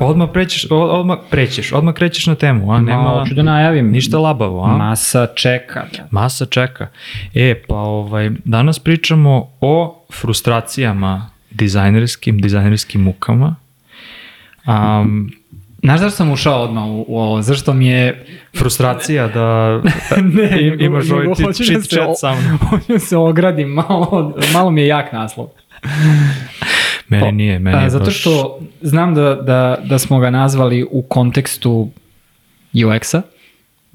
Odmah 0.00 0.28
prećeš, 0.32 0.66
odmah 0.70 1.18
prećeš, 1.30 1.72
odmah 1.72 1.94
krećeš 1.94 2.26
na 2.26 2.34
temu, 2.34 2.72
a 2.72 2.80
nema 2.80 3.08
Hoću 3.10 3.34
da 3.34 3.42
najavim. 3.42 3.90
ništa 3.90 4.18
labavo, 4.18 4.64
a? 4.64 4.76
Masa 4.76 5.26
čeka. 5.26 5.86
da. 5.96 6.06
Masa 6.10 6.46
čeka. 6.46 6.86
E, 7.34 7.62
pa 7.68 7.74
ovaj, 7.76 8.30
danas 8.44 8.78
pričamo 8.78 9.48
o 9.60 10.04
frustracijama 10.12 11.30
dizajnerskim, 11.50 12.38
dizajnerskim 12.38 13.02
mukama. 13.02 13.54
Um, 14.66 15.32
Znaš 15.82 16.00
zašto 16.00 16.16
sam 16.16 16.30
ušao 16.30 16.62
odmah 16.62 16.84
u, 16.84 17.04
u 17.08 17.18
ovo? 17.20 17.42
Zašto 17.42 17.72
mi 17.72 17.86
je... 17.86 18.26
frustracija 18.58 19.28
da 19.28 19.80
ne, 20.34 20.58
im- 20.60 20.80
imaš 20.80 21.10
ovaj 21.10 21.26
chit 21.54 21.70
da 21.70 21.80
chat 21.82 22.08
sa 22.16 22.34
mnom. 22.34 22.58
Hoću 22.70 22.92
da 22.92 22.98
se 22.98 23.16
ogradim, 23.16 23.68
malo, 23.68 24.34
malo 24.52 24.70
mi 24.70 24.80
je 24.80 24.86
jak 24.86 25.12
naslov. 25.12 25.46
Meni 27.08 27.32
nije, 27.32 27.58
meni 27.58 27.82
je 27.82 27.90
zato 27.90 28.04
baš- 28.04 28.20
što 28.20 28.58
znam 28.80 29.14
da, 29.14 29.34
da, 29.36 29.78
da 29.84 29.98
smo 29.98 30.18
ga 30.18 30.30
nazvali 30.30 30.86
u 30.90 31.02
kontekstu 31.02 31.90
UX-a, 32.74 33.22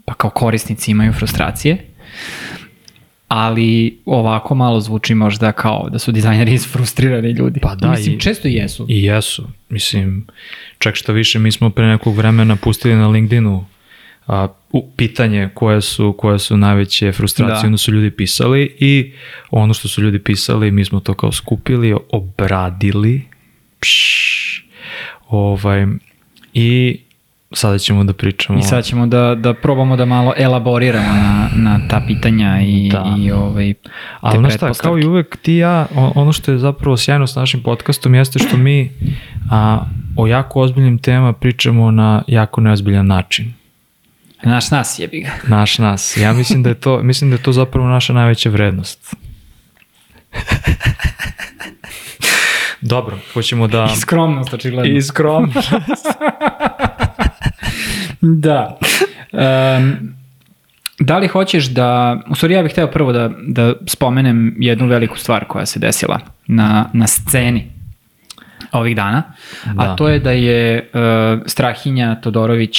pa 0.06 0.14
kao 0.14 0.30
korisnici 0.30 0.92
imaju 0.92 1.14
frustracije, 1.14 1.78
ali 3.28 3.98
ovako 4.06 4.56
malo 4.56 4.80
zvuči 4.80 5.16
možda 5.16 5.52
kao 5.52 5.90
da 5.90 6.00
su 6.00 6.12
dizajneri 6.12 6.54
isfrustrirani 6.56 7.30
ljudi. 7.30 7.60
Pa 7.60 7.76
da, 7.76 7.90
Mislim, 7.90 8.16
i- 8.16 8.20
često 8.20 8.48
i 8.48 8.54
jesu. 8.54 8.86
I 8.90 9.04
jesu. 9.04 9.48
Mislim, 9.70 10.28
čak 10.78 10.96
što 10.96 11.14
više, 11.14 11.40
mi 11.40 11.52
smo 11.52 11.70
pre 11.70 11.86
nekog 11.86 12.16
vremena 12.16 12.56
pustili 12.56 12.96
na 12.96 13.08
LinkedInu 13.08 13.66
a, 14.28 14.48
u, 14.72 14.90
pitanje 14.96 15.50
koje 15.54 15.82
su, 15.82 16.16
koje 16.18 16.40
su 16.40 16.58
najveće 16.58 17.12
frustracije, 17.12 17.56
Da. 17.56 17.62
da. 17.62 17.68
onda 17.68 17.78
su 17.78 17.92
ljudi 17.92 18.12
pisali 18.12 18.76
i 18.80 19.14
ono 19.52 19.74
što 19.74 19.88
su 19.88 20.02
ljudi 20.02 20.20
pisali, 20.20 20.72
mi 20.72 20.86
smo 20.86 21.00
to 21.00 21.14
kao 21.14 21.32
skupili, 21.32 21.96
obradili, 22.12 23.22
pš, 23.80 24.66
ovaj, 25.30 25.88
i 26.54 27.00
sada 27.52 27.78
ćemo 27.78 28.04
da 28.04 28.14
pričamo. 28.14 28.60
I 28.60 28.62
sad 28.62 28.86
ćemo 28.86 29.08
da, 29.08 29.36
da 29.36 29.54
probamo 29.54 29.96
da 29.96 30.06
malo 30.06 30.34
elaboriramo 30.38 31.14
na, 31.14 31.50
na 31.56 31.80
ta 31.88 32.02
pitanja 32.08 32.62
i, 32.62 32.90
Da. 32.90 33.16
i 33.20 33.32
ovaj, 33.32 33.74
te 33.74 33.90
Ali 34.22 34.38
znaš 34.38 34.56
šta, 34.56 34.74
kao 34.74 35.00
i 35.00 35.06
uvek 35.06 35.38
ti 35.38 35.54
ja, 35.54 35.86
ono 35.96 36.34
što 36.34 36.52
je 36.52 36.58
zapravo 36.58 36.98
sjajno 36.98 37.28
s 37.28 37.36
našim 37.36 37.64
podcastom 37.64 38.16
jeste 38.16 38.40
što 38.40 38.58
mi 38.58 38.92
a, 39.52 39.86
o 40.18 40.28
jako 40.28 40.62
ozbiljnim 40.62 40.98
temama 40.98 41.34
pričamo 41.34 41.92
na 41.92 42.24
jako 42.28 42.62
neozbiljan 42.62 43.08
način. 43.08 43.54
Naš 44.44 44.72
nas 44.72 45.00
jebi 45.00 45.22
ga. 45.22 45.32
Naš 45.58 45.78
nas. 45.78 46.18
Ja 46.18 46.34
mislim 46.34 46.64
da 46.64 46.70
je 46.70 46.76
to, 46.76 47.04
mislim 47.04 47.30
da 47.30 47.36
je 47.36 47.44
to 47.44 47.52
zapravo 47.52 47.88
naša 47.88 48.14
najveća 48.14 48.50
vrednost. 48.50 49.16
Dobro, 52.82 53.18
hoćemo 53.34 53.68
da... 53.68 53.90
I 53.94 54.00
skromnost, 54.00 54.54
očigledno. 54.54 54.98
I 54.98 55.02
skromno. 55.02 55.54
Da. 58.26 58.78
Um, 59.32 60.14
da 61.00 61.18
li 61.18 61.28
hoćeš 61.28 61.66
da, 61.66 62.20
u 62.30 62.36
stvari 62.36 62.54
ja 62.54 62.64
bih 62.64 62.72
hteo 62.72 62.88
prvo 62.88 63.12
da, 63.12 63.30
da 63.48 63.74
spomenem 63.88 64.56
jednu 64.60 64.88
veliku 64.88 65.18
stvar 65.18 65.46
koja 65.46 65.66
se 65.66 65.80
desila 65.80 66.20
na, 66.48 66.90
na 66.94 67.08
sceni 67.08 67.72
ovih 68.72 68.96
dana, 68.96 69.24
a 69.78 69.86
Da. 69.86 69.96
to 69.96 70.10
je 70.10 70.20
da 70.20 70.32
je 70.32 70.90
uh, 70.94 71.42
Strahinja 71.46 72.16
Todorović 72.22 72.78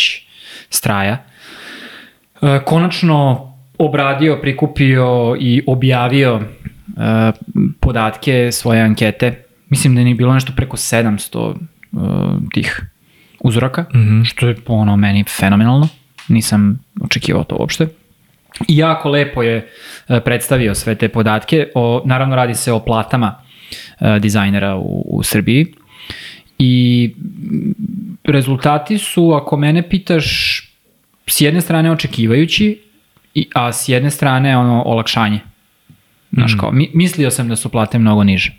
Straja 0.70 1.12
uh, 1.12 1.33
konačno 2.64 3.50
obradio, 3.78 4.38
prikupio 4.40 5.36
i 5.40 5.62
objavio 5.66 6.34
uh, 6.36 6.42
podatke 7.80 8.52
svoje 8.52 8.80
ankete. 8.82 9.44
Mislim 9.68 9.94
da 9.94 10.00
je 10.00 10.14
bilo 10.14 10.34
nešto 10.34 10.52
preko 10.56 10.76
700 10.76 11.54
uh, 11.92 12.02
tih 12.52 12.82
uzoraka, 13.40 13.84
Mhm. 13.94 14.22
što 14.22 14.48
je 14.48 14.56
ono 14.66 14.96
meni 14.96 15.24
fenomenalno. 15.24 15.88
Nisam 16.28 16.84
očekivao 17.02 17.44
to 17.44 17.56
uopšte. 17.60 17.86
I 18.68 18.76
jako 18.76 19.08
lepo 19.08 19.42
je 19.42 19.68
e, 20.08 20.20
predstavio 20.20 20.74
sve 20.74 20.94
te 20.94 21.08
podatke. 21.08 21.68
O, 21.74 22.02
naravno 22.04 22.36
radi 22.36 22.54
se 22.54 22.72
o 22.72 22.78
platama 22.80 23.34
e, 24.00 24.18
dizajnera 24.18 24.76
u, 24.76 25.04
u 25.06 25.22
Srbiji. 25.22 25.66
I 26.58 27.14
mm, 27.16 27.70
rezultati 28.24 28.98
su, 28.98 29.32
ako 29.32 29.56
mene 29.56 29.88
pitaš, 29.88 30.60
s 31.26 31.40
jedne 31.40 31.60
strane 31.60 31.92
očekivajući, 31.92 32.80
a 33.54 33.72
s 33.72 33.88
jedne 33.88 34.10
strane 34.10 34.56
ono 34.58 34.82
olakšanje. 34.82 35.40
Znaš 36.32 36.54
kao, 36.60 36.72
mi, 36.72 36.90
mislio 36.94 37.30
sam 37.30 37.48
da 37.48 37.56
su 37.56 37.68
plate 37.68 37.98
mnogo 37.98 38.24
niže. 38.24 38.52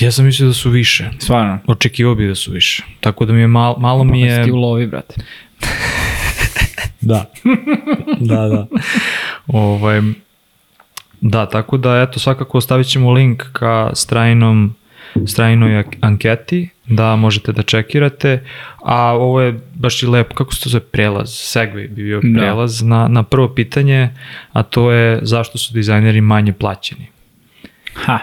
Ja 0.00 0.12
sam 0.12 0.24
mislio 0.24 0.48
da 0.48 0.54
su 0.54 0.70
više. 0.70 1.10
Stvarno. 1.18 1.58
Očekivao 1.66 2.14
bi 2.14 2.28
da 2.28 2.34
su 2.34 2.52
više. 2.52 2.84
Tako 3.00 3.24
da 3.24 3.32
mi 3.32 3.40
je 3.40 3.46
malo, 3.46 3.76
malo 3.78 4.04
mi 4.04 4.20
Je... 4.20 4.42
Ti 4.42 4.48
je... 4.48 4.52
u 4.52 4.56
lovi, 4.56 4.86
brate. 4.86 5.14
Da. 7.00 7.30
da, 8.20 8.48
da. 8.48 8.66
Ovaj, 9.46 10.00
da, 11.20 11.48
tako 11.48 11.76
da, 11.76 12.02
eto, 12.02 12.18
svakako 12.18 12.58
ostavit 12.58 12.86
ćemo 12.86 13.12
link 13.12 13.42
ka 13.52 13.90
strajinom, 13.94 14.74
strajinoj 15.26 15.84
anketi, 16.00 16.68
da 16.86 17.16
možete 17.16 17.52
da 17.52 17.62
čekirate, 17.62 18.44
a 18.84 19.12
ovo 19.12 19.40
je 19.40 19.60
baš 19.74 20.02
i 20.02 20.06
lepo, 20.06 20.34
kako 20.34 20.54
se 20.54 20.60
to 20.60 20.68
zove, 20.68 20.84
prelaz, 20.84 21.28
segway 21.28 21.88
bi 21.88 22.02
bio 22.04 22.20
Da. 22.22 22.40
prelaz 22.40 22.82
na, 22.82 23.08
na 23.08 23.22
prvo 23.22 23.48
pitanje, 23.48 24.10
a 24.52 24.62
to 24.62 24.92
je 24.92 25.18
zašto 25.22 25.58
su 25.58 25.74
dizajneri 25.74 26.20
manje 26.20 26.52
plaćeni. 26.52 27.06
Ha. 27.94 28.18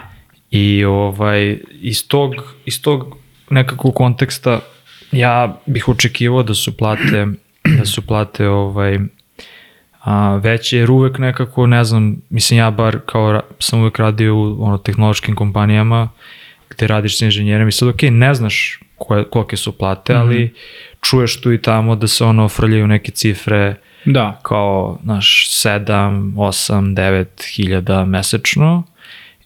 I 0.51 0.85
ovaj, 0.85 1.57
iz, 1.81 2.07
tog, 2.07 2.35
iz 2.65 2.81
tog 2.81 3.17
nekakvog 3.49 3.95
konteksta 3.95 4.59
ja 5.11 5.57
bih 5.65 5.89
očekivao 5.89 6.43
da 6.43 6.53
su 6.53 6.77
plate, 6.77 7.27
da 7.79 7.85
su 7.85 8.01
plate 8.07 8.47
ovaj, 8.47 8.99
a, 10.01 10.35
veće, 10.35 10.77
jer 10.77 10.91
uvek 10.91 11.17
nekako, 11.17 11.67
ne 11.67 11.83
znam, 11.83 12.21
mislim 12.29 12.59
ja 12.59 12.71
bar 12.71 12.99
kao 13.05 13.41
sam 13.59 13.79
uvek 13.79 13.99
radio 13.99 14.35
u 14.35 14.63
ono, 14.63 14.77
tehnološkim 14.77 15.35
kompanijama 15.35 16.09
gde 16.71 16.87
radiš 16.87 17.19
sa 17.19 17.25
inženjerima 17.25 17.69
i 17.69 17.71
sad 17.71 17.89
ok, 17.89 18.01
ne 18.01 18.33
znaš 18.33 18.79
koje, 18.95 19.23
kolike 19.29 19.57
su 19.57 19.77
plate, 19.77 20.13
ali 20.13 20.53
čuješ 21.01 21.41
tu 21.41 21.53
i 21.53 21.61
tamo 21.61 21.95
da 21.95 22.07
se 22.07 22.23
ono 22.23 22.49
frljaju 22.49 22.87
neke 22.87 23.11
cifre 23.11 23.75
Da. 24.05 24.39
kao, 24.43 24.99
znaš, 25.03 25.47
7, 25.49 26.33
8, 26.35 26.95
9 26.95 27.55
hiljada 27.55 28.05
mesečno 28.05 28.83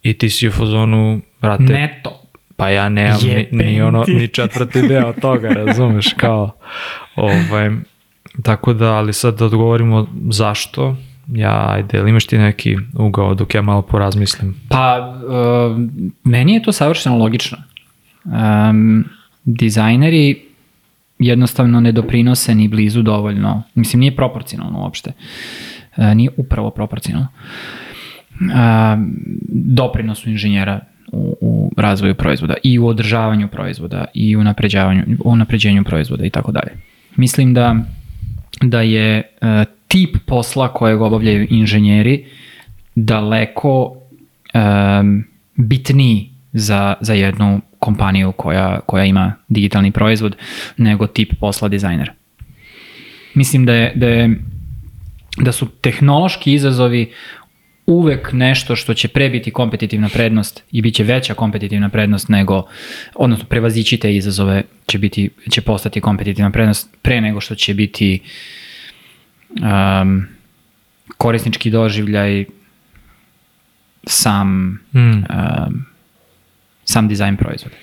i 0.03 0.13
ti 0.17 0.29
si 0.29 0.47
u 0.47 0.51
fazonu, 0.51 1.21
brate, 1.41 1.63
Neto. 1.63 2.21
pa 2.55 2.69
ja 2.69 2.89
nemam 2.89 3.19
ni, 3.23 3.47
ni, 3.51 3.81
ono, 3.81 4.05
ni 4.07 4.27
četvrti 4.27 4.81
deo 4.81 5.13
toga, 5.13 5.49
razumeš, 5.65 6.13
kao, 6.17 6.51
ovaj, 7.15 7.71
tako 8.43 8.73
da, 8.73 8.93
ali 8.93 9.13
sad 9.13 9.39
da 9.39 9.45
odgovorimo 9.45 10.07
zašto, 10.29 10.95
ja, 11.33 11.69
ajde, 11.69 11.97
ili 11.97 12.09
imaš 12.09 12.25
ti 12.25 12.37
neki 12.37 12.77
ugao 12.93 13.33
dok 13.33 13.55
ja 13.55 13.61
malo 13.61 13.81
porazmislim? 13.81 14.55
Pa, 14.69 15.15
uh, 15.27 15.77
meni 16.23 16.53
je 16.53 16.63
to 16.63 16.71
savršeno 16.71 17.17
logično. 17.17 17.57
Um, 18.25 19.05
dizajneri 19.43 20.41
jednostavno 21.19 21.79
ne 21.79 21.91
doprinose 21.91 22.55
ni 22.55 22.67
blizu 22.67 23.01
dovoljno. 23.01 23.63
Mislim, 23.75 23.99
nije 23.99 24.15
proporcionalno 24.15 24.79
uopšte. 24.79 25.11
Uh, 25.97 26.05
nije 26.13 26.29
upravo 26.37 26.69
proporcionalno. 26.69 27.27
Um, 28.39 29.15
doprinosu 29.49 30.29
inženjera 30.29 30.79
u, 31.11 31.37
u 31.41 31.71
razvoju 31.77 32.15
proizvoda 32.15 32.53
i 32.63 32.79
u 32.79 32.87
održavanju 32.87 33.47
proizvoda 33.47 34.05
i 34.13 34.35
u 34.35 34.43
napređavanju, 34.43 35.03
u 35.23 35.35
napređenju 35.35 35.83
proizvoda 35.83 36.25
i 36.25 36.29
tako 36.29 36.51
dalje. 36.51 36.71
Mislim 37.15 37.53
da 37.53 37.75
da 38.61 38.81
je 38.81 39.21
uh, 39.41 39.74
tip 39.87 40.17
posla 40.25 40.73
kojeg 40.73 41.01
obavljaju 41.01 41.47
inženjeri 41.49 42.25
daleko 42.95 43.95
um, 44.53 45.23
bitniji 45.55 46.29
za, 46.53 46.93
za 47.01 47.13
jednu 47.13 47.61
kompaniju 47.79 48.31
koja, 48.31 48.79
koja 48.79 49.05
ima 49.05 49.33
digitalni 49.47 49.91
proizvod 49.91 50.35
nego 50.77 51.07
tip 51.07 51.33
posla 51.39 51.67
dizajnera. 51.67 52.13
Mislim 53.33 53.65
da 53.65 53.73
je, 53.73 53.91
da 53.95 54.07
je 54.07 54.39
da 55.37 55.51
su 55.51 55.67
tehnološki 55.67 56.53
izazovi 56.53 57.11
uvek 57.85 58.33
nešto 58.33 58.75
što 58.75 58.93
će 58.93 59.07
pre 59.07 59.29
biti 59.29 59.51
kompetitivna 59.51 60.09
prednost 60.09 60.63
i 60.71 60.81
bit 60.81 60.95
će 60.95 61.03
veća 61.03 61.33
kompetitivna 61.33 61.89
prednost 61.89 62.29
nego, 62.29 62.63
odnosno 63.15 63.45
prevazići 63.45 63.97
te 63.97 64.15
izazove 64.15 64.63
će, 64.87 64.97
biti, 64.97 65.29
će 65.49 65.61
postati 65.61 66.01
kompetitivna 66.01 66.51
prednost 66.51 66.89
pre 67.01 67.21
nego 67.21 67.41
što 67.41 67.55
će 67.55 67.73
biti 67.73 68.19
um, 69.61 70.27
korisnički 71.17 71.69
doživljaj 71.69 72.45
sam 74.07 74.79
Mm. 74.93 74.99
um, 74.99 75.85
sam 76.85 77.07
dizajn 77.07 77.37
proizvoda. 77.37 77.75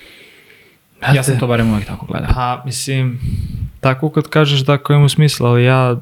Ja 1.15 1.23
sam 1.23 1.39
to 1.39 1.47
barem 1.47 1.71
uvek 1.71 1.85
tako 1.85 2.05
gledao. 2.05 2.29
Pa, 2.33 2.61
mislim, 2.65 3.19
tako 3.79 4.09
kad 4.09 4.29
kažeš 4.29 4.59
da 4.59 4.73
ako 4.73 4.93
ima 4.93 5.09
smisla, 5.09 5.49
ali 5.49 5.63
ja 5.63 6.01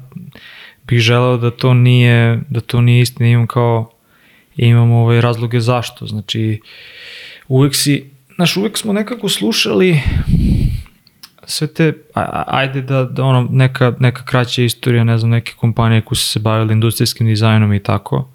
bih 0.86 0.98
želeo 1.00 1.36
da 1.36 1.50
to 1.50 1.74
nije, 1.74 2.40
da 2.48 2.60
to 2.60 2.80
nije 2.80 3.02
istina, 3.02 3.28
imam 3.28 3.46
kao, 3.46 3.90
imam 4.56 4.90
ovaj 4.90 5.20
razloge 5.20 5.60
zašto, 5.60 6.06
znači, 6.06 6.60
uvek 7.48 7.74
si, 7.74 8.10
znaš, 8.34 8.56
uvek 8.56 8.78
smo 8.78 8.92
nekako 8.92 9.28
slušali 9.28 10.00
sve 11.46 11.66
te, 11.66 11.92
ajde 12.46 12.82
da, 12.82 13.04
da 13.04 13.24
ono, 13.24 13.48
neka, 13.50 13.94
neka 14.00 14.24
kraća 14.24 14.62
istorija, 14.62 15.04
ne 15.04 15.18
znam, 15.18 15.30
neke 15.30 15.52
kompanije 15.56 16.00
koje 16.00 16.16
su 16.16 16.28
se 16.28 16.40
bavile 16.40 16.72
industrijskim 16.72 17.26
dizajnom 17.26 17.72
i 17.72 17.82
tako, 17.82 18.28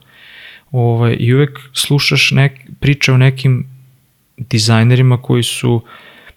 ovaj, 0.72 1.18
i 1.20 1.34
uvek 1.34 1.60
slušaš 1.74 2.32
nek, 2.32 2.52
priče 2.80 3.14
o 3.14 3.18
nekim 3.18 3.68
dizajnerima 4.38 5.22
koji 5.22 5.44
su 5.44 5.82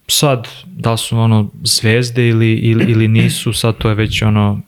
sad, 0.09 0.49
da 0.67 0.97
su 0.97 1.19
ono 1.19 1.51
zvezde 1.63 2.29
ili, 2.29 2.55
ili, 2.55 2.85
ili 2.85 3.09
nisu, 3.09 3.53
sad 3.53 3.79
to 3.79 3.89
je 3.89 3.95
već 3.95 4.23
ono 4.23 4.61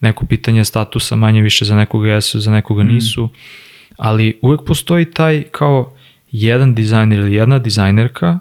neko 0.00 0.26
pitanje 0.26 0.64
statusa, 0.64 1.16
manje 1.16 1.42
više 1.42 1.64
za 1.64 1.76
nekoga 1.76 2.08
jesu, 2.08 2.40
za 2.40 2.50
nekoga 2.50 2.82
nisu, 2.82 3.28
ali 3.96 4.38
uvek 4.42 4.60
postoji 4.66 5.10
taj 5.10 5.42
kao 5.42 5.92
jedan 6.32 6.74
dizajner 6.74 7.18
ili 7.18 7.34
jedna 7.34 7.58
dizajnerka 7.58 8.38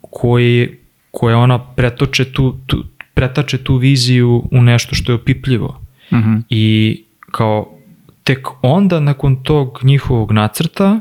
koji, 0.00 0.78
koja 1.10 1.38
ona 1.38 1.58
pretoče 1.58 2.32
tu, 2.32 2.58
tu, 2.66 2.84
pretače 3.14 3.58
tu 3.58 3.76
viziju 3.76 4.48
u 4.50 4.62
nešto 4.62 4.94
što 4.94 5.12
je 5.12 5.16
opipljivo. 5.16 5.80
Mhm. 6.12 6.36
I 6.48 6.96
kao 7.30 7.78
tek 8.24 8.48
onda 8.62 9.00
nakon 9.00 9.42
tog 9.42 9.80
njihovog 9.82 10.32
nacrta 10.32 11.00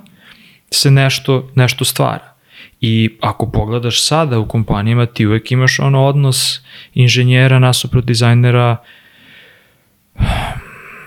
se 0.72 0.92
nešto, 0.92 1.50
nešto 1.56 1.86
stvara. 1.86 2.34
I 2.82 3.10
ako 3.22 3.52
pogledaš 3.52 4.08
sada 4.08 4.40
u 4.40 4.48
kompanijama, 4.48 5.06
ti 5.06 5.26
uvek 5.26 5.52
imaš 5.52 5.80
ono 5.80 6.06
odnos 6.06 6.62
inženjera 6.94 7.60
nasuprot 7.60 8.06
dizajnera 8.06 8.78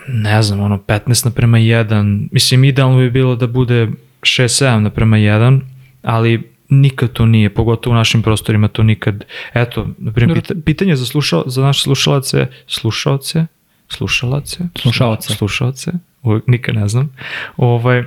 ne 0.09 0.43
znam, 0.43 0.61
ono 0.61 0.79
15 0.79 1.25
naprema 1.25 1.59
1. 1.59 2.29
Mislim, 2.33 2.65
idealno 2.65 2.99
bi 2.99 3.11
bilo 3.11 3.37
da 3.37 3.47
bude 3.47 3.89
6-7 4.21 4.79
naprema 4.79 5.17
1, 5.17 5.61
ali 6.03 6.52
nikad 6.73 7.13
to 7.13 7.27
nije, 7.27 7.51
pogotovo 7.51 7.95
u 7.95 7.99
našim 7.99 8.23
prostorima 8.23 8.69
to 8.69 8.83
nikad. 8.83 9.25
Eto, 9.55 9.87
na 9.99 10.13
primjer, 10.13 10.41
pita, 10.41 10.55
pitanje 10.65 10.97
za, 10.97 11.07
slušal, 11.07 11.43
za 11.47 11.63
naše 11.63 11.81
slušalace, 11.81 12.47
slušalce, 12.67 13.47
slušalace, 13.89 14.59
Slušaoce. 14.75 15.35
slušalce, 15.35 15.91
uvek 16.23 16.47
nikad 16.47 16.75
ne 16.75 16.89
znam, 16.89 17.13
ovaj, 17.57 18.05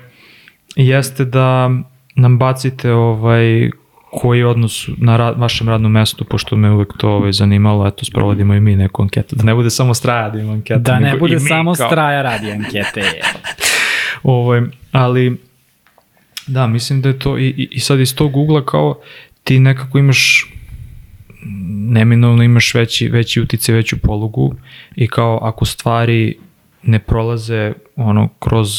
jeste 0.75 1.25
da 1.25 1.69
nam 2.15 2.39
bacite 2.39 2.91
ovaj, 2.93 3.69
koji 4.11 4.39
je 4.39 4.47
odnos 4.47 4.89
na 4.97 5.17
ra 5.17 5.29
vašem 5.31 5.69
radnom 5.69 5.91
mestu, 5.91 6.25
pošto 6.25 6.55
me 6.55 6.71
uvek 6.71 6.93
to 6.97 7.09
ovaj, 7.09 7.31
zanimalo, 7.31 7.87
eto, 7.87 8.05
sprovodimo 8.05 8.53
i 8.53 8.59
mi 8.59 8.75
neku 8.75 9.01
anketu, 9.01 9.35
da 9.35 9.43
ne 9.43 9.55
bude 9.55 9.69
samo 9.69 9.93
straja 9.93 10.29
da 10.29 10.39
ima 10.39 10.53
anketa. 10.53 10.79
Da 10.79 10.99
ne 10.99 11.17
bude 11.17 11.39
samo 11.39 11.73
kao- 11.73 11.87
straja 11.87 12.21
radi 12.21 12.51
ankete. 12.51 13.03
Ovaj, 14.23 14.61
ali, 14.91 15.37
da, 16.47 16.67
mislim 16.67 17.01
da 17.01 17.09
je 17.09 17.19
to, 17.19 17.37
i, 17.37 17.67
i- 17.71 17.79
sad 17.79 17.99
iz 17.99 18.15
tog 18.15 18.37
ugla 18.37 18.65
kao 18.65 18.99
ti 19.43 19.59
nekako 19.59 19.97
imaš 19.97 20.51
neminovno 21.89 22.43
imaš 22.43 22.73
veći, 22.73 23.07
veći 23.09 23.41
utice, 23.41 23.73
veću 23.73 23.97
polugu 23.97 24.55
i 24.95 25.07
kao 25.07 25.39
ako 25.41 25.65
stvari 25.65 26.37
ne 26.83 26.99
prolaze 26.99 27.73
ono 27.95 28.29
kroz, 28.39 28.69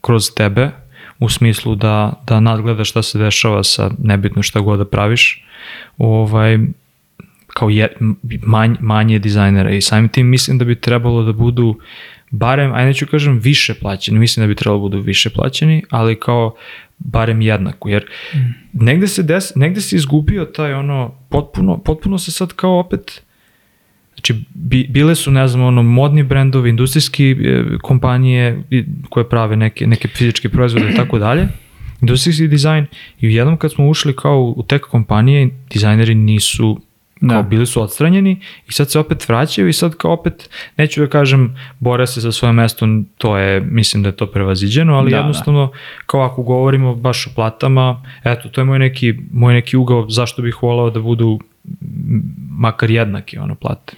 kroz 0.00 0.30
tebe 0.36 0.70
u 1.18 1.28
smislu 1.28 1.74
da, 1.74 2.22
da 2.26 2.40
nadgledaš 2.40 2.90
šta 2.90 3.02
se 3.02 3.18
dešava 3.18 3.64
sa 3.64 3.90
nebitno 3.98 4.42
šta 4.42 4.60
god 4.60 4.78
da 4.78 4.84
praviš 4.84 5.44
ovaj, 5.98 6.58
kao 7.46 7.70
je, 7.70 7.88
manj, 8.42 8.74
manje 8.80 9.18
dizajnera 9.18 9.70
i 9.70 9.80
samim 9.80 10.08
tim 10.08 10.26
mislim 10.26 10.58
da 10.58 10.64
bi 10.64 10.80
trebalo 10.80 11.22
da 11.22 11.32
budu 11.32 11.78
barem, 12.30 12.72
ajde 12.72 12.86
neću 12.86 13.06
kažem 13.06 13.38
više 13.38 13.74
plaćeni, 13.74 14.18
mislim 14.18 14.44
da 14.44 14.48
bi 14.48 14.54
trebalo 14.54 14.78
da 14.78 14.82
budu 14.82 15.00
više 15.00 15.30
plaćeni, 15.30 15.82
ali 15.90 16.20
kao 16.20 16.54
barem 16.98 17.40
jednako, 17.40 17.88
jer 17.88 18.04
negde 18.72 19.06
se, 19.06 19.22
des, 19.22 19.52
negde 19.54 19.80
se 19.80 19.96
izgubio 19.96 20.44
taj 20.44 20.74
ono, 20.74 21.14
potpuno, 21.28 21.78
potpuno 21.78 22.18
se 22.18 22.32
sad 22.32 22.52
kao 22.52 22.78
opet, 22.78 23.22
Znači, 24.14 24.44
bi, 24.54 24.86
bile 24.90 25.14
su, 25.14 25.30
ne 25.30 25.48
znam, 25.48 25.64
ono, 25.64 25.82
modni 25.82 26.22
brendovi, 26.22 26.70
industrijski 26.70 27.30
e, 27.30 27.64
kompanije 27.82 28.62
koje 29.08 29.28
prave 29.28 29.56
neke, 29.56 29.86
neke 29.86 30.08
fizičke 30.08 30.48
proizvode 30.48 30.90
i 30.90 30.94
tako 30.96 31.18
dalje, 31.18 31.48
industrijski 32.00 32.48
dizajn 32.48 32.86
i 33.20 33.34
jednom 33.34 33.56
kad 33.56 33.72
smo 33.72 33.88
ušli 33.88 34.16
kao 34.16 34.54
u 34.56 34.62
tek 34.62 34.82
kompanije, 34.82 35.48
dizajneri 35.70 36.14
nisu 36.14 36.80
kao 37.28 37.42
Da. 37.42 37.48
bili 37.48 37.66
su 37.66 37.82
odstranjeni 37.82 38.40
i 38.68 38.72
sad 38.72 38.90
se 38.90 38.98
opet 38.98 39.28
vraćaju 39.28 39.68
i 39.68 39.72
sad 39.72 39.94
kao 39.94 40.12
opet, 40.12 40.50
neću 40.76 41.00
da 41.00 41.06
kažem 41.06 41.56
bore 41.78 42.06
se 42.06 42.20
za 42.20 42.32
svoje 42.32 42.52
mesto, 42.52 42.86
to 43.18 43.38
je, 43.38 43.60
mislim 43.60 44.02
da 44.02 44.08
je 44.08 44.16
to 44.16 44.26
prevaziđeno, 44.26 44.94
ali 44.94 45.10
Da, 45.10 45.16
jednostavno 45.16 45.72
kao 46.06 46.20
ako 46.20 46.42
govorimo 46.42 46.94
baš 46.94 47.26
o 47.26 47.30
platama, 47.34 48.02
eto, 48.24 48.48
to 48.48 48.60
je 48.60 48.64
moj 48.64 48.78
neki, 48.78 49.14
moj 49.32 49.54
neki 49.54 49.76
ugao 49.76 50.10
zašto 50.10 50.42
bih 50.42 50.62
volao 50.62 50.90
da 50.90 51.00
budu 51.00 51.40
makar 52.50 52.90
jednaki 52.90 53.38
ono 53.38 53.54
plate. 53.54 53.92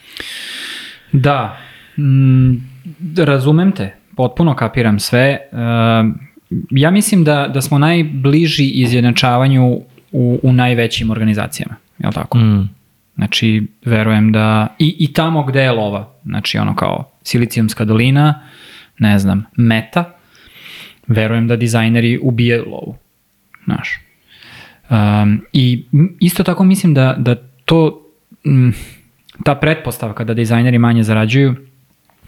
Da, 1.13 1.59
mm, 1.99 2.53
razumem 3.17 3.73
te, 3.73 3.95
potpuno 4.17 4.55
kapiram 4.55 4.99
sve. 4.99 5.21
E, 5.21 5.39
ja 6.71 6.91
mislim 6.91 7.25
da, 7.25 7.51
da 7.55 7.61
smo 7.61 7.79
najbliži 7.79 8.65
izjednačavanju 8.65 9.67
u, 10.13 10.41
u 10.43 10.53
najvećim 10.53 11.11
organizacijama, 11.11 11.75
je 11.99 12.07
li 12.07 12.15
tako? 12.15 12.39
Mm. 12.39 12.82
Znači, 13.23 13.67
verujem 13.85 14.33
da 14.33 14.77
i, 14.79 14.97
i 14.99 15.13
tamo 15.13 15.45
gde 15.45 15.63
je 15.63 15.73
lova, 15.73 16.15
znači 16.25 16.59
ono 16.59 16.77
kao 16.77 17.11
Silicijumska 17.23 17.85
dolina, 17.85 18.41
ne 18.99 19.19
znam, 19.19 19.45
meta, 19.57 20.15
verujem 21.07 21.49
da 21.49 21.57
dizajneri 21.57 22.19
ubijaju 22.23 22.65
lovu, 22.71 22.97
znaš. 23.65 24.01
Um, 24.91 25.45
I 25.53 25.85
isto 26.21 26.43
tako 26.43 26.65
mislim 26.65 26.95
da, 26.95 27.15
da 27.19 27.35
to, 27.65 28.07
m, 28.45 28.75
ta 29.45 29.55
pretpostavka 29.55 30.25
da 30.25 30.35
dizajneri 30.35 30.79
manje 30.79 31.03
zarađuju, 31.03 31.55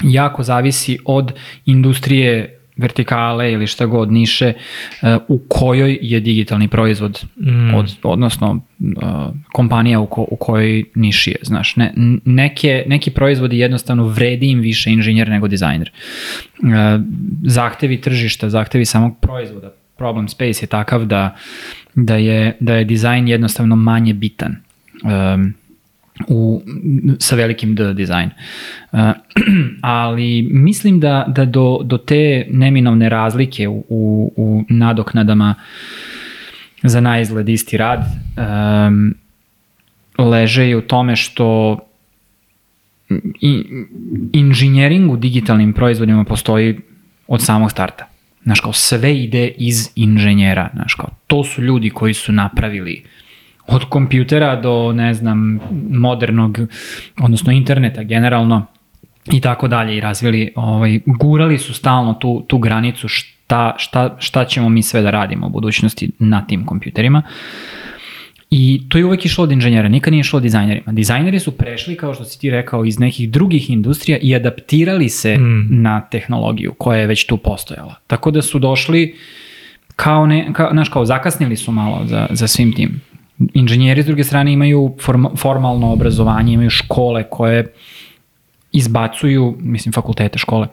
jako 0.03 0.43
zavisi 0.43 0.99
od 1.05 1.33
industrije 1.67 2.54
vertikale 2.77 3.53
ili 3.53 3.67
šta 3.67 3.87
god 3.87 4.13
niše 4.13 4.53
uh, 4.53 5.09
u 5.29 5.39
kojoj 5.49 5.99
je 6.03 6.21
digitalni 6.21 6.69
proizvod 6.69 7.25
Mm. 7.37 7.75
od, 7.75 7.97
odnosno 8.03 8.51
uh, 8.51 9.35
kompanija 9.53 10.01
u, 10.01 10.07
ko, 10.07 10.27
u 10.31 10.37
kojoj 10.37 10.85
niši 10.95 11.31
je, 11.31 11.37
znaš, 11.43 11.77
ne, 11.77 11.93
neke, 12.25 12.85
neki 12.87 13.11
proizvodi 13.11 13.59
jednostavno 13.59 14.07
vredi 14.07 14.47
im 14.47 14.61
više 14.61 14.91
inženjer 14.91 15.29
nego 15.29 15.49
dizajner. 15.49 15.91
Uh, 16.59 16.69
zahtevi 17.43 18.01
tržišta, 18.01 18.51
zahtevi 18.51 18.85
samog 18.85 19.19
proizvoda, 19.21 19.73
problem 19.97 20.29
space 20.29 20.63
je 20.63 20.67
takav 20.67 21.05
da, 21.05 21.37
da, 21.95 22.17
je, 22.17 22.57
da 22.61 22.75
je 22.75 22.85
dizajn 22.85 23.29
jednostavno 23.29 23.77
manje 23.77 24.15
bitan. 24.15 24.57
Um, 25.03 25.55
u, 26.29 26.63
sa 27.19 27.37
velikim 27.37 27.75
D 27.75 27.95
dizajn. 27.95 28.31
Uh, 28.93 29.01
ali 29.81 30.49
mislim 30.51 31.01
da, 31.01 31.25
da 31.29 31.45
do, 31.45 31.81
do 31.85 31.99
te 31.99 32.47
neminovne 32.51 33.09
razlike 33.09 33.69
u, 33.69 33.85
u, 33.89 34.33
u 34.37 34.65
nadoknadama 34.69 35.55
za 36.83 37.01
najizgled 37.01 37.49
isti 37.49 37.77
rad 37.77 38.01
um, 38.37 39.15
leže 40.19 40.69
i 40.69 40.75
u 40.75 40.81
tome 40.81 41.17
što 41.17 41.79
i, 43.41 43.65
inženjering 44.33 45.13
u 45.13 45.17
digitalnim 45.17 45.73
proizvodima 45.73 46.25
postoji 46.25 46.81
od 47.27 47.43
samog 47.43 47.71
starta. 47.71 48.09
Znaš, 48.43 48.61
kao 48.61 48.73
sve 48.73 49.19
ide 49.19 49.49
iz 49.59 49.91
inženjera. 49.97 50.71
Znaš, 50.75 50.95
kao 50.95 51.09
to 51.27 51.45
su 51.45 51.63
ljudi 51.63 51.91
koji 51.91 52.15
su 52.15 52.33
napravili 52.33 53.03
od 53.67 53.85
kompjutera 53.89 54.57
do, 54.57 54.93
ne 54.93 55.15
znam, 55.15 55.61
modernog, 55.91 56.59
odnosno 57.21 57.53
interneta 57.53 58.03
generalno 58.03 58.67
i 59.33 59.41
tako 59.41 59.69
dalje 59.69 59.97
i 59.97 60.01
razvili, 60.01 60.53
ovaj, 60.57 61.01
gurali 61.07 61.59
su 61.59 61.75
stalno 61.75 62.15
tu, 62.15 62.45
tu 62.49 62.59
granicu 62.59 63.09
šta, 63.09 63.75
šta, 63.79 64.17
šta 64.19 64.45
ćemo 64.45 64.69
mi 64.69 64.83
sve 64.83 65.03
da 65.03 65.11
radimo 65.11 65.47
u 65.47 65.51
budućnosti 65.51 66.11
na 66.19 66.47
tim 66.47 66.67
kompjuterima. 66.67 67.23
I 68.51 68.83
to 68.89 68.99
je 68.99 69.05
uvek 69.05 69.25
išlo 69.25 69.45
od 69.45 69.53
inženjera, 69.53 69.89
nikad 69.89 70.13
nije 70.13 70.21
išlo 70.21 70.37
od 70.37 70.43
dizajnerima. 70.43 70.93
Dizajneri 70.93 71.39
su 71.41 71.53
prešli, 71.53 71.97
kao 71.97 72.15
što 72.15 72.25
si 72.25 72.41
ti 72.41 72.51
rekao, 72.51 72.85
iz 72.85 72.99
nekih 72.99 73.31
drugih 73.31 73.71
industrija 73.71 74.19
i 74.23 74.35
adaptirali 74.35 75.09
se 75.09 75.39
mm. 75.39 75.83
na 75.83 76.01
tehnologiju 76.01 76.75
koja 76.79 77.01
je 77.01 77.07
već 77.07 77.27
tu 77.27 77.37
postojala. 77.37 77.95
Tako 78.07 78.31
da 78.31 78.43
su 78.43 78.59
došli 78.59 79.15
kao, 79.97 80.27
ne, 80.27 80.53
kao, 80.53 80.71
znaš, 80.71 80.89
kao 80.89 81.05
zakasnili 81.05 81.57
su 81.57 81.73
malo 81.73 82.07
za, 82.07 82.27
za 82.31 82.47
svim 82.47 82.73
tim. 82.73 83.01
Inženjeri 83.55 84.03
s 84.03 84.07
druge 84.07 84.25
strane 84.25 84.53
imaju 84.53 84.97
form, 85.01 85.27
formalno 85.37 85.93
obrazovanje, 85.93 86.53
imaju 86.53 86.71
škole 86.71 87.25
koje 87.31 87.73
izbacuju, 88.73 89.57
mislim 89.61 89.93
fakultete 89.93 90.39
škole, 90.39 90.67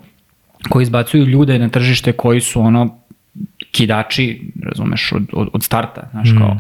koji 0.70 0.84
izbacuju 0.84 1.26
ljude 1.26 1.60
na 1.60 1.70
tržište 1.70 2.12
koji 2.12 2.42
su 2.42 2.62
ono 2.62 2.98
kidači, 3.72 4.52
razumeš, 4.64 5.12
od, 5.12 5.24
od, 5.34 5.50
od 5.54 5.64
starta, 5.64 6.10
znaš, 6.12 6.30
mm. 6.30 6.38
kao, 6.38 6.58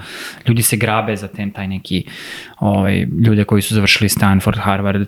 ljudi 0.48 0.62
se 0.62 0.77
grabe 0.77 1.15
za 1.15 1.27
ten, 1.27 1.51
taj 1.51 1.67
neki, 1.67 2.03
ovaj, 2.60 3.08
ljude 3.25 3.43
koji 3.43 3.62
su 3.62 3.75
završili 3.75 4.10
Stanford, 4.10 4.58
Harvard, 4.58 5.08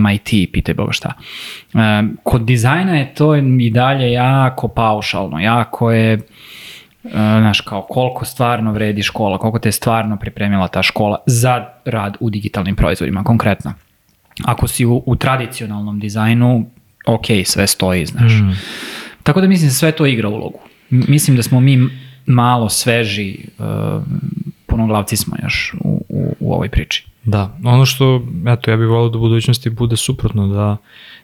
MIT, 0.00 0.52
pitaj 0.52 0.74
boga 0.74 0.92
šta. 0.92 1.12
E, 1.74 1.78
kod 2.22 2.44
dizajna 2.44 2.96
je 2.96 3.14
to 3.14 3.36
i 3.36 3.70
dalje 3.70 4.12
jako 4.12 4.68
paušalno, 4.68 5.40
jako 5.40 5.92
je, 5.92 6.14
Uh, 6.14 6.20
znaš, 7.12 7.60
kao 7.60 7.82
koliko 7.82 8.24
stvarno 8.24 8.72
vredi 8.72 9.02
škola, 9.02 9.38
koliko 9.38 9.58
te 9.58 9.68
je 9.68 9.72
stvarno 9.72 10.16
pripremila 10.16 10.68
ta 10.68 10.82
škola 10.82 11.18
za 11.26 11.64
rad 11.84 12.16
u 12.20 12.30
digitalnim 12.30 12.76
proizvodima, 12.76 13.24
konkretno. 13.24 13.74
Ako 14.44 14.68
si 14.68 14.86
u, 14.86 15.02
u 15.06 15.16
tradicionalnom 15.16 16.00
dizajnu, 16.00 16.66
ok, 17.06 17.26
sve 17.44 17.66
stoji, 17.66 18.06
znaš. 18.06 18.32
Mm. 18.32 18.52
Tako 19.22 19.40
da 19.40 19.46
mislim 19.48 19.68
da 19.68 19.74
sve 19.74 19.92
to 19.92 20.06
igra 20.06 20.28
ulogu. 20.28 20.58
Mislim 20.90 21.36
da 21.36 21.42
smo 21.42 21.60
mi 21.60 21.88
malo 22.26 22.68
sveži, 22.68 23.38
uh, 23.58 24.02
punoglavci 24.66 25.16
smo 25.16 25.36
još 25.42 25.74
u, 25.80 26.04
u, 26.08 26.36
u 26.40 26.54
ovoj 26.54 26.68
priči. 26.68 27.06
Da, 27.24 27.56
ono 27.64 27.86
što, 27.86 28.22
eto, 28.46 28.70
ja 28.70 28.76
bih 28.76 28.88
volio 28.88 29.08
da 29.08 29.18
u 29.18 29.20
budućnosti 29.20 29.70
bude 29.70 29.96
suprotno, 29.96 30.48
da 30.48 30.76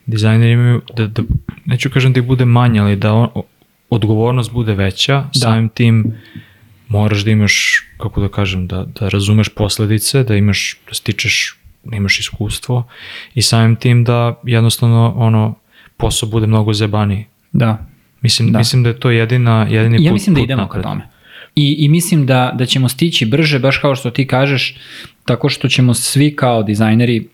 dizajneri 0.06 0.52
imaju, 0.52 0.80
da, 0.96 1.06
da 1.06 1.22
neću 1.64 1.90
kažem 1.90 2.12
da 2.12 2.20
ih 2.20 2.26
bude 2.26 2.44
manje, 2.44 2.80
ali 2.80 2.96
da 2.96 3.12
on, 3.12 3.28
odgovornost 3.90 4.52
bude 4.52 4.75
veća, 4.75 5.25
da. 5.35 5.40
samim 5.40 5.68
tim 5.68 6.14
moraš 6.88 7.25
da 7.25 7.30
imaš, 7.30 7.85
kako 7.99 8.20
da 8.20 8.28
kažem, 8.28 8.66
da, 8.66 8.85
da 9.00 9.09
razumeš 9.09 9.49
posledice, 9.49 10.25
da 10.25 10.37
imaš, 10.37 10.80
da 10.88 10.94
stičeš, 10.94 11.59
da 11.85 11.97
imaš 11.97 12.20
iskustvo 12.20 12.85
i 13.35 13.42
samim 13.42 13.76
tim 13.76 14.04
da 14.04 14.40
jednostavno 14.44 15.14
ono, 15.16 15.54
posao 15.97 16.28
bude 16.28 16.47
mnogo 16.47 16.73
zebaniji. 16.73 17.25
Da. 17.52 17.87
Mislim 18.20 18.52
da, 18.52 18.59
mislim 18.59 18.82
da 18.82 18.88
je 18.88 19.00
to 19.00 19.11
jedina, 19.11 19.66
jedini 19.70 19.97
put 19.97 20.06
Ja 20.06 20.12
mislim 20.12 20.35
da 20.35 20.40
idemo 20.40 20.68
ka 20.68 20.82
tome. 20.82 21.09
I, 21.56 21.76
I 21.78 21.88
mislim 21.88 22.26
da, 22.26 22.52
da 22.59 22.66
ćemo 22.66 22.88
stići 22.88 23.26
brže, 23.26 23.59
baš 23.59 23.78
kao 23.78 23.97
što 23.97 24.11
ti 24.11 24.26
kažeš, 24.26 24.78
tako 25.25 25.49
što 25.49 25.68
ćemo 25.68 25.94
svi 25.94 26.37
kao 26.37 26.62
dizajneri 26.62 27.28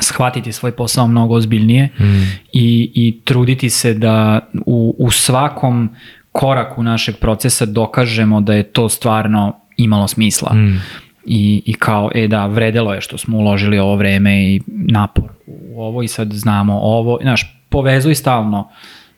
shvatiti 0.00 0.52
svoj 0.52 0.72
posao 0.72 1.06
mnogo 1.06 1.34
ozbiljnije 1.34 1.88
mm. 2.00 2.04
i, 2.52 2.90
i 2.94 3.20
truditi 3.24 3.70
se 3.70 3.94
da 3.94 4.40
u, 4.66 4.94
u 4.98 5.10
svakom 5.10 5.90
koraku 6.32 6.82
našeg 6.82 7.16
procesa 7.16 7.66
dokažemo 7.66 8.40
da 8.40 8.54
je 8.54 8.62
to 8.62 8.88
stvarno 8.88 9.60
imalo 9.76 10.08
smisla. 10.08 10.54
Mm. 10.54 10.82
I, 11.26 11.62
I 11.66 11.74
kao, 11.74 12.10
e 12.14 12.28
da, 12.28 12.46
vredelo 12.46 12.94
je 12.94 13.00
što 13.00 13.18
smo 13.18 13.38
uložili 13.38 13.78
ovo 13.78 13.96
vreme 13.96 14.44
i 14.44 14.60
napor 14.66 15.24
u 15.46 15.82
ovo 15.82 16.02
i 16.02 16.08
sad 16.08 16.32
znamo 16.32 16.78
ovo. 16.82 17.18
Znaš, 17.22 17.62
povezuj 17.68 18.14
stalno 18.14 18.68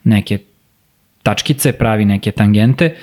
neke 0.05 0.39
tačkice, 1.23 1.73
pravi 1.73 2.05
neke 2.05 2.31
tangente 2.31 2.97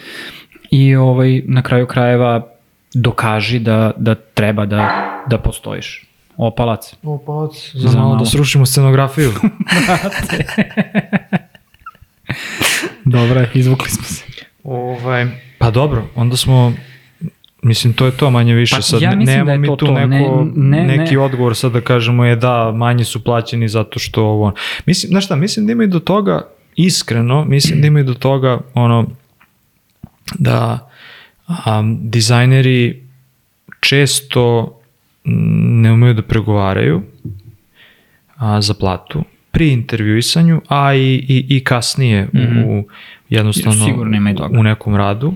i 0.71 0.95
ovaj, 0.95 1.41
na 1.45 1.61
kraju 1.61 1.87
krajeva 1.87 2.47
dokaži 2.93 3.59
da, 3.59 3.91
da 3.97 4.15
treba 4.15 4.65
da, 4.65 5.05
da 5.27 5.37
postojiš. 5.37 6.05
Opalac. 6.37 6.93
Opalac, 7.03 7.71
za, 7.73 7.89
za 7.89 7.97
malo, 7.97 8.09
malo 8.09 8.19
da 8.19 8.25
srušimo 8.25 8.65
scenografiju. 8.65 9.31
Dobro, 13.05 13.45
izvukli 13.53 13.89
smo 13.89 14.03
se. 14.03 14.23
Ovaj, 14.63 15.25
pa 15.57 15.71
dobro, 15.71 16.07
onda 16.15 16.37
smo 16.37 16.73
Mislim, 17.61 17.93
to 17.93 18.05
je 18.05 18.11
to 18.11 18.29
manje 18.29 18.53
više. 18.53 18.75
Pa, 18.75 18.81
sad 18.81 19.01
ja 19.01 19.15
nemamo 19.15 19.45
da 19.45 19.51
je 19.51 19.57
mi 19.57 19.67
to 19.67 19.75
tu 19.75 19.85
to. 19.85 19.93
Neko, 19.93 20.47
ne, 20.55 20.83
ne, 20.83 20.97
neki 20.97 21.15
ne. 21.15 21.19
odgovor 21.19 21.55
sad 21.55 21.71
da 21.71 21.81
kažemo 21.81 22.25
je 22.25 22.35
da, 22.35 22.71
manji 22.75 23.03
su 23.03 23.23
plaćeni 23.23 23.67
zato 23.67 23.99
što 23.99 24.23
ovo... 24.23 24.53
Mislim, 24.85 25.09
znaš 25.09 25.25
šta, 25.25 25.35
mislim 25.35 25.65
da 25.65 25.71
ima 25.71 25.83
i 25.83 25.87
do 25.87 25.99
toga, 25.99 26.47
iskreno, 26.75 27.45
mislim 27.45 27.81
da 27.81 27.87
ima 27.87 27.99
i 27.99 28.03
do 28.03 28.13
toga 28.13 28.59
ono, 28.73 29.07
da 30.35 30.89
um, 31.47 31.99
dizajneri 32.01 33.03
često 33.79 34.76
ne 35.27 35.91
umeju 35.91 36.13
da 36.13 36.21
pregovaraju 36.21 37.01
a, 38.35 38.61
za 38.61 38.73
platu 38.73 39.23
pri 39.51 39.71
intervjuisanju, 39.71 40.61
a 40.67 40.95
i, 40.95 41.13
i, 41.13 41.45
i 41.49 41.63
kasnije 41.63 42.23
mm 42.23 42.29
-hmm. 42.33 42.65
u, 42.65 42.87
jednostavno 43.29 43.85
u 44.59 44.63
nekom 44.63 44.95
radu. 44.95 45.33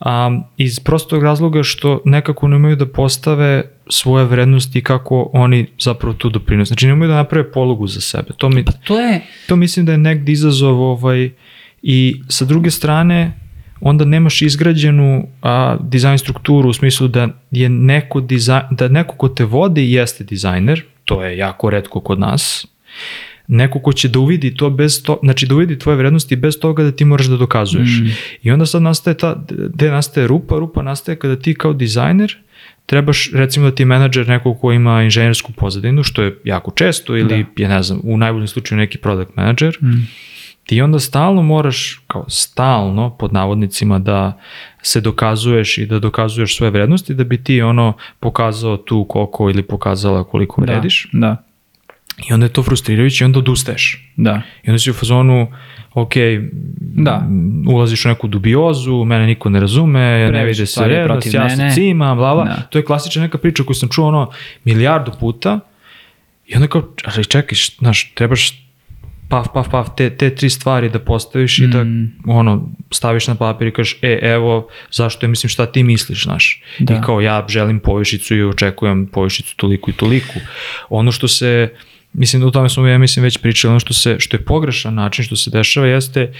A, 0.00 0.40
iz 0.56 0.80
prostog 0.80 1.22
razloga 1.22 1.62
što 1.62 2.00
nekako 2.04 2.48
ne 2.48 2.56
umeju 2.56 2.76
da 2.76 2.86
postave 2.86 3.62
svoje 3.90 4.24
vrednosti 4.24 4.78
i 4.78 4.82
kako 4.82 5.30
oni 5.32 5.66
zapravo 5.80 6.14
tu 6.14 6.30
doprinose. 6.30 6.68
Znači 6.68 6.86
ne 6.86 6.92
umeju 6.92 7.08
da 7.08 7.14
naprave 7.14 7.52
polugu 7.52 7.86
za 7.86 8.00
sebe. 8.00 8.28
To, 8.36 8.48
mi, 8.48 8.64
pa 8.64 8.72
to, 8.72 8.98
je... 8.98 9.20
to 9.48 9.56
mislim 9.56 9.86
da 9.86 9.92
je 9.92 9.98
negde 9.98 10.32
izazov 10.32 10.82
ovaj, 10.82 11.30
i 11.82 12.20
sa 12.28 12.44
druge 12.44 12.70
strane 12.70 13.32
onda 13.84 14.04
nemaš 14.04 14.42
izgrađenu 14.42 15.26
a, 15.42 15.76
dizajn 15.80 16.18
strukturu 16.18 16.68
u 16.68 16.72
smislu 16.72 17.08
da 17.08 17.28
je 17.50 17.68
neko 17.68 18.20
dizajn, 18.20 18.62
da 18.70 18.88
neko 18.88 19.16
ko 19.16 19.28
te 19.28 19.44
vodi 19.44 19.92
jeste 19.92 20.24
dizajner, 20.24 20.82
to 21.04 21.24
je 21.24 21.36
jako 21.38 21.70
redko 21.70 22.00
kod 22.00 22.18
nas, 22.18 22.66
neko 23.48 23.78
ko 23.78 23.92
će 23.92 24.08
da 24.08 24.18
uvidi 24.18 24.54
to 24.54 24.70
bez 24.70 25.02
to, 25.02 25.18
znači 25.22 25.46
da 25.46 25.54
uvidi 25.54 25.78
tvoje 25.78 25.96
vrednosti 25.96 26.36
bez 26.36 26.60
toga 26.60 26.82
da 26.82 26.92
ti 26.92 27.04
moraš 27.04 27.26
da 27.26 27.36
dokazuješ. 27.36 27.90
Mm. 28.00 28.08
I 28.42 28.50
onda 28.50 28.66
sad 28.66 28.82
nastaje 28.82 29.16
ta, 29.16 29.44
gde 29.74 29.90
nastaje 29.90 30.26
rupa, 30.26 30.58
rupa 30.58 30.82
nastaje 30.82 31.16
kada 31.16 31.36
ti 31.36 31.54
kao 31.54 31.72
dizajner 31.72 32.36
trebaš 32.86 33.30
recimo 33.32 33.70
da 33.70 33.74
ti 33.74 33.82
je 33.82 33.86
menadžer 33.86 34.28
neko 34.28 34.54
ko 34.54 34.72
ima 34.72 35.02
inženjersku 35.02 35.52
pozadinu, 35.52 36.02
što 36.02 36.22
je 36.22 36.38
jako 36.44 36.70
često, 36.70 37.16
ili 37.16 37.28
da. 37.28 37.62
je 37.62 37.68
ne 37.68 37.82
znam, 37.82 38.00
u 38.02 38.16
najboljem 38.16 38.48
slučaju 38.48 38.78
neki 38.78 38.98
product 38.98 39.36
manager, 39.36 39.78
mm 39.82 40.33
ti 40.64 40.80
onda 40.80 40.98
stalno 40.98 41.42
moraš, 41.42 42.00
kao 42.06 42.24
stalno, 42.28 43.16
pod 43.16 43.32
navodnicima, 43.32 43.98
da 43.98 44.40
se 44.82 45.00
dokazuješ 45.00 45.78
i 45.78 45.86
da 45.86 45.98
dokazuješ 45.98 46.56
svoje 46.56 46.70
vrednosti 46.70 47.14
da 47.14 47.24
bi 47.24 47.44
ti 47.44 47.62
ono 47.62 47.92
pokazao 48.20 48.76
tu 48.76 49.06
koliko 49.08 49.50
ili 49.50 49.62
pokazala 49.62 50.24
koliko 50.24 50.64
da, 50.64 50.72
vrediš. 50.72 51.08
Da. 51.12 51.36
I 52.28 52.32
onda 52.32 52.46
je 52.46 52.52
to 52.52 52.62
frustrirajuće 52.62 53.24
i 53.24 53.26
onda 53.26 53.38
odustaješ. 53.38 54.12
Da. 54.16 54.42
I 54.62 54.70
onda 54.70 54.78
si 54.78 54.90
u 54.90 54.94
fazonu, 54.94 55.52
ok, 55.94 56.12
da. 56.80 57.28
ulaziš 57.68 58.04
u 58.04 58.08
neku 58.08 58.28
dubiozu, 58.28 59.04
mene 59.04 59.26
niko 59.26 59.50
ne 59.50 59.60
razume, 59.60 60.26
Previš 60.28 60.40
ne 60.40 60.44
vide 60.44 60.66
se 60.66 60.88
rednost, 60.88 61.34
ja 61.34 61.50
se 61.50 61.70
cimam, 61.74 62.16
bla, 62.16 62.34
bla. 62.34 62.44
Da. 62.44 62.62
To 62.70 62.78
je 62.78 62.84
klasična 62.84 63.22
neka 63.22 63.38
priča 63.38 63.64
koju 63.64 63.74
sam 63.74 63.88
čuo 63.88 64.08
ono 64.08 64.30
milijardu 64.64 65.12
puta 65.20 65.60
i 66.46 66.54
onda 66.54 66.66
kao, 66.68 66.82
ali 67.04 67.24
čekaj, 67.24 67.58
znaš, 67.78 68.12
trebaš 68.14 68.63
paf, 69.28 69.46
paf, 69.54 69.68
paf, 69.70 69.88
te, 69.96 70.10
te 70.10 70.34
tri 70.34 70.50
stvari 70.50 70.88
da 70.88 70.98
postaviš 70.98 71.58
mm. 71.58 71.64
i 71.64 71.66
da 71.66 71.84
mm. 71.84 72.12
ono, 72.26 72.68
staviš 72.90 73.26
na 73.26 73.34
papir 73.34 73.68
i 73.68 73.72
kažeš, 73.72 73.98
e, 74.02 74.18
evo, 74.22 74.68
zašto 74.92 75.26
je, 75.26 75.30
mislim, 75.30 75.50
šta 75.50 75.66
ti 75.66 75.82
misliš, 75.82 76.24
znaš. 76.24 76.62
Da. 76.78 76.94
I 76.94 76.96
kao, 77.04 77.20
ja 77.20 77.46
želim 77.48 77.80
povišicu 77.80 78.36
i 78.36 78.42
očekujem 78.42 79.06
povišicu 79.06 79.56
toliko 79.56 79.90
i 79.90 79.94
toliko. 79.94 80.34
Ono 80.88 81.12
što 81.12 81.28
se, 81.28 81.72
mislim 82.12 82.42
da 82.42 82.46
u 82.48 82.50
tome 82.50 82.68
smo, 82.68 82.86
ja 82.86 82.98
mislim, 82.98 83.22
već 83.22 83.38
pričali, 83.38 83.70
ono 83.70 83.80
što, 83.80 83.94
se, 83.94 84.16
što 84.18 84.36
je 84.36 84.44
pogrešan 84.44 84.94
način 84.94 85.24
što 85.24 85.36
se 85.36 85.50
dešava 85.50 85.86
jeste, 85.86 86.32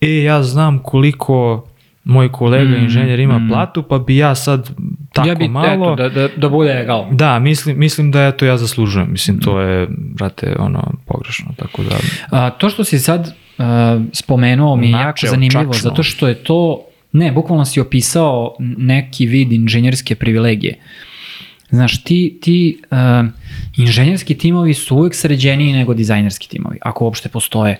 e, 0.00 0.22
ja 0.22 0.42
znam 0.42 0.78
koliko 0.78 1.68
moj 2.04 2.32
kolega 2.32 2.78
mm, 2.78 2.82
inženjer 2.82 3.20
ima 3.20 3.38
mm. 3.38 3.48
platu, 3.48 3.82
pa 3.82 3.98
bi 3.98 4.16
ja 4.16 4.34
sad 4.34 4.70
tako 5.12 5.28
ja 5.28 5.34
bi, 5.34 5.48
malo... 5.48 5.92
Eto, 5.92 5.96
da, 5.96 6.08
da, 6.08 6.28
da 6.36 6.48
bude 6.48 6.80
egal. 6.80 7.06
Da, 7.10 7.38
mislim, 7.38 7.78
mislim 7.78 8.10
da 8.10 8.26
eto 8.26 8.44
ja 8.44 8.56
zaslužujem. 8.56 9.12
Mislim, 9.12 9.40
to 9.40 9.60
je, 9.60 9.88
brate, 9.90 10.56
ono, 10.58 10.92
pogrešno, 11.06 11.46
tako 11.56 11.82
da... 11.82 11.96
A, 12.30 12.50
to 12.50 12.70
što 12.70 12.84
si 12.84 12.98
sad 12.98 13.20
uh, 13.58 13.64
spomenuo 14.12 14.76
mi 14.76 14.86
je 14.86 14.92
jako 14.92 15.26
zanimljivo, 15.26 15.72
čačno. 15.72 15.90
zato 15.90 16.02
što 16.02 16.28
je 16.28 16.34
to... 16.34 16.84
Ne, 17.12 17.32
bukvalno 17.32 17.64
si 17.64 17.80
opisao 17.80 18.56
neki 18.78 19.26
vid 19.26 19.52
inženjerske 19.52 20.14
privilegije. 20.14 20.78
Znaš, 21.70 22.04
ti, 22.04 22.38
ti 22.42 22.80
uh, 22.90 23.28
inženjerski 23.76 24.34
timovi 24.38 24.74
su 24.74 24.96
uvek 24.96 25.14
sređeniji 25.14 25.72
nego 25.72 25.94
dizajnerski 25.94 26.48
timovi, 26.48 26.78
ako 26.82 27.04
uopšte 27.04 27.28
postoje. 27.28 27.78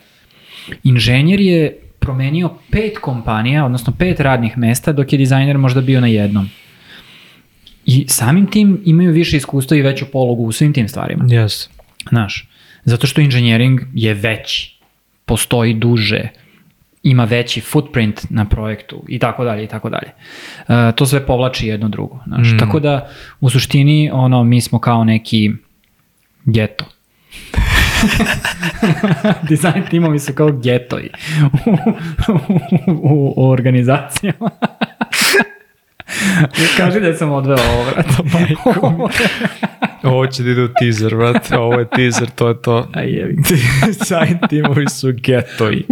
Inženjer 0.83 1.41
je 1.41 1.79
promenio 1.99 2.49
pet 2.71 2.97
kompanija, 3.01 3.65
odnosno 3.65 3.93
pet 3.99 4.19
radnih 4.19 4.57
mesta, 4.57 4.91
dok 4.91 5.13
je 5.13 5.17
dizajner 5.17 5.57
možda 5.57 5.81
bio 5.81 6.01
na 6.01 6.07
jednom. 6.07 6.49
I 7.85 8.05
samim 8.07 8.45
tim 8.51 8.81
imaju 8.85 9.11
više 9.11 9.37
iskustva 9.37 9.77
i 9.77 9.81
veću 9.81 10.05
pologu 10.11 10.43
u 10.43 10.51
svim 10.51 10.73
tim 10.73 10.87
stvarima. 10.87 11.25
ima 17.03 17.23
veći 17.23 17.61
footprint 17.61 18.25
na 18.29 18.45
projektu 18.45 19.03
i 19.07 19.19
tako 19.19 19.43
dalje 19.43 19.63
i 19.63 19.67
tako 19.67 19.89
dalje. 19.89 20.07
Uh, 20.67 20.95
to 20.95 21.05
sve 21.05 21.25
povlači 21.25 21.67
jedno 21.67 21.89
drugo. 21.89 22.19
Znaš. 22.27 22.47
Mm. 22.53 22.57
Tako 22.59 22.79
da 22.79 23.09
u 23.39 23.49
suštini 23.49 24.09
ono 24.13 24.43
mi 24.43 24.61
smo 24.61 24.79
kao 24.79 25.03
neki 25.03 25.51
geto. 26.45 26.85
Design 29.49 29.81
timovi 29.89 30.19
su 30.19 30.33
kao 30.33 30.51
getoji 30.51 31.09
u, 31.65 31.71
u, 32.31 32.53
u, 32.87 33.33
u 33.37 33.49
organizacijama. 33.49 34.49
Kaži 36.77 36.99
da 36.99 37.13
sam 37.13 37.31
odveo 37.31 37.57
ovo, 37.69 37.83
vrat. 37.83 39.15
Ovo 40.03 40.27
će 40.27 40.43
da 40.43 40.49
ide 40.49 40.63
u 40.63 40.69
teaser, 40.73 41.15
brate. 41.15 41.57
Ovo 41.57 41.79
je 41.79 41.87
teaser, 41.89 42.29
to 42.29 42.47
je 42.47 42.61
to. 42.61 42.89
Aj, 42.93 43.09
jebi. 43.09 43.35
Design 43.85 44.37
timovi 44.49 44.85
su 44.89 45.13
getoji. 45.13 45.83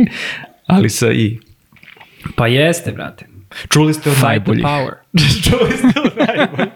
Ali 0.65 0.89
sa 0.89 1.11
i. 1.11 1.39
Pa 2.35 2.47
jeste, 2.47 2.91
brate. 2.91 3.25
Čuli 3.69 3.93
ste 3.93 4.09
od 4.09 4.15
Fight 4.15 4.25
najboljih. 4.25 4.63
power. 4.63 4.91
Čuli 5.43 5.71
ste 5.71 5.99
od 5.99 6.11
najboljih. 6.17 6.71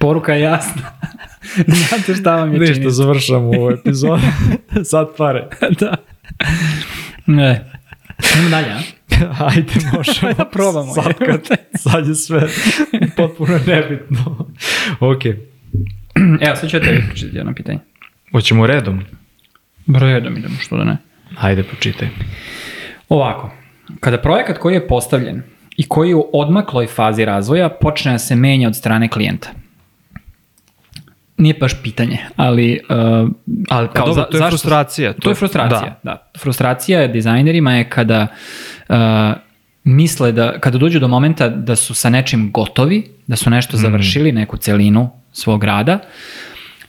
Poruka 0.00 0.34
je 0.34 0.40
jasna. 0.40 0.82
Znate 1.66 2.14
šta 2.14 2.36
vam 2.36 2.52
je 2.52 2.58
Ništa, 2.60 2.74
činiti. 2.74 2.92
završamo 2.92 3.38
ovu 3.48 3.70
epizodu. 3.70 4.22
Sad 4.84 5.08
pare. 5.16 5.46
da. 5.80 5.94
Ne. 7.26 7.70
Idemo 8.32 8.48
dalje, 8.50 8.66
a? 8.68 8.78
Ajde, 9.48 9.72
možemo. 9.92 10.32
Da 10.32 10.44
probamo. 10.44 10.92
Sad, 10.92 11.14
kad, 11.18 11.48
sad 11.74 12.06
je 12.06 12.14
sve 12.14 12.40
potpuno 13.16 13.58
nebitno. 13.66 14.48
ok. 15.00 15.24
Evo, 16.40 16.56
sad 16.56 16.70
ću 16.70 16.76
ja 16.76 16.82
tebi 16.82 17.04
pročitati 17.06 17.36
jedno 17.36 17.54
pitanje. 17.54 17.78
Hoćemo 18.32 18.66
redom? 18.66 19.04
Brojedom 19.86 20.36
idemo, 20.36 20.54
što 20.60 20.76
da 20.76 20.84
ne. 20.84 20.96
Ajde, 21.40 21.62
počitaj. 21.62 22.08
Ovako, 23.08 23.50
kada 24.00 24.18
projekat 24.18 24.58
koji 24.58 24.74
je 24.74 24.88
postavljen 24.88 25.42
i 25.76 25.88
koji 25.88 26.08
je 26.08 26.14
u 26.14 26.30
odmakloj 26.32 26.86
fazi 26.86 27.24
razvoja 27.24 27.68
počne 27.68 28.12
da 28.12 28.18
se 28.18 28.36
menja 28.36 28.68
od 28.68 28.76
strane 28.76 29.08
klijenta. 29.08 29.48
Nije 31.36 31.54
baš 31.54 31.82
pitanje, 31.82 32.18
ali... 32.36 32.80
Uh, 32.88 33.30
Ali 33.68 33.88
pa 33.94 34.00
dobro, 34.00 34.24
to 34.24 34.36
je 34.36 34.48
frustracija. 34.48 35.12
To, 35.12 35.28
je 35.28 35.34
frustracija, 35.34 36.00
da. 36.02 36.10
da. 36.10 36.30
Frustracija 36.40 37.06
dizajnerima 37.06 37.74
je 37.74 37.90
kada 37.90 38.26
uh, 38.88 38.96
misle 39.84 40.32
da, 40.32 40.60
kada 40.60 40.78
dođu 40.78 41.00
do 41.00 41.08
momenta 41.08 41.48
da 41.48 41.76
su 41.76 41.94
sa 41.94 42.10
nečim 42.10 42.52
gotovi, 42.52 43.10
da 43.26 43.36
su 43.36 43.50
nešto 43.50 43.76
završili, 43.76 44.32
neku 44.32 44.56
celinu 44.56 45.10
svog 45.32 45.64
rada 45.64 45.98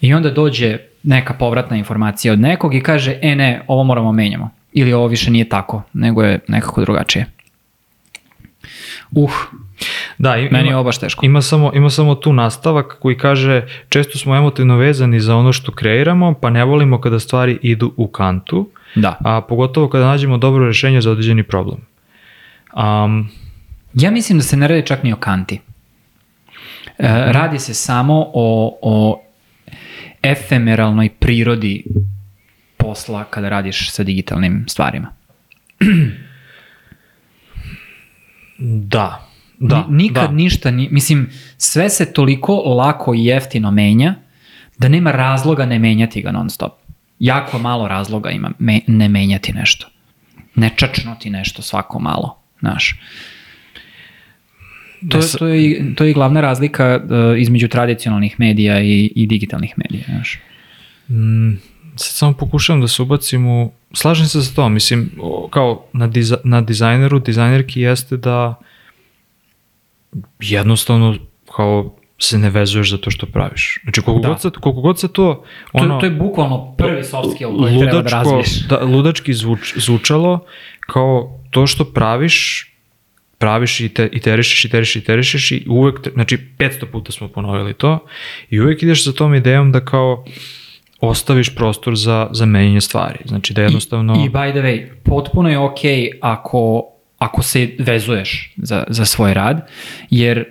i 0.02 0.14
onda 0.14 0.30
dođe 0.30 0.78
neka 1.04 1.34
povratna 1.34 1.78
informacija 1.78 2.34
od 2.34 2.40
nekog 2.40 2.76
i 2.76 2.82
kaže, 2.82 3.20
e 3.22 3.36
ne, 3.36 3.62
ovo 3.68 3.84
moramo 3.84 4.12
menjamo. 4.12 4.50
Ili 4.74 4.94
ovo 4.94 5.08
više 5.08 5.32
nije 5.32 5.50
tako, 5.50 5.82
nego 5.94 6.24
je 6.24 6.40
nekako 6.48 6.82
drugačije. 6.82 7.26
Uh, 9.12 9.32
Da, 10.18 10.38
ima, 10.38 10.50
meni 10.52 10.70
je 10.70 10.76
ovo 10.76 10.84
baš 10.84 11.00
teško. 11.00 11.26
Ima 11.26 11.42
samo, 11.42 11.72
ima 11.74 11.90
samo 11.90 12.16
tu 12.16 12.34
nastavak 12.34 12.98
koji 13.00 13.18
kaže 13.18 13.68
često 13.90 14.18
smo 14.18 14.36
emotivno 14.36 14.78
vezani 14.78 15.20
za 15.20 15.36
ono 15.36 15.54
što 15.54 15.72
kreiramo, 15.72 16.34
pa 16.34 16.50
ne 16.50 16.66
volimo 16.66 17.02
kada 17.02 17.20
stvari 17.20 17.60
idu 17.62 17.94
u 17.98 18.08
kantu, 18.08 18.70
Da. 18.96 19.18
a 19.20 19.42
pogotovo 19.42 19.90
kada 19.90 20.06
nađemo 20.06 20.38
dobro 20.38 20.66
rešenje 20.66 21.02
za 21.02 21.12
određeni 21.12 21.44
problem. 21.44 21.78
Um, 22.74 23.30
Ja 23.94 24.12
mislim 24.12 24.38
da 24.38 24.44
se 24.44 24.58
ne 24.58 24.68
radi 24.68 24.86
čak 24.86 25.04
ni 25.04 25.14
o 25.14 25.16
kanti. 25.16 25.60
E, 26.98 27.08
radi 27.32 27.60
se 27.60 27.74
samo 27.74 28.26
o, 28.34 28.78
o 28.82 29.22
efemeralnoj 30.24 31.10
prirodi 31.10 31.84
posla 32.78 33.24
kada 33.24 33.50
radiš 33.50 33.92
sa 33.92 34.04
digitalnim 34.04 34.66
stvarima. 34.68 35.08
da, 38.58 39.28
da. 39.60 39.78
Ni- 39.78 40.04
Nikad 40.04 40.30
da. 40.30 40.36
ništa, 40.36 40.72
ni, 40.72 40.88
mislim, 40.92 41.30
sve 41.58 41.90
se 41.90 42.14
toliko 42.14 42.56
lako 42.56 43.14
i 43.14 43.26
jeftino 43.26 43.72
menja 43.72 44.16
da 44.78 44.88
nema 44.88 45.12
razloga 45.12 45.66
ne 45.66 45.80
menjati 45.80 46.22
ga 46.22 46.32
non 46.32 46.50
stop. 46.50 46.72
Jako 47.20 47.60
malo 47.60 47.88
razloga 47.88 48.30
ima 48.30 48.52
me, 48.60 48.80
ne 48.88 49.10
menjati 49.10 49.54
nešto. 49.54 49.88
Ne 50.56 50.70
čačnuti 50.76 51.30
nešto 51.30 51.62
svako 51.62 52.00
malo, 52.00 52.39
znaš. 52.60 53.00
To, 55.10 55.20
to, 55.38 55.48
je, 55.48 55.96
to 55.96 56.04
je 56.04 56.14
glavna 56.14 56.42
razlika 56.42 57.00
uh, 57.04 57.40
između 57.40 57.68
tradicionalnih 57.68 58.40
medija 58.40 58.82
i, 58.82 59.12
i 59.16 59.28
digitalnih 59.28 59.74
medija, 59.78 60.04
znaš. 60.08 60.40
Mm, 61.10 61.52
sad 61.96 62.16
samo 62.16 62.34
pokušavam 62.34 62.82
da 62.82 62.88
se 62.88 63.02
ubacim 63.02 63.48
u... 63.48 63.72
Slažem 63.94 64.26
se 64.26 64.42
sa 64.42 64.56
to, 64.56 64.70
mislim, 64.70 65.12
kao 65.50 65.86
na, 65.94 66.08
diza, 66.08 66.38
na 66.44 66.62
dizajneru, 66.62 67.20
dizajnerki 67.20 67.82
jeste 67.82 68.18
da 68.18 68.56
jednostavno 70.40 71.18
kao 71.56 71.99
se 72.20 72.38
ne 72.38 72.50
vezuješ 72.50 72.90
za 72.92 72.98
to 72.98 73.12
što 73.12 73.26
praviš. 73.26 73.80
Znači, 73.84 74.02
koliko, 74.02 74.22
Da. 74.22 74.30
god, 74.30 74.42
se, 74.42 74.50
koliko 74.52 74.82
god 74.82 75.00
se 75.00 75.08
to... 75.08 75.14
To, 75.14 75.44
Ono, 75.74 76.00
to 76.00 76.06
je 76.06 76.12
bukvalno 76.12 76.76
prvi 76.78 77.04
soft 77.04 77.36
skill 77.36 77.58
koji 77.58 77.80
treba 77.80 77.92
da 77.92 77.98
ludačko, 77.98 78.18
razviješ. 78.18 78.68
da, 78.68 78.80
ludački 78.80 79.34
zvuč, 79.34 79.74
zvučalo 79.78 80.46
kao 80.80 81.40
to 81.52 81.68
što 81.68 81.86
praviš 81.86 82.66
praviš 83.38 83.80
i 83.80 83.90
te, 83.90 84.10
iterišeš, 84.12 84.66
iterišeš, 84.66 84.96
iterišeš 84.96 85.52
i 85.52 85.66
uvek, 85.68 86.02
te- 86.02 86.12
znači 86.14 86.38
500 86.58 86.86
puta 86.86 87.12
smo 87.12 87.28
ponovili 87.28 87.74
to 87.74 88.00
i 88.50 88.60
uvek 88.60 88.84
ideš 88.84 89.04
sa 89.04 89.12
tom 89.12 89.36
idejom 89.36 89.72
da 89.72 89.86
kao 89.86 90.26
ostaviš 91.02 91.56
prostor 91.56 91.96
za, 91.96 92.28
za 92.32 92.46
menjanje 92.46 92.82
stvari. 92.82 93.20
Znači 93.26 93.54
da 93.54 93.62
jednostavno... 93.62 94.14
I 94.16 94.30
by 94.30 94.52
the 94.52 94.60
way, 94.60 94.88
potpuno 95.04 95.50
je 95.50 95.58
ok 95.58 95.80
ako, 96.22 96.84
ako 97.18 97.44
se 97.44 97.76
vezuješ 97.80 98.54
za, 98.58 98.84
za 98.88 99.06
svoj 99.06 99.34
rad, 99.34 99.68
jer 100.10 100.46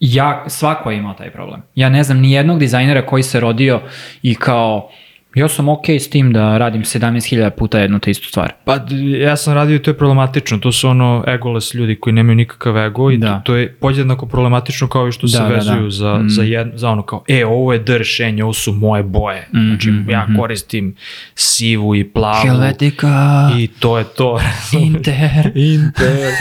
ja, 0.00 0.44
svako 0.48 0.90
je 0.90 0.98
imao 0.98 1.14
taj 1.14 1.30
problem. 1.30 1.62
Ja 1.74 1.88
ne 1.88 2.04
znam 2.04 2.20
ni 2.20 2.32
jednog 2.32 2.58
dizajnera 2.58 3.06
koji 3.06 3.22
se 3.22 3.40
rodio 3.40 3.80
i 4.22 4.34
kao, 4.34 4.90
ja 5.34 5.48
sam 5.48 5.68
ok 5.68 5.88
s 5.88 6.10
tim 6.10 6.32
da 6.32 6.58
radim 6.58 6.82
17.000 6.82 7.50
puta 7.50 7.78
jednu 7.78 7.98
te 7.98 8.10
istu 8.10 8.28
stvar. 8.28 8.52
Pa 8.64 8.78
ja 9.18 9.36
sam 9.36 9.54
radio 9.54 9.76
i 9.76 9.82
to 9.82 9.90
je 9.90 9.98
problematično, 9.98 10.58
to 10.58 10.72
su 10.72 10.88
ono 10.88 11.24
egoless 11.28 11.74
ljudi 11.74 11.96
koji 11.96 12.14
nemaju 12.14 12.36
nikakav 12.36 12.78
ego 12.78 13.10
i 13.10 13.16
Da. 13.16 13.34
to, 13.34 13.40
to 13.44 13.56
je 13.56 13.72
podjednako 13.74 14.26
problematično 14.26 14.88
kao 14.88 15.08
i 15.08 15.12
što 15.12 15.28
se 15.28 15.38
Da, 15.38 15.48
da, 15.48 15.54
vezuju 15.54 15.82
da. 15.84 15.90
Za, 15.90 16.14
Mm. 16.18 16.28
za, 16.28 16.42
jed, 16.42 16.68
za 16.74 16.90
ono 16.90 17.02
kao, 17.02 17.24
e, 17.28 17.44
ovo 17.46 17.72
je 17.72 17.78
D 17.78 17.98
rešenje, 17.98 18.44
ovo 18.44 18.52
su 18.52 18.72
moje 18.72 19.02
boje. 19.02 19.48
Mm, 19.54 19.66
Znači, 19.68 19.90
mm, 19.90 20.10
ja 20.10 20.26
mm. 20.28 20.36
koristim 20.38 20.94
sivu 21.34 21.94
i 21.96 22.04
plavu 22.04 22.42
Helvetica, 22.42 23.50
i 23.58 23.66
to 23.66 23.98
je 23.98 24.04
to. 24.04 24.40
Inter. 24.80 25.52
Inter. 25.54 26.32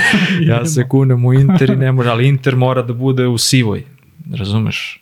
ja 0.42 0.66
se 0.76 0.88
kunem 0.88 1.26
u 1.26 1.34
Inter 1.34 1.70
i 1.70 1.76
ne 1.76 1.92
može, 1.92 2.10
ali 2.10 2.28
Inter 2.28 2.56
mora 2.56 2.82
da 2.82 2.94
bude 2.94 3.28
u 3.28 3.38
sivoj. 3.38 3.84
Razumeš? 4.34 5.02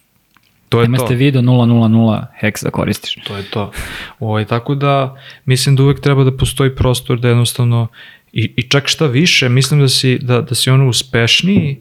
To 0.70 0.82
je 0.82 0.84
Nema 0.84 0.98
to. 0.98 1.06
ste 1.06 1.16
video 1.16 1.42
000 1.42 2.26
hex 2.42 2.64
da 2.64 2.70
koristiš. 2.70 3.16
To 3.28 3.38
je 3.38 3.44
to. 3.44 3.72
Ovaj, 4.20 4.46
tako 4.46 4.76
da 4.76 5.18
mislim 5.46 5.76
da 5.76 5.84
uvek 5.84 6.00
treba 6.00 6.24
da 6.24 6.38
postoji 6.38 6.76
prostor 6.76 7.20
da 7.20 7.28
jednostavno 7.28 7.88
i, 8.34 8.54
i 8.56 8.62
čak 8.64 8.88
šta 8.88 9.06
više, 9.06 9.50
mislim 9.50 9.80
da 9.80 9.88
si, 9.88 10.18
da, 10.22 10.42
da 10.42 10.56
si 10.56 10.70
ono 10.70 10.88
uspešniji 10.88 11.80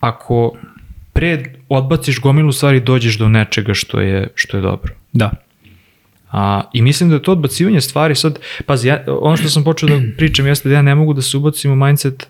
ako 0.00 0.52
pre 1.12 1.44
odbaciš 1.68 2.20
gomilu 2.20 2.52
stvari 2.52 2.80
dođeš 2.80 3.18
do 3.18 3.28
nečega 3.28 3.74
što 3.74 4.00
je, 4.00 4.28
što 4.34 4.56
je 4.56 4.60
dobro. 4.60 4.94
Da. 5.12 5.30
A, 6.30 6.62
I 6.72 6.82
mislim 6.82 7.08
da 7.08 7.14
je 7.14 7.22
to 7.22 7.32
odbacivanje 7.32 7.80
stvari 7.80 8.14
sad, 8.14 8.38
pazi, 8.66 8.88
ja, 8.88 9.04
ono 9.20 9.36
što 9.36 9.48
sam 9.48 9.64
počeo 9.64 9.88
da 9.88 10.00
pričam 10.18 10.46
jeste 10.46 10.68
da 10.68 10.74
ja 10.74 10.82
ne 10.82 10.94
mogu 10.94 11.14
da 11.14 11.22
se 11.22 11.36
ubacim 11.36 11.72
u 11.72 11.76
mindset 11.76 12.28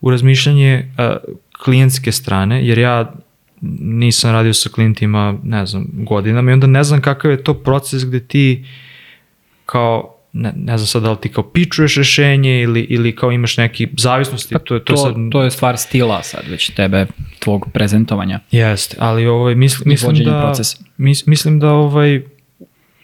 u 0.00 0.10
razmišljanje 0.10 0.92
a, 0.98 1.16
klijentske 1.64 2.12
strane, 2.12 2.66
jer 2.66 2.78
ja 2.78 3.12
nisam 3.80 4.30
radio 4.30 4.54
sa 4.54 4.68
klijentima, 4.68 5.38
ne 5.42 5.66
znam, 5.66 5.86
godinama 5.92 6.50
i 6.50 6.54
onda 6.54 6.66
ne 6.66 6.84
znam 6.84 7.00
kakav 7.00 7.30
je 7.30 7.44
to 7.44 7.54
proces 7.54 8.04
gde 8.06 8.20
ti 8.20 8.64
kao, 9.66 10.14
ne, 10.32 10.52
ne 10.56 10.78
znam 10.78 10.86
sad 10.86 11.02
da 11.02 11.10
li 11.10 11.16
ti 11.20 11.28
kao 11.28 11.44
pičuješ 11.50 11.96
rešenje 11.96 12.62
ili, 12.62 12.80
ili 12.80 13.16
kao 13.16 13.32
imaš 13.32 13.56
neki 13.56 13.88
zavisnosti, 13.98 14.54
to 14.64 14.74
je 14.74 14.84
to, 14.84 14.94
To, 14.94 14.96
sad... 14.96 15.14
to 15.30 15.42
je 15.42 15.50
stvar 15.50 15.76
stila 15.78 16.22
sad 16.22 16.48
već 16.48 16.70
tebe, 16.70 17.06
tvog 17.38 17.68
prezentovanja. 17.72 18.40
Jeste, 18.50 18.96
ali 19.00 19.26
ovaj, 19.26 19.54
misl, 19.54 19.82
mislim, 19.86 20.24
da, 20.24 20.42
procesa. 20.42 20.78
mis, 20.96 21.26
mislim 21.26 21.58
da 21.58 21.70
ovaj, 21.70 22.22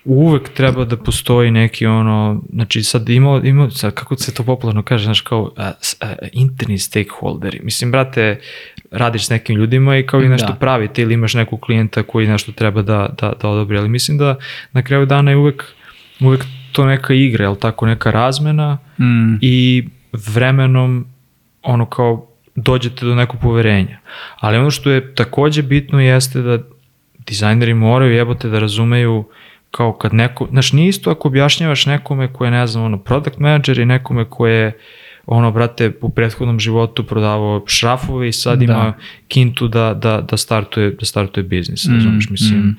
uvek 0.05 0.49
treba 0.49 0.85
da 0.85 0.97
postoji 0.97 1.51
neki 1.51 1.87
ono, 1.87 2.43
znači 2.53 2.83
sad 2.83 3.09
ima, 3.09 3.41
ima 3.45 3.71
sad 3.71 3.95
kako 3.95 4.17
se 4.17 4.35
to 4.35 4.43
popularno 4.43 4.83
kaže, 4.83 5.05
znaš 5.05 5.21
kao 5.21 5.53
a, 5.57 5.73
a, 6.01 6.15
interni 6.33 6.79
stakeholderi. 6.79 7.61
Mislim, 7.63 7.93
brate, 7.93 8.41
radiš 8.93 9.27
s 9.27 9.31
nekim 9.31 9.57
ljudima 9.57 9.97
i 9.97 10.07
kao 10.07 10.23
i 10.23 10.29
nešto 10.29 10.53
Da. 10.53 10.55
pravite 10.59 11.03
ili 11.03 11.15
imaš 11.15 11.35
nekog 11.35 11.61
klijenta 11.61 12.03
koji 12.03 12.27
nešto 12.29 12.53
treba 12.53 12.83
da, 12.83 13.09
da, 13.21 13.33
da 13.43 13.49
odobri, 13.49 13.79
ali 13.79 13.89
mislim 13.89 14.19
da 14.19 14.37
na 14.73 14.83
kraju 14.83 15.07
dana 15.07 15.31
je 15.31 15.37
uvek, 15.37 15.65
uvek 16.21 16.45
to 16.73 16.87
neka 16.87 17.15
igra, 17.15 17.45
jel 17.45 17.57
tako, 17.57 17.87
neka 17.87 18.11
razmena 18.11 18.79
Mm. 18.99 19.35
i 19.41 19.89
vremenom 20.13 21.07
ono 21.63 21.87
kao 21.87 22.27
dođete 22.55 23.07
do 23.07 23.15
nekog 23.15 23.41
poverenja. 23.41 23.99
Ali 24.37 24.59
ono 24.59 24.71
što 24.71 24.91
je 24.91 25.15
takođe 25.15 25.63
bitno 25.63 26.01
jeste 26.01 26.41
da 26.41 26.59
dizajneri 27.27 27.75
moraju 27.75 28.13
jebote 28.13 28.49
da 28.49 28.59
razumeju 28.59 29.25
kao 29.71 29.93
kad 29.93 30.15
neko, 30.15 30.47
znaš, 30.51 30.73
nije 30.73 30.89
isto 30.89 31.11
ako 31.11 31.29
objašnjavaš 31.29 31.87
nekome 31.87 32.33
ko 32.33 32.45
je, 32.45 32.51
ne 32.51 32.67
znam, 32.67 32.85
ono, 32.85 32.99
product 32.99 33.39
manager 33.39 33.79
i 33.79 33.85
nekome 33.85 34.25
ko 34.25 34.47
je, 34.47 34.73
ono, 35.27 35.51
brate, 35.51 35.93
u 36.01 36.09
prethodnom 36.09 36.61
životu 36.61 37.05
prodavao 37.07 37.63
šrafove 37.67 38.29
i 38.29 38.33
sad 38.33 38.59
Da. 38.59 38.65
ima 38.65 38.95
kintu 39.29 39.69
da, 39.69 39.95
da, 39.95 40.21
da, 40.21 40.37
startuje, 40.37 40.91
da 40.91 41.07
startuje 41.07 41.45
biznis, 41.45 41.87
Mm, 41.87 41.95
razumiješ, 41.95 42.31
mislim. 42.31 42.61
mm. 42.61 42.77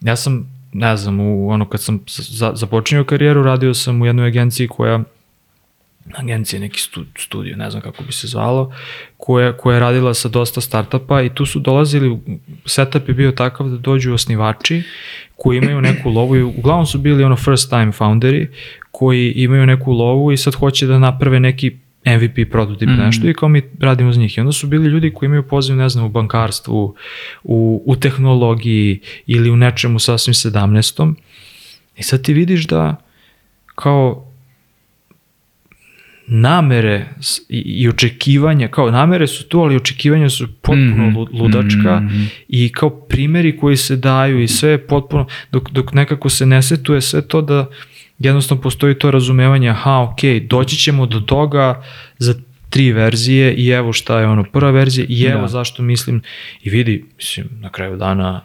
Ja 0.00 0.16
sam, 0.16 0.46
ne 0.72 0.96
znam, 0.96 1.20
u, 1.20 1.48
ono, 1.50 1.68
kad 1.68 1.82
sam 1.82 2.00
za, 2.08 2.52
započinio 2.54 3.04
karijeru, 3.04 3.42
radio 3.42 3.74
sam 3.74 4.02
u 4.02 4.06
jednoj 4.06 4.26
agenciji 4.26 4.68
koja 4.68 5.00
agencija, 6.16 6.60
neki 6.60 6.80
stu, 6.80 7.04
studio, 7.18 7.56
ne 7.56 7.70
znam 7.70 7.82
kako 7.82 8.02
bi 8.02 8.12
se 8.12 8.26
zvalo, 8.26 8.72
koja, 9.16 9.56
koja 9.56 9.74
je 9.74 9.80
radila 9.80 10.14
sa 10.14 10.28
dosta 10.28 10.60
startupa 10.60 11.22
i 11.22 11.34
tu 11.34 11.46
su 11.46 11.58
dolazili, 11.58 12.18
setup 12.66 13.08
je 13.08 13.14
bio 13.14 13.32
takav 13.32 13.68
da 13.68 13.76
dođu 13.76 14.14
osnivači 14.14 14.82
koji 15.36 15.58
imaju 15.58 15.80
neku 15.80 16.10
lovu 16.10 16.36
i 16.36 16.42
uglavnom 16.42 16.86
su 16.86 16.98
bili 16.98 17.24
ono 17.24 17.36
first 17.36 17.70
time 17.70 17.92
founderi 17.92 18.48
koji 18.90 19.32
imaju 19.32 19.66
neku 19.66 19.92
lovu 19.92 20.32
i 20.32 20.36
sad 20.36 20.54
hoće 20.54 20.86
da 20.86 20.98
naprave 20.98 21.40
neki 21.40 21.76
MVP 22.06 22.50
prototip 22.50 22.88
mm. 22.88 22.92
nešto 22.92 23.28
i 23.28 23.34
kao 23.34 23.48
mi 23.48 23.62
radimo 23.80 24.12
za 24.12 24.20
njih. 24.20 24.38
I 24.38 24.40
onda 24.40 24.52
su 24.52 24.66
bili 24.66 24.88
ljudi 24.88 25.12
koji 25.14 25.26
imaju 25.26 25.42
poziv, 25.42 25.76
ne 25.76 25.88
znam, 25.88 26.04
u 26.04 26.08
bankarstvu, 26.08 26.94
u, 27.42 27.82
u 27.86 27.96
tehnologiji 27.96 29.00
ili 29.26 29.50
u 29.50 29.56
nečemu 29.56 29.98
sasvim 29.98 30.34
17. 30.34 31.14
I 31.96 32.02
sad 32.02 32.22
ti 32.22 32.32
vidiš 32.32 32.66
da 32.66 32.96
kao 33.74 34.29
namere 36.30 37.06
i, 37.48 37.88
očekivanja, 37.88 38.68
kao 38.68 38.90
namere 38.90 39.26
su 39.26 39.44
tu, 39.44 39.60
ali 39.60 39.76
očekivanja 39.76 40.30
su 40.30 40.48
potpuno 40.54 40.76
Mhm. 41.06 41.16
lu- 41.16 41.28
ludačka 41.32 42.00
Mhm. 42.00 42.22
i 42.48 42.68
kao 42.68 42.90
primeri 42.90 43.56
koji 43.56 43.76
se 43.76 43.96
daju 43.96 44.40
i 44.40 44.48
sve 44.48 44.70
je 44.70 44.78
potpuno, 44.80 45.26
dok, 45.52 45.70
dok 45.70 45.92
nekako 45.92 46.28
se 46.28 46.46
ne 46.46 46.62
setuje 46.62 47.00
sve 47.00 47.22
to 47.22 47.42
da 47.42 47.66
jednostavno 48.18 48.62
postoji 48.62 48.94
to 48.94 49.10
razumevanje, 49.10 49.68
aha, 49.68 49.98
ok, 50.02 50.18
doći 50.42 50.76
ćemo 50.76 51.06
do 51.06 51.20
toga 51.20 51.82
za 52.18 52.34
tri 52.70 52.92
verzije 52.92 53.54
i 53.54 53.68
evo 53.68 53.92
šta 53.92 54.20
je 54.20 54.26
ono 54.26 54.44
prva 54.44 54.70
verzija 54.70 55.06
i 55.08 55.22
evo 55.24 55.40
Da. 55.40 55.48
zašto 55.48 55.82
mislim 55.82 56.22
i 56.62 56.70
vidi, 56.70 57.04
mislim, 57.16 57.48
na 57.52 57.68
kraju 57.68 57.96
dana 57.96 58.40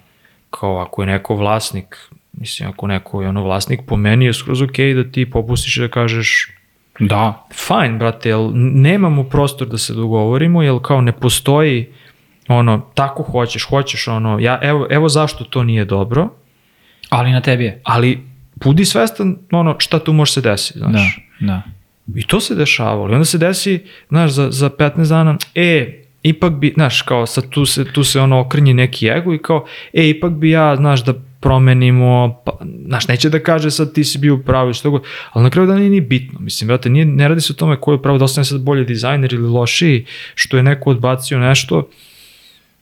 kao 0.49 0.77
ako 0.79 1.01
je 1.01 1.07
neko 1.07 1.35
vlasnik, 1.35 1.97
mislim, 2.33 2.69
ako 2.69 2.87
neko 2.87 3.21
je 3.21 3.29
ono 3.29 3.43
vlasnik, 3.43 3.79
po 3.81 3.97
meni 3.97 4.25
je 4.25 4.33
skroz 4.33 4.61
ok 4.61 4.75
da 4.95 5.03
ti 5.05 5.25
popustiš 5.27 5.75
da 5.75 5.87
kažeš 5.87 6.51
Da. 6.99 7.47
fajn, 7.67 7.99
brate, 7.99 8.29
jel 8.29 8.51
nemamo 8.55 9.23
prostor 9.23 9.67
da 9.67 9.77
se 9.77 9.93
dogovorimo, 9.93 10.63
jel 10.63 10.79
kao 10.79 11.01
ne 11.01 11.12
postoji 11.12 11.88
ono, 12.47 12.81
tako 12.93 13.23
hoćeš, 13.23 13.63
hoćeš 13.63 14.08
ono, 14.08 14.39
ja, 14.39 14.60
evo, 14.62 14.88
evo 14.89 15.10
zašto 15.10 15.43
to 15.43 15.63
nije 15.63 15.86
dobro, 15.86 16.29
Ali 17.10 17.31
na 17.31 17.41
tebi 17.41 17.63
je. 17.63 17.81
ali 17.84 18.21
budi 18.55 18.86
svestan 18.86 19.38
ono 19.51 19.75
šta 19.79 19.99
tu 19.99 20.13
može 20.13 20.31
se 20.31 20.41
desiti, 20.41 20.79
Da, 20.79 20.88
znaš. 20.89 21.19
da. 21.39 21.62
I 22.15 22.23
to 22.27 22.39
se 22.39 22.55
dešavalo. 22.55 23.12
I 23.12 23.13
onda 23.13 23.25
se 23.25 23.38
desi, 23.38 23.84
znaš, 24.10 24.31
za, 24.31 24.51
za 24.51 24.69
15 24.69 25.10
dana, 25.10 25.38
e, 25.55 26.01
ipak 26.23 26.53
bi, 26.53 26.73
znaš, 26.75 27.01
kao 27.01 27.25
sad 27.25 27.49
tu 27.49 27.65
se, 27.65 27.93
tu 27.93 28.03
se 28.03 28.21
ono 28.21 28.39
okrnji 28.39 28.73
neki 28.73 29.08
ego 29.08 29.34
i 29.34 29.38
kao, 29.38 29.65
e, 29.93 30.10
ipak 30.10 30.31
bi 30.31 30.49
ja, 30.49 30.75
znaš, 30.75 31.03
da 31.03 31.13
promenimo, 31.45 32.41
pa, 32.45 32.51
znaš, 32.86 33.08
neće 33.08 33.29
da 33.29 33.39
kaže 33.39 33.71
sad 33.71 33.93
ti 33.93 34.03
si 34.03 34.17
bio 34.17 34.36
u 34.36 34.43
pravu 34.43 34.69
i 34.69 34.73
što 34.73 34.91
god, 34.91 35.03
ali 35.31 35.43
na 35.43 35.49
kraju 35.49 35.67
dana 35.67 35.79
nije 35.79 35.89
ni 35.89 36.01
bitno, 36.01 36.39
mislim, 36.39 36.67
brate, 36.67 36.89
nije, 36.89 37.05
ne 37.05 37.27
radi 37.27 37.41
se 37.41 37.53
o 37.53 37.55
tome 37.55 37.77
ko 37.81 37.91
je 37.91 37.95
u 37.95 38.01
pravu, 38.01 38.17
da 38.17 38.25
ostane 38.25 38.45
sad 38.45 38.62
bolji 38.62 38.86
dizajner 38.86 39.34
ili 39.34 39.47
lošiji, 39.47 40.05
što 40.36 40.58
je 40.58 40.63
neko 40.63 40.89
odbacio 40.89 41.39
nešto, 41.39 41.89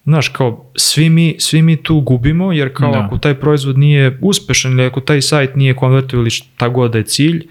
Znaš, 0.06 0.28
kao, 0.28 0.66
svi 0.76 1.10
mi, 1.10 1.36
svi 1.40 1.62
mi 1.62 1.76
tu 1.84 2.02
gubimo, 2.02 2.54
jer 2.54 2.74
kao 2.74 2.92
Da. 2.92 3.00
ako 3.00 3.18
taj 3.18 3.34
proizvod 3.40 3.78
nije 3.78 4.18
uspešan 4.22 4.72
ili 4.72 4.86
ako 4.86 5.00
taj 5.00 5.22
sajt 5.22 5.56
nije 5.56 5.76
konvertio 5.76 6.20
ili 6.20 6.30
šta 6.30 6.68
god 6.68 6.92
da 6.92 6.98
je 6.98 7.04
cilj, 7.04 7.48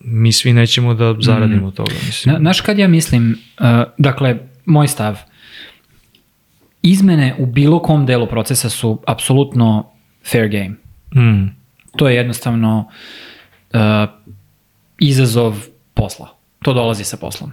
mi 0.00 0.32
svi 0.32 0.52
nećemo 0.52 0.94
da 0.94 1.14
zaradimo 1.20 1.66
od 1.66 1.74
toga, 1.74 1.92
mislim. 2.06 2.32
Na, 2.32 2.38
znaš 2.38 2.60
kad 2.60 2.78
ja 2.78 2.88
mislim, 2.88 3.38
uh, 3.60 3.66
dakle, 3.98 4.36
moj 4.64 4.88
stav, 4.88 5.18
izmene 6.82 7.34
u 7.38 7.46
bilo 7.46 7.82
kom 7.82 8.06
delu 8.06 8.26
procesa 8.26 8.68
su 8.68 9.00
apsolutno 9.06 9.97
fair 10.24 10.48
game. 10.48 10.74
Mm. 11.14 11.48
To 11.96 12.08
je 12.08 12.16
jednostavno 12.16 12.88
uh, 13.74 13.80
izazov 14.98 15.66
posla. 15.94 16.34
To 16.62 16.74
dolazi 16.74 17.04
sa 17.04 17.16
poslom. 17.16 17.52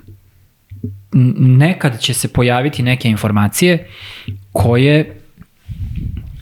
Nekad 1.39 1.99
će 1.99 2.13
se 2.13 2.33
pojaviti 2.33 2.83
neke 2.83 3.09
informacije 3.09 3.89
koje 4.51 5.21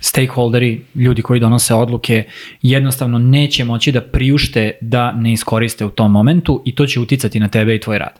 stakeholderi, 0.03 0.81
ljudi 0.95 1.21
koji 1.21 1.39
donose 1.39 1.73
odluke, 1.73 2.23
jednostavno 2.61 3.19
neće 3.19 3.63
moći 3.63 3.91
da 3.91 4.01
priušte 4.01 4.71
da 4.81 5.11
ne 5.11 5.33
iskoriste 5.33 5.85
u 5.85 5.89
tom 5.89 6.11
momentu 6.11 6.61
i 6.65 6.75
to 6.75 6.85
će 6.85 6.99
uticati 6.99 7.39
na 7.39 7.47
tebe 7.47 7.75
i 7.75 7.79
tvoj 7.79 7.97
rad. 7.97 8.19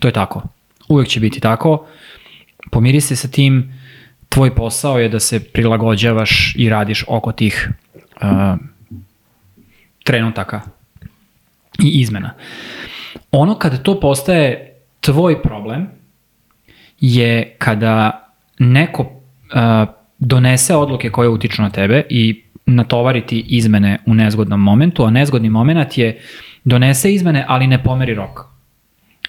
To 0.00 0.08
je 0.08 0.12
tako. 0.12 0.42
Uvek 0.88 1.08
će 1.08 1.20
biti 1.20 1.40
tako. 1.40 1.86
Pomiri 2.70 3.00
se 3.00 3.16
sa 3.16 3.28
tim, 3.28 3.72
tvoj 4.32 4.54
posao 4.54 4.98
je 4.98 5.08
da 5.08 5.20
se 5.20 5.40
prilagođavaš 5.44 6.54
i 6.58 6.68
radiš 6.68 7.04
oko 7.08 7.32
tih 7.32 7.70
uh, 8.22 8.56
trenutaka 10.04 10.60
i 11.82 12.00
izmena. 12.00 12.34
Ono 13.32 13.54
kada 13.54 13.76
to 13.76 14.00
postaje 14.00 14.74
tvoj 15.00 15.42
problem 15.42 15.88
je 17.00 17.56
kada 17.58 18.28
neko 18.58 19.02
uh, 19.02 19.88
donese 20.18 20.76
odluke 20.76 21.10
koje 21.10 21.28
utiču 21.28 21.62
na 21.62 21.70
tebe 21.70 22.02
i 22.10 22.44
natovariti 22.66 23.44
izmene 23.48 23.98
u 24.06 24.14
nezgodnom 24.14 24.60
momentu, 24.60 25.04
a 25.04 25.10
nezgodni 25.10 25.50
moment 25.50 25.98
je 25.98 26.20
donese 26.64 27.14
izmene, 27.14 27.44
ali 27.48 27.66
ne 27.66 27.82
pomeri 27.82 28.14
rok. 28.14 28.40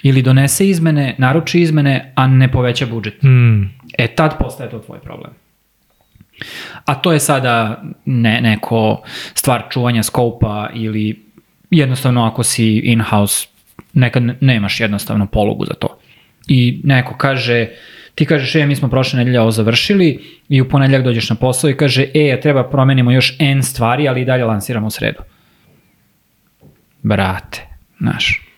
Ili 0.04 0.22
donese 0.22 0.70
izmene, 0.70 1.16
naruči 1.18 1.62
izmene, 1.62 2.14
a 2.16 2.28
ne 2.28 2.52
poveća 2.52 2.86
budžet. 2.86 3.24
Mm. 3.24 3.64
E 3.98 4.08
tad 4.08 4.38
postaje 4.40 4.70
to 4.70 4.80
tvoj 4.80 5.00
problem. 5.00 5.32
A 6.86 6.96
to 6.96 7.12
je 7.12 7.20
sada 7.20 7.84
ne, 8.06 8.42
neko 8.42 9.02
stvar 9.34 9.64
čuvanja 9.70 10.04
skopa 10.04 10.70
ili 10.74 11.26
jednostavno 11.70 12.26
ako 12.26 12.44
si 12.44 12.78
in-house 12.78 13.48
nekad 13.94 14.24
ne- 14.24 14.38
nemaš 14.42 14.80
jednostavno 14.80 15.28
polugu 15.28 15.66
za 15.66 15.74
to. 15.74 16.00
I 16.48 16.82
neko 16.84 17.18
kaže, 17.18 17.68
ti 18.16 18.26
kažeš, 18.26 18.56
e, 18.56 18.66
mi 18.66 18.76
smo 18.76 18.90
prošle 18.90 19.18
nedelje 19.18 19.42
ovo 19.42 19.52
završili 19.52 20.24
i 20.50 20.62
u 20.62 20.70
ponedljak 20.70 21.04
dođeš 21.04 21.30
na 21.30 21.36
posao 21.36 21.70
i 21.70 21.78
kaže, 21.78 22.08
e, 22.14 22.40
treba 22.42 22.64
promenimo 22.64 23.12
još 23.12 23.36
N 23.40 23.64
stvari, 23.64 24.08
ali 24.08 24.22
i 24.22 24.26
dalje 24.26 24.46
lansiramo 24.46 24.88
u 24.88 24.90
sredu. 24.90 25.20
Brate, 27.02 27.68
znaš. 28.00 28.53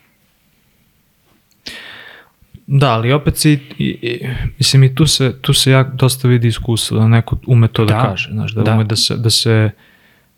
Da, 2.67 2.91
ali 2.91 3.13
opet 3.13 3.37
si, 3.37 3.51
i, 3.77 3.85
i, 4.01 4.27
mislim 4.57 4.83
i 4.83 4.95
tu 4.95 5.07
se, 5.07 5.41
tu 5.41 5.53
se 5.53 5.71
jak 5.71 5.95
dosta 5.95 6.27
vidi 6.27 6.47
iskustvo, 6.47 6.99
da 6.99 7.07
neko 7.07 7.37
ume 7.47 7.67
to 7.67 7.85
da, 7.85 7.93
Da, 7.93 8.01
kaže, 8.01 8.29
znaš, 8.31 8.53
da, 8.53 8.61
da. 8.61 8.73
ume 8.73 8.83
da 8.83 8.95
se, 8.95 9.17
da 9.17 9.29
se 9.29 9.71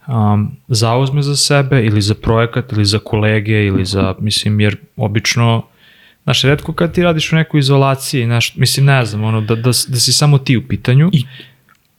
um, 0.07 0.51
zauzme 0.67 1.21
za 1.21 1.35
sebe 1.35 1.85
ili 1.85 2.01
za 2.01 2.15
projekat 2.15 2.71
ili 2.71 2.85
za 2.85 2.99
kolege 2.99 3.65
ili 3.65 3.85
za, 3.85 4.15
mislim, 4.19 4.59
jer 4.59 4.77
obično, 4.95 5.63
znaš, 6.23 6.41
redko 6.41 6.73
kad 6.73 6.93
ti 6.93 7.03
radiš 7.03 7.33
u 7.33 7.35
nekoj 7.35 7.59
izolaciji, 7.59 8.25
znaš, 8.25 8.55
mislim, 8.55 8.85
ne 8.85 9.05
znam, 9.05 9.23
ono, 9.23 9.41
da, 9.41 9.55
da, 9.55 9.71
da 9.87 9.99
si 9.99 10.13
samo 10.13 10.37
ti 10.37 10.57
u 10.57 10.67
pitanju. 10.67 11.09
I, 11.13 11.25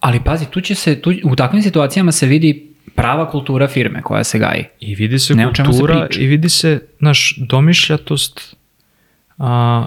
ali 0.00 0.20
pazi, 0.24 0.46
tu 0.50 0.60
će 0.60 0.74
se, 0.74 1.00
tu, 1.00 1.12
u 1.24 1.36
takvim 1.36 1.62
situacijama 1.62 2.12
se 2.12 2.26
vidi 2.26 2.68
prava 2.94 3.30
kultura 3.30 3.68
firme 3.68 4.02
koja 4.02 4.24
se 4.24 4.38
gaji. 4.38 4.64
I 4.80 4.94
vidi 4.94 5.18
se 5.18 5.34
Ne 5.34 5.48
se 5.56 5.64
kultura 5.64 6.06
priča. 6.06 6.20
i 6.20 6.26
vidi 6.26 6.48
se, 6.48 6.80
naš, 7.00 7.36
domišljatost 7.38 8.56
a, 9.38 9.86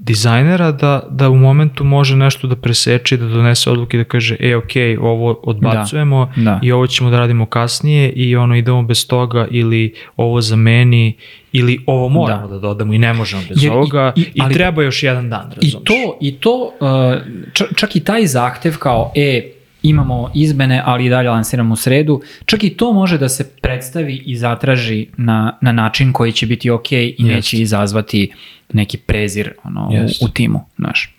dizajnera 0.00 0.72
da, 0.72 1.02
da 1.10 1.28
u 1.28 1.36
momentu 1.36 1.84
može 1.84 2.16
nešto 2.16 2.46
da 2.46 2.56
preseče 2.56 3.14
i 3.14 3.18
da 3.18 3.26
donese 3.26 3.70
odluke 3.70 3.96
i 3.96 4.00
da 4.00 4.04
kaže, 4.04 4.36
e, 4.40 4.56
ok, 4.56 4.70
ovo 5.00 5.40
odbacujemo 5.42 6.32
Da, 6.36 6.42
da. 6.42 6.60
i 6.62 6.72
ovo 6.72 6.86
ćemo 6.86 7.10
da 7.10 7.18
radimo 7.18 7.46
kasnije 7.46 8.10
i 8.10 8.36
ono, 8.36 8.56
idemo 8.56 8.82
bez 8.82 9.06
toga 9.06 9.46
ili 9.50 9.94
ovo 10.16 10.40
zameni 10.40 11.16
ili 11.52 11.78
ovo 11.86 12.08
moramo 12.08 12.42
da, 12.42 12.54
Da. 12.54 12.58
dodamo 12.58 12.92
i 12.92 12.98
ne 12.98 13.12
možemo 13.14 13.42
bez 13.48 13.62
Jer 13.62 13.66
i- 13.66 13.70
ovoga 13.70 14.12
i, 14.16 14.20
i- 14.20 14.26
ali- 14.38 14.54
treba 14.54 14.82
još 14.82 15.02
jedan 15.02 15.30
dan, 15.30 15.46
I 15.52 15.54
razumiješ? 15.56 15.84
to, 15.84 16.18
i 16.20 16.32
to 16.32 16.72
uh, 16.80 17.70
čak 17.74 17.96
i 17.96 18.00
taj 18.00 18.26
zahtev 18.26 18.76
kao, 18.76 19.12
e, 19.14 19.52
imamo 19.82 20.30
izmene, 20.34 20.82
ali 20.84 21.06
i 21.06 21.08
dalje 21.08 21.30
lansiramo 21.30 21.72
u 21.72 21.76
sredu, 21.76 22.20
čak 22.46 22.64
i 22.64 22.70
to 22.70 22.92
može 22.92 23.18
da 23.18 23.28
se 23.28 23.50
predstavi 23.62 24.22
i 24.26 24.36
zatraži 24.36 25.06
na, 25.16 25.58
na 25.60 25.72
način 25.72 26.12
koji 26.12 26.32
će 26.32 26.46
biti 26.46 26.70
ok 26.70 26.92
i 26.92 27.14
Jest. 27.18 27.20
neće 27.20 27.56
izazvati 27.56 28.32
neki 28.72 28.98
prezir 28.98 29.52
ono, 29.64 29.88
u, 29.88 29.92
Jest. 29.92 30.22
u 30.22 30.28
timu, 30.28 30.60
znaš. 30.78 31.14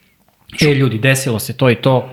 E, 0.62 0.74
ljudi, 0.74 1.00
desilo 1.00 1.40
se 1.40 1.58
to 1.58 1.70
i 1.70 1.76
to, 1.76 2.10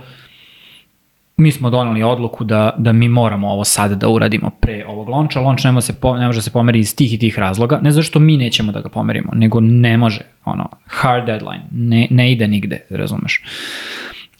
mi 1.38 1.52
smo 1.52 1.70
doneli 1.70 2.02
odluku 2.02 2.44
da, 2.44 2.74
da 2.78 2.92
mi 2.92 3.08
moramo 3.08 3.48
ovo 3.48 3.64
sad 3.64 3.92
da 3.92 4.08
uradimo 4.08 4.50
pre 4.61 4.84
ovog 4.87 5.08
lonča. 5.08 5.40
Lonč 5.40 5.64
ne 5.64 5.72
može, 5.72 5.87
se 5.87 5.94
ne 6.18 6.26
može 6.26 6.38
da 6.38 6.42
se 6.42 6.52
pomeri 6.52 6.78
iz 6.78 6.96
tih 6.96 7.14
i 7.14 7.18
tih 7.18 7.38
razloga. 7.38 7.80
Ne 7.82 7.90
zato 7.90 8.02
što 8.02 8.18
mi 8.18 8.37
nećemo 8.37 8.72
da 8.72 8.80
ga 8.80 8.88
pomerimo, 8.88 9.32
nego 9.34 9.61
ne 9.61 9.96
može. 9.96 10.20
Ono, 10.44 10.68
hard 10.87 11.26
deadline. 11.26 11.62
Ne, 11.70 12.06
ne 12.11 12.32
ide 12.32 12.48
nigde, 12.48 12.87
razumeš. 12.90 13.42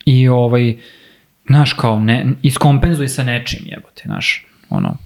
I 0.05 0.29
ovaj, 0.29 0.77
znaš, 1.49 1.73
kao, 1.73 2.01
ne, 2.01 2.27
iskompenzuj 2.43 3.09
sa 3.09 3.25
nečim, 3.25 3.61
jebote, 3.65 4.03
znaš. 4.05 4.47
ono, 4.71 4.97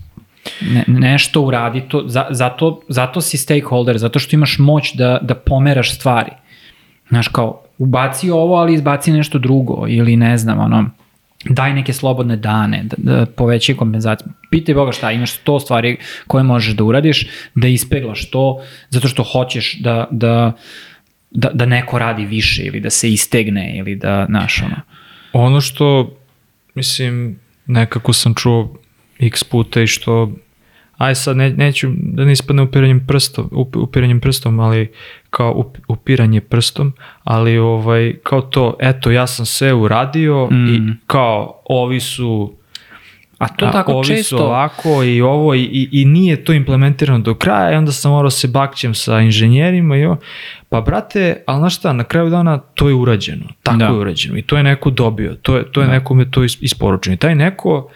ne, 0.60 0.84
nešto 0.88 1.40
uradi 1.40 1.80
to, 1.88 2.02
za, 2.06 2.26
zato, 2.30 2.80
zato 2.88 3.20
si 3.20 3.38
stakeholder, 3.38 3.98
zato 3.98 4.18
što 4.18 4.36
imaš 4.36 4.58
moć 4.58 4.94
da, 4.94 5.18
da 5.22 5.34
pomeraš 5.34 5.94
stvari. 5.94 6.30
Znaš, 7.08 7.28
kao, 7.28 7.62
ubaci 7.78 8.30
ovo, 8.30 8.54
ali 8.54 8.74
izbaci 8.74 9.12
nešto 9.12 9.38
drugo, 9.38 9.86
ili 9.88 10.16
ne 10.16 10.38
znam, 10.38 10.58
ono, 10.58 10.90
daj 11.44 11.74
neke 11.74 11.92
slobodne 11.92 12.36
dane, 12.36 12.84
da, 12.84 12.96
da 12.98 13.26
poveći 13.26 13.76
kompenzaciju. 13.76 14.28
Pitaj 14.50 14.74
Boga 14.74 14.92
šta, 14.92 15.12
imaš 15.12 15.32
sto 15.32 15.60
stvari 15.60 15.96
koje 16.26 16.44
možeš 16.44 16.74
da 16.74 16.84
uradiš, 16.84 17.26
da 17.54 17.68
ispeglaš 17.68 18.30
to, 18.30 18.62
zato 18.90 19.08
što 19.08 19.22
hoćeš 19.22 19.78
da, 19.80 20.06
da, 20.10 20.52
da, 21.30 21.50
da 21.54 21.66
neko 21.66 21.98
radi 21.98 22.24
više 22.24 22.62
ili 22.62 22.80
da 22.80 22.90
se 22.90 23.12
istegne 23.12 23.78
ili 23.78 23.96
da, 23.96 24.26
znaš, 24.28 24.62
ono. 24.62 24.76
Ono 25.32 25.60
što, 25.60 26.16
mislim, 26.74 27.38
nekako 27.66 28.12
sam 28.12 28.34
čuo 28.34 28.74
x 29.18 29.44
puta 29.44 29.82
i 29.82 29.86
što 29.86 30.32
aj 30.96 31.14
sad 31.14 31.36
ne, 31.36 31.50
neću 31.50 31.88
da 31.96 32.24
ne 32.24 32.32
ispadne 32.32 32.62
upiranjem 32.62 33.06
prstom, 33.06 33.48
up, 33.52 33.76
upiranjem 33.76 34.20
prstom, 34.20 34.60
ali 34.60 34.92
kao 35.30 35.52
up, 35.56 35.78
upiranje 35.88 36.40
prstom, 36.40 36.92
ali 37.24 37.58
ovaj, 37.58 38.14
kao 38.22 38.40
to, 38.40 38.76
eto, 38.80 39.10
ja 39.10 39.26
sam 39.26 39.46
sve 39.46 39.74
uradio 39.74 40.48
mm. 40.50 40.74
i 40.74 40.94
kao 41.06 41.62
ovi 41.64 42.00
su 42.00 42.54
A 43.42 43.48
to 43.48 43.66
a, 43.66 43.70
tako 43.70 43.92
ovi 43.92 44.06
često... 44.06 44.36
su 44.36 44.44
ovako 44.44 45.02
i 45.02 45.20
ovo 45.20 45.54
i, 45.54 45.60
i, 45.62 45.88
i 45.92 46.04
nije 46.04 46.44
to 46.44 46.52
implementirano 46.52 47.18
do 47.18 47.34
kraja 47.34 47.72
i 47.72 47.76
onda 47.76 47.92
sam 47.92 48.10
morao 48.10 48.30
se 48.30 48.48
bakćem 48.48 48.94
sa 48.94 49.20
inženjerima 49.20 49.96
i 49.96 50.04
ovo. 50.04 50.16
Pa 50.72 50.80
brate, 50.80 51.42
ali 51.46 51.60
znaš 51.60 51.76
šta, 51.76 51.92
na 51.92 52.04
kraju 52.04 52.30
dana 52.30 52.58
to 52.58 52.88
je 52.88 52.94
urađeno, 52.94 53.44
tako 53.62 53.78
da. 53.78 53.84
je 53.84 53.92
urađeno 53.92 54.38
i 54.38 54.42
to 54.42 54.56
je 54.56 54.62
neko 54.62 54.90
dobio, 54.90 55.34
to 55.42 55.56
je, 55.56 55.72
to 55.72 55.80
je 55.80 55.86
da. 55.86 55.92
nekome 55.92 56.30
to 56.30 56.44
isporučeno 56.44 57.14
i 57.14 57.16
taj 57.16 57.34
neko 57.34 57.90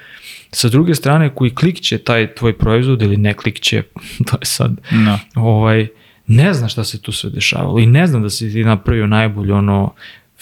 sa 0.51 0.69
druge 0.69 0.95
strane 0.95 1.35
koji 1.35 1.55
klikće 1.55 1.99
taj 1.99 2.35
tvoj 2.35 2.59
proizvod 2.59 3.03
ili 3.03 3.17
ne 3.17 3.35
klikće, 3.35 3.83
to 4.31 4.37
je 4.41 4.45
sad, 4.47 4.81
da. 4.91 5.19
ovaj, 5.35 5.89
ne 6.27 6.55
zna 6.55 6.69
šta 6.69 6.85
se 6.85 7.03
tu 7.03 7.13
sve 7.13 7.31
dešavalo 7.31 7.79
i 7.79 7.87
ne 7.87 8.07
znam 8.07 8.23
da 8.23 8.31
si 8.31 8.53
ti 8.53 8.65
napravio 8.65 9.07
najbolje 9.07 9.55
ono 9.55 9.95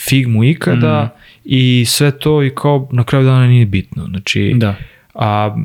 figmu 0.08 0.44
ikada 0.44 1.04
mm. 1.04 1.20
i 1.44 1.84
sve 1.88 2.18
to 2.18 2.42
i 2.42 2.50
kao 2.50 2.88
na 2.92 3.04
kraju 3.04 3.24
dana 3.24 3.46
nije 3.46 3.66
bitno. 3.66 4.06
Znači, 4.06 4.52
da. 4.56 4.74
a, 5.14 5.56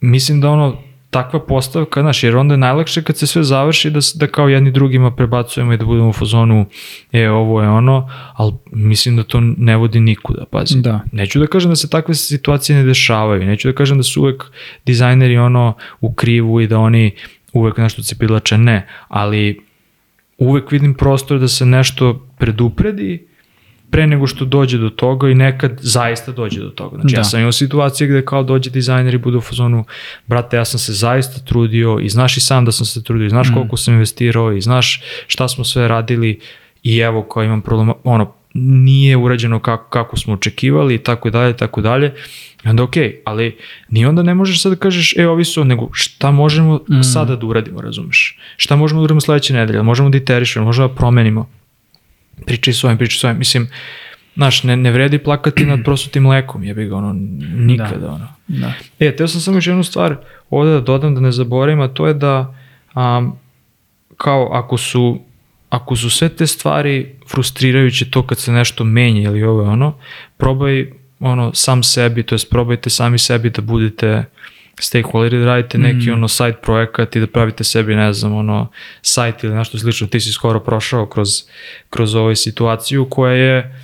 mislim 0.00 0.40
da 0.40 0.50
ono 0.50 0.82
takva 1.10 1.40
postavka, 1.40 2.00
znaš, 2.00 2.24
jer 2.24 2.36
onda 2.36 2.54
je 2.54 2.58
najlakše 2.58 3.02
kad 3.02 3.16
se 3.16 3.26
sve 3.26 3.42
završi 3.44 3.90
da, 3.90 4.00
da 4.14 4.26
kao 4.26 4.48
jedni 4.48 4.70
drugima 4.70 5.10
prebacujemo 5.10 5.72
i 5.72 5.76
da 5.76 5.84
budemo 5.84 6.08
u 6.08 6.12
fazonu 6.12 6.66
e, 7.12 7.30
ovo 7.30 7.62
je 7.62 7.68
ono, 7.68 8.10
ali 8.34 8.52
mislim 8.72 9.16
da 9.16 9.22
to 9.22 9.40
ne 9.40 9.76
vodi 9.76 10.00
nikuda, 10.00 10.44
pazi. 10.50 10.80
Da. 10.80 11.00
Neću 11.12 11.38
da 11.38 11.46
kažem 11.46 11.70
da 11.70 11.76
se 11.76 11.90
takve 11.90 12.14
situacije 12.14 12.78
ne 12.78 12.84
dešavaju, 12.84 13.46
neću 13.46 13.68
da 13.68 13.74
kažem 13.74 13.96
da 13.96 14.02
su 14.02 14.22
uvek 14.22 14.44
dizajneri 14.86 15.38
ono 15.38 15.74
u 16.00 16.12
krivu 16.12 16.60
i 16.60 16.66
da 16.66 16.78
oni 16.78 17.10
uvek 17.52 17.76
nešto 17.76 18.02
cepilače, 18.02 18.58
ne, 18.58 18.86
ali 19.08 19.60
uvek 20.38 20.72
vidim 20.72 20.94
prostor 20.94 21.38
da 21.38 21.48
se 21.48 21.66
nešto 21.66 22.26
predupredi 22.38 23.29
pre 23.90 24.06
nego 24.06 24.26
što 24.26 24.44
dođe 24.44 24.78
do 24.78 24.90
toga 24.90 25.28
i 25.28 25.34
nekad 25.34 25.78
zaista 25.80 26.32
dođe 26.32 26.60
do 26.60 26.70
toga. 26.70 26.96
Znači 27.00 27.14
da. 27.14 27.20
ja 27.20 27.24
sam 27.24 27.40
imao 27.40 27.52
situacije 27.52 28.08
gde 28.08 28.24
kao 28.24 28.42
dođe 28.42 28.70
dizajner 28.70 29.14
i 29.14 29.18
bude 29.18 29.36
u 29.36 29.40
fazonu, 29.40 29.84
brate, 30.26 30.56
ja 30.56 30.64
sam 30.64 30.78
se 30.78 30.92
zaista 30.92 31.40
trudio 31.40 31.98
i 32.02 32.08
znaš 32.08 32.36
i 32.36 32.40
sam 32.40 32.64
da 32.64 32.72
sam 32.72 32.86
se 32.86 33.02
trudio 33.04 33.26
i 33.26 33.30
znaš 33.30 33.48
mm. 33.48 33.54
koliko 33.54 33.76
sam 33.76 33.94
investirao 33.94 34.52
i 34.52 34.60
znaš 34.60 35.02
šta 35.26 35.48
smo 35.48 35.64
sve 35.64 35.88
radili 35.88 36.40
i 36.82 36.98
evo 36.98 37.22
kao 37.22 37.44
imam 37.44 37.62
problem, 37.62 37.92
ono, 38.04 38.32
nije 38.54 39.16
urađeno 39.16 39.60
kako, 39.60 39.90
kako 39.90 40.16
smo 40.16 40.34
očekivali 40.34 40.94
i 40.94 40.98
tako 40.98 41.30
dalje, 41.30 41.56
tako 41.56 41.80
dalje. 41.80 42.14
I 42.64 42.68
onda 42.68 42.82
okej, 42.82 43.04
okay, 43.04 43.16
ali 43.24 43.56
ni 43.88 44.06
onda 44.06 44.22
ne 44.22 44.34
možeš 44.34 44.62
sad 44.62 44.72
da 44.72 44.76
kažeš, 44.76 45.14
e, 45.16 45.26
ovi 45.26 45.44
su, 45.44 45.64
nego 45.64 45.88
šta 45.92 46.30
možemo 46.30 46.80
mm. 46.90 47.02
sada 47.02 47.36
da 47.36 47.46
uradimo, 47.46 47.80
razumeš? 47.80 48.38
Šta 48.56 48.76
možemo 48.76 49.00
da 49.00 49.04
uradimo 49.04 49.20
sledeće 49.20 49.54
nedelje? 49.54 49.82
Možemo 49.82 50.10
da 50.10 50.18
iterišemo, 50.18 50.66
možemo 50.66 50.88
da 50.88 50.94
promenimo 50.94 51.50
pričaj 52.46 52.74
s 52.74 52.84
ovim, 52.84 52.98
pričaj 52.98 53.18
s 53.18 53.24
ovim. 53.24 53.38
Mislim, 53.38 53.68
znaš, 54.34 54.62
ne, 54.62 54.76
ne 54.76 54.90
vredi 54.90 55.18
plakati 55.18 55.66
nad 55.66 55.80
prosutim 55.84 56.22
mlekom, 56.22 56.64
jebi 56.64 56.86
ga, 56.86 56.96
ono, 56.96 57.12
nikada, 57.54 57.98
da. 57.98 58.12
ono. 58.12 58.28
Da. 58.48 58.72
E, 58.98 59.16
teo 59.16 59.28
sam 59.28 59.40
samo 59.40 59.56
još 59.56 59.66
jednu 59.66 59.84
stvar 59.84 60.16
ovde 60.50 60.72
da 60.72 60.80
dodam, 60.80 61.14
da 61.14 61.20
ne 61.20 61.32
zaboravim, 61.32 61.80
a 61.80 61.88
to 61.88 62.06
je 62.06 62.14
da, 62.14 62.54
um, 62.94 63.32
kao, 64.16 64.48
ako 64.52 64.76
su, 64.76 65.20
ako 65.70 65.96
su 65.96 66.10
sve 66.10 66.28
te 66.28 66.46
stvari 66.46 67.14
frustrirajuće 67.30 68.10
to 68.10 68.26
kad 68.26 68.38
se 68.38 68.52
nešto 68.52 68.84
menja 68.84 69.30
ili 69.30 69.42
ovo 69.42 69.62
ono, 69.62 69.94
probaj 70.36 70.92
ono 71.20 71.54
sam 71.54 71.82
sebi, 71.82 72.22
to 72.22 72.34
jest 72.34 72.50
probajte 72.50 72.90
sami 72.90 73.18
sebi 73.18 73.50
da 73.50 73.62
budete 73.62 74.24
stakeholder 74.78 75.38
da 75.40 75.46
radite 75.46 75.78
neki 75.78 76.10
mm. 76.10 76.12
ono 76.12 76.28
side 76.28 76.56
projekat 76.62 77.16
i 77.16 77.20
da 77.20 77.26
pravite 77.26 77.64
sebi 77.64 77.94
ne 77.94 78.12
znam 78.12 78.34
ono 78.34 78.70
sajt 79.02 79.44
ili 79.44 79.54
nešto 79.54 79.78
slično 79.78 80.06
ti 80.06 80.20
si 80.20 80.32
skoro 80.32 80.60
prošao 80.60 81.06
kroz, 81.06 81.28
kroz 81.90 82.14
ovu 82.14 82.34
situaciju 82.34 83.06
koja 83.10 83.32
je 83.32 83.74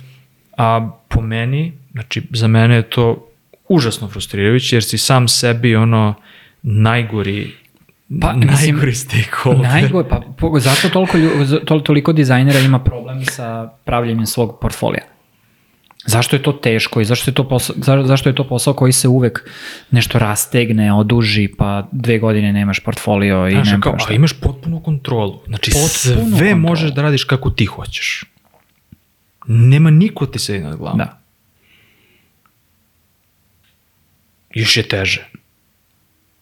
a 0.57 0.89
po 1.07 1.21
meni 1.21 1.73
znači 1.91 2.21
za 2.29 2.47
mene 2.47 2.75
je 2.75 2.89
to 2.89 3.29
užasno 3.67 4.07
frustrirajuće 4.07 4.75
jer 4.75 4.83
si 4.83 4.97
sam 4.97 5.27
sebi 5.27 5.75
ono 5.75 6.13
najgori 6.61 7.53
Pa, 8.21 8.33
najgori 8.33 8.95
stakeholder. 8.95 9.61
Najgori, 9.61 10.07
pa 10.09 10.21
zato 10.59 10.89
toliko, 10.89 11.17
to, 11.65 11.79
toliko 11.79 12.13
dizajnera 12.13 12.59
ima 12.59 12.79
problem 12.79 13.25
sa 13.25 13.69
pravljenjem 13.85 14.25
svog 14.25 14.57
portfolija. 14.61 15.03
Zašto 16.07 16.35
je 16.35 16.43
to 16.43 16.51
teško 16.51 17.01
i 17.01 17.05
zašto 17.05 17.31
je 17.31 17.35
to 17.35 17.43
posao, 17.49 17.75
za, 17.79 18.03
zašto 18.05 18.29
je 18.29 18.35
to 18.35 18.43
posao 18.43 18.73
koji 18.73 18.91
se 18.91 19.07
uvek 19.07 19.49
nešto 19.91 20.19
rastegne, 20.19 20.93
oduži, 20.93 21.47
pa 21.57 21.87
dve 21.91 22.19
godine 22.19 22.53
nemaš 22.53 22.79
portfolio 22.79 23.47
i 23.47 23.51
Znaš, 23.51 23.67
nema 23.67 23.81
kao. 23.81 23.97
A 24.09 24.13
imaš 24.13 24.33
potpunu 24.33 24.83
kontrolu. 24.83 25.41
Znači 25.47 25.71
potpunu 25.71 25.89
sve 25.89 26.15
kontrolu. 26.15 26.55
možeš 26.59 26.91
da 26.91 27.01
radiš 27.01 27.23
kako 27.23 27.49
ti 27.49 27.65
hoćeš. 27.65 28.23
Nema 29.47 29.89
niko 29.89 30.25
ti 30.25 30.39
sedi 30.39 30.63
nad 30.63 30.77
glavom. 30.77 30.97
Da. 30.97 31.19
Još 34.53 34.77
je 34.77 34.83
teže. 34.83 35.27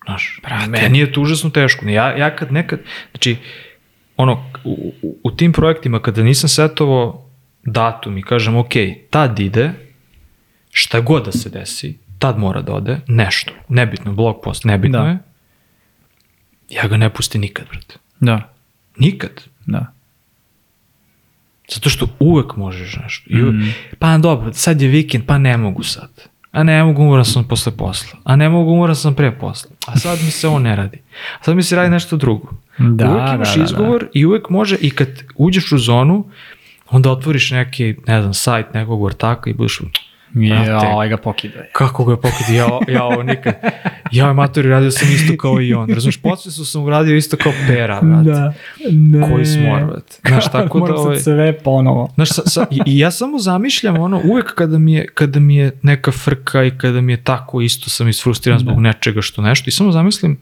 Znaš, 0.06 0.40
Brate. 0.44 0.68
meni 0.68 1.00
je 1.00 1.12
to 1.12 1.22
užasno 1.22 1.50
teško. 1.50 1.86
Ja, 1.86 2.18
ja 2.18 2.36
kad 2.36 2.52
nekad, 2.52 2.80
znači, 3.12 3.38
ono, 4.18 4.52
u, 4.64 4.94
u, 5.02 5.18
u 5.24 5.32
tim 5.32 5.54
projektima 5.54 6.00
kada 6.00 6.24
nisam 6.24 6.50
setovao 6.50 7.25
datum 7.66 8.18
i 8.18 8.22
kažem, 8.22 8.56
ok, 8.56 8.74
tad 9.10 9.40
ide, 9.40 9.72
šta 10.72 11.02
god 11.02 11.26
da 11.26 11.32
se 11.32 11.50
desi, 11.50 11.98
tad 12.20 12.40
mora 12.40 12.62
da 12.62 12.74
ode, 12.74 13.00
nešto, 13.08 13.54
nebitno, 13.70 14.14
blog 14.14 14.42
post, 14.44 14.64
nebitno 14.64 15.00
da. 15.00 15.08
je, 15.08 15.18
ja 16.70 16.88
ga 16.88 16.98
ne 16.98 17.10
pusti 17.10 17.38
nikad, 17.40 17.66
brate. 17.72 17.96
Da. 18.20 18.54
Nikad. 18.98 19.44
Da. 19.66 19.92
Zato 21.74 21.90
što 21.90 22.08
uvek 22.20 22.56
možeš 22.56 22.98
nešto. 23.04 23.30
I 23.30 23.42
uvek, 23.42 23.56
mm. 23.56 23.74
Pa 24.00 24.18
dobro, 24.18 24.54
sad 24.54 24.82
je 24.82 24.88
vikend, 24.88 25.26
pa 25.26 25.38
ne 25.38 25.58
mogu 25.58 25.84
sad. 25.84 26.10
A 26.52 26.64
ne 26.64 26.84
mogu, 26.84 27.02
umoran 27.02 27.26
sam 27.26 27.48
posle 27.48 27.72
posla. 27.78 28.20
A 28.24 28.36
ne 28.36 28.50
mogu, 28.50 28.72
umoran 28.72 28.96
sam 28.96 29.16
pre 29.16 29.32
posla. 29.40 29.72
A 29.88 30.00
sad 30.00 30.20
mi 30.26 30.32
se 30.32 30.48
ovo 30.48 30.60
ne 30.60 30.76
radi. 30.76 30.98
A 31.40 31.44
sad 31.44 31.56
mi 31.56 31.64
se 31.64 31.76
radi 31.76 31.90
nešto 31.90 32.18
drugo. 32.18 32.52
Da, 32.78 33.10
uvek 33.10 33.34
imaš 33.36 33.54
da, 33.54 33.58
da, 33.58 33.64
izgovor 33.64 34.02
da. 34.02 34.10
i 34.14 34.26
uvek 34.26 34.50
može, 34.50 34.78
i 34.82 34.90
kad 34.90 35.10
uđeš 35.36 35.72
u 35.72 35.78
zonu, 35.78 36.26
onda 36.96 37.12
otvoriš 37.12 37.52
neki, 37.52 37.96
ne 38.08 38.22
znam, 38.22 38.34
sajt 38.34 38.74
nekog 38.74 39.04
ortaka 39.04 39.50
i 39.50 39.54
budeš 39.54 39.82
Ja, 40.36 40.80
ovaj 40.80 41.10
ga 41.10 41.18
pokida. 41.18 41.60
Kako 41.72 42.06
ga 42.06 42.18
pokida? 42.18 42.52
Ja, 42.52 42.80
ja 42.88 43.04
ovo 43.04 43.24
nikad. 43.24 43.54
Ja 44.12 44.34
matori 44.34 44.70
radio 44.70 44.92
sam 44.92 45.08
isto 45.12 45.38
kao 45.38 45.62
i 45.62 45.74
on. 45.74 45.90
Razumiješ, 45.90 46.20
su 46.42 46.66
sam 46.66 46.84
uradio 46.84 47.16
isto 47.16 47.38
kao 47.38 47.52
pera, 47.68 48.02
brate. 48.02 48.30
Da, 48.30 48.54
ne. 48.92 49.30
Koji 49.32 49.46
smor, 49.46 49.86
brate. 49.86 50.16
Znaš, 50.28 50.52
tako 50.52 50.78
Moram 50.80 50.96
da... 50.96 51.02
Ovaj, 51.02 51.16
sad 51.16 51.24
sve 51.24 51.60
ponovo. 51.60 52.12
Znaš, 52.16 52.30
sa, 52.30 52.42
sa, 52.46 52.66
i, 52.72 52.82
i 52.86 53.00
ja 53.00 53.12
samo 53.12 53.40
zamišljam 53.40 54.00
ono, 54.00 54.22
uvek 54.24 54.56
kada 54.56 54.78
mi, 54.78 54.94
je, 54.94 55.08
kada 55.08 55.40
mi 55.40 55.56
je 55.56 55.72
neka 55.82 56.12
frka 56.12 56.64
i 56.64 56.78
kada 56.78 57.02
mi 57.02 57.14
je 57.14 57.24
tako 57.24 57.62
isto 57.62 57.90
sam 57.90 58.08
isfrustriran 58.08 58.60
zbog 58.60 58.76
da. 58.76 58.82
nečega 58.82 59.22
što 59.22 59.42
nešto 59.42 59.68
i 59.68 59.72
samo 59.72 59.92
zamislim, 59.92 60.38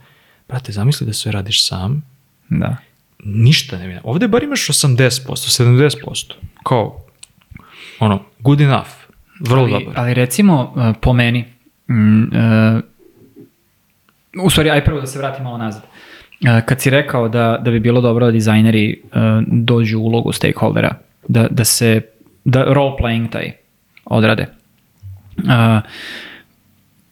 brate, 0.48 0.72
zamisli 0.72 1.08
da 1.08 1.14
sve 1.14 1.32
radiš 1.32 1.68
sam. 1.68 2.04
Da 2.50 2.78
ništa 3.26 3.78
ne 3.78 3.88
vidim. 3.88 4.02
Ovde 4.04 4.28
bar 4.28 4.44
imaš 4.44 4.68
80%, 4.68 5.10
70%. 5.30 6.34
Kao, 6.64 7.06
ono, 8.00 8.24
good 8.40 8.62
enough. 8.62 8.90
Vrlo 9.40 9.64
ali, 9.64 9.72
dobar. 9.72 9.94
Ali 9.96 10.14
recimo, 10.14 10.74
uh, 10.76 10.96
po 11.02 11.14
meni, 11.14 11.46
mm, 11.90 12.24
uh, 12.24 12.30
u 14.46 14.50
stvari, 14.50 14.70
aj 14.70 14.86
prvo 14.86 15.00
da 15.00 15.08
se 15.08 15.20
vratim 15.20 15.44
malo 15.44 15.58
nazad. 15.58 15.84
Uh, 15.84 16.66
kad 16.66 16.82
si 16.82 16.90
rekao 16.90 17.30
da, 17.30 17.62
da 17.62 17.72
bi 17.72 17.80
bilo 17.80 18.02
dobro 18.02 18.26
da 18.26 18.32
dizajneri 18.32 19.02
uh, 19.04 19.22
dođu 19.48 20.00
u 20.00 20.04
ulogu 20.04 20.32
stakeholdera, 20.32 20.96
da, 21.28 21.48
da 21.52 21.66
se, 21.66 22.02
da 22.46 22.64
role 22.64 22.96
playing 23.00 23.30
taj 23.30 23.52
odrade. 24.06 24.48
Uh, 25.38 25.44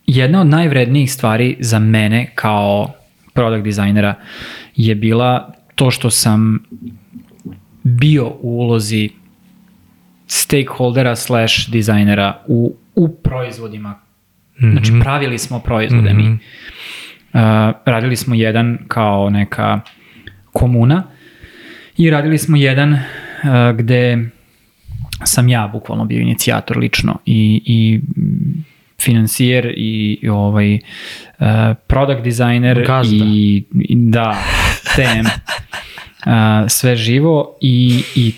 jedna 0.06 0.41
od 0.41 0.47
najvrednijih 0.47 1.13
stvari 1.13 1.58
za 1.60 1.80
mene 1.80 2.32
kao 2.36 2.93
product 3.34 3.63
dizajnera 3.63 4.15
je 4.76 4.95
bila 4.95 5.54
to 5.82 5.91
što 5.91 6.10
sam 6.10 6.63
bio 7.84 8.28
u 8.28 8.60
ulozi 8.60 9.10
stakeholdera 10.28 11.15
slash 11.15 11.70
dizajnera 11.70 12.41
u, 12.48 12.76
u 12.96 13.15
proizvodima. 13.15 13.89
Mm 13.89 14.65
-hmm. 14.65 14.72
Znači, 14.72 14.91
pravili 15.02 15.38
smo 15.38 15.60
proizvode 15.60 16.13
mm 16.13 16.17
-hmm. 16.17 16.38
mi. 17.34 17.39
radili 17.86 18.15
smo 18.15 18.36
jedan 18.36 18.78
kao 18.88 19.30
neka 19.30 19.80
komuna 20.54 21.04
i 21.98 22.10
radili 22.10 22.38
smo 22.38 22.58
jedan 22.58 22.94
uh, 22.94 23.00
gde 23.78 24.30
sam 25.24 25.50
ja 25.50 25.70
bukvalno 25.74 26.06
bio 26.06 26.20
inicijator 26.20 26.78
lično 26.78 27.17
i, 27.26 27.62
i 27.65 28.02
financijer 29.02 29.65
i, 29.78 30.20
i 30.22 30.30
ovaj 30.30 30.74
uh, 30.74 31.46
product 31.88 32.24
designer 32.24 32.86
Gazda. 32.88 33.26
i, 33.26 33.63
i 33.74 33.96
da 33.96 34.44
tem 34.96 35.26
uh, 35.26 36.70
sve 36.70 36.96
živo 36.96 37.58
i, 37.62 38.04
i 38.15 38.34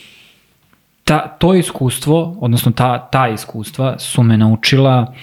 ta, 1.03 1.27
to 1.39 1.53
iskustvo, 1.55 2.37
odnosno 2.39 2.71
ta, 2.71 3.09
ta 3.11 3.27
iskustva 3.27 3.99
su 3.99 4.23
me 4.23 4.37
naučila 4.37 5.13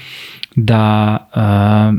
da, 0.57 1.17
uh, 1.35 1.99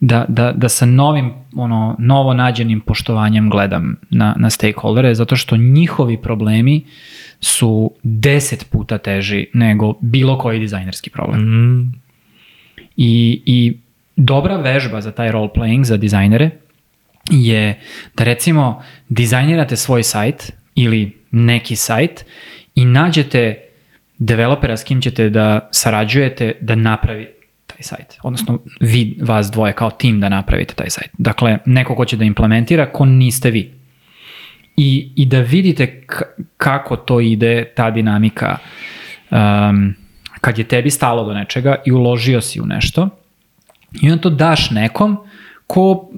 da, 0.00 0.24
da, 0.28 0.52
da 0.52 0.68
sa 0.68 0.86
novim, 0.86 1.32
ono, 1.56 1.96
novo 1.98 2.34
nađenim 2.34 2.80
poštovanjem 2.80 3.50
gledam 3.50 3.96
na, 4.10 4.34
na 4.38 4.50
stakeholdere, 4.50 5.14
zato 5.14 5.36
što 5.36 5.56
njihovi 5.56 6.22
problemi 6.22 6.84
su 7.40 7.90
deset 8.02 8.66
puta 8.70 8.98
teži 8.98 9.46
nego 9.54 9.94
bilo 10.00 10.38
koji 10.38 10.60
dizajnerski 10.60 11.10
problem. 11.10 11.40
Mm, 11.40 11.92
I, 12.96 13.42
I 13.46 13.78
dobra 14.16 14.56
vežba 14.56 15.00
za 15.00 15.12
taj 15.12 15.32
role 15.32 15.48
playing 15.54 15.84
za 15.84 15.96
dizajnere 15.96 16.50
je 17.30 17.80
da 18.14 18.24
recimo 18.24 18.82
dizajnirate 19.08 19.76
svoj 19.76 20.02
sajt 20.02 20.52
ili 20.74 21.16
neki 21.30 21.76
sajt 21.76 22.24
i 22.74 22.84
nađete 22.84 23.62
developera 24.18 24.76
s 24.76 24.84
kim 24.84 25.00
ćete 25.00 25.30
da 25.30 25.68
sarađujete 25.72 26.52
da 26.60 26.74
napravi 26.74 27.28
taj 27.66 27.82
sajt. 27.82 28.18
Odnosno, 28.22 28.58
vi, 28.80 29.18
vas 29.20 29.50
dvoje 29.50 29.72
kao 29.72 29.90
tim 29.90 30.20
da 30.20 30.28
napravite 30.28 30.74
taj 30.74 30.90
sajt. 30.90 31.10
Dakle, 31.18 31.58
neko 31.66 31.94
ko 31.94 32.04
će 32.04 32.16
da 32.16 32.24
implementira, 32.24 32.92
ko 32.92 33.04
niste 33.04 33.50
vi. 33.50 33.74
I, 34.76 35.12
i 35.16 35.26
da 35.26 35.40
vidite 35.40 36.06
kako 36.56 36.96
to 36.96 37.20
ide, 37.20 37.72
ta 37.76 37.90
dinamika, 37.90 38.58
um, 39.30 39.94
kad 40.40 40.58
je 40.58 40.64
tebi 40.64 40.90
stalo 40.90 41.24
do 41.24 41.34
nečega 41.34 41.74
i 41.86 41.92
uložio 41.92 42.40
si 42.40 42.60
u 42.60 42.66
nešto, 42.66 43.08
i 44.02 44.10
onda 44.10 44.22
to 44.22 44.30
daš 44.30 44.70
nekom 44.70 45.16
ko 45.66 46.10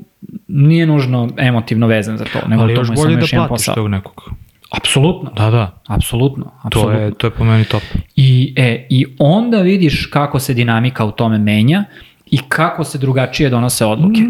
nije 0.49 0.87
nužno 0.87 1.29
emotivno 1.37 1.87
vezan 1.87 2.17
za 2.19 2.25
to, 2.25 2.49
nego 2.49 2.63
ali 2.63 2.75
to 2.75 2.81
još 2.81 2.89
bolje 2.89 3.17
da 3.17 3.21
platiš 3.21 3.49
posao. 3.49 3.75
tog 3.75 3.89
nekog. 3.89 4.31
Apsolutno. 4.71 5.31
Da, 5.37 5.51
da. 5.51 5.81
Apsolutno, 5.87 6.45
To 6.45 6.51
apsolutno. 6.65 7.01
je, 7.01 7.15
to 7.15 7.27
je 7.27 7.31
po 7.31 7.45
meni 7.45 7.65
top. 7.65 7.83
I, 8.17 8.55
e, 8.57 8.87
I 8.91 9.07
onda 9.19 9.61
vidiš 9.61 10.07
kako 10.07 10.39
se 10.39 10.55
dinamika 10.55 11.05
u 11.05 11.11
tome 11.11 11.39
menja 11.39 11.85
i 12.31 12.39
kako 12.49 12.85
se 12.85 12.99
drugačije 12.99 13.51
donose 13.51 13.85
odluke. 13.85 14.21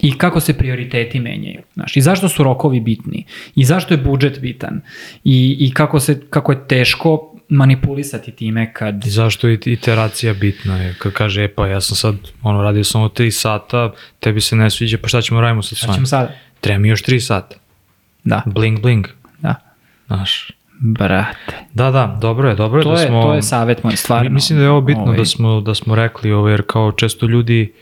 I 0.00 0.18
kako 0.18 0.40
se 0.40 0.58
prioriteti 0.58 1.20
menjaju. 1.20 1.60
Znaš, 1.74 1.96
I 1.96 2.00
zašto 2.00 2.28
su 2.28 2.42
rokovi 2.44 2.80
bitni. 2.80 3.24
I 3.54 3.64
zašto 3.64 3.94
je 3.94 3.98
budžet 3.98 4.40
bitan. 4.40 4.80
I, 5.24 5.56
i 5.60 5.70
kako, 5.74 6.00
se, 6.00 6.20
kako 6.30 6.52
je 6.52 6.68
teško 6.68 7.33
manipulisati 7.48 8.32
time 8.32 8.72
kad... 8.72 9.06
I 9.06 9.10
zašto 9.10 9.48
je 9.48 9.58
iteracija 9.66 10.34
bitna 10.34 10.76
je? 10.76 10.94
Kad 10.98 11.12
kaže, 11.12 11.44
e 11.44 11.54
pa 11.54 11.66
ja 11.66 11.80
sam 11.80 11.96
sad, 11.96 12.16
ono, 12.42 12.62
radio 12.62 12.84
samo 12.84 13.08
3 13.08 13.30
sata, 13.30 13.92
tebi 14.20 14.40
se 14.40 14.56
ne 14.56 14.70
sviđa, 14.70 14.98
pa 15.02 15.08
šta 15.08 15.22
ćemo 15.22 15.40
radimo 15.40 15.62
sad 15.62 15.78
Šta 15.78 15.94
ćemo 15.94 16.06
sada? 16.06 16.32
Treba 16.60 16.78
mi 16.78 16.88
još 16.88 17.02
3 17.04 17.20
sata. 17.20 17.56
Da, 18.24 18.42
Bling, 18.46 18.80
bling. 18.80 19.06
da. 19.40 19.54
Znaš. 20.06 20.50
Brate. 20.80 21.56
Da, 21.74 21.90
da, 21.90 22.18
dobro 22.20 22.48
je, 22.48 22.54
dobro 22.54 22.80
je 22.80 22.82
To 22.82 22.94
da 22.94 23.00
je, 23.00 23.06
smo... 23.06 23.22
to 23.22 23.34
je 23.34 23.42
savjet 23.42 23.84
moj, 23.84 23.96
stvarno. 23.96 24.30
Mi- 24.30 24.34
Mislim 24.34 24.58
da 24.58 24.64
je 24.64 24.70
ovo 24.70 24.80
bitno 24.80 25.02
Ovaj, 25.02 25.16
da 25.16 25.24
smo 25.24 25.60
da 25.60 25.74
smo 25.74 25.94
rekli 25.94 26.32
ovo 26.32 26.48
jer 26.48 26.62
kao 26.66 26.92
često 26.92 27.26
ljudi 27.26 27.72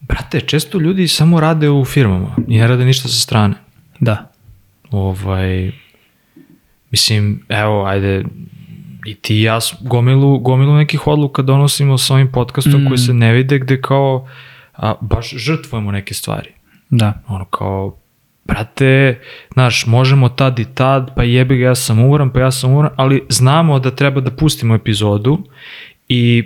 brate, 0.00 0.40
često 0.40 0.78
ljudi 0.78 1.08
samo 1.08 1.40
rade 1.40 1.70
u 1.70 1.84
firmama 1.84 2.36
i 2.48 2.58
ne 2.58 2.68
rade 2.68 2.84
ništa 2.84 3.08
sa 3.08 3.20
strane. 3.20 3.54
Da. 4.00 4.32
Ovaj 4.90 5.72
mislim, 6.94 7.42
evo, 7.48 7.84
ajde 7.84 8.24
i 9.06 9.14
ti 9.14 9.36
i 9.36 9.42
ja 9.42 9.58
gomilu, 9.80 10.38
gomilu 10.38 10.74
nekih 10.74 11.06
odluka 11.06 11.42
donosimo 11.42 11.98
sa 11.98 12.14
ovim 12.14 12.32
podcastom 12.32 12.82
Mm. 12.82 12.86
koji 12.88 12.98
se 12.98 13.14
ne 13.14 13.32
vide 13.32 13.58
gde 13.58 13.80
kao 13.80 14.28
a, 14.76 14.94
baš 15.00 15.30
žrtvujemo 15.30 15.92
neke 15.92 16.14
stvari. 16.14 16.50
Da. 16.90 17.12
Ono 17.28 17.44
kao, 17.44 17.96
brate, 18.44 19.20
znaš, 19.52 19.86
možemo 19.86 20.28
tad 20.28 20.58
i 20.58 20.64
tad, 20.74 21.14
pa 21.16 21.22
jebi 21.22 21.56
ga, 21.58 21.64
ja 21.66 21.74
sam 21.74 21.98
umoran, 21.98 22.30
pa 22.30 22.40
ja 22.40 22.50
sam 22.50 22.70
umoran, 22.70 22.90
ali 22.96 23.22
znamo 23.28 23.78
da 23.78 23.90
treba 23.90 24.20
da 24.20 24.30
pustimo 24.30 24.74
epizodu 24.74 25.38
i 26.08 26.42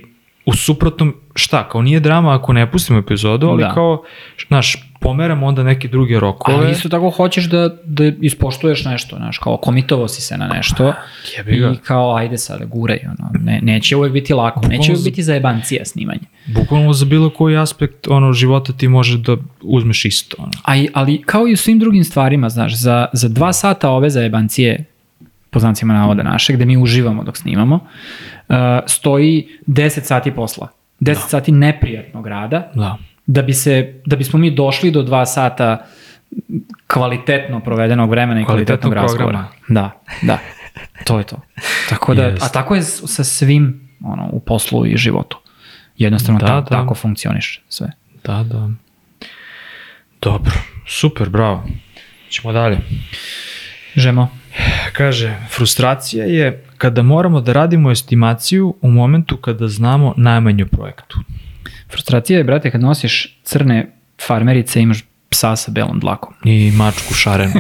u 0.47 0.55
suprotnom, 0.55 1.15
šta, 1.35 1.69
kao 1.69 1.83
nije 1.83 2.01
drama 2.01 2.35
ako 2.35 2.53
ne 2.53 2.71
pustimo 2.71 2.99
epizodu, 2.99 3.47
ali 3.49 3.63
Da. 3.63 3.75
kao, 3.75 4.03
znaš, 4.49 4.77
pomeramo 5.01 5.47
onda 5.47 5.63
neke 5.63 5.89
druge 5.89 6.21
rokove. 6.21 6.59
Ali 6.59 6.71
isto 6.73 6.89
tako 6.89 7.11
hoćeš 7.11 7.45
da, 7.45 7.71
da 7.85 8.05
ispoštuješ 8.21 8.85
nešto, 8.85 9.17
znaš, 9.17 9.39
kao 9.39 9.57
komitovo 9.57 10.09
si 10.09 10.23
se 10.23 10.37
na 10.37 10.49
nešto 10.49 10.85
ga. 10.85 11.73
i 11.73 11.77
kao 11.77 12.17
ajde 12.17 12.39
sada, 12.39 12.65
guraj, 12.65 12.99
ono, 13.05 13.31
ne, 13.45 13.61
neće 13.63 13.97
uvek 13.97 14.13
biti 14.13 14.35
lako, 14.35 14.61
neće 14.61 14.69
Bukvalno 14.69 14.93
uvek 14.93 14.99
za- 14.99 15.11
biti 15.11 15.23
zajebancija 15.23 15.85
snimanje. 15.85 16.21
Bukvalno 16.47 16.93
za 16.93 17.05
bilo 17.05 17.31
koji 17.31 17.57
aspekt 17.57 18.09
ono, 18.09 18.33
života 18.33 18.73
ti 18.73 18.89
može 18.89 19.19
da 19.19 19.37
uzmeš 19.63 20.05
isto. 20.05 20.37
Ono. 20.39 20.53
A, 20.65 20.87
ali 20.95 21.23
kao 21.23 21.49
i 21.49 21.53
u 21.53 21.57
svim 21.57 21.79
drugim 21.79 22.05
stvarima, 22.05 22.49
znaš, 22.49 22.75
za, 22.75 23.07
za 23.13 23.29
dva 23.29 23.53
sata 23.53 23.91
ove 23.91 24.11
zajebancije, 24.11 24.85
po 25.51 25.59
znacima 25.59 25.95
navoda 25.95 26.23
naše, 26.23 26.53
gde 26.53 26.65
mi 26.65 26.77
uživamo 26.77 27.25
dok 27.25 27.37
snimamo, 27.37 27.75
uh, 28.49 28.55
stoji 28.87 29.49
10 29.67 30.01
sati 30.03 30.31
posla. 30.31 30.69
10 31.01 31.05
da. 31.05 31.15
sati 31.15 31.53
neprijatnog 31.53 32.27
rada, 32.27 32.71
Da. 32.75 32.97
Da 33.29 33.43
bi 33.43 33.55
se 33.55 34.03
da 34.07 34.17
bismo 34.17 34.39
mi 34.39 34.51
došli 34.51 34.91
do 34.91 35.03
dva 35.03 35.27
sata 35.27 35.87
kvalitetno 36.87 37.61
provedenog 37.61 38.11
vremena 38.11 38.41
i 38.41 38.45
kvalitetnog, 38.45 38.93
razgovora. 38.93 39.45
Da, 39.69 40.01
da. 40.23 40.39
To 41.05 41.19
je 41.19 41.25
to. 41.25 41.37
Tako 41.89 42.15
da, 42.15 42.23
Jest. 42.23 42.43
a 42.43 42.49
tako 42.49 42.75
je 42.75 42.83
sa 42.83 43.25
svim 43.25 43.89
ono, 44.05 44.29
u 44.33 44.41
poslu 44.41 44.87
i 44.87 44.97
životu. 44.97 45.39
Jednostavno 45.97 46.41
Da, 46.41 46.47
ta, 46.47 46.61
da. 46.61 46.67
tako 46.67 46.95
funkcioniš 46.95 47.63
sve. 47.69 47.93
Da, 48.25 48.43
da. 48.43 48.71
Dobro. 50.21 50.53
Super, 50.87 51.29
bravo. 51.29 51.65
Ćemo 52.31 52.53
dalje. 52.53 52.79
Žemo. 53.95 54.29
Kaže, 54.93 55.37
frustracija 55.51 56.25
je 56.25 56.65
kada 56.79 57.03
moramo 57.03 57.41
da 57.41 57.53
radimo 57.53 57.91
estimaciju 57.91 58.75
u 58.83 58.91
momentu 58.91 59.37
kada 59.37 59.69
znamo 59.69 60.15
najmanju 60.17 60.67
projektu. 60.67 61.19
Frustracija 61.91 62.39
je, 62.39 62.45
brate, 62.45 62.71
kad 62.71 62.81
nosiš 62.81 63.41
crne 63.45 63.93
farmerice 64.27 64.81
i 64.81 64.83
imaš 64.83 65.05
psa 65.31 65.57
sa 65.57 65.71
belom 65.71 66.01
dlakom. 66.01 66.35
I 66.45 66.73
mačku 66.77 67.15
šarenu. 67.15 67.53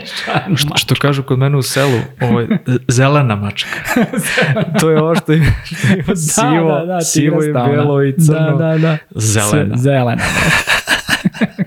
što, 0.56 0.76
što 0.76 0.94
kažu 0.94 1.22
kod 1.22 1.38
mene 1.38 1.56
u 1.56 1.62
selu, 1.62 1.98
ovo 2.20 2.46
zelena 2.88 3.36
mačka. 3.36 3.78
to 4.80 4.90
je 4.90 5.02
ovo 5.02 5.14
što 5.14 5.32
ima, 5.32 5.46
što 5.64 5.76
ima 5.96 6.16
sivo, 6.16 7.00
sivo 7.02 7.36
i 7.36 7.46
tigrasta 7.46 7.62
ona. 7.62 7.72
belo 7.72 8.02
i 8.04 8.12
crno. 8.12 8.56
Da, 8.56 8.66
da, 8.68 8.78
da. 8.78 8.96
Zelena. 9.14 9.76
S- 9.76 9.80
Zelena. 9.80 10.22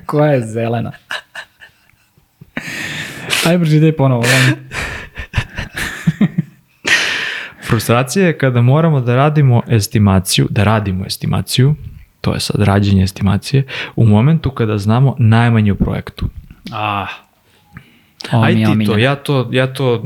Koja 0.06 0.32
je 0.32 0.42
zelena? 0.42 0.92
Ajde, 3.46 3.60
pročitaj 3.60 3.92
ponovo. 3.92 4.24
Frustracija 7.68 8.26
je 8.28 8.38
kada 8.38 8.62
moramo 8.62 9.02
da 9.02 9.16
radimo 9.16 9.62
estimaciju, 9.68 10.48
da 10.50 10.64
radimo 10.64 11.06
estimaciju, 11.06 11.76
to 12.22 12.34
je 12.34 12.40
sad 12.40 12.62
rađenje 12.62 13.04
estimacije, 13.04 13.64
u 13.96 14.06
momentu 14.06 14.52
kada 14.52 14.78
znamo 14.78 15.16
najmanje 15.20 15.72
u 15.72 15.76
projektu. 15.76 16.30
Ah. 16.72 17.08
Ovo 18.32 18.44
Aj 18.44 18.56
ti 18.56 18.86
to, 18.86 18.98
ja 18.98 19.16
to, 19.16 19.50
ja 19.52 19.74
to, 19.74 20.04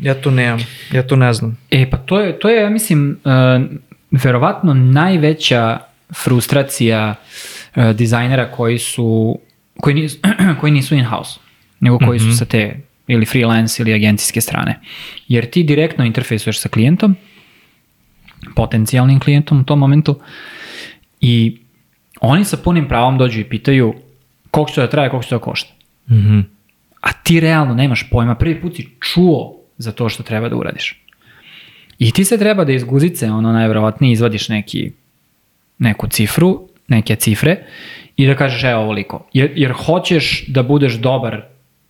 ja 0.00 0.14
to 0.14 0.30
nemam, 0.30 0.60
ja 0.92 1.02
to 1.02 1.16
ne 1.16 1.32
znam. 1.32 1.58
E, 1.70 1.90
pa 1.90 1.96
to 1.96 2.20
je, 2.20 2.38
to 2.38 2.48
je 2.48 2.62
ja 2.62 2.70
mislim, 2.70 3.18
uh, 3.24 3.32
verovatno 4.10 4.74
najveća 4.74 5.78
frustracija 6.24 7.14
uh, 7.76 7.90
dizajnera 7.90 8.50
koji 8.50 8.78
su, 8.78 9.38
koji 9.80 9.94
nisu, 9.94 10.18
koji 10.60 10.72
nisu 10.72 10.94
in-house, 10.94 11.40
nego 11.80 11.98
koji 11.98 12.18
su 12.18 12.36
sa 12.36 12.44
te 12.44 12.80
ili 13.06 13.26
freelance 13.26 13.82
ili 13.82 13.94
agencijske 13.94 14.40
strane. 14.40 14.80
Jer 15.28 15.50
ti 15.50 15.62
direktno 15.62 16.04
interfejsuješ 16.04 16.60
sa 16.60 16.68
klijentom, 16.68 17.16
potencijalnim 18.54 19.20
klijentom 19.20 19.60
u 19.60 19.64
tom 19.64 19.78
momentu 19.78 20.20
i 21.22 21.58
oni 22.20 22.44
sa 22.44 22.56
punim 22.56 22.88
pravom 22.88 23.18
dođu 23.18 23.40
i 23.40 23.44
pitaju 23.44 23.94
koliko 24.50 24.70
će 24.70 24.74
to 24.74 24.80
da 24.80 24.90
traje, 24.90 25.10
koliko 25.10 25.24
će 25.24 25.28
to 25.28 25.38
da 25.38 25.44
košta. 25.44 25.72
Mhm. 26.10 26.40
A 27.00 27.12
ti 27.12 27.40
realno 27.40 27.74
nemaš 27.74 28.10
pojma, 28.10 28.34
prvi 28.34 28.60
put 28.60 28.76
si 28.76 28.88
čuo 29.00 29.56
za 29.78 29.92
to 29.92 30.08
što 30.08 30.22
treba 30.22 30.48
da 30.48 30.56
uradiš. 30.56 31.02
I 31.98 32.12
ti 32.12 32.24
se 32.24 32.38
treba 32.38 32.64
da 32.64 32.72
iz 32.72 32.84
guzice, 32.84 33.30
ono 33.30 33.52
najverovatnije 33.52 34.12
izvadiš 34.12 34.48
neki, 34.48 34.92
neku 35.78 36.08
cifru, 36.08 36.68
neke 36.88 37.16
cifre 37.16 37.56
i 38.16 38.26
da 38.26 38.36
kažeš 38.36 38.64
evo 38.64 38.80
ovoliko. 38.80 39.26
Jer, 39.32 39.52
jer 39.56 39.72
hoćeš 39.72 40.44
da 40.48 40.62
budeš 40.62 40.94
dobar 40.94 41.42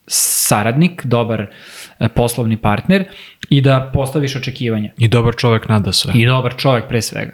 saradnik, 0.06 1.04
dobar 1.04 1.46
e, 1.98 2.08
poslovni 2.08 2.56
partner 2.56 3.04
i 3.48 3.60
da 3.60 3.90
postaviš 3.94 4.36
očekivanja. 4.36 4.90
I 4.98 5.08
dobar 5.08 5.34
čovek 5.36 5.68
nada 5.68 5.92
sve. 5.92 6.12
I 6.14 6.26
dobar 6.26 6.56
čovjek 6.56 6.88
pre 6.88 7.02
svega. 7.02 7.32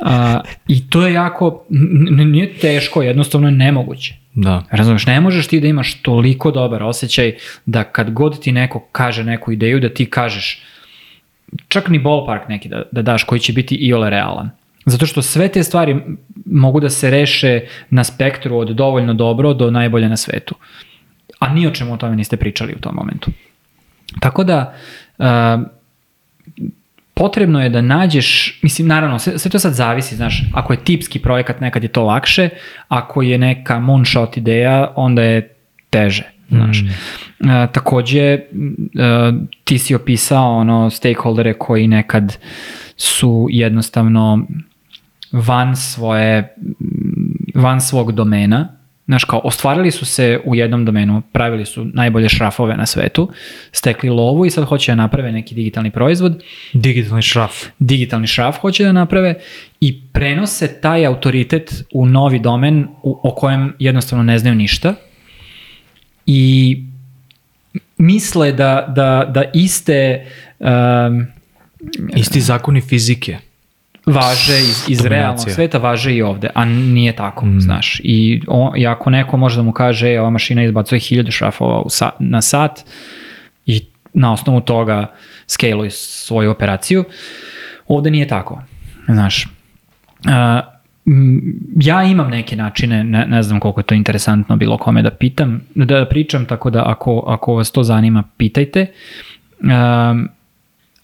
A, 0.00 0.40
I 0.68 0.88
to 0.88 1.06
je 1.06 1.12
jako, 1.12 1.64
nije 1.68 2.58
teško, 2.58 3.02
jednostavno 3.02 3.48
je 3.48 3.52
nemoguće. 3.52 4.14
Da. 4.34 4.64
Razumeš, 4.70 5.06
ne 5.06 5.20
možeš 5.20 5.46
ti 5.46 5.60
da 5.60 5.66
imaš 5.66 6.02
toliko 6.02 6.50
dobar 6.50 6.82
osjećaj 6.82 7.34
da 7.66 7.84
kad 7.84 8.10
god 8.10 8.42
ti 8.42 8.52
neko 8.52 8.80
kaže 8.92 9.24
neku 9.24 9.52
ideju 9.52 9.80
da 9.80 9.88
ti 9.88 10.06
kažeš 10.06 10.62
čak 11.68 11.88
ni 11.88 11.98
ballpark 11.98 12.48
neki 12.48 12.68
da, 12.68 12.82
da 12.92 13.02
daš 13.02 13.24
koji 13.24 13.40
će 13.40 13.52
biti 13.52 13.74
iole 13.74 14.10
realan. 14.10 14.50
Zato 14.86 15.06
što 15.06 15.22
sve 15.22 15.48
te 15.48 15.62
stvari 15.62 15.96
mogu 16.46 16.80
da 16.80 16.90
se 16.90 17.10
reše 17.10 17.60
na 17.90 18.04
spektru 18.04 18.56
od 18.56 18.68
dovoljno 18.68 19.14
dobro 19.14 19.54
do 19.54 19.70
najbolje 19.70 20.08
na 20.08 20.16
svetu. 20.16 20.54
A 21.38 21.54
ni 21.54 21.66
o 21.66 21.70
čemu 21.70 21.94
o 21.94 21.96
tome 21.96 22.16
niste 22.16 22.36
pričali 22.36 22.74
u 22.76 22.80
tom 22.80 22.94
momentu. 22.94 23.30
Tako 24.20 24.44
da, 24.44 24.74
uh, 25.18 25.26
potrebno 27.14 27.62
je 27.62 27.68
da 27.68 27.80
nađeš, 27.80 28.58
mislim 28.62 28.88
naravno, 28.88 29.18
sve, 29.18 29.38
sve 29.38 29.50
to 29.50 29.58
sad 29.58 29.74
zavisi, 29.74 30.16
znaš, 30.16 30.42
ako 30.54 30.72
je 30.72 30.84
tipski 30.84 31.18
projekat 31.18 31.60
nekad 31.60 31.82
je 31.82 31.88
to 31.88 32.04
lakše, 32.04 32.48
ako 32.88 33.22
je 33.22 33.38
neka 33.38 33.80
moonshot 33.80 34.36
ideja, 34.36 34.92
onda 34.96 35.22
je 35.22 35.54
teže, 35.90 36.30
znaš. 36.48 36.82
Mm. 36.82 37.50
E, 37.50 37.68
takođe, 37.72 38.20
e, 38.20 38.40
ti 39.64 39.78
si 39.78 39.94
opisao 39.94 40.56
ono 40.56 40.90
stakeholdere 40.90 41.54
koji 41.54 41.88
nekad 41.88 42.38
su 42.96 43.46
jednostavno 43.50 44.46
van 45.32 45.76
svoje, 45.76 46.56
van 47.54 47.80
svog 47.80 48.12
domena, 48.12 48.81
Znaš, 49.06 49.24
kao, 49.24 49.40
ostvarili 49.44 49.90
su 49.90 50.04
se 50.06 50.40
u 50.44 50.54
jednom 50.54 50.84
domenu, 50.84 51.22
pravili 51.32 51.66
su 51.66 51.84
najbolje 51.84 52.28
šrafove 52.28 52.76
na 52.76 52.86
svetu, 52.86 53.28
stekli 53.72 54.10
lovu 54.10 54.46
i 54.46 54.50
sad 54.50 54.64
hoće 54.64 54.92
da 54.92 54.96
naprave 54.96 55.32
neki 55.32 55.54
digitalni 55.54 55.90
proizvod. 55.90 56.42
Digitalni 56.72 57.22
šraf. 57.22 57.52
Digitalni 57.78 58.26
šraf 58.26 58.58
hoće 58.58 58.84
da 58.84 58.92
naprave 58.92 59.34
i 59.80 60.00
prenose 60.12 60.80
taj 60.80 61.06
autoritet 61.06 61.84
u 61.92 62.06
novi 62.06 62.38
domen 62.38 62.86
u, 63.02 63.20
o 63.22 63.34
kojem 63.34 63.76
jednostavno 63.78 64.24
ne 64.24 64.38
znaju 64.38 64.54
ništa 64.54 64.94
i 66.26 66.82
misle 67.98 68.52
da, 68.52 68.92
da, 68.96 69.30
da 69.34 69.44
iste 69.54 70.26
um, 70.58 71.26
Isti 72.16 72.40
zakoni 72.40 72.80
fizike. 72.80 73.38
Važe 74.06 74.58
iz, 74.58 74.84
iz 74.88 75.06
realnog 75.06 75.50
sveta, 75.50 75.78
važe 75.78 76.14
i 76.14 76.22
ovde, 76.22 76.48
a 76.54 76.64
nije 76.64 77.16
tako, 77.16 77.46
Mm. 77.46 77.60
znaš. 77.60 78.00
I, 78.04 78.42
o, 78.48 78.72
I 78.76 78.86
ako 78.86 79.10
neko 79.10 79.36
može 79.36 79.56
da 79.56 79.62
mu 79.62 79.72
kaže, 79.72 80.12
e, 80.12 80.20
ova 80.20 80.30
mašina 80.30 80.64
izbacuje 80.64 81.00
1000 81.00 81.30
šrafova 81.30 81.80
u 81.80 81.90
sa, 81.90 82.10
na 82.18 82.42
sat 82.42 82.80
i 83.66 83.80
na 84.14 84.32
osnovu 84.32 84.60
toga 84.60 85.06
scaluje 85.46 85.90
svoju 85.90 86.50
operaciju, 86.50 87.04
ovde 87.86 88.10
nije 88.10 88.28
tako, 88.28 88.62
znaš. 89.08 89.46
M, 91.06 91.40
ja 91.80 92.02
imam 92.04 92.30
neke 92.30 92.56
načine, 92.56 93.04
ne, 93.04 93.26
ne 93.26 93.42
znam 93.42 93.60
koliko 93.60 93.80
je 93.80 93.84
to 93.84 93.94
interesantno 93.94 94.56
bilo 94.56 94.78
kome 94.78 95.02
da 95.02 95.10
pitam, 95.10 95.60
da 95.74 96.06
pričam, 96.06 96.46
tako 96.46 96.70
da 96.70 96.82
ako, 96.86 97.24
ako 97.26 97.54
vas 97.54 97.70
to 97.70 97.82
zanima, 97.82 98.22
pitajte. 98.36 98.86
Um, 99.60 100.28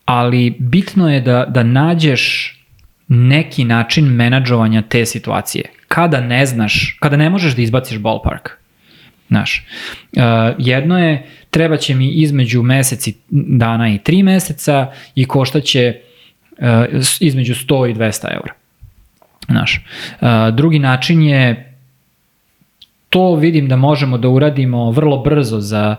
ali 0.05 0.57
bitno 0.59 1.13
je 1.13 1.21
da, 1.21 1.45
da 1.49 1.63
nađeš 1.63 2.55
neki 3.09 3.65
način 3.65 4.05
menadžovanja 4.05 4.83
te 4.83 5.07
situacije. 5.07 5.65
Kada 5.89 6.21
ne 6.21 6.47
znaš, 6.47 6.97
kada 7.01 7.17
ne 7.17 7.31
možeš 7.31 7.57
da 7.57 7.63
izbaciš 7.63 7.99
ballpark, 7.99 8.51
Znaš, 9.29 9.67
uh, 10.17 10.23
jedno 10.59 10.99
je, 10.99 11.27
treba 11.51 11.77
će 11.77 11.95
mi 11.95 12.09
između 12.09 12.63
meseci 12.63 13.17
dana 13.31 13.89
i 13.95 13.99
tri 13.99 14.23
meseca 14.23 14.93
i 15.15 15.25
koštaće 15.25 15.95
uh, 16.59 16.65
s- 17.03 17.21
između 17.21 17.55
100 17.55 17.91
i 17.91 17.95
200 17.95 18.35
eura. 18.35 18.53
Znaš, 19.49 19.85
uh, 20.21 20.29
drugi 20.55 20.79
način 20.79 21.23
je 21.23 21.75
to 23.11 23.35
vidim 23.35 23.69
da 23.69 23.77
možemo 23.77 24.19
da 24.19 24.29
uradimo 24.29 24.91
vrlo 24.91 25.19
brzo 25.19 25.61
za 25.61 25.97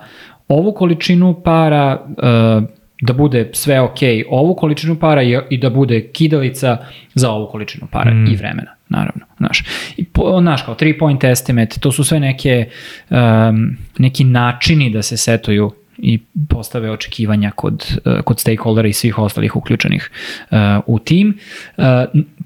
ovu 0.48 0.74
količinu 0.74 1.42
para, 1.44 2.06
uh, 2.08 2.64
da 3.02 3.14
bude 3.14 3.50
sve 3.54 3.82
ok 3.82 4.00
ovu 4.30 4.56
količinu 4.56 4.96
para 4.96 5.24
i, 5.24 5.38
i 5.50 5.58
da 5.58 5.70
bude 5.70 6.12
kidalica 6.12 6.78
za 7.14 7.32
ovu 7.32 7.48
količinu 7.52 7.88
para 7.92 8.12
mm. 8.12 8.28
i 8.28 8.36
vremena, 8.36 8.76
naravno. 8.90 9.26
Znaš, 9.38 9.64
I 9.98 10.06
po, 10.06 10.40
znaš 10.42 10.62
kao 10.62 10.76
three 10.76 10.98
point 10.98 11.24
estimate, 11.24 11.80
to 11.80 11.92
su 11.92 12.04
sve 12.04 12.20
neke, 12.20 12.70
um, 13.10 13.78
neki 13.98 14.24
načini 14.24 14.90
da 14.90 15.02
se 15.02 15.18
setuju 15.18 15.72
i 15.98 16.20
postave 16.50 16.92
očekivanja 16.92 17.52
kod, 17.52 18.00
uh, 18.06 18.22
kod 18.22 18.40
stakeholdera 18.40 18.88
i 18.88 18.94
svih 18.94 19.20
ostalih 19.20 19.56
uključenih 19.56 20.12
uh, 20.52 20.58
u 20.86 21.00
tim. 21.00 21.38
Uh, 21.78 21.84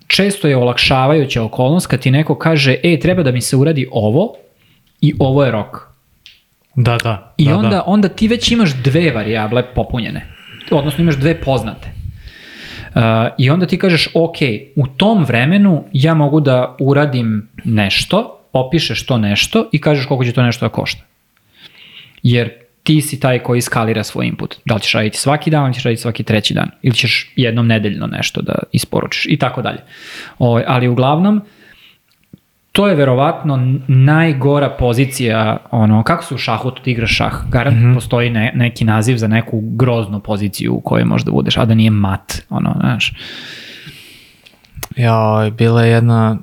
često 0.08 0.48
je 0.48 0.58
olakšavajuća 0.58 1.44
okolnost 1.44 1.88
kad 1.88 2.00
ti 2.00 2.12
neko 2.12 2.36
kaže, 2.36 2.76
e, 2.84 3.00
treba 3.00 3.24
da 3.24 3.32
mi 3.32 3.42
se 3.42 3.56
uradi 3.56 3.88
ovo 3.92 4.34
i 5.02 5.14
ovo 5.20 5.44
je 5.44 5.52
rok. 5.52 5.94
Da, 6.76 6.98
da. 7.04 7.34
I 7.38 7.46
da, 7.46 7.58
onda, 7.58 7.70
da. 7.70 7.84
onda 7.86 8.08
ti 8.08 8.28
već 8.28 8.52
imaš 8.52 8.74
dve 8.74 9.12
varijable 9.12 9.64
popunjene. 9.76 10.34
Odnosno 10.72 11.02
imaš 11.02 11.16
dve 11.16 11.42
poznate. 11.42 11.88
Uh, 12.96 13.02
I 13.38 13.50
onda 13.50 13.66
ti 13.66 13.78
kažeš, 13.78 14.10
ok, 14.14 14.38
u 14.76 14.88
tom 14.88 15.26
vremenu 15.26 15.84
ja 15.94 16.14
mogu 16.14 16.40
da 16.40 16.76
uradim 16.80 17.50
nešto, 17.64 18.40
opišeš 18.54 19.06
to 19.06 19.18
nešto 19.18 19.70
i 19.72 19.82
kažeš 19.82 20.06
koliko 20.06 20.26
će 20.26 20.32
to 20.32 20.44
nešto 20.44 20.66
da 20.66 20.70
košta. 20.70 21.04
Jer 22.24 22.50
ti 22.84 23.02
si 23.02 23.20
taj 23.20 23.40
koji 23.40 23.62
skalira 23.62 24.04
svoj 24.04 24.28
input. 24.28 24.56
Da 24.66 24.76
li 24.76 24.82
ćeš 24.82 24.94
raditi 24.94 25.18
svaki 25.18 25.50
dan 25.50 25.66
ili 25.66 25.74
ćeš 25.74 25.84
raditi 25.84 26.02
svaki 26.02 26.24
treći 26.24 26.54
dan. 26.54 26.70
Ili 26.82 26.96
ćeš 26.96 27.34
jednom 27.36 27.68
nedeljno 27.68 28.08
nešto 28.08 28.42
da 28.42 28.56
isporučiš 28.72 29.26
i 29.26 29.38
tako 29.38 29.62
dalje. 29.62 29.80
Ovaj, 30.40 30.64
ali 30.68 30.88
uglavnom, 30.88 31.42
to 32.74 32.88
je 32.88 32.96
verovatno 32.96 33.78
najgora 33.88 34.70
pozicija, 34.70 35.58
ono, 35.72 36.04
kako 36.04 36.24
se 36.24 36.36
u 36.36 36.38
šahu 36.38 36.72
tu 36.72 36.90
igraš 36.90 37.16
šah? 37.18 37.50
Garant 37.50 37.78
mm 37.78 37.84
-hmm. 37.84 37.94
postoji 37.94 38.30
ne, 38.30 38.52
neki 38.56 38.86
naziv 38.86 39.18
za 39.18 39.28
neku 39.28 39.62
groznu 39.62 40.20
poziciju 40.20 40.74
u 40.74 40.82
kojoj 40.82 41.06
možda 41.06 41.32
budeš, 41.32 41.58
a 41.58 41.66
da 41.66 41.76
nije 41.76 41.92
mat, 41.92 42.42
ono, 42.50 42.76
znaš. 42.80 43.14
Ja, 44.96 45.50
bila 45.58 45.84
je 45.84 45.92
jedna 45.92 46.38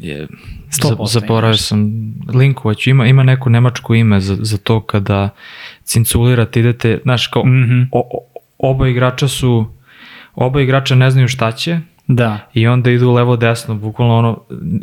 je, 0.00 0.26
100% 0.70 1.06
za, 1.06 1.20
zaboravio 1.20 1.56
sam 1.56 1.92
linkovaću, 2.34 2.90
ima, 2.90 3.06
ima 3.06 3.22
neko 3.22 3.50
nemačko 3.50 3.94
ime 3.94 4.20
za, 4.20 4.36
za 4.40 4.58
to 4.58 4.80
kada 4.80 5.28
cinculirate, 5.84 6.60
idete, 6.60 7.00
znaš, 7.02 7.26
kao, 7.26 7.44
mm 7.44 7.88
o, 7.92 8.00
o, 8.00 8.40
oba 8.58 8.88
igrača 8.88 9.28
su, 9.28 9.66
oba 10.34 10.60
igrača 10.60 10.94
ne 10.94 11.10
znaju 11.10 11.28
šta 11.28 11.52
će, 11.52 11.80
Da. 12.14 12.38
I 12.54 12.66
onda 12.66 12.90
idu 12.90 13.12
levo 13.12 13.36
desno, 13.36 13.74
bukvalno 13.74 14.18
ono, 14.18 14.40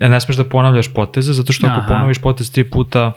ne 0.09 0.21
smeš 0.21 0.37
da 0.37 0.43
ponavljaš 0.43 0.93
poteze, 0.93 1.33
zato 1.33 1.53
što 1.53 1.67
ako 1.67 1.79
Aha. 1.79 1.87
ponoviš 1.87 2.17
potez 2.21 2.51
tri 2.51 2.63
puta, 2.63 3.11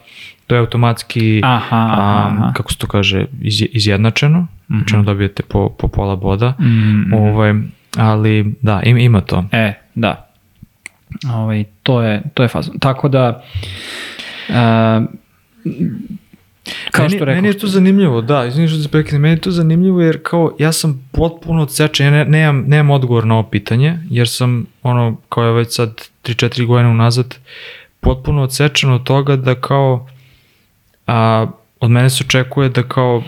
to 0.46 0.54
je 0.54 0.58
automatski, 0.58 1.40
Aha, 1.44 1.76
aha, 1.76 1.92
aha. 1.92 2.44
a, 2.44 2.52
kako 2.52 2.72
se 2.72 2.78
to 2.78 2.86
kaže, 2.86 3.26
iz, 3.40 3.62
izjednačeno, 3.72 4.40
mm 4.40 4.46
-hmm. 4.74 4.94
ono 4.94 5.02
dobijete 5.02 5.42
po, 5.42 5.68
po 5.68 5.88
pola 5.88 6.16
boda, 6.16 6.54
Mm, 6.58 7.12
ovaj, 7.14 7.54
ali 7.96 8.54
da, 8.62 8.80
ima, 8.84 8.98
ima 8.98 9.20
to. 9.20 9.44
E, 9.52 9.74
da. 9.94 10.28
Ovaj, 11.34 11.64
to 11.82 12.02
je, 12.02 12.22
to 12.34 12.42
je 12.42 12.48
fazon. 12.48 12.78
Tako 12.78 13.08
da, 13.08 13.42
uh, 14.48 14.54
kao 16.90 17.02
meni, 17.04 17.16
što 17.16 17.24
rekao, 17.24 17.34
Meni 17.34 17.48
je 17.48 17.58
to 17.58 17.66
zanimljivo, 17.66 18.20
da, 18.20 18.44
izvini 18.44 18.68
što 18.68 18.78
se 18.78 18.88
prekine, 18.88 19.18
meni 19.18 19.34
je 19.34 19.40
to 19.40 19.50
zanimljivo 19.50 20.00
jer 20.00 20.18
kao 20.22 20.56
ja 20.58 20.72
sam 20.72 21.08
potpuno 21.12 21.62
odsečen, 21.62 22.06
ja 22.06 22.10
ne, 22.12 22.24
nemam, 22.24 22.64
nemam 22.66 22.90
odgovor 22.90 23.26
na 23.26 23.34
ovo 23.34 23.50
pitanje, 23.50 23.98
jer 24.10 24.28
sam 24.28 24.66
ono, 24.82 25.16
kao 25.28 25.44
je 25.44 25.52
već 25.52 25.74
sad 25.74 26.00
3-4 26.24 26.66
godine 26.66 26.90
unazad, 26.90 27.34
potpuno 28.00 28.42
odsečen 28.42 28.92
od 28.92 29.02
toga 29.04 29.36
da 29.36 29.54
kao 29.54 30.08
a, 31.06 31.46
od 31.80 31.90
mene 31.90 32.10
se 32.10 32.24
očekuje 32.26 32.68
da 32.68 32.82
kao 32.82 33.22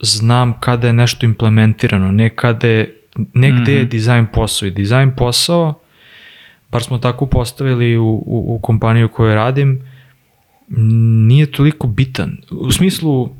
znam 0.00 0.60
kada 0.60 0.86
je 0.86 0.92
nešto 0.92 1.26
implementirano, 1.26 2.12
ne 2.12 2.28
kada 2.28 2.68
je, 2.68 2.96
ne 3.34 3.50
gde 3.50 3.72
je 3.72 3.84
dizajn 3.84 4.26
posao 4.26 4.66
i 4.66 4.70
dizajn 4.70 5.14
posao, 5.16 5.74
bar 6.72 6.82
smo 6.82 6.98
tako 6.98 7.26
postavili 7.26 7.96
u, 7.96 8.04
u, 8.04 8.54
u 8.54 8.58
kompaniju 8.62 9.08
koju 9.08 9.34
radim, 9.34 9.95
nije 10.68 11.46
toliko 11.46 11.86
bitan. 11.86 12.36
U 12.50 12.72
smislu, 12.72 13.30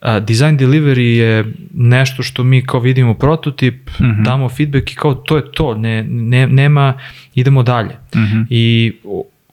a, 0.00 0.20
design 0.20 0.58
delivery 0.58 1.16
je 1.16 1.54
nešto 1.74 2.22
što 2.22 2.44
mi 2.44 2.66
kao 2.66 2.80
vidimo 2.80 3.14
prototip, 3.14 3.90
mm 4.00 4.04
-hmm. 4.04 4.24
damo 4.24 4.48
feedback 4.48 4.92
i 4.92 4.94
kao 4.94 5.14
to 5.14 5.36
je 5.36 5.52
to, 5.52 5.74
ne, 5.74 6.02
ne, 6.02 6.46
nema, 6.46 6.94
idemo 7.34 7.62
dalje. 7.62 7.96
Mm 8.14 8.18
-hmm. 8.18 8.46
I 8.50 8.92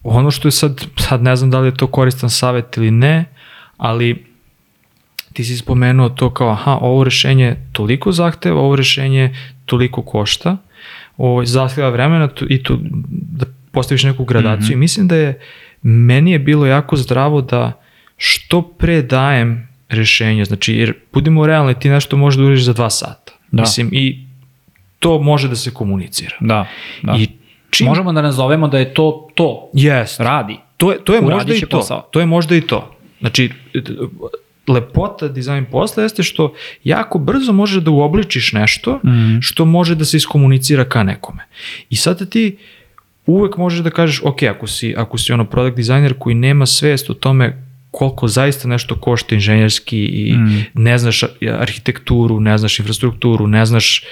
ono 0.04 0.32
što 0.32 0.48
je 0.48 0.52
sad, 0.52 0.86
sad 0.98 1.24
ne 1.24 1.36
znam 1.36 1.52
da 1.52 1.60
li 1.60 1.68
je 1.68 1.78
to 1.78 1.88
koristan 1.88 2.30
savjet 2.30 2.78
ili 2.78 2.92
ne, 2.92 3.26
ali 3.78 4.26
ti 5.34 5.44
si 5.44 5.58
spomenuo 5.58 6.10
to 6.10 6.30
kao, 6.30 6.50
aha, 6.50 6.78
ovo 6.82 7.04
rešenje 7.04 7.56
toliko 7.72 8.12
zahteva, 8.12 8.60
ovo 8.62 8.76
rešenje 8.76 9.36
toliko 9.66 10.02
košta, 10.02 10.58
ovo 11.18 11.46
zahteva 11.46 11.90
vremena 11.90 12.28
tu, 12.28 12.46
i 12.50 12.64
tu 12.64 12.80
da 13.12 13.46
postaviš 13.72 14.04
neku 14.04 14.26
gradaciju 14.26 14.66
mm 14.66 14.70
-hmm. 14.70 14.74
i 14.74 14.78
mislim 14.78 15.08
da 15.08 15.16
je, 15.16 15.40
meni 15.86 16.32
je 16.32 16.40
bilo 16.40 16.66
jako 16.66 16.98
zdravo 16.98 17.42
da 17.42 17.72
što 18.18 18.62
pre 18.62 19.02
dajem 19.02 19.68
rešenje, 19.90 20.46
znači 20.46 20.74
jer 20.74 20.94
budimo 21.14 21.46
realni, 21.48 21.80
ti 21.80 21.90
nešto 21.90 22.18
možeš 22.18 22.38
da 22.38 22.44
uradiš 22.44 22.64
za 22.64 22.74
dva 22.74 22.90
sata. 22.90 23.34
Da. 23.52 23.62
Mislim, 23.62 23.90
i 23.92 24.26
to 25.00 25.20
može 25.20 25.48
da 25.48 25.56
se 25.56 25.72
komunicira. 25.72 26.36
Da, 26.40 26.68
da. 27.04 27.16
I 27.16 27.28
čim... 27.70 27.88
Možemo 27.88 28.14
da 28.14 28.22
nazovemo 28.22 28.68
da 28.68 28.80
je 28.80 28.94
to 28.94 29.28
to. 29.36 29.70
Jest. 29.74 30.20
Radi. 30.20 30.58
To 30.78 30.92
je, 30.92 30.98
to 31.04 31.14
je 31.16 31.22
možda 31.22 31.54
i 31.54 31.62
to. 31.62 31.78
posao. 31.78 32.02
To 32.12 32.20
je 32.20 32.26
možda 32.26 32.56
i 32.56 32.62
to. 32.62 32.96
Znači, 33.20 33.50
lepota 34.68 35.28
dizajn 35.28 35.66
posla 35.66 36.04
jeste 36.04 36.24
što 36.24 36.54
jako 36.84 37.20
brzo 37.20 37.54
možeš 37.54 37.84
da 37.84 37.92
uobličiš 37.92 38.54
nešto 38.54 39.00
Mhm. 39.04 39.40
što 39.42 39.66
može 39.66 39.96
da 39.96 40.06
se 40.06 40.18
iskomunicira 40.18 40.86
ka 40.86 41.04
nekome. 41.04 41.44
I 41.90 41.96
sad 41.96 42.30
ti 42.30 42.58
uvek 43.28 43.58
možeš 43.58 43.80
da 43.80 43.90
kažeš, 43.90 44.22
ok, 44.24 44.44
ako 44.44 44.68
si, 44.68 44.94
ako 44.98 45.18
si 45.18 45.34
ono 45.34 45.46
product 45.46 45.76
dizajner 45.78 46.14
koji 46.20 46.36
nema 46.36 46.66
svest 46.66 47.10
o 47.10 47.14
tome 47.14 47.62
koliko 47.92 48.28
zaista 48.28 48.68
nešto 48.68 48.96
košta 49.00 49.36
inženjerski 49.36 49.98
i 50.00 50.34
Mm. 50.38 50.66
ne 50.74 50.98
znaš 50.98 51.24
arhitekturu, 51.60 52.40
ne 52.40 52.58
znaš 52.58 52.80
infrastrukturu, 52.80 53.48
ne 53.48 53.66
znaš 53.66 54.04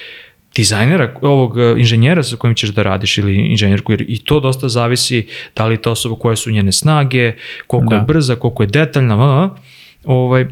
dizajnera, 0.55 1.15
ovog 1.21 1.57
e, 1.59 1.73
inženjera 1.77 2.23
sa 2.23 2.35
kojim 2.35 2.55
ćeš 2.55 2.69
da 2.69 2.83
radiš 2.83 3.17
ili 3.17 3.35
inženjerku, 3.35 3.91
jer 3.91 4.05
i 4.07 4.17
to 4.23 4.39
dosta 4.39 4.69
zavisi 4.69 5.27
da 5.55 5.65
li 5.67 5.73
je 5.73 5.81
to 5.81 5.91
osoba 5.91 6.15
koje 6.15 6.35
su 6.35 6.51
njene 6.51 6.71
snage, 6.71 7.33
koliko 7.67 7.89
Da. 7.89 7.95
je 7.95 8.01
brza, 8.01 8.35
koliko 8.35 8.63
je 8.63 8.67
detaljna, 8.67 9.15
a, 9.15 9.49
ovaj, 10.03 10.45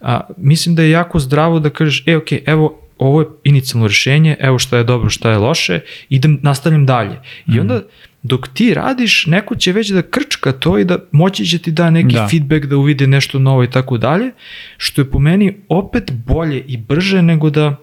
a, 0.00 0.20
mislim 0.36 0.74
da 0.74 0.82
je 0.82 0.90
jako 0.90 1.18
zdravo 1.18 1.58
da 1.60 1.70
kažeš, 1.70 2.04
e, 2.06 2.16
ok, 2.16 2.26
evo, 2.46 2.78
ovo 2.98 3.20
je 3.20 3.26
inicijalno 3.44 3.86
rešenje, 3.86 4.36
evo 4.40 4.58
šta 4.58 4.76
je 4.76 4.84
dobro, 4.84 5.10
šta 5.10 5.30
je 5.30 5.38
loše, 5.38 5.80
idem, 6.08 6.38
nastavljam 6.42 6.86
dalje. 6.86 7.20
I 7.46 7.60
onda, 7.60 7.82
dok 8.22 8.48
ti 8.48 8.74
radiš, 8.74 9.26
neko 9.26 9.56
će 9.56 9.72
već 9.72 9.88
da 9.88 10.02
krčka 10.02 10.52
to 10.52 10.78
i 10.78 10.84
da 10.84 10.98
moći 11.12 11.46
će 11.46 11.58
ti 11.58 11.70
da 11.70 11.90
neki 11.90 12.14
Da. 12.14 12.28
feedback, 12.30 12.66
da 12.66 12.76
uvide 12.76 13.06
nešto 13.06 13.38
novo 13.38 13.64
i 13.64 13.70
tako 13.70 13.98
dalje, 13.98 14.30
što 14.76 15.00
je 15.00 15.10
po 15.10 15.18
meni 15.18 15.56
opet 15.68 16.12
bolje 16.26 16.60
i 16.60 16.76
brže 16.76 17.22
nego 17.22 17.50
da 17.50 17.76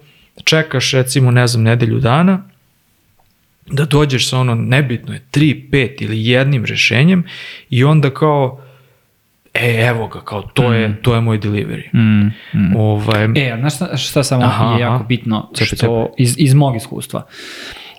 čekaš 0.43 0.91
recimo, 0.91 1.31
ne 1.31 1.47
znam, 1.47 1.63
nedelju 1.63 1.99
dana, 1.99 2.49
da 3.71 3.85
dođeš 3.85 4.29
sa 4.29 4.39
ono, 4.39 4.55
nebitno 4.55 5.13
je, 5.13 5.21
3, 5.31 5.69
5 5.69 6.03
ili 6.03 6.25
jednim 6.25 6.65
rešenjem 6.65 7.23
i 7.69 7.83
onda 7.83 8.09
kao, 8.13 8.65
e, 9.53 9.81
evo 9.81 10.07
ga, 10.07 10.21
kao, 10.21 10.41
to, 10.43 10.73
je, 10.73 11.01
to 11.01 11.15
je 11.15 11.21
moj 11.21 11.39
delivery. 11.39 11.83
Mm, 11.93 12.27
mm. 12.53 12.75
Ovaj, 12.75 13.27
E, 13.35 13.51
a 13.51 13.57
znaš 13.59 13.75
šta, 13.75 13.97
šta 13.97 14.23
samo 14.23 14.43
Aha, 14.43 14.65
je 14.67 14.81
jako 14.81 14.95
aha. 14.95 15.03
bitno 15.03 15.49
što, 15.55 16.13
iz, 16.17 16.35
iz 16.37 16.53
mog 16.53 16.75
iskustva. 16.75 17.25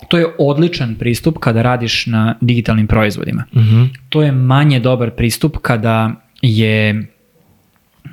To 0.09 0.19
je 0.19 0.27
odličan 0.39 0.95
pristup 0.95 1.39
kada 1.39 1.63
radiš 1.63 2.07
na 2.07 2.35
digitalnim 2.41 2.87
proizvodima. 2.87 3.45
mhm, 3.55 3.85
To 4.09 4.23
je 4.23 4.33
manje 4.33 4.81
dobar 4.81 5.11
pristup 5.11 5.57
kada 5.59 6.11
je 6.43 7.07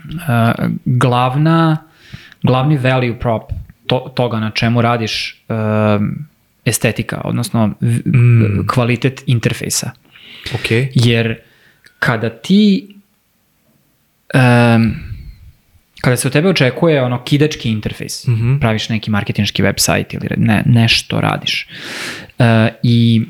uh, 0.05 0.53
glavna, 0.85 1.77
glavni 2.43 2.77
value 2.77 3.19
prop 3.19 3.51
to, 3.87 4.11
toga 4.15 4.39
na 4.39 4.49
čemu 4.51 4.81
radiš 4.81 5.43
um, 5.49 6.15
estetika, 6.65 7.21
odnosno 7.23 7.71
Mm. 8.05 8.67
kvalitet 8.67 9.23
interfejsa. 9.25 9.91
ok, 10.53 10.67
Jer 10.95 11.35
kada 11.99 12.29
ti 12.31 12.87
um, 14.33 14.95
kada 16.01 16.17
se 16.17 16.27
od 16.27 16.33
tebe 16.33 16.49
očekuje 16.49 17.03
ono 17.03 17.23
kidački 17.23 17.69
interfejs, 17.69 18.27
Mhm. 18.27 18.57
praviš 18.59 18.89
neki 18.89 19.11
marketinški 19.11 19.63
website 19.63 20.15
ili 20.15 20.27
ne, 20.37 20.63
nešto 20.65 21.21
radiš 21.21 21.67
uh, 22.39 22.45
i 22.83 23.25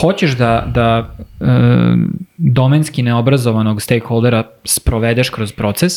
hoćeš 0.00 0.30
da, 0.30 0.70
da 0.74 1.16
uh, 1.40 1.48
domenski 2.36 3.02
neobrazovanog 3.02 3.82
stakeholdera 3.82 4.44
sprovedeš 4.64 5.30
kroz 5.30 5.52
proces 5.52 5.92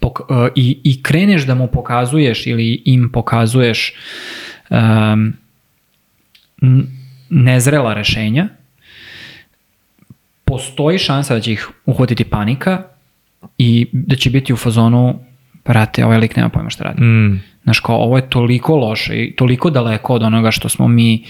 pok, 0.00 0.20
uh, 0.20 0.26
i, 0.54 0.80
i 0.84 1.02
kreneš 1.02 1.42
da 1.42 1.54
mu 1.54 1.66
pokazuješ 1.66 2.46
ili 2.46 2.82
im 2.84 3.10
pokazuješ 3.12 3.94
um, 4.70 5.32
nezrela 7.30 7.94
rešenja, 7.94 8.48
postoji 10.50 10.98
šansa 10.98 11.34
da 11.34 11.40
će 11.40 11.52
ih 11.52 11.68
uhvatiti 11.86 12.24
panika 12.24 12.82
i 13.58 13.86
da 13.92 14.16
će 14.16 14.30
biti 14.30 14.52
u 14.52 14.56
fazonu 14.56 15.18
brate, 15.64 16.04
ovaj 16.04 16.18
lik 16.18 16.36
nema 16.36 16.48
pojma 16.48 16.70
šta 16.70 16.84
radi. 16.84 17.02
mm, 17.02 17.42
Znaš, 17.62 17.80
kao, 17.80 17.96
ovo 17.96 18.16
je 18.16 18.30
toliko 18.30 18.76
loše 18.76 19.24
i 19.24 19.36
toliko 19.36 19.70
daleko 19.70 20.14
od 20.14 20.22
onoga 20.22 20.50
što 20.50 20.68
smo 20.68 20.88
mi 20.88 21.24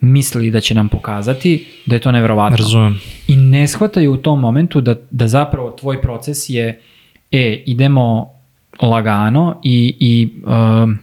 mislili 0.00 0.50
da 0.50 0.60
će 0.60 0.74
nam 0.74 0.88
pokazati, 0.88 1.66
da 1.86 1.94
je 1.96 2.00
to 2.00 2.12
neverovatno. 2.12 2.56
razumem. 2.56 3.00
I 3.28 3.36
ne 3.36 3.68
shvataju 3.68 4.12
u 4.12 4.16
tom 4.16 4.40
momentu 4.40 4.80
da, 4.80 4.94
da 5.10 5.28
zapravo 5.28 5.70
tvoj 5.70 6.02
proces 6.02 6.48
je, 6.48 6.80
e, 7.32 7.62
idemo 7.66 8.30
lagano 8.82 9.60
i, 9.64 9.96
i 10.00 10.28
um, 10.46 10.98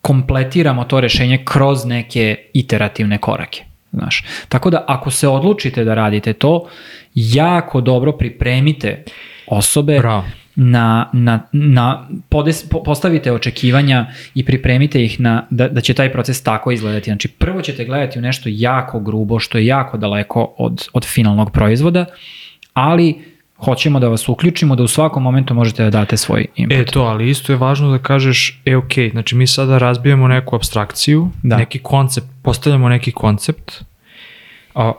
kompletiramo 0.00 0.84
to 0.84 1.00
rešenje 1.00 1.38
kroz 1.44 1.84
neke 1.84 2.36
iterativne 2.54 3.18
korake. 3.18 3.67
Znaš. 3.92 4.24
Tako 4.48 4.70
da 4.70 4.84
ako 4.88 5.10
se 5.10 5.28
odlučite 5.28 5.84
da 5.84 5.94
radite 5.94 6.32
to, 6.32 6.68
jako 7.14 7.80
dobro 7.80 8.12
pripremite 8.12 9.04
osobe 9.46 9.98
Bravo. 9.98 10.24
na, 10.56 11.10
na, 11.12 11.40
na 11.52 12.08
podes, 12.28 12.68
po, 12.68 12.82
postavite 12.82 13.32
očekivanja 13.32 14.06
i 14.34 14.44
pripremite 14.44 15.04
ih 15.04 15.20
na, 15.20 15.46
da, 15.50 15.68
da 15.68 15.80
će 15.80 15.94
taj 15.94 16.12
proces 16.12 16.42
tako 16.42 16.70
izgledati. 16.70 17.10
Znači 17.10 17.28
prvo 17.28 17.62
ćete 17.62 17.84
gledati 17.84 18.18
u 18.18 18.22
nešto 18.22 18.48
jako 18.52 19.00
grubo, 19.00 19.38
što 19.38 19.58
je 19.58 19.66
jako 19.66 19.96
daleko 19.96 20.54
od, 20.58 20.88
od 20.92 21.04
finalnog 21.04 21.50
proizvoda, 21.52 22.04
ali 22.72 23.37
hoćemo 23.64 24.00
da 24.00 24.08
vas 24.08 24.28
uključimo 24.28 24.76
da 24.76 24.82
u 24.82 24.88
svakom 24.88 25.22
momentu 25.22 25.54
možete 25.54 25.84
da 25.84 25.90
date 25.90 26.16
svoj 26.16 26.46
input. 26.56 26.78
E 26.78 26.84
to, 26.84 27.02
ali 27.02 27.30
isto 27.30 27.52
je 27.52 27.56
važno 27.56 27.90
da 27.90 27.98
kažeš, 27.98 28.60
e 28.64 28.76
ok, 28.76 28.92
znači 29.10 29.36
mi 29.36 29.46
sada 29.46 29.78
razbijamo 29.78 30.28
neku 30.28 30.56
abstrakciju, 30.56 31.28
Da. 31.42 31.56
neki 31.56 31.78
koncept, 31.78 32.26
postavljamo 32.42 32.88
neki 32.88 33.12
koncept, 33.12 33.84
a 34.74 34.92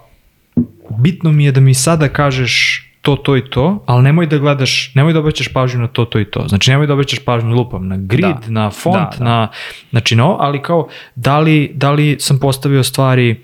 bitno 0.97 1.31
mi 1.31 1.45
je 1.45 1.51
da 1.51 1.59
mi 1.59 1.73
sada 1.73 2.09
kažeš 2.09 2.85
to, 3.01 3.15
to 3.15 3.37
i 3.37 3.49
to, 3.49 3.83
ali 3.85 4.03
nemoj 4.03 4.27
da 4.27 4.37
gledaš, 4.37 4.91
nemoj 4.95 5.13
da 5.13 5.19
obećaš 5.19 5.47
pažnju 5.53 5.79
na 5.81 5.87
to, 5.87 6.05
to 6.05 6.19
i 6.19 6.25
to. 6.25 6.47
Znači 6.47 6.71
nemoj 6.71 6.87
da 6.87 6.93
obećaš 6.93 7.19
pažnju 7.19 7.55
lupam 7.55 7.87
na 7.87 7.97
grid, 7.97 8.21
Da. 8.21 8.39
na 8.47 8.69
font, 8.69 8.95
Da, 8.95 9.11
da. 9.17 9.23
na, 9.25 9.47
znači 9.89 10.15
no, 10.15 10.37
ali 10.39 10.61
kao 10.61 10.87
da 11.15 11.39
li, 11.39 11.71
da 11.75 11.91
li 11.91 12.17
sam 12.19 12.39
postavio 12.39 12.83
stvari 12.83 13.41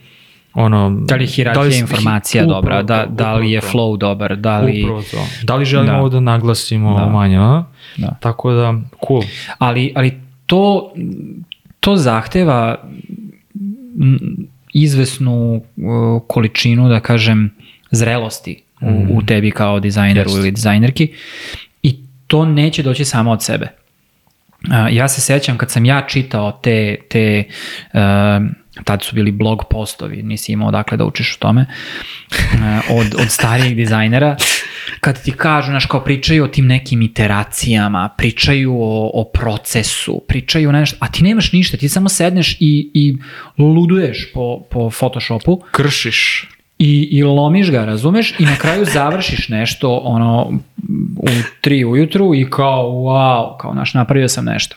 ono, 0.56 0.90
Da 1.00 1.16
li 1.16 1.24
je 1.24 1.28
hijerarhija 1.28 1.64
li- 1.66 1.78
informacija 1.78 2.44
upravo 2.44 2.62
dobra, 2.62 2.84
da, 2.84 3.06
da 3.08 3.34
li 3.34 3.52
je 3.52 3.62
flow 3.64 3.98
dobar, 3.98 4.36
da 4.36 4.60
li... 4.60 4.84
Upravo 4.84 5.02
to. 5.02 5.18
Da 5.44 5.56
li 5.56 5.66
želimo 5.66 5.92
Da. 5.92 6.00
ovo 6.00 6.10
da 6.10 6.20
naglasimo 6.20 7.00
Da. 7.00 7.06
manje, 7.06 7.38
a? 7.38 7.64
Da. 7.98 8.16
Tako 8.20 8.52
da, 8.52 8.74
cool. 9.08 9.24
Ali, 9.58 9.94
ali 9.96 10.14
to, 10.46 10.94
to 11.80 11.96
zahteva 11.96 12.78
mm, 13.96 14.16
izvesnu 14.74 15.56
uh, 15.56 15.62
količinu, 16.28 16.90
da 16.90 17.00
kažem, 17.00 17.54
zrelosti 17.92 18.62
u, 18.82 19.08
u 19.10 19.22
tebi 19.22 19.52
kao 19.52 19.80
dizajneru 19.80 20.30
Jest. 20.30 20.40
ili 20.40 20.52
dizajnerki 20.52 21.14
i 21.84 21.96
to 22.28 22.46
neće 22.46 22.84
doći 22.84 23.06
samo 23.06 23.32
od 23.32 23.44
sebe. 23.44 23.68
Uh, 24.62 24.72
ja 24.92 25.08
se 25.08 25.22
sećam 25.22 25.58
kad 25.58 25.72
sam 25.72 25.86
ja 25.86 26.02
čitao 26.02 26.52
te, 26.54 26.96
te 27.10 27.44
uh, 27.94 28.00
tad 28.84 29.04
su 29.04 29.16
bili 29.16 29.32
blog 29.32 29.64
postovi, 29.70 30.24
nisi 30.24 30.52
imao 30.52 30.72
dakle 30.72 30.98
da 30.98 31.06
učiš 31.06 31.36
o 31.36 31.40
tome, 31.40 31.66
uh, 32.32 32.98
od, 33.00 33.16
od 33.22 33.32
starijih 33.32 33.76
dizajnera, 33.76 34.38
kad 35.00 35.24
ti 35.24 35.32
kažu, 35.32 35.72
znaš, 35.72 35.86
kao 35.86 36.04
pričaju 36.04 36.44
o 36.44 36.48
tim 36.48 36.68
nekim 36.68 37.02
iteracijama, 37.02 38.10
pričaju 38.18 38.74
o, 38.82 39.12
o 39.14 39.24
procesu, 39.34 40.22
pričaju 40.28 40.72
nešto, 40.72 40.98
a 41.00 41.12
ti 41.12 41.24
nemaš 41.24 41.52
ništa, 41.52 41.78
ti 41.78 41.90
samo 41.90 42.10
sedneš 42.10 42.58
i, 42.60 42.92
i 42.94 43.18
luduješ 43.58 44.32
po, 44.34 44.60
po 44.72 44.90
Photoshopu 44.90 45.62
Kršiš. 45.72 46.50
i, 46.80 47.10
i 47.12 47.24
lomiš 47.24 47.72
ga, 47.72 47.86
razumeš, 47.86 48.40
i 48.40 48.46
na 48.46 48.56
kraju 48.56 48.86
završiš 48.94 49.50
nešto 49.50 49.98
ono 49.98 50.60
u 51.18 51.30
tri 51.62 51.86
ujutru 51.86 52.36
i 52.36 52.50
kao 52.50 52.84
wow, 52.84 53.58
kao 53.58 53.74
naš 53.74 53.94
napravio 53.94 54.28
sam 54.28 54.46
nešto. 54.46 54.76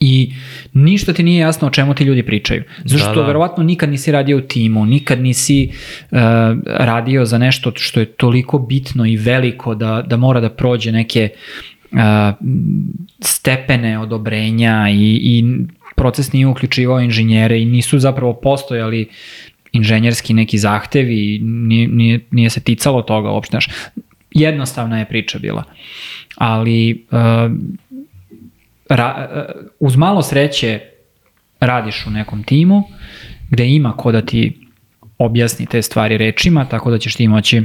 I 0.00 0.32
ništa 0.72 1.12
ti 1.12 1.22
nije 1.22 1.40
jasno 1.40 1.68
o 1.68 1.70
čemu 1.70 1.94
ti 1.94 2.04
ljudi 2.04 2.22
pričaju. 2.22 2.62
Zašto 2.84 3.08
Da, 3.08 3.14
da, 3.14 3.20
da. 3.20 3.26
verovatno 3.26 3.64
nikad 3.64 3.90
nisi 3.90 4.12
radio 4.12 4.36
u 4.36 4.40
timu, 4.40 4.86
nikad 4.86 5.20
nisi 5.20 5.70
uh, 6.10 6.18
radio 6.66 7.24
za 7.24 7.38
nešto 7.38 7.72
što 7.76 8.00
je 8.00 8.06
toliko 8.06 8.58
bitno 8.58 9.06
i 9.06 9.16
veliko 9.16 9.74
da, 9.74 10.04
da 10.06 10.16
mora 10.16 10.40
da 10.40 10.50
prođe 10.50 10.92
neke 10.92 11.28
uh, 11.92 11.98
stepene 13.20 13.98
odobrenja 13.98 14.88
i, 14.90 15.20
i 15.22 15.44
proces 15.96 16.32
nije 16.32 16.46
uključivao 16.46 17.00
inženjere 17.00 17.60
i 17.60 17.64
nisu 17.64 17.98
zapravo 17.98 18.34
postojali 18.34 19.08
inženjerski 19.72 20.34
neki 20.34 20.58
zahtevi, 20.58 21.38
nije, 21.42 21.88
nije, 21.88 22.20
nije 22.30 22.50
se 22.50 22.60
ticalo 22.60 23.02
toga 23.02 23.30
uopšte. 23.30 23.50
Znaš, 23.50 23.68
jednostavna 24.30 24.98
je 24.98 25.04
priča 25.04 25.38
bila. 25.38 25.64
Ali 26.36 27.04
uh, 27.10 27.18
ra, 28.88 29.28
uh, 29.30 29.66
uz 29.80 29.96
malo 29.96 30.22
sreće 30.22 30.80
radiš 31.60 32.06
u 32.06 32.10
nekom 32.10 32.42
timu 32.42 32.82
gde 33.50 33.68
ima 33.68 33.92
ko 33.96 34.12
da 34.12 34.22
ti 34.22 34.68
objasni 35.18 35.66
te 35.66 35.82
stvari 35.82 36.18
rečima, 36.18 36.64
tako 36.64 36.90
da 36.90 36.98
ćeš 36.98 37.14
ti 37.14 37.28
moći 37.28 37.62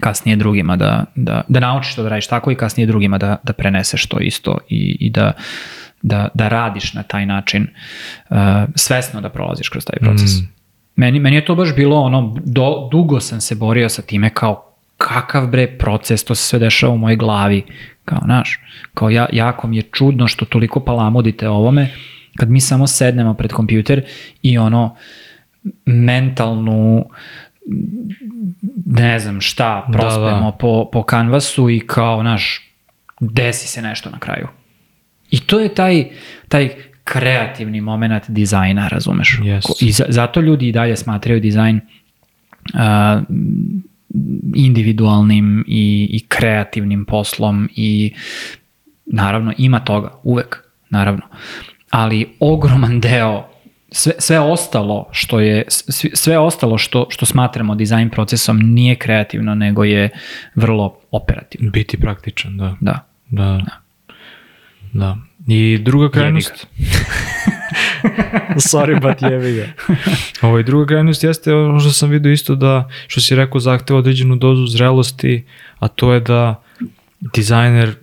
kasnije 0.00 0.36
drugima 0.36 0.76
da, 0.76 1.04
da, 1.14 1.44
da 1.48 1.60
naučiš 1.60 1.94
to 1.94 2.02
da 2.02 2.08
radiš 2.08 2.26
tako 2.26 2.50
i 2.50 2.54
kasnije 2.54 2.86
drugima 2.86 3.18
da, 3.18 3.36
da 3.42 3.52
preneseš 3.52 4.06
to 4.06 4.18
isto 4.20 4.58
i, 4.68 4.96
i 5.00 5.10
da 5.10 5.32
da, 6.02 6.28
da 6.34 6.48
radiš 6.48 6.94
na 6.94 7.02
taj 7.02 7.26
način, 7.26 7.66
uh, 8.30 8.36
svesno 8.74 9.20
da 9.20 9.28
prolaziš 9.28 9.68
kroz 9.68 9.84
taj 9.84 9.98
proces. 9.98 10.30
Mm. 10.40 10.48
Meni, 10.96 11.20
meni 11.20 11.36
je 11.36 11.44
to 11.44 11.54
baš 11.54 11.74
bilo 11.74 12.00
ono, 12.00 12.36
do, 12.44 12.88
dugo 12.92 13.20
sam 13.20 13.40
se 13.40 13.54
borio 13.54 13.88
sa 13.88 14.02
time 14.02 14.30
kao 14.30 14.75
kakav 14.96 15.46
bre 15.46 15.66
proces, 15.78 16.24
to 16.24 16.34
se 16.34 16.42
sve 16.42 16.58
dešava 16.58 16.92
u 16.92 16.98
mojoj 16.98 17.16
glavi, 17.16 17.62
kao 18.04 18.20
naš, 18.26 18.60
kao 18.94 19.10
ja, 19.10 19.26
jako 19.32 19.66
mi 19.66 19.76
je 19.76 19.82
čudno 19.82 20.28
što 20.28 20.44
toliko 20.44 20.80
palamudite 20.80 21.48
ovome, 21.48 21.90
kad 22.36 22.50
mi 22.50 22.60
samo 22.60 22.86
sednemo 22.86 23.34
pred 23.34 23.52
kompjuter 23.52 24.02
i 24.42 24.58
ono 24.58 24.96
mentalnu 25.86 27.04
ne 28.86 29.18
znam 29.20 29.40
šta, 29.40 29.88
prospemo 29.92 30.50
da. 30.50 30.56
po, 30.60 30.88
po 30.92 31.02
kanvasu 31.02 31.70
i 31.70 31.80
kao, 31.80 32.22
naš, 32.22 32.70
desi 33.20 33.68
se 33.68 33.82
nešto 33.82 34.10
na 34.10 34.18
kraju. 34.18 34.48
I 35.30 35.40
to 35.40 35.60
je 35.60 35.74
taj, 35.74 36.04
taj 36.48 36.70
kreativni 37.04 37.80
moment 37.80 38.24
dizajna, 38.28 38.88
razumeš? 38.88 39.38
Yes. 39.42 39.84
I 39.84 39.92
za, 39.92 40.04
zato 40.08 40.40
ljudi 40.40 40.68
i 40.68 40.72
dalje 40.72 40.96
smatraju 40.96 41.40
dizajn 41.40 41.80
uh, 42.74 42.80
individualnim 44.54 45.64
i, 45.68 46.08
i 46.10 46.26
kreativnim 46.28 47.04
poslom 47.04 47.68
i 47.76 48.14
naravno 49.06 49.52
ima 49.58 49.80
toga, 49.80 50.10
uvek, 50.22 50.64
naravno. 50.90 51.22
Ali 51.90 52.28
ogroman 52.40 53.00
deo 53.10 53.48
sve, 53.90 54.12
sve 54.18 54.40
ostalo 54.40 55.08
što 55.12 55.40
je 55.40 55.64
sve, 55.68 56.10
sve 56.14 56.38
ostalo 56.38 56.78
što 56.78 57.06
što 57.10 57.26
smatramo 57.26 57.74
dizajn 57.74 58.10
procesom 58.10 58.58
nije 58.58 58.94
kreativno 58.94 59.54
nego 59.54 59.84
je 59.84 60.10
vrlo 60.54 60.98
operativno. 61.10 61.70
Biti 61.70 62.00
praktičan, 62.00 62.56
da. 62.56 62.76
Da. 62.80 63.06
Da. 63.30 63.60
Da. 64.92 65.16
I 65.46 65.78
druga 65.82 66.10
krajnost... 66.10 66.66
Sorry, 68.56 69.00
but 69.00 69.22
jebi 69.22 69.52
ga. 69.52 69.66
Ovo, 70.46 70.62
druga 70.62 70.86
krajnost 70.86 71.24
jeste 71.24 71.54
ono 71.54 71.80
što 71.80 71.90
sam 71.90 72.10
vidio 72.10 72.32
isto 72.32 72.54
da, 72.54 72.88
što 73.06 73.20
si 73.20 73.34
rekao, 73.34 73.60
zahteva 73.60 73.98
određenu 73.98 74.36
dozu 74.36 74.66
zrelosti, 74.66 75.44
a 75.78 75.88
to 75.88 76.12
je 76.12 76.20
da 76.20 76.62
dizajner, 77.34 77.94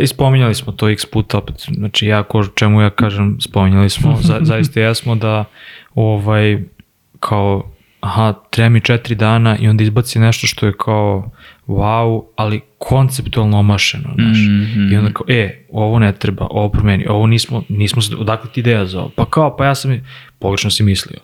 i 0.00 0.06
spominjali 0.06 0.54
smo 0.54 0.72
to 0.72 0.88
x 0.88 1.06
puta 1.06 1.38
opet, 1.38 1.54
znači 1.74 2.06
ja 2.06 2.22
ko 2.22 2.46
čemu 2.46 2.80
ja 2.80 2.90
kažem, 2.90 3.36
spominjali 3.40 3.90
smo, 3.90 4.18
za, 4.22 4.38
zaista 4.50 4.80
jesmo 4.80 5.14
da 5.14 5.44
ovaj, 5.94 6.58
kao 7.20 7.70
aha, 8.00 8.34
treba 8.50 8.68
mi 8.68 8.80
četiri 8.80 9.14
dana 9.14 9.56
i 9.56 9.68
onda 9.68 9.84
izbaci 9.84 10.18
nešto 10.18 10.46
što 10.46 10.66
je 10.66 10.72
kao 10.72 11.30
wow, 11.68 12.22
ali 12.36 12.60
konceptualno 12.78 13.58
omašeno, 13.58 14.10
znaš. 14.14 14.38
Mm 14.38 14.50
-hmm. 14.50 14.92
I 14.92 14.96
onda 14.96 15.12
kao, 15.12 15.26
e, 15.28 15.66
ovo 15.72 15.98
ne 15.98 16.12
treba, 16.12 16.46
ovo 16.50 16.68
promeni, 16.68 17.06
ovo 17.08 17.26
nismo, 17.26 17.62
nismo 17.68 18.02
se, 18.02 18.16
odakle 18.16 18.50
ti 18.50 18.60
ideja 18.60 18.86
za 18.86 19.00
ovo? 19.00 19.08
Pa 19.08 19.24
kao, 19.24 19.56
pa 19.56 19.64
ja 19.66 19.74
sam, 19.74 20.00
pogrešno 20.38 20.70
si 20.70 20.82
mislio. 20.82 21.18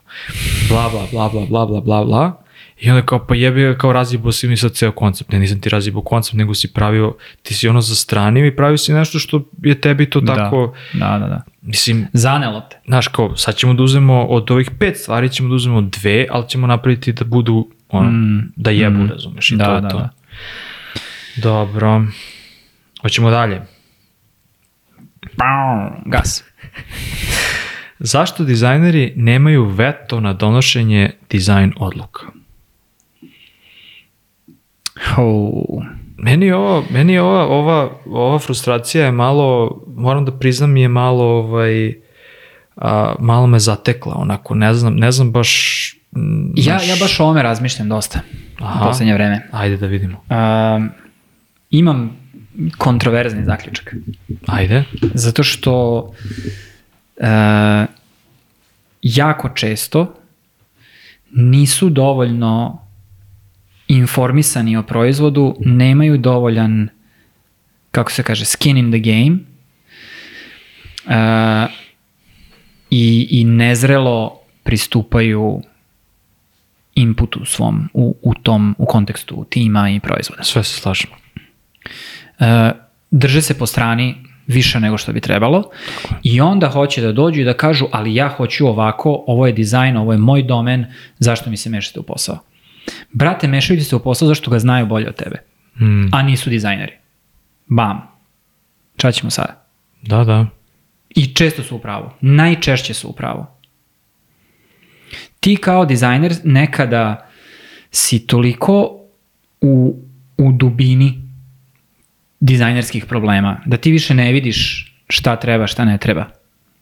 Bla, 0.69 0.89
bla, 0.89 1.07
bla, 1.13 1.29
bla, 1.29 1.47
bla, 1.47 1.67
bla, 1.67 1.81
bla, 1.81 2.05
bla. 2.05 2.41
I 2.81 2.91
onda 2.91 3.03
kao, 3.07 3.27
pa 3.27 3.35
jebi 3.35 3.63
ga, 3.63 3.79
kao 3.79 3.93
razjebao 3.93 4.33
si 4.33 4.49
mi 4.49 4.57
sad 4.57 4.73
ceo 4.73 4.93
koncept. 4.93 5.33
Ne, 5.33 5.39
nisam 5.39 5.61
ti 5.61 5.69
razjebao 5.69 6.03
koncept, 6.03 6.37
nego 6.37 6.55
si 6.55 6.73
pravio, 6.73 7.17
ti 7.43 7.55
si 7.55 7.69
ono 7.69 7.81
zastranio 7.81 8.47
i 8.47 8.57
pravio 8.57 8.77
si 8.79 8.93
nešto 8.93 9.19
što 9.19 9.43
je 9.63 9.81
tebi 9.81 10.11
to 10.11 10.21
tako, 10.21 10.75
Da, 10.93 11.19
da, 11.19 11.27
da. 11.29 11.43
mislim, 11.63 12.07
Zanelo 12.13 12.61
te. 12.61 12.77
znaš 12.87 13.09
kao, 13.09 13.37
sad 13.37 13.57
ćemo 13.57 13.75
da 13.75 13.83
uzmemo 13.83 14.25
od 14.25 14.51
ovih 14.51 14.71
pet 14.79 14.97
stvari, 14.97 15.29
ćemo 15.29 15.49
da 15.49 15.55
uzmemo 15.55 15.81
dve, 15.81 16.27
ali 16.31 16.49
ćemo 16.49 16.67
napraviti 16.67 17.13
da 17.13 17.25
budu, 17.25 17.69
ono, 17.89 18.11
Mm, 18.11 18.53
da 18.57 18.71
jebu, 18.71 18.99
mm. 19.03 19.09
razumeš, 19.11 19.51
i 19.51 19.57
Da, 19.57 19.65
to 19.65 19.75
je 19.75 19.81
da, 19.81 19.89
to. 19.89 19.99
da. 19.99 20.11
Dobro. 21.37 22.03
Hoćemo 23.03 23.31
dalje. 23.31 23.63
Gas. 26.07 26.45
Zašto 27.99 28.45
dizajneri 28.45 29.13
nemaju 29.17 29.65
veto 29.65 30.21
na 30.21 30.33
donošenje 30.33 31.11
dizajn 31.31 31.73
odluka? 31.77 32.27
Oh. 35.17 35.83
Meni 36.17 36.47
je 36.47 36.55
ova, 36.57 36.83
meni 36.91 37.13
je 37.13 37.23
ova, 37.23 37.47
ova, 37.47 37.91
ova 38.07 38.39
frustracija 38.39 39.05
je 39.05 39.13
malo, 39.13 39.81
moram 39.97 40.25
da 40.25 40.33
priznam 40.33 40.77
je 40.77 40.89
malo 40.89 41.25
ovaj, 41.25 41.95
a, 42.77 43.15
malo 43.19 43.47
me 43.47 43.59
zatekla, 43.59 44.15
onako, 44.15 44.55
ne 44.55 44.75
znam, 44.75 44.95
ne 44.95 45.13
znam 45.13 45.33
baš... 45.33 45.51
mm, 46.17 46.53
Ja, 46.57 46.75
ja 46.75 46.97
baš 47.01 47.21
o 47.21 47.25
ovome 47.25 47.43
razmišljam 47.43 47.89
dosta 47.89 48.21
Aha. 48.65 48.85
u 48.85 48.89
poslednje 48.89 49.15
vreme. 49.15 49.49
Ajde 49.53 49.77
da 49.77 49.87
vidimo. 49.87 50.25
Um, 50.31 50.91
imam 51.71 52.17
kontroverzni 52.79 53.45
zaključak. 53.45 53.95
Ajde. 54.47 54.85
Zato 55.15 55.43
što 55.43 55.99
uh, 57.17 57.27
jako 59.03 59.49
često 59.49 60.15
nisu 61.33 61.91
dovoljno 61.91 62.85
informisani 63.89 64.77
o 64.77 64.83
proizvodu, 64.83 65.57
nemaju 65.61 66.19
dovoljan, 66.19 66.89
kako 67.91 68.13
se 68.13 68.23
kaže, 68.23 68.45
skin 68.45 68.79
in 68.79 68.91
the 68.91 68.99
game 68.99 69.39
uh, 71.07 71.71
i, 72.91 73.29
i 73.31 73.45
nezrelo 73.45 74.41
pristupaju 74.63 75.63
inputu 76.95 77.45
svom 77.45 77.89
u, 77.93 78.17
u 78.23 78.35
tom, 78.35 78.75
u 78.79 78.87
kontekstu 78.87 79.47
tima 79.51 79.91
i 79.91 80.01
proizvoda. 80.01 80.43
Sve 80.43 80.65
se 80.65 80.81
slažemo. 80.81 81.15
E, 82.41 82.71
drže 83.11 83.43
se 83.43 83.59
po 83.59 83.67
strani 83.67 84.15
više 84.47 84.81
nego 84.81 84.99
što 84.99 85.13
bi 85.13 85.21
trebalo 85.21 85.71
i 86.23 86.41
onda 86.41 86.69
hoće 86.69 87.03
da 87.03 87.13
dođu 87.13 87.41
i 87.41 87.45
da 87.45 87.55
kažu 87.55 87.87
ali 87.93 88.15
ja 88.15 88.29
hoću 88.29 88.67
ovako, 88.67 89.25
ovo 89.27 89.47
je 89.47 89.53
dizajn, 89.53 89.97
ovo 89.97 90.13
je 90.13 90.19
moj 90.19 90.43
domen, 90.43 90.87
zašto 91.19 91.51
mi 91.51 91.57
se 91.57 91.71
mešate 91.71 92.01
u 92.01 92.03
posao? 92.03 92.39
Brate, 93.13 93.49
mešaju 93.49 93.79
ti 93.79 93.85
se 93.85 93.97
u 93.97 94.01
posao 94.01 94.29
zašto 94.29 94.51
ga 94.51 94.59
znaju 94.59 94.87
bolje 94.87 95.09
od 95.09 95.15
tebe, 95.15 95.39
Mm, 95.81 96.15
a 96.15 96.23
nisu 96.23 96.51
dizajneri. 96.51 96.93
Bam. 97.67 98.01
Ča 98.97 99.13
ćemo 99.13 99.31
sada? 99.31 99.67
da, 100.03 100.25
da. 100.25 100.47
I 101.09 101.35
često 101.35 101.63
su 101.63 101.77
u 101.77 101.79
pravu. 101.79 102.11
Najčešće 102.21 102.95
su 102.95 103.09
u 103.09 103.13
pravu. 103.13 103.47
Ti 105.45 105.57
kao 105.57 105.85
dizajner 105.85 106.35
nekada 106.45 107.29
si 107.91 108.27
toliko 108.27 109.01
u, 109.61 109.97
u 110.39 110.53
dubini 110.53 111.23
dizajnerskih 112.41 113.05
problema 113.07 113.61
da 113.67 113.77
ti 113.77 113.91
više 113.91 114.15
ne 114.15 114.33
vidiš 114.33 114.93
šta 115.09 115.37
treba, 115.37 115.67
šta 115.67 115.85
ne 115.85 115.99
treba. 115.99 116.27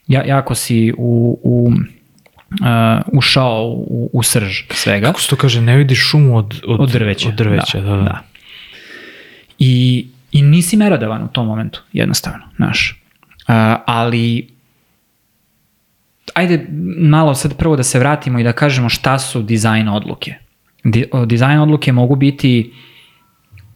Ja, 0.06 0.24
jako 0.26 0.54
si 0.54 0.92
u, 0.98 1.38
u, 1.42 1.72
uh, 1.72 3.18
ušao 3.18 3.64
u, 3.66 4.10
u 4.12 4.22
srž 4.22 4.62
svega. 4.70 5.06
Kako 5.06 5.20
se 5.20 5.28
to 5.28 5.36
kaže, 5.36 5.60
ne 5.60 5.76
vidiš 5.76 5.98
šumu 5.98 6.36
od, 6.36 6.60
od, 6.66 6.80
Od 6.80 6.90
drveća. 6.90 7.28
Od 7.28 7.34
drveća, 7.34 7.80
da, 7.80 7.90
da. 7.90 7.96
da. 7.96 8.02
da. 8.02 8.22
I, 9.58 10.06
I 10.32 10.42
nisi 10.42 10.76
merodavan 10.76 11.22
u 11.22 11.28
tom 11.28 11.46
momentu, 11.46 11.82
jednostavno, 11.92 12.44
znaš. 12.56 13.02
Uh, 13.48 13.54
ali, 13.86 14.48
ajde 16.34 16.66
malo 16.98 17.34
sad 17.34 17.56
prvo 17.56 17.76
da 17.76 17.82
se 17.82 17.98
vratimo 17.98 18.38
i 18.38 18.44
da 18.44 18.52
kažemo 18.52 18.88
šta 18.88 19.18
su 19.18 19.42
dizajn 19.42 19.88
odluke. 19.88 20.34
Di, 20.84 21.06
dizajn 21.26 21.58
odluke 21.58 21.92
mogu 21.92 22.16
biti 22.16 22.72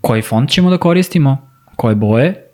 koji 0.01 0.23
font 0.23 0.51
ćemo 0.51 0.71
da 0.71 0.79
koristimo, 0.79 1.51
koje 1.77 1.95
boje. 1.95 2.47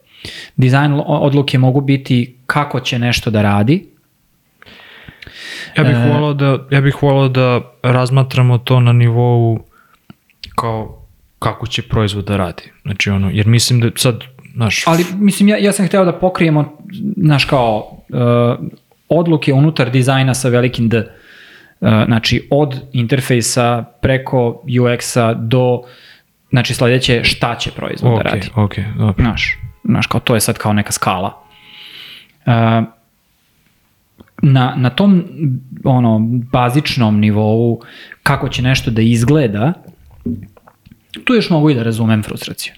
Dizajn 0.56 1.00
odluke 1.06 1.58
mogu 1.58 1.80
biti 1.80 2.36
kako 2.46 2.80
će 2.80 2.98
nešto 2.98 3.30
da 3.30 3.42
radi, 3.42 3.92
Ja 5.76 5.84
bih 5.84 5.96
E, 5.96 6.12
volao 6.12 6.34
da, 6.34 6.58
ja 6.70 6.80
bih 6.80 7.02
volao 7.02 7.28
da 7.28 7.60
razmatramo 7.82 8.58
to 8.58 8.80
na 8.80 8.92
nivou 8.92 9.58
kao 10.54 11.06
kako 11.38 11.66
će 11.66 11.82
proizvod 11.82 12.24
da 12.24 12.36
radi. 12.36 12.62
Znači 12.82 13.10
ono, 13.10 13.30
jer 13.30 13.46
mislim 13.46 13.80
da 13.80 13.90
sad, 13.96 14.24
znaš, 14.54 14.86
Ali, 14.86 15.04
mislim, 15.14 15.48
ja, 15.48 15.56
ja 15.58 15.72
sam 15.72 15.86
hteo 15.86 16.04
da 16.04 16.18
pokrijemo, 16.18 16.78
znaš, 17.16 17.44
kao, 17.44 17.98
uh, 18.08 18.66
odluke 19.18 19.52
unutar 19.52 19.90
dizajna 19.90 20.34
sa 20.34 20.48
velikim 20.48 20.88
D. 20.88 20.98
Uh, 20.98 21.88
znači, 22.06 22.48
od 22.50 22.80
interfejsa 22.92 23.84
preko 24.02 24.62
UX-a 24.64 25.34
do, 25.34 25.82
znači, 26.50 26.74
sledeće 26.74 27.24
šta 27.24 27.54
će 27.54 27.70
proizvod 27.70 28.12
ok, 28.12 28.22
da 28.22 28.30
radi. 28.30 28.48
ok, 28.54 28.74
dobro. 28.98 29.24
Znaš, 29.24 29.58
znaš, 29.84 30.06
kao 30.06 30.20
to 30.20 30.34
je 30.34 30.40
sad 30.40 30.58
kao 30.58 30.72
neka 30.72 30.92
skala. 30.92 31.42
Uh, 32.46 32.52
na, 34.42 34.74
na 34.76 34.90
tom 34.90 35.24
ono 35.84 36.18
bazičnom 36.52 37.20
nivou 37.20 37.80
kako 38.22 38.48
će 38.48 38.62
nešto 38.62 38.90
da 38.90 39.02
izgleda, 39.02 39.72
tu 41.24 41.34
još 41.34 41.50
mogu 41.50 41.70
i 41.70 41.74
da 41.74 41.82
razumem 41.82 42.22
frustraciju. 42.22 42.72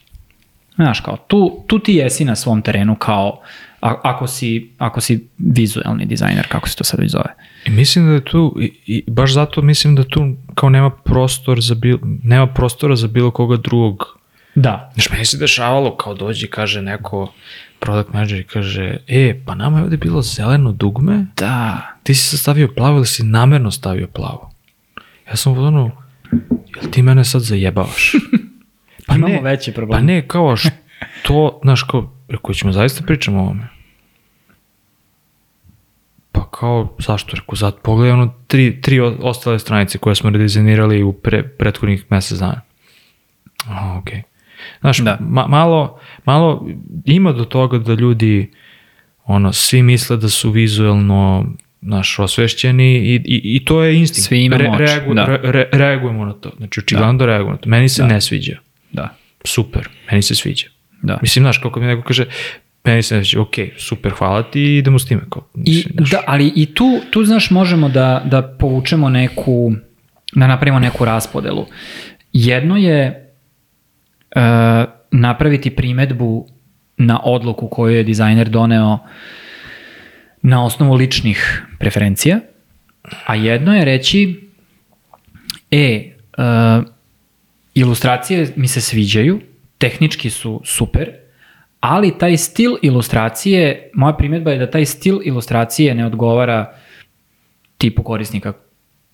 Znaš, 0.75 1.01
kao, 1.01 1.17
tu, 1.17 1.65
tu 1.67 1.79
ti 1.79 1.95
jesi 1.95 2.25
na 2.25 2.37
svom 2.37 2.63
terenu 2.63 2.97
kao, 2.97 3.41
a, 3.85 4.01
ako, 4.03 4.27
si, 4.27 4.71
ako 4.79 5.01
si 5.01 5.29
vizuelni 5.39 6.07
dizajner, 6.07 6.49
kako 6.49 6.69
se 6.69 6.77
to 6.77 6.85
sad 6.85 7.01
već 7.01 7.11
zove. 7.11 7.35
I 7.65 7.71
mislim 7.71 8.07
da 8.07 8.13
je 8.13 8.25
tu, 8.25 8.57
i, 8.61 8.73
i 8.87 9.05
baš 9.11 9.33
zato 9.33 9.63
mislim 9.63 9.95
da 9.95 10.05
tu 10.05 10.35
kao 10.55 10.69
nema 10.69 10.91
prostor 10.91 11.61
za 11.61 11.75
bil, 11.75 11.99
nema 12.23 12.47
prostora 12.47 12.97
za 12.97 13.09
bilo 13.09 13.31
koga 13.31 13.57
drugog. 13.57 14.19
Da. 14.55 14.91
Znaš, 14.95 15.11
meni 15.11 15.25
se 15.25 15.37
dešavalo 15.39 15.97
kao 15.97 16.15
dođi, 16.15 16.47
kaže 16.47 16.83
neko, 16.83 17.33
product 17.79 18.13
manager 18.13 18.41
i 18.41 18.45
kaže, 18.45 18.97
e, 19.09 19.41
pa 19.47 19.55
nama 19.55 19.79
je 19.79 19.85
ovde 19.85 19.97
bilo 19.97 20.23
zeleno 20.23 20.73
dugme, 20.73 21.27
Da. 21.37 21.81
ti 22.03 22.15
si 22.15 22.39
stavio 22.39 22.69
plavo 22.77 22.97
ili 22.97 23.07
si 23.07 23.23
namerno 23.25 23.71
stavio 23.71 24.07
plavo? 24.07 24.53
Ja 25.29 25.37
sam 25.37 25.59
ono, 25.59 25.91
jel 26.83 26.91
ti 26.91 27.03
mene 27.03 27.25
sad 27.25 27.43
zajebavaš? 27.43 28.13
Pa 29.07 29.15
Imamo 29.15 29.41
veći 29.43 29.73
problem. 29.73 30.01
Pa 30.01 30.07
ne, 30.07 30.29
kao 30.29 30.57
što, 30.57 31.61
znaš, 31.63 31.83
kao, 31.83 32.13
rekao, 32.29 32.55
ćemo 32.55 32.73
zaista 32.73 33.05
pričamo 33.07 33.39
o 33.39 33.43
ovome. 33.43 33.74
Pa 36.35 36.51
kao, 36.51 36.97
zašto? 36.99 37.37
Rekao, 37.37 37.55
zato 37.57 37.79
pogledaj 37.83 38.13
ono 38.13 38.35
tri, 38.47 38.81
tri 38.81 39.01
ostale 39.01 39.59
stranice 39.59 39.99
koje 39.99 40.15
smo 40.15 40.31
redizajnirali 40.31 41.03
u 41.03 41.13
pre, 41.13 41.43
prethodnih 41.43 42.05
mesec 42.11 42.39
dana. 42.39 42.61
Okej. 43.99 44.19
Okay. 44.19 44.23
Znaš, 44.81 44.99
Da. 44.99 45.19
ma, 45.21 45.47
malo, 45.47 46.01
malo 46.25 46.69
ima 47.05 47.33
do 47.33 47.45
toga 47.45 47.79
da 47.79 47.95
ljudi 47.95 48.51
ono, 49.25 49.53
svi 49.53 49.83
misle 49.83 50.17
da 50.17 50.29
su 50.29 50.51
vizuelno 50.51 51.47
naš 51.81 52.19
osvešćeni 52.19 52.97
i, 52.97 53.15
i, 53.15 53.57
i 53.57 53.65
to 53.65 53.83
je 53.83 53.97
instinkt. 53.99 54.29
Svi 54.29 54.45
imamo 54.45 54.71
oči, 54.71 54.83
reagu, 54.83 55.15
da. 55.15 55.25
re, 55.25 55.41
re, 55.43 55.69
reagujemo 55.73 56.25
na 56.25 56.33
to. 56.33 56.51
Znači, 56.57 56.81
očigledno 56.81 57.13
da. 57.13 57.27
reagujemo 57.27 57.53
na 57.53 57.59
to. 57.59 57.69
Meni 57.69 57.89
se 57.89 58.03
Da. 58.03 58.09
ne 58.09 58.21
sviđa. 58.21 58.57
Da. 58.93 59.17
Super, 59.45 59.89
meni 60.11 60.23
se 60.23 60.35
sviđa. 60.35 60.67
Da. 61.03 61.19
Mislim, 61.23 61.43
znaš, 61.43 61.59
kako 61.59 61.81
mi 61.81 61.87
neko 61.87 62.03
kaže, 62.03 62.25
meni 62.85 63.03
se 63.03 63.17
ne 63.17 63.25
sviđa, 63.25 63.41
ok, 63.41 63.55
super, 63.79 64.13
hvala 64.13 64.43
ti 64.43 64.77
idemo 64.77 64.99
s 64.99 65.07
time. 65.07 65.23
Kao, 65.31 65.49
I, 65.65 65.85
da, 65.91 66.23
ali 66.27 66.53
i 66.57 66.75
tu, 66.75 67.01
tu 67.11 67.25
znaš, 67.25 67.51
možemo 67.51 67.89
da, 67.89 68.23
da 68.25 68.43
povučemo 68.43 69.09
neku, 69.09 69.73
da 70.33 70.47
napravimo 70.47 70.79
neku 70.79 71.05
raspodelu. 71.05 71.67
Jedno 72.33 72.77
je 72.77 73.33
uh, 74.37 74.41
napraviti 75.11 75.71
primetbu 75.71 76.49
na 76.97 77.21
odluku 77.25 77.69
koju 77.69 77.97
je 77.97 78.03
dizajner 78.03 78.49
doneo 78.49 78.99
na 80.43 80.65
osnovu 80.65 80.95
ličnih 80.95 81.63
preferencija, 81.79 82.41
a 83.27 83.35
jedno 83.35 83.77
je 83.77 83.85
reći, 83.85 84.49
e, 85.71 86.13
uh, 86.39 86.85
ilustracije 87.75 88.53
mi 88.57 88.69
se 88.69 88.81
sviđaju, 88.81 89.41
tehnički 89.79 90.31
su 90.31 90.63
super, 90.65 91.24
ali 91.85 92.19
taj 92.19 92.37
stil 92.37 92.77
ilustracije, 92.83 93.91
moja 93.95 94.13
primjedba 94.13 94.51
je 94.51 94.59
da 94.59 94.71
taj 94.71 94.85
stil 94.85 95.21
ilustracije 95.25 95.95
ne 95.95 96.07
odgovara 96.07 96.73
tipu 97.79 98.03
korisnika 98.03 98.53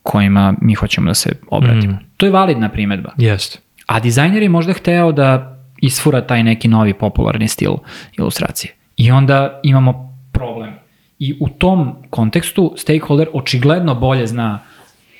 kojima 0.03 0.55
mi 0.63 0.75
hoćemo 0.75 1.11
da 1.11 1.15
se 1.15 1.33
obratimo. 1.49 1.93
Mm. 1.93 2.05
To 2.17 2.27
je 2.27 2.33
validna 2.33 2.69
primjedba. 2.69 3.11
Jeste. 3.17 3.59
A 3.87 4.01
dizajner 4.01 4.43
je 4.43 4.49
možda 4.49 4.73
hteo 4.73 5.13
da 5.13 5.59
isfura 5.83 6.27
taj 6.27 6.43
neki 6.43 6.69
novi 6.69 6.95
popularni 6.95 7.49
stil 7.49 7.73
ilustracije. 8.19 8.75
I 8.97 9.11
onda 9.11 9.61
imamo 9.63 10.19
problem. 10.33 10.75
I 11.19 11.37
u 11.41 11.49
tom 11.49 11.97
kontekstu 12.11 12.75
stakeholder 12.77 13.29
očigledno 13.33 13.95
bolje 13.95 14.27
zna 14.27 14.61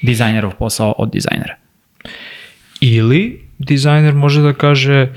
dizajnerov 0.03 0.55
posao 0.55 0.95
od 0.99 1.11
dizajnera. 1.11 1.57
Ili 2.81 3.49
dizajner 3.59 4.15
može 4.15 4.43
da 4.43 4.53
kaže, 4.53 5.09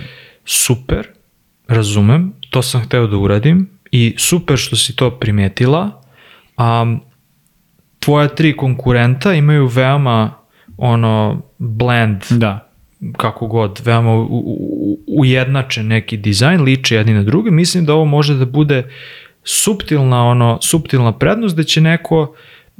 super, 0.45 1.12
razumem, 1.73 2.33
to 2.49 2.61
sam 2.61 2.81
hteo 2.81 3.07
da 3.07 3.17
uradim 3.17 3.69
i 3.91 4.15
super 4.17 4.57
što 4.57 4.75
si 4.75 4.95
to 4.95 5.11
primetila, 5.11 6.01
a 6.57 6.97
tvoja 7.99 8.27
tri 8.27 8.57
konkurenta 8.57 9.33
imaju 9.33 9.67
veoma 9.67 10.33
ono 10.77 11.41
blend 11.57 12.23
Da. 12.29 12.69
kako 13.17 13.47
god, 13.47 13.81
veoma 13.85 14.13
u, 14.13 14.23
u, 14.29 14.99
ujednačen 15.07 15.87
neki 15.87 16.17
dizajn, 16.17 16.61
liče 16.61 16.95
jedni 16.95 17.13
na 17.13 17.23
druge, 17.23 17.51
mislim 17.51 17.85
da 17.85 17.93
ovo 17.93 18.05
može 18.05 18.33
da 18.33 18.45
bude 18.45 18.83
suptilna, 19.43 20.23
ono, 20.25 20.57
suptilna 20.61 21.11
prednost 21.17 21.55
da 21.55 21.63
će 21.63 21.81
neko 21.81 22.35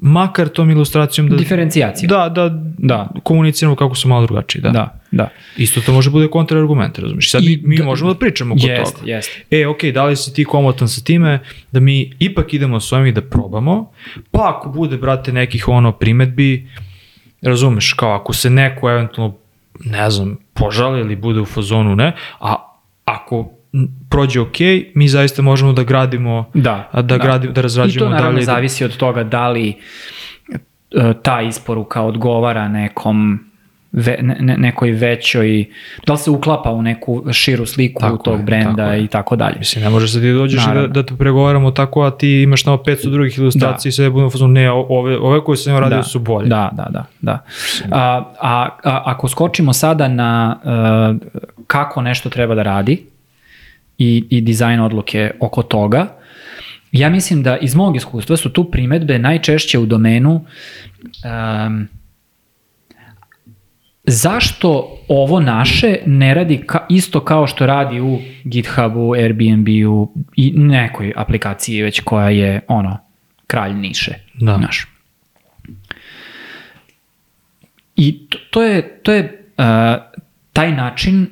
makar 0.05 0.47
tom 0.47 0.71
ilustracijom 0.71 1.29
da... 1.29 1.35
Diferencijacija. 1.35 2.07
Da, 2.07 2.29
da, 2.29 2.49
Da. 2.77 3.09
komuniciramo 3.23 3.75
kako 3.75 3.95
su 3.95 4.07
malo 4.07 4.25
drugačiji, 4.25 4.61
da. 4.61 4.69
Da, 4.69 4.99
da. 5.11 5.29
Isto 5.57 5.81
to 5.81 5.93
može 5.93 6.09
bude 6.09 6.27
kontrargument, 6.27 6.99
razumiješ? 6.99 7.31
Sad 7.31 7.43
I 7.43 7.61
mi, 7.63 7.77
da- 7.77 7.83
možemo 7.83 8.13
da 8.13 8.19
pričamo 8.19 8.55
kod 8.55 8.63
Jeste, 8.63 8.99
toga. 8.99 9.11
jeste. 9.11 9.43
E, 9.51 9.67
ok, 9.67 9.83
da 9.83 10.05
li 10.05 10.15
si 10.15 10.33
ti 10.33 10.45
komotan 10.45 10.87
sa 10.87 11.01
time 11.01 11.39
da 11.71 11.79
mi 11.79 12.13
ipak 12.19 12.53
idemo 12.53 12.79
s 12.79 12.91
ovim 12.91 13.05
i 13.05 13.11
da 13.11 13.21
probamo, 13.21 13.91
pa 14.31 14.49
ako 14.49 14.69
bude, 14.69 14.97
brate, 14.97 15.31
nekih 15.33 15.67
ono 15.67 15.91
primetbi, 15.91 16.67
razumeš, 17.41 17.93
kao 17.93 18.11
ako 18.11 18.33
se 18.33 18.49
neko 18.49 18.91
eventualno, 18.91 19.35
ne 19.79 20.09
znam, 20.09 20.37
požali 20.53 20.99
ili 20.99 21.15
bude 21.15 21.39
u 21.39 21.45
fazonu, 21.45 21.95
ne, 21.95 22.11
a 22.39 22.55
ako 23.05 23.49
prođe 24.09 24.41
ok, 24.41 24.55
mi 24.95 25.07
zaista 25.07 25.41
možemo 25.41 25.73
da 25.73 25.83
gradimo, 25.83 26.45
Da, 26.53 26.89
a 26.91 27.01
da, 27.01 27.17
Gradimo, 27.17 27.53
da 27.53 27.61
razrađujemo 27.61 28.05
I 28.05 28.09
to 28.09 28.15
naravno 28.15 28.31
dalje. 28.31 28.45
da- 28.45 28.51
zavisi 28.51 28.85
od 28.85 28.97
toga 28.97 29.23
da 29.23 29.49
li 29.49 29.73
e, 30.49 30.53
ta 31.23 31.41
isporuka 31.41 32.01
odgovara 32.01 32.67
nekom 32.67 33.39
ve, 33.91 34.17
ne, 34.21 34.37
ne- 34.39 34.57
nekoj 34.57 34.91
većoj, 34.91 35.65
da 36.07 36.13
li 36.13 36.19
se 36.19 36.31
uklapa 36.31 36.71
u 36.71 36.81
neku 36.81 37.23
širu 37.31 37.65
sliku 37.65 38.01
Tako 38.01 38.17
tog 38.17 38.39
je, 38.39 38.43
brenda 38.43 38.85
tako 38.85 38.95
i 38.95 39.07
tako 39.07 39.35
dalje. 39.35 39.55
Mislim, 39.59 39.83
ne 39.83 39.89
možeš 39.89 40.11
da 40.11 40.19
ti 40.19 40.31
dođeš 40.33 40.61
da, 40.61 40.67
Naravno. 40.67 40.87
da 40.87 41.03
te 41.03 41.15
pregovaramo 41.15 41.71
tako, 41.71 42.03
a 42.03 42.11
ti 42.11 42.41
imaš 42.41 42.63
tamo 42.63 42.77
500 42.77 43.09
drugih 43.09 43.37
ilustracija 43.37 43.89
i 43.89 43.93
sve 43.93 44.09
budemo 44.09 44.27
u 44.27 44.31
fazonu, 44.31 44.53
ne, 44.53 44.71
ove, 44.71 45.17
ove 45.17 45.41
koje 45.41 45.57
sam 45.57 45.77
radio 45.77 45.97
da, 45.97 46.03
su 46.03 46.19
bolje. 46.19 46.47
Da, 46.47 46.69
da, 46.73 46.85
da. 46.89 47.05
da. 47.21 47.45
A, 47.91 47.99
a, 48.41 48.69
a 48.83 49.01
ako 49.05 49.27
skočimo 49.27 49.73
sada 49.73 50.07
na 50.07 50.57
uh, 50.63 51.29
kako 51.67 52.01
nešto 52.01 52.29
treba 52.29 52.55
da 52.55 52.63
radi 52.63 53.12
i, 54.03 54.25
i 54.29 54.41
dizajn 54.41 54.79
odluke 54.79 55.31
oko 55.39 55.63
toga, 55.63 56.07
ja 56.91 57.09
mislim 57.09 57.43
da 57.43 57.57
iz 57.57 57.75
mog 57.75 57.95
iskustva 57.95 58.37
su 58.37 58.49
tu 58.49 58.71
primetbe 58.71 59.19
najčešće 59.19 59.79
u 59.79 59.85
domenu 59.85 60.45
um, 61.65 61.87
zašto 64.03 64.97
ovo 65.07 65.39
naše 65.39 65.97
ne 66.05 66.33
radi 66.33 66.63
ka, 66.67 66.85
isto 66.89 67.19
kao 67.19 67.47
što 67.47 67.65
radi 67.65 67.99
u 67.99 68.19
GitHubu, 68.43 69.13
Airbnb-u 69.13 70.13
i 70.35 70.53
nekoj 70.55 71.13
aplikaciji 71.15 71.81
već 71.81 71.99
koja 71.99 72.29
je 72.29 72.61
ono 72.67 72.97
kralj 73.47 73.73
niše. 73.73 74.13
Da. 74.33 74.57
Znaš. 74.57 74.87
I 77.95 78.27
to, 78.29 78.37
to 78.51 78.63
je, 78.63 78.99
to 79.03 79.13
je 79.13 79.47
uh, 79.57 79.65
taj 80.53 80.71
način 80.71 81.27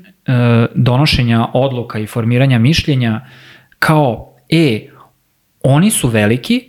donošenja 0.75 1.47
odluka 1.53 1.99
i 1.99 2.07
formiranja 2.07 2.59
mišljenja 2.59 3.21
kao, 3.79 4.35
e, 4.49 4.87
oni 5.63 5.91
su 5.91 6.07
veliki, 6.07 6.67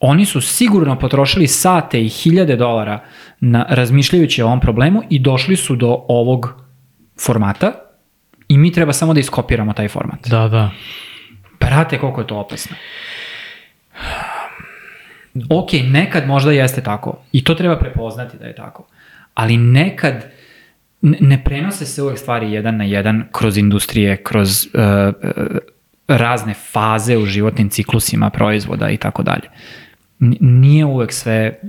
oni 0.00 0.24
su 0.24 0.40
sigurno 0.40 0.98
potrošili 0.98 1.46
sate 1.46 2.04
i 2.04 2.08
hiljade 2.08 2.56
dolara 2.56 3.00
na 3.40 3.66
razmišljajući 3.68 4.42
o 4.42 4.46
ovom 4.46 4.60
problemu 4.60 5.02
i 5.10 5.18
došli 5.18 5.56
su 5.56 5.76
do 5.76 6.04
ovog 6.08 6.64
formata 7.20 7.72
i 8.48 8.58
mi 8.58 8.72
treba 8.72 8.92
samo 8.92 9.14
da 9.14 9.20
iskopiramo 9.20 9.72
taj 9.72 9.88
format. 9.88 10.28
Da, 10.28 10.48
da. 10.48 10.70
Brate, 11.60 11.98
koliko 11.98 12.20
je 12.20 12.26
to 12.26 12.36
opasno. 12.36 12.76
Ok, 15.50 15.72
nekad 15.84 16.26
možda 16.26 16.52
jeste 16.52 16.82
tako. 16.82 17.18
I 17.32 17.44
to 17.44 17.54
treba 17.54 17.78
prepoznati 17.78 18.38
da 18.38 18.46
je 18.46 18.54
tako. 18.54 18.86
Ali 19.34 19.56
nekad 19.56 20.24
ne- 21.04 21.44
prenose 21.44 21.86
se 21.86 22.02
uvek 22.02 22.18
stvari 22.18 22.52
jedan 22.52 22.76
na 22.76 22.84
jedan 22.84 23.24
kroz 23.32 23.58
industrije, 23.58 24.22
kroz 24.22 24.66
uh, 24.66 24.80
razne 26.08 26.54
faze 26.54 27.16
u 27.16 27.26
životnim 27.26 27.68
ciklusima 27.68 28.30
proizvoda 28.30 28.90
i 28.90 28.96
tako 28.96 29.22
dalje. 29.22 29.48
Nije 30.40 30.84
uvek 30.84 31.12
sve 31.12 31.60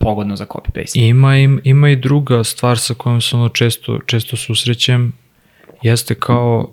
pogodno 0.00 0.36
za 0.36 0.46
copy-paste. 0.46 1.08
Ima, 1.08 1.36
im, 1.36 1.60
ima 1.64 1.90
i 1.90 1.96
druga 1.96 2.44
stvar 2.44 2.78
sa 2.78 2.94
kojom 2.94 3.20
se 3.20 3.36
ono 3.36 3.48
često, 3.48 3.98
često 4.06 4.36
susrećem, 4.36 5.12
jeste 5.82 6.14
kao 6.14 6.72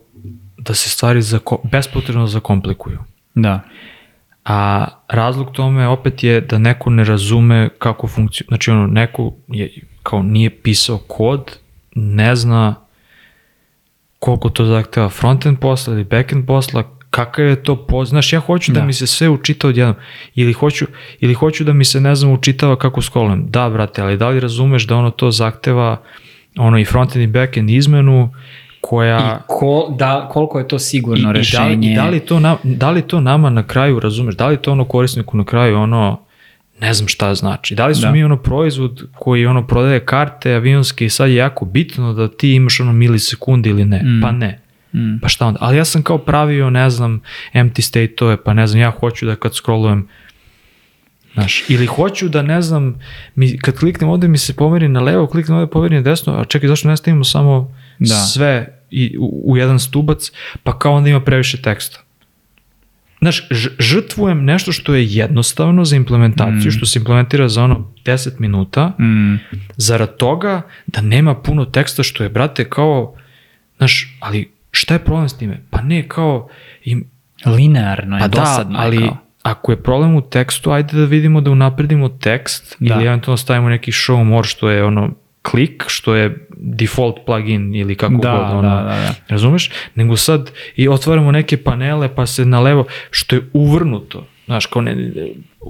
da 0.58 0.74
se 0.74 0.90
stvari 0.90 1.22
zako, 1.22 1.62
bespotrebno 1.72 2.28
zakomplikuju. 2.28 2.98
Da. 3.36 3.62
A 4.46 4.88
razlog 5.08 5.52
tome 5.52 5.88
opet 5.88 6.24
je 6.24 6.42
da 6.42 6.58
neko 6.58 6.90
ne 6.90 7.04
razume 7.04 7.70
kako 7.80 8.08
funkciju, 8.08 8.46
znači 8.48 8.72
ono, 8.72 8.88
neko 8.88 9.34
je, 9.48 9.72
kao 10.04 10.24
nije 10.24 10.50
pisao 10.50 10.98
kod, 10.98 11.58
ne 12.00 12.36
zna 12.36 12.76
koliko 14.20 14.50
to 14.50 14.66
zahteva 14.66 15.10
frontend 15.10 15.60
posla 15.60 15.94
ili 15.94 16.04
backend 16.04 16.48
posla, 16.48 16.84
kakav 17.10 17.46
je 17.46 17.64
to 17.64 17.86
poz... 17.86 18.10
Znaš, 18.10 18.34
ja 18.34 18.40
hoću 18.40 18.72
da. 18.72 18.80
Da. 18.80 18.86
mi 18.86 18.94
se 18.94 19.08
sve 19.08 19.30
učita 19.30 19.68
odjednom. 19.68 19.96
Ili 20.36 20.54
hoću, 20.54 20.86
ili 21.20 21.34
hoću 21.34 21.64
da 21.64 21.74
mi 21.74 21.86
se, 21.86 22.02
ne 22.02 22.16
znam, 22.16 22.32
učitava 22.32 22.76
kako 22.76 23.02
skolujem. 23.02 23.46
Da, 23.50 23.70
brate, 23.70 24.02
ali 24.02 24.18
da 24.18 24.30
li 24.30 24.40
razumeš 24.40 24.88
da 24.88 24.96
ono 24.96 25.12
to 25.12 25.32
zahteva 25.32 26.02
ono 26.58 26.80
i 26.80 26.86
frontend 26.86 27.24
i 27.24 27.28
backend 27.28 27.70
izmenu 27.70 28.30
koja... 28.82 29.40
I 29.40 29.44
ko, 29.48 29.96
da, 29.98 30.30
koliko 30.32 30.60
je 30.60 30.68
to 30.68 30.80
sigurno 30.80 31.18
I, 31.18 31.22
i, 31.22 31.26
da, 31.26 31.32
rešenje. 31.32 31.88
li, 31.88 31.94
i 31.94 31.96
da, 31.96 32.10
li 32.10 32.20
to 32.20 32.40
na, 32.40 32.58
da 32.64 32.92
li 32.92 33.02
to 33.02 33.22
nama 33.22 33.50
na 33.50 33.64
kraju, 33.64 34.00
razumeš, 34.00 34.36
da 34.36 34.48
li 34.48 34.58
to 34.58 34.72
ono 34.72 34.86
korisniku 34.86 35.38
na 35.38 35.44
kraju 35.44 35.78
ono, 35.78 36.18
ne 36.82 36.94
znam 36.94 37.08
šta 37.08 37.36
znači. 37.36 37.76
Da 37.76 37.88
li 37.88 37.96
su 37.96 38.02
Da. 38.02 38.12
mi 38.12 38.24
ono 38.24 38.38
proizvod 38.38 39.08
koji 39.16 39.46
ono 39.46 39.68
prodaje 39.68 40.06
karte 40.06 40.54
avionske 40.54 41.06
i 41.06 41.10
sad 41.10 41.30
je 41.30 41.36
jako 41.36 41.66
bitno 41.66 42.14
da 42.14 42.28
ti 42.28 42.54
imaš 42.54 42.80
ono 42.80 42.94
milisekunde 42.94 43.70
ili 43.70 43.86
ne? 43.86 44.04
Mm. 44.04 44.22
Pa 44.22 44.32
ne. 44.32 44.60
Mm. 44.94 45.20
Pa 45.22 45.28
šta 45.28 45.46
onda? 45.46 45.58
Ali 45.62 45.78
ja 45.78 45.86
sam 45.86 46.04
kao 46.04 46.18
pravio, 46.18 46.70
ne 46.70 46.90
znam, 46.90 47.22
empty 47.54 47.82
state-ove, 47.82 48.44
pa 48.44 48.54
ne 48.54 48.68
znam, 48.68 48.82
ja 48.82 48.92
hoću 48.92 49.26
da 49.26 49.36
kad 49.36 49.56
scrollujem 49.56 50.08
Znaš, 51.34 51.64
ili 51.70 51.86
hoću 51.86 52.30
da 52.30 52.42
ne 52.42 52.62
znam, 52.62 53.00
mi, 53.36 53.58
kad 53.58 53.80
kliknem 53.80 54.10
ovde 54.10 54.28
mi 54.28 54.38
se 54.38 54.56
pomeri 54.56 54.88
na 54.88 55.00
levo, 55.00 55.28
kliknem 55.28 55.58
ovde 55.58 55.72
pomeri 55.72 55.96
na 55.96 56.02
desno, 56.02 56.34
a 56.34 56.46
čekaj 56.46 56.68
zašto 56.68 56.88
ne 56.88 56.98
stavimo 56.98 57.24
samo 57.24 57.76
da. 58.00 58.16
sve 58.16 58.82
i, 58.90 59.18
u, 59.20 59.44
u 59.46 59.58
jedan 59.58 59.80
stubac, 59.80 60.32
pa 60.64 60.80
kao 60.80 60.94
onda 60.94 61.10
ima 61.10 61.22
previše 61.22 61.62
teksta. 61.62 62.00
Znaš, 63.22 63.48
žrtvujem 63.80 64.46
nešto 64.46 64.72
što 64.72 64.96
je 64.96 65.06
jednostavno 65.06 65.86
za 65.86 65.96
implementaciju, 65.96 66.68
mm. 66.68 66.72
što 66.72 66.86
se 66.86 67.00
implementira 67.00 67.50
za 67.50 67.64
ono 67.64 67.92
10 68.06 68.40
minuta, 68.40 68.88
mm. 68.88 69.40
zarad 69.78 70.18
toga 70.18 70.62
da 70.88 71.02
nema 71.02 71.36
puno 71.36 71.66
teksta 71.66 72.04
što 72.04 72.24
je, 72.24 72.30
brate, 72.30 72.70
kao, 72.70 73.16
znaš, 73.78 74.18
ali 74.20 74.52
šta 74.72 74.94
je 74.94 75.00
problem 75.00 75.30
s 75.30 75.38
time? 75.38 75.62
Pa 75.70 75.82
ne, 75.82 76.08
kao... 76.08 76.48
Im, 76.84 77.10
Linearno 77.46 78.18
je, 78.18 78.20
pa 78.20 78.28
da, 78.28 78.40
dosadno 78.40 78.78
da, 78.78 78.84
ali, 78.84 78.98
kao 78.98 79.18
ako 79.44 79.72
je 79.72 79.84
problem 79.84 80.16
u 80.16 80.22
tekstu, 80.22 80.72
ajde 80.72 80.98
da 80.98 81.06
vidimo 81.06 81.42
da 81.42 81.52
unapredimo 81.52 82.10
tekst 82.10 82.76
da. 82.80 82.96
ili 82.96 83.06
eventualno 83.06 83.38
stavimo 83.38 83.70
neki 83.70 83.92
show 83.92 84.24
more 84.24 84.48
što 84.48 84.70
je 84.70 84.84
ono 84.84 85.12
klik, 85.42 85.84
što 85.88 86.16
je 86.16 86.48
default 86.52 87.16
plugin 87.26 87.76
ili 87.76 87.96
kako 87.96 88.14
da, 88.14 88.32
god, 88.32 88.58
ono, 88.58 88.62
da, 88.62 88.76
da, 88.76 88.84
da. 88.84 89.16
razumeš? 89.28 89.72
Nego 89.96 90.18
sad 90.18 90.52
i 90.76 90.90
otvaramo 90.90 91.32
neke 91.32 91.64
panele 91.64 92.16
pa 92.16 92.26
se 92.26 92.46
na 92.46 92.60
levo, 92.60 92.86
što 93.12 93.36
je 93.36 93.42
uvrnuto, 93.54 94.28
znaš, 94.46 94.66
kao 94.66 94.82
ne, 94.82 95.12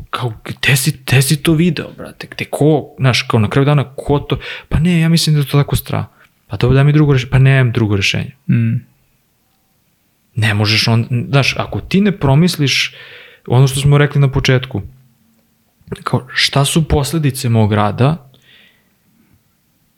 kao, 0.09 0.33
gde 0.45 0.75
si, 0.75 0.91
gde 0.91 1.21
si 1.21 1.43
to 1.43 1.53
video, 1.53 1.87
brate, 1.97 2.27
gde 2.31 2.45
ko, 2.45 2.95
znaš, 2.99 3.21
kao 3.21 3.39
na 3.39 3.49
kraju 3.49 3.65
dana, 3.65 3.93
ko 3.95 4.19
to, 4.19 4.39
pa 4.69 4.79
ne, 4.79 4.99
ja 4.99 5.09
mislim 5.09 5.35
da 5.35 5.41
je 5.41 5.47
to 5.47 5.57
tako 5.57 5.75
stra. 5.75 6.05
Pa 6.47 6.57
to 6.57 6.69
da 6.69 6.83
mi 6.83 6.93
drugo 6.93 7.13
rešenje, 7.13 7.31
pa 7.31 7.39
nemam 7.39 7.71
drugo 7.71 7.95
rešenje. 7.95 8.31
Mm. 8.47 8.75
Ne 10.35 10.53
možeš 10.53 10.87
on, 10.87 11.07
znaš, 11.29 11.55
ako 11.57 11.79
ti 11.81 12.01
ne 12.01 12.11
promisliš 12.11 12.95
ono 13.47 13.67
što 13.67 13.79
smo 13.79 13.97
rekli 13.97 14.21
na 14.21 14.31
početku, 14.31 14.81
kao 16.03 16.27
šta 16.33 16.65
su 16.65 16.87
posledice 16.87 17.49
mog 17.49 17.73
rada 17.73 18.28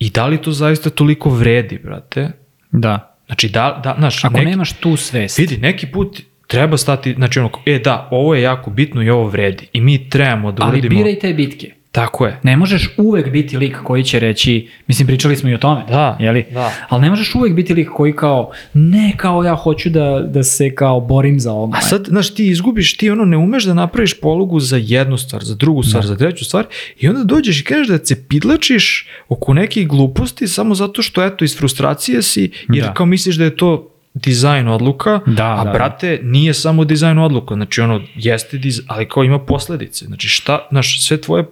i 0.01 0.09
da 0.09 0.27
li 0.27 0.37
to 0.37 0.51
zaista 0.51 0.89
toliko 0.89 1.29
vredi, 1.29 1.79
brate? 1.83 2.31
Da. 2.71 3.15
Znači, 3.25 3.49
da, 3.49 3.81
da, 3.83 3.95
znaš, 3.97 4.25
Ako 4.25 4.33
neki, 4.33 4.45
nemaš 4.45 4.73
tu 4.73 4.95
svest. 4.95 5.37
Vidi, 5.37 5.57
neki 5.57 5.87
put 5.87 6.21
treba 6.47 6.77
stati, 6.77 7.13
znači 7.13 7.39
ono, 7.39 7.49
e 7.65 7.79
da, 7.79 8.07
ovo 8.11 8.35
je 8.35 8.41
jako 8.41 8.69
bitno 8.69 9.03
i 9.03 9.09
ovo 9.09 9.27
vredi 9.27 9.67
i 9.73 9.81
mi 9.81 10.09
trebamo 10.09 10.51
da 10.51 10.63
Ali 10.63 10.71
uradimo... 10.71 10.95
Ali 10.95 11.03
biraj 11.03 11.19
te 11.19 11.33
bitke. 11.33 11.71
Tako 11.91 12.25
je. 12.25 12.39
Ne 12.43 12.57
možeš 12.57 12.89
uvek 12.97 13.31
biti 13.31 13.57
lik 13.57 13.77
koji 13.83 14.03
će 14.03 14.19
reći, 14.19 14.69
mislim 14.87 15.07
pričali 15.07 15.35
smo 15.35 15.49
i 15.49 15.53
o 15.53 15.57
tome, 15.57 15.83
da, 15.89 16.17
jeli? 16.19 16.45
da. 16.53 16.71
ali 16.89 17.01
ne 17.01 17.09
možeš 17.09 17.35
uvek 17.35 17.53
biti 17.53 17.73
lik 17.73 17.89
koji 17.89 18.15
kao, 18.15 18.51
ne 18.73 19.13
kao 19.17 19.43
ja 19.43 19.55
hoću 19.55 19.89
da, 19.89 20.19
da 20.27 20.43
se 20.43 20.75
kao 20.75 20.99
borim 20.99 21.39
za 21.39 21.51
ovo. 21.51 21.73
A 21.75 21.81
sad, 21.81 22.05
znaš, 22.07 22.35
ti 22.35 22.47
izgubiš, 22.47 22.97
ti 22.97 23.09
ono 23.09 23.25
ne 23.25 23.37
umeš 23.37 23.63
da 23.63 23.73
napraviš 23.73 24.19
polugu 24.19 24.59
za 24.59 24.77
jednu 24.81 25.17
stvar, 25.17 25.43
za 25.43 25.55
drugu 25.55 25.83
stvar, 25.83 26.03
da. 26.03 26.07
za 26.07 26.15
treću 26.15 26.45
stvar 26.45 26.65
i 26.99 27.07
onda 27.07 27.23
dođeš 27.23 27.61
i 27.61 27.63
kažeš 27.63 27.87
da 27.87 28.05
se 28.05 28.27
pidlačiš 28.27 29.07
oko 29.29 29.53
nekih 29.53 29.87
gluposti 29.87 30.47
samo 30.47 30.75
zato 30.75 31.01
što 31.01 31.25
eto 31.25 31.45
iz 31.45 31.57
frustracije 31.57 32.21
si, 32.21 32.51
jer 32.69 32.85
da. 32.85 32.93
kao 32.93 33.05
misliš 33.05 33.35
da 33.35 33.43
je 33.43 33.55
to 33.55 33.90
dizajn 34.13 34.67
odluka, 34.67 35.19
da, 35.25 35.61
a 35.61 35.63
da. 35.63 35.71
brate, 35.71 36.19
nije 36.23 36.53
samo 36.53 36.85
dizajn 36.85 37.17
odluka, 37.17 37.55
znači 37.55 37.81
ono, 37.81 38.01
jeste 38.15 38.57
dizajn, 38.57 38.87
ali 38.89 39.09
kao 39.09 39.23
ima 39.23 39.39
posledice, 39.39 40.05
znači 40.05 40.27
šta, 40.27 40.67
znaš, 40.71 41.01
sve 41.01 41.21
tvoje, 41.21 41.45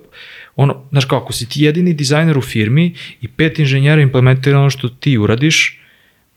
ono, 0.56 0.84
znaš 0.92 1.06
kao, 1.06 1.20
ako 1.20 1.34
si 1.34 1.50
ti 1.50 1.64
jedini 1.64 1.94
dizajner 1.94 2.38
u 2.38 2.42
firmi 2.42 2.96
i 3.22 3.28
pet 3.28 3.60
inženjera 3.60 4.02
implementira 4.02 4.60
ono 4.60 4.70
što 4.70 4.90
ti 4.90 5.18
uradiš, 5.18 5.80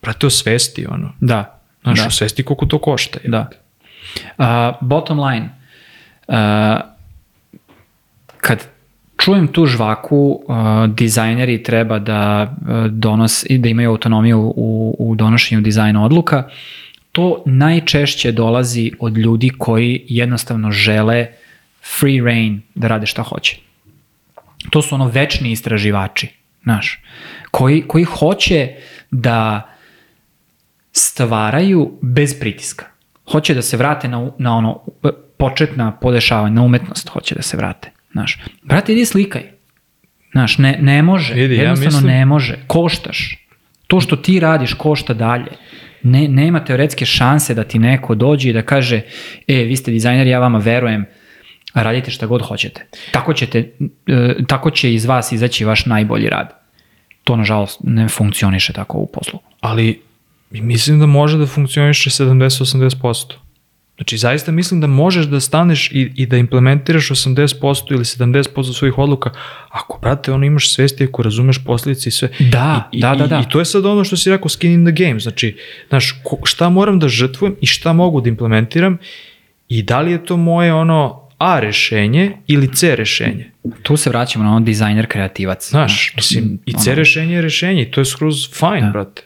brate, 0.02 0.26
osvesti, 0.26 0.86
ono. 0.86 1.12
Da. 1.20 1.60
Znaš, 1.82 2.00
da. 2.00 2.06
osvesti 2.06 2.42
koliko 2.42 2.66
to 2.66 2.78
košta. 2.78 3.18
Je. 3.24 3.30
Da. 3.30 3.50
Uh, 4.38 4.44
bottom 4.80 5.20
line, 5.20 5.48
uh, 6.28 6.34
kad 8.36 8.66
čujem 9.22 9.46
tu 9.48 9.66
žvaku, 9.66 10.18
uh, 10.18 10.56
dizajneri 10.90 11.62
treba 11.62 11.98
da 11.98 12.42
uh, 12.42 12.86
donos, 12.86 13.44
da 13.48 13.68
imaju 13.68 13.90
autonomiju 13.90 14.52
u, 14.56 14.96
u 14.98 15.14
donošenju 15.14 15.60
dizajna 15.60 16.04
odluka, 16.04 16.48
to 17.12 17.42
najčešće 17.46 18.32
dolazi 18.32 18.90
od 19.00 19.18
ljudi 19.18 19.50
koji 19.58 20.04
jednostavno 20.08 20.70
žele 20.70 21.26
free 22.00 22.22
reign 22.24 22.60
da 22.74 22.88
rade 22.88 23.06
šta 23.06 23.22
hoće. 23.22 23.56
To 24.70 24.82
su 24.82 24.94
ono 24.94 25.06
večni 25.08 25.52
istraživači, 25.52 26.28
znaš, 26.62 27.00
koji, 27.50 27.82
koji 27.82 28.04
hoće 28.04 28.68
da 29.10 29.68
stvaraju 30.92 31.98
bez 32.02 32.40
pritiska. 32.40 32.86
Hoće 33.32 33.54
da 33.54 33.62
se 33.62 33.76
vrate 33.76 34.08
na, 34.08 34.30
na 34.38 34.56
ono 34.56 34.80
početna 35.38 35.92
podešavanja, 35.92 36.54
na 36.54 36.62
umetnost 36.62 37.08
hoće 37.08 37.34
da 37.34 37.42
se 37.42 37.56
vrate. 37.56 38.01
Znaš, 38.12 38.38
brate, 38.62 38.92
idi 38.92 39.04
slikaj. 39.04 39.42
Znaš, 40.32 40.58
ne, 40.58 40.78
ne 40.80 41.02
može, 41.02 41.34
Vidi, 41.34 41.54
jednostavno 41.54 41.84
ja 41.84 41.96
mislim... 41.96 42.12
ne 42.12 42.26
može. 42.26 42.58
Koštaš. 42.66 43.46
To 43.86 44.00
što 44.00 44.16
ti 44.16 44.40
radiš 44.40 44.74
košta 44.74 45.14
dalje. 45.14 45.50
Ne, 46.02 46.28
nema 46.28 46.64
teoretske 46.64 47.06
šanse 47.06 47.54
da 47.54 47.64
ti 47.64 47.78
neko 47.78 48.14
dođe 48.14 48.50
i 48.50 48.52
da 48.52 48.62
kaže, 48.62 49.00
e, 49.48 49.54
vi 49.54 49.76
ste 49.76 49.90
dizajner, 49.90 50.26
ja 50.26 50.38
vama 50.38 50.58
verujem, 50.58 51.04
radite 51.74 52.10
šta 52.10 52.26
god 52.26 52.42
hoćete. 52.42 52.86
Tako, 53.12 53.32
ćete, 53.32 53.70
e, 54.06 54.34
tako 54.48 54.70
će 54.70 54.94
iz 54.94 55.04
vas 55.04 55.32
izaći 55.32 55.64
vaš 55.64 55.86
najbolji 55.86 56.28
rad. 56.28 56.48
To, 57.24 57.36
nažalost, 57.36 57.80
ne 57.84 58.08
funkcioniše 58.08 58.72
tako 58.72 58.98
u 58.98 59.06
poslu. 59.06 59.38
Ali 59.60 60.00
mislim 60.50 61.00
da 61.00 61.06
može 61.06 61.38
da 61.38 61.46
funkcioniše 61.46 62.10
70-80%. 62.10 63.34
Znači, 64.02 64.18
zaista 64.18 64.52
mislim 64.52 64.80
da 64.80 64.86
možeš 64.86 65.26
da 65.26 65.40
staneš 65.40 65.90
i, 65.92 66.12
i 66.14 66.26
da 66.26 66.36
implementiraš 66.36 67.08
80% 67.08 67.92
ili 67.92 68.04
70% 68.04 68.78
svojih 68.78 68.98
odluka, 68.98 69.30
ako, 69.68 69.98
brate, 70.02 70.32
ono 70.32 70.46
imaš 70.46 70.74
svesti, 70.74 71.04
ako 71.04 71.22
razumeš 71.22 71.64
posljedice 71.64 72.08
i 72.08 72.12
sve. 72.12 72.28
Da, 72.38 72.88
I, 72.92 73.00
da, 73.00 73.14
da, 73.14 73.26
da. 73.26 73.38
I, 73.38 73.42
I 73.42 73.48
to 73.48 73.58
je 73.58 73.64
sad 73.64 73.86
ono 73.86 74.04
što 74.04 74.16
si 74.16 74.30
rekao, 74.30 74.48
skin 74.48 74.72
in 74.72 74.84
the 74.84 75.04
game. 75.04 75.20
Znači, 75.20 75.56
znaš, 75.88 76.20
ko, 76.24 76.38
šta 76.44 76.68
moram 76.68 76.98
da 76.98 77.08
žrtvujem 77.08 77.56
i 77.60 77.66
šta 77.66 77.92
mogu 77.92 78.20
da 78.20 78.28
implementiram 78.28 78.98
i 79.68 79.82
da 79.82 80.00
li 80.00 80.12
je 80.12 80.24
to 80.24 80.36
moje 80.36 80.74
ono 80.74 81.28
A 81.38 81.60
rešenje 81.60 82.32
ili 82.46 82.74
C 82.74 82.96
rešenje. 82.96 83.50
Tu 83.82 83.96
se 83.96 84.10
vraćamo 84.10 84.44
na 84.44 84.50
ono 84.50 84.60
dizajner 84.60 85.06
kreativac. 85.06 85.70
Znaš, 85.70 86.12
mislim, 86.16 86.58
i 86.66 86.72
C 86.72 86.90
ono... 86.90 86.98
rešenje 86.98 87.34
je 87.34 87.42
rešenje 87.42 87.82
i 87.82 87.90
to 87.90 88.00
je 88.00 88.04
skroz 88.04 88.50
fine, 88.54 88.80
da. 88.80 88.90
brate. 88.90 89.22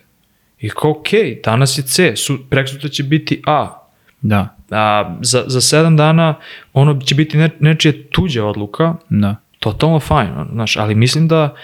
I 0.60 0.70
kao, 0.70 0.90
okej, 0.90 1.20
okay, 1.20 1.44
danas 1.44 1.78
je 1.78 1.82
C, 1.82 2.16
su, 2.16 2.38
preksutra 2.50 2.88
će 2.88 3.02
biti 3.02 3.42
A. 3.46 3.88
Da 4.20 4.55
a, 4.70 5.16
za, 5.22 5.44
za 5.46 5.60
sedam 5.60 5.96
dana 5.96 6.34
ono 6.72 7.00
će 7.00 7.14
biti 7.14 7.36
ne, 7.38 7.50
nečije 7.60 8.08
tuđa 8.10 8.44
odluka, 8.44 8.94
da. 9.08 9.36
totalno 9.58 10.00
fajn, 10.00 10.30
znaš, 10.52 10.76
ali 10.76 10.94
mislim 10.94 11.28
da 11.28 11.54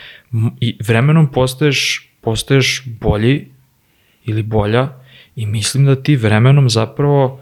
i 0.61 0.78
vremenom 0.86 1.32
postaješ, 1.32 2.09
postaješ 2.20 2.82
bolji 3.00 3.48
ili 4.24 4.42
bolja 4.42 4.88
i 5.36 5.46
mislim 5.46 5.86
da 5.86 6.03
ti 6.03 6.16
vremenom 6.16 6.70
zapravo 6.70 7.40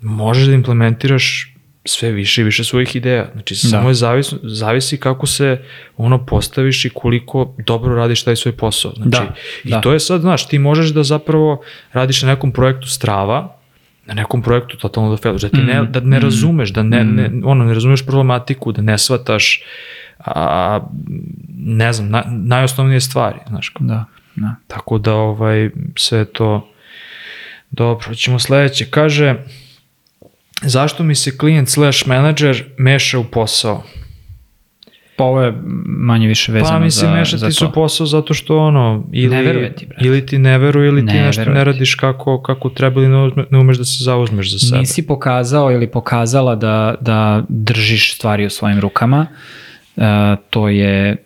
možeš 0.00 0.46
da 0.46 0.54
implementiraš 0.54 1.52
sve 1.84 2.10
više 2.10 2.40
i 2.40 2.44
više 2.44 2.64
svojih 2.64 2.96
ideja. 2.96 3.30
Znači, 3.32 3.54
da. 3.54 3.68
samo 3.68 3.88
je 3.88 3.94
zavis, 3.94 4.34
zavisi 4.42 4.96
kako 4.96 5.26
se 5.26 5.62
ono 5.96 6.26
postaviš 6.26 6.84
i 6.84 6.90
koliko 6.90 7.54
dobro 7.66 7.94
radiš 7.94 8.24
taj 8.24 8.36
svoj 8.36 8.56
posao. 8.56 8.92
Znači, 8.92 9.10
da, 9.10 9.34
I 9.64 9.70
da. 9.70 9.80
to 9.80 9.92
je 9.92 10.00
sad, 10.00 10.20
znaš, 10.20 10.48
ti 10.48 10.58
možeš 10.58 10.90
da 10.90 11.02
zapravo 11.02 11.62
radiš 11.92 12.22
na 12.22 12.28
nekom 12.28 12.52
projektu 12.52 12.88
strava, 12.88 13.55
na 14.06 14.14
nekom 14.14 14.42
projektu 14.42 14.76
totalno 14.76 15.10
da 15.10 15.16
failiš, 15.16 15.42
da 15.42 15.48
ti 15.48 15.56
ne, 15.56 15.82
mm. 15.82 15.92
da 15.92 16.00
ne 16.00 16.18
mm. 16.18 16.22
razumeš, 16.22 16.70
da 16.70 16.82
ne, 16.82 17.04
ne, 17.04 17.28
mm. 17.28 17.42
ono, 17.44 17.64
ne 17.64 17.74
razumeš 17.74 18.06
problematiku, 18.06 18.72
da 18.72 18.82
ne 18.82 18.98
shvataš 18.98 19.62
a, 20.18 20.80
ne 21.58 21.92
znam, 21.92 22.08
na, 22.08 22.24
najosnovnije 22.26 23.00
stvari, 23.00 23.38
znaš 23.48 23.68
kao. 23.68 23.86
Da, 23.86 24.04
da. 24.36 24.54
Tako 24.66 24.98
da 24.98 25.14
ovaj, 25.14 25.70
sve 25.96 26.24
to 26.24 26.72
dobro, 27.70 28.14
ćemo 28.14 28.38
sledeće, 28.38 28.86
kaže 28.90 29.34
zašto 30.62 31.02
mi 31.02 31.14
se 31.14 31.38
klijent 31.38 31.68
slash 31.68 32.06
manager 32.06 32.64
meša 32.78 33.18
u 33.18 33.24
posao? 33.24 33.82
Pa 35.16 35.24
ovo 35.24 35.42
je 35.42 35.54
manje 35.86 36.28
više 36.28 36.52
vezano 36.52 36.68
za, 36.68 36.78
pa, 36.78 36.84
mislim, 36.84 37.24
za, 37.24 37.36
za 37.36 37.46
to. 37.46 37.52
su 37.52 37.72
posao 37.72 38.06
zato 38.06 38.34
što 38.34 38.58
ono, 38.58 39.04
ili, 39.12 39.36
ne 39.36 39.42
veruje 39.42 39.74
ti, 39.74 39.86
brate. 39.86 40.06
ili 40.06 40.26
ti 40.26 40.38
ne 40.38 40.58
veruje, 40.58 40.88
ili 40.88 41.02
ne 41.02 41.12
ti 41.12 41.18
nešto 41.18 41.44
ne 41.44 41.64
radiš 41.64 41.94
kako, 41.94 42.42
kako 42.42 42.68
treba 42.68 43.00
ili 43.00 43.08
ne, 43.08 43.44
ne 43.50 43.58
umeš 43.58 43.78
da 43.78 43.84
se 43.84 44.04
zauzmeš 44.04 44.52
za 44.52 44.58
sebe. 44.58 44.78
Nisi 44.78 45.06
pokazao 45.06 45.72
ili 45.72 45.86
pokazala 45.86 46.54
da, 46.54 46.94
da 47.00 47.44
držiš 47.48 48.14
stvari 48.14 48.46
u 48.46 48.50
svojim 48.50 48.80
rukama, 48.80 49.26
uh, 49.96 50.04
to 50.50 50.68
je 50.68 51.16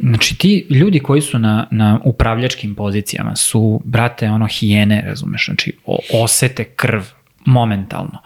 Znači 0.00 0.38
ti 0.38 0.66
ljudi 0.70 1.00
koji 1.00 1.20
su 1.20 1.38
na, 1.38 1.66
na 1.70 2.00
upravljačkim 2.04 2.74
pozicijama 2.74 3.36
su, 3.36 3.80
brate, 3.84 4.30
ono 4.30 4.46
hijene, 4.46 5.02
razumeš, 5.06 5.44
znači 5.46 5.72
osete 6.12 6.64
krv 6.64 7.02
momentalno 7.44 8.18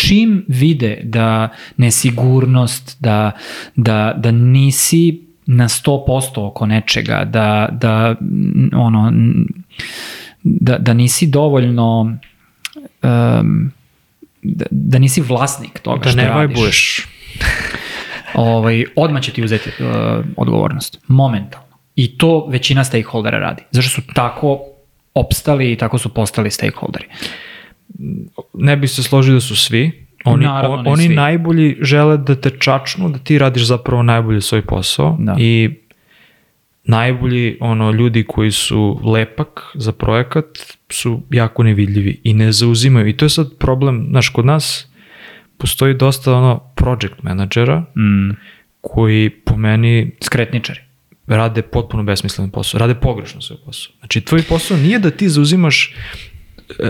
čim 0.00 0.44
vide 0.48 1.00
da 1.04 1.48
nesigurnost, 1.76 2.96
da, 3.00 3.32
da, 3.76 4.14
da 4.16 4.30
nisi 4.30 5.20
na 5.46 5.68
100% 5.68 6.06
oko 6.36 6.66
nečega, 6.66 7.24
da, 7.24 7.68
da 7.72 8.14
ono, 8.76 9.12
da, 10.42 10.78
da 10.78 10.94
nisi 10.94 11.26
dovoljno 11.26 12.00
um, 13.02 13.72
da, 14.42 14.64
da 14.70 14.98
nisi 14.98 15.20
vlasnik 15.20 15.78
toga 15.78 16.04
Da 16.04 16.10
što 16.10 16.16
ne 16.16 16.24
radiš. 16.24 16.36
vajbuješ. 16.36 17.06
ovaj, 18.34 18.84
odmah 18.96 19.22
će 19.22 19.32
ti 19.32 19.44
uzeti 19.44 19.70
uh, 19.70 19.86
odgovornost. 20.36 20.98
Momentalno. 21.06 21.66
I 21.96 22.18
to 22.18 22.46
većina 22.46 22.84
stakeholdera 22.84 23.38
radi. 23.38 23.62
Zašto 23.70 23.90
su 23.90 24.02
tako 24.14 24.60
opstali 25.14 25.72
i 25.72 25.76
tako 25.76 25.98
su 25.98 26.08
postali 26.08 26.50
stakeholderi. 26.50 27.06
Ne 28.54 28.76
bi 28.76 28.88
se 28.88 29.02
složio 29.02 29.34
da 29.34 29.40
su 29.40 29.56
svi. 29.56 29.90
Oni, 30.24 30.44
Naravno, 30.44 30.76
on- 30.76 30.86
oni 30.88 31.04
svi. 31.04 31.14
najbolji 31.14 31.76
žele 31.80 32.16
da 32.18 32.34
te 32.36 32.50
čačnu, 32.50 33.08
da 33.08 33.18
ti 33.18 33.38
radiš 33.38 33.62
zapravo 33.64 34.02
najbolje 34.02 34.40
svoj 34.40 34.62
posao 34.62 35.16
Da. 35.20 35.36
i 35.38 35.70
najbolji 36.84 37.56
ono 37.60 37.90
ljudi 37.90 38.24
koji 38.24 38.50
su 38.50 39.00
lepak 39.04 39.48
za 39.74 39.92
projekat 39.92 40.44
su 40.90 41.22
jako 41.30 41.62
nevidljivi 41.62 42.20
i 42.24 42.34
ne 42.34 42.52
zauzimaju. 42.52 43.08
I 43.08 43.12
to 43.12 43.24
je 43.24 43.28
sad 43.30 43.56
problem, 43.58 44.06
znaš, 44.10 44.28
kod 44.28 44.46
nas 44.46 44.88
postoji 45.58 45.94
dosta 45.94 46.34
ono 46.34 46.58
project 46.76 47.22
menadžera 47.22 47.80
Mm. 47.96 48.30
koji 48.80 49.30
po 49.30 49.56
meni 49.56 50.10
Skretničari. 50.20 50.80
rade 51.26 51.62
potpuno 51.62 52.02
besmislen 52.02 52.50
posao, 52.50 52.78
rade 52.78 52.94
pogrešno 52.94 53.40
svoj 53.40 53.58
posao. 53.64 53.92
Znači, 53.98 54.20
tvoj 54.20 54.42
posao 54.42 54.76
nije 54.76 54.98
da 54.98 55.10
ti 55.10 55.28
zauzimaš 55.28 55.94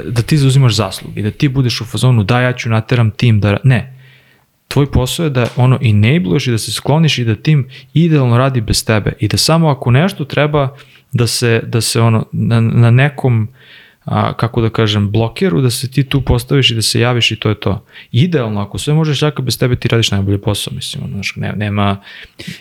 da 0.04 0.22
ti 0.22 0.38
zauzimaš 0.38 0.74
zasluge 0.74 1.20
i 1.20 1.22
da 1.22 1.30
ti 1.30 1.48
budeš 1.48 1.80
u 1.80 1.84
fazonu 1.84 2.24
da 2.24 2.40
ja 2.40 2.52
ću 2.52 2.68
nateram 2.68 3.10
tim 3.10 3.40
da... 3.40 3.50
ra-" 3.50 3.60
Ne. 3.64 3.96
Tvoj 4.68 4.90
posao 4.90 5.24
je 5.24 5.30
da 5.30 5.46
ono 5.56 5.78
enabluješ 5.82 6.46
i 6.46 6.50
da 6.50 6.58
se 6.58 6.72
skloniš 6.72 7.18
i 7.18 7.24
da 7.24 7.34
tim 7.34 7.68
idealno 7.94 8.38
radi 8.38 8.60
bez 8.60 8.84
tebe 8.84 9.12
i 9.18 9.28
da 9.28 9.36
samo 9.36 9.68
ako 9.68 9.90
nešto 9.90 10.24
treba 10.24 10.76
da 11.12 11.26
se, 11.26 11.62
da 11.66 11.80
se 11.80 12.00
ono 12.00 12.26
na, 12.32 12.60
na 12.60 12.90
nekom 12.90 13.48
a, 14.04 14.32
kako 14.32 14.60
da 14.60 14.70
kažem, 14.70 15.10
blokeru, 15.10 15.60
da 15.60 15.70
se 15.70 15.90
ti 15.90 16.04
tu 16.04 16.20
postaviš 16.20 16.70
i 16.70 16.74
da 16.74 16.82
se 16.82 17.00
javiš 17.00 17.30
i 17.30 17.36
to 17.36 17.48
je 17.48 17.54
to. 17.54 17.84
Idealno, 18.12 18.60
ako 18.60 18.78
sve 18.78 18.94
možeš 18.94 19.22
jako 19.22 19.42
bez 19.42 19.58
tebe, 19.58 19.76
ti 19.76 19.88
radiš 19.88 20.10
najbolje 20.10 20.40
posao, 20.40 20.72
mislim, 20.74 21.04
ono, 21.04 21.22
ne, 21.36 21.52
nema, 21.56 22.00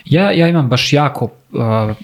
Ja, 0.04 0.30
ja 0.30 0.48
imam 0.48 0.68
baš 0.68 0.92
jako 0.92 1.24
uh, 1.24 1.96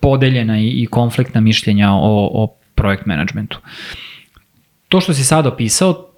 podeljena 0.00 0.60
i, 0.60 0.68
i 0.68 0.86
konfliktna 0.86 1.40
mišljenja 1.40 1.92
o, 1.92 2.30
o 2.32 2.54
projekt 2.76 3.06
managementu. 3.06 3.58
To 4.88 5.00
što 5.00 5.14
si 5.14 5.24
sad 5.24 5.46
opisao, 5.46 6.08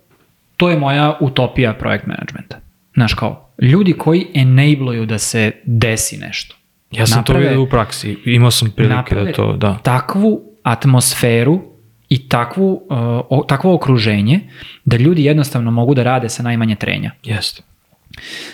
to 0.56 0.70
je 0.70 0.76
moja 0.76 1.16
utopija 1.20 1.74
projekt 1.74 2.06
managementa. 2.06 2.60
Znaš 2.94 3.14
kao, 3.14 3.50
ljudi 3.62 3.92
koji 3.92 4.26
enabluju 4.34 5.06
da 5.06 5.18
se 5.18 5.52
desi 5.64 6.16
nešto. 6.16 6.56
Ja 6.90 7.06
sam 7.06 7.24
to 7.24 7.32
Naprave- 7.32 7.48
vidio 7.48 7.62
u 7.62 7.68
praksi, 7.68 8.16
imao 8.24 8.50
sam 8.50 8.70
prilike 8.70 9.14
da 9.14 9.32
to, 9.32 9.56
da. 9.56 9.78
takvu 9.82 10.42
atmosferu 10.62 11.62
i 12.08 12.28
takvu, 12.28 12.72
uh, 12.72 12.98
o, 13.30 13.44
takvo 13.48 13.74
okruženje 13.74 14.40
da 14.84 14.96
ljudi 14.96 15.24
jednostavno 15.24 15.70
mogu 15.70 15.94
da 15.94 16.02
rade 16.02 16.28
sa 16.28 16.42
najmanje 16.42 16.74
trenja. 16.74 17.10
Jeste. 17.24 17.62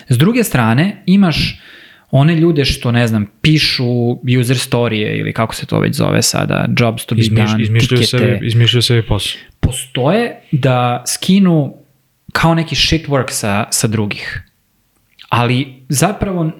S 0.09 0.17
druge 0.17 0.43
strane, 0.43 1.03
imaš 1.05 1.61
one 2.17 2.35
ljude 2.35 2.65
što, 2.65 2.91
ne 2.91 3.07
znam, 3.07 3.25
pišu 3.41 3.85
user 4.39 4.57
storije 4.57 5.17
ili 5.17 5.33
kako 5.33 5.55
se 5.55 5.65
to 5.65 5.79
već 5.79 5.95
zove 5.95 6.21
sada, 6.21 6.67
jobs 6.79 7.05
to 7.05 7.15
be 7.15 7.21
Izmiš, 7.21 7.51
done, 7.51 7.63
izmišljaju, 7.63 8.01
tikete, 8.01 8.17
sebi, 8.17 8.47
izmišljaju 8.47 8.81
sebi 8.81 9.07
posao. 9.07 9.41
postoje 9.59 10.39
da 10.51 11.03
skinu 11.07 11.75
kao 12.31 12.55
neki 12.55 12.75
shit 12.75 13.07
work 13.07 13.29
sa, 13.29 13.65
sa 13.71 13.87
drugih. 13.87 14.43
Ali 15.29 15.73
zapravo 15.89 16.51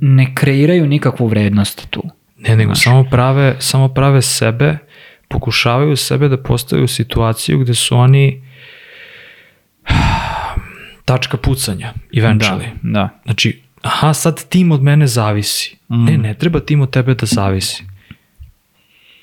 ne 0.00 0.34
kreiraju 0.34 0.86
nikakvu 0.86 1.26
vrednost 1.26 1.86
tu. 1.90 2.02
Ne, 2.38 2.56
nego 2.56 2.74
samo 2.74 3.04
prave, 3.04 3.56
samo 3.58 3.88
prave 3.88 4.22
sebe, 4.22 4.78
pokušavaju 5.28 5.96
sebe 5.96 6.28
da 6.28 6.36
postave 6.36 6.82
u 6.82 6.88
situaciju 6.88 7.58
gde 7.58 7.74
su 7.74 7.96
oni 7.96 8.42
tačka 11.04 11.36
pucanja, 11.36 11.92
eventually. 12.12 12.68
Da, 12.82 12.90
da. 12.92 13.08
Znači, 13.24 13.62
aha, 13.82 14.14
sad 14.14 14.48
tim 14.48 14.72
od 14.72 14.82
mene 14.82 15.06
zavisi. 15.06 15.76
Mm. 15.88 16.04
Ne, 16.04 16.18
ne 16.18 16.34
treba 16.34 16.60
tim 16.60 16.80
od 16.80 16.90
tebe 16.90 17.14
da 17.14 17.26
zavisi. 17.26 17.84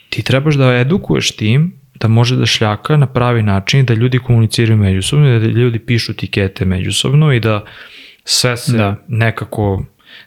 Ti 0.09 0.23
trebaš 0.23 0.55
da 0.55 0.73
edukuješ 0.75 1.31
tim 1.31 1.73
da 1.95 2.07
može 2.07 2.35
da 2.35 2.45
šljaka 2.45 2.97
na 2.97 3.05
pravi 3.07 3.43
način 3.43 3.85
da 3.85 3.93
ljudi 3.93 4.19
komuniciraju 4.19 4.77
međusobno, 4.77 5.39
da 5.39 5.45
ljudi 5.45 5.79
pišu 5.79 6.13
tikete 6.13 6.65
međusobno 6.65 7.33
i 7.33 7.39
da 7.39 7.65
sve 8.23 8.57
se 8.57 8.71
Da. 8.71 8.95
nekako 9.07 9.83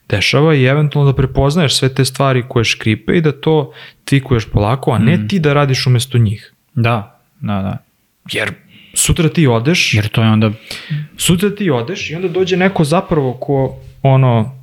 dešava 0.08 0.54
i 0.54 0.64
eventualno 0.64 1.12
da 1.12 1.16
prepoznaješ 1.16 1.74
sve 1.74 1.94
te 1.94 2.04
stvari 2.04 2.42
koje 2.48 2.64
škripe 2.64 3.12
i 3.12 3.20
da 3.20 3.32
to 3.32 3.72
tvikuješ 4.04 4.44
polako, 4.46 4.92
a 4.92 4.98
Mm. 4.98 5.04
ne 5.04 5.28
ti 5.28 5.38
da 5.38 5.52
radiš 5.52 5.86
umesto 5.86 6.18
njih. 6.18 6.52
Da, 6.74 7.20
da, 7.40 7.52
da. 7.54 7.76
Jer 8.32 8.52
sutra 8.94 9.28
ti 9.28 9.46
odeš, 9.46 9.94
Jer 9.94 10.08
to 10.08 10.22
je 10.22 10.28
onda... 10.28 10.50
sutra 11.16 11.50
ti 11.50 11.70
odeš 11.70 12.10
i 12.10 12.14
onda 12.14 12.28
dođe 12.28 12.56
neko 12.56 12.84
zapravo 12.84 13.32
ko 13.34 13.76
ono 14.02 14.54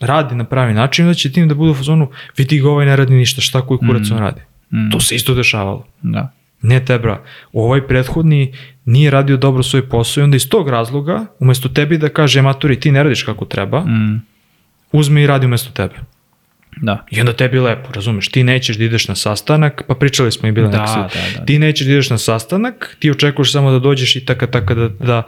radi 0.00 0.34
na 0.34 0.44
pravi 0.44 0.74
način, 0.74 1.04
onda 1.04 1.14
će 1.14 1.32
tim 1.32 1.48
da 1.48 1.54
budu 1.54 1.70
u 1.70 1.74
fazonu, 1.74 2.10
vidi 2.36 2.60
ga 2.60 2.70
ovaj 2.70 2.86
ne 2.86 2.96
radi 2.96 3.14
ništa, 3.14 3.40
šta 3.40 3.60
koji 3.66 3.78
kurac 3.78 4.10
on 4.10 4.18
radi. 4.18 4.40
Mm. 4.72 4.90
To 4.90 5.00
se 5.00 5.14
isto 5.14 5.34
dešavalo. 5.34 5.86
Da. 6.02 6.32
Ne 6.62 6.84
tebra, 6.84 7.20
ovaj 7.52 7.86
prethodni 7.86 8.52
nije 8.84 9.10
radio 9.10 9.36
dobro 9.36 9.62
svoj 9.62 9.88
posao 9.88 10.20
i 10.20 10.24
onda 10.24 10.36
iz 10.36 10.48
tog 10.48 10.68
razloga, 10.68 11.26
umesto 11.38 11.68
tebi 11.68 11.98
da 11.98 12.08
kaže, 12.08 12.42
maturi, 12.42 12.80
ti 12.80 12.92
ne 12.92 13.02
radiš 13.02 13.22
kako 13.22 13.44
treba, 13.44 13.80
Mm. 13.80 14.22
uzme 14.92 15.22
i 15.22 15.26
radi 15.26 15.46
umesto 15.46 15.70
tebe. 15.70 15.94
Da. 16.82 17.04
I 17.10 17.20
onda 17.20 17.32
tebi 17.32 17.58
lepo, 17.58 17.92
razumeš, 17.92 18.28
ti 18.28 18.44
nećeš 18.44 18.76
da 18.76 18.84
ideš 18.84 19.08
na 19.08 19.14
sastanak, 19.14 19.82
pa 19.86 19.94
pričali 19.94 20.32
smo 20.32 20.48
i 20.48 20.52
bili 20.52 20.68
Da, 20.68 20.78
da, 20.78 21.08
da. 21.38 21.44
ti 21.44 21.58
nećeš 21.58 21.86
da 21.86 21.92
ideš 21.92 22.10
na 22.10 22.18
sastanak, 22.18 22.96
ti 22.98 23.10
očekuješ 23.10 23.52
samo 23.52 23.70
da 23.70 23.78
dođeš 23.78 24.16
i 24.16 24.24
taka 24.24 24.46
taka 24.46 24.74
da, 24.74 24.88
da 24.88 25.22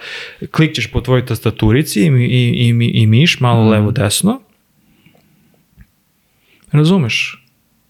klikćeš 0.51 0.87
po 0.87 1.01
tvojoj 1.01 1.27
tastaturici 1.27 2.01
i, 2.01 2.07
i, 2.07 2.69
i, 2.69 2.91
i 2.95 3.07
miš 3.07 3.41
malo 3.41 3.65
Mm. 3.65 3.69
levo 3.69 3.91
desno. 3.91 4.41
Razumeš? 6.73 7.45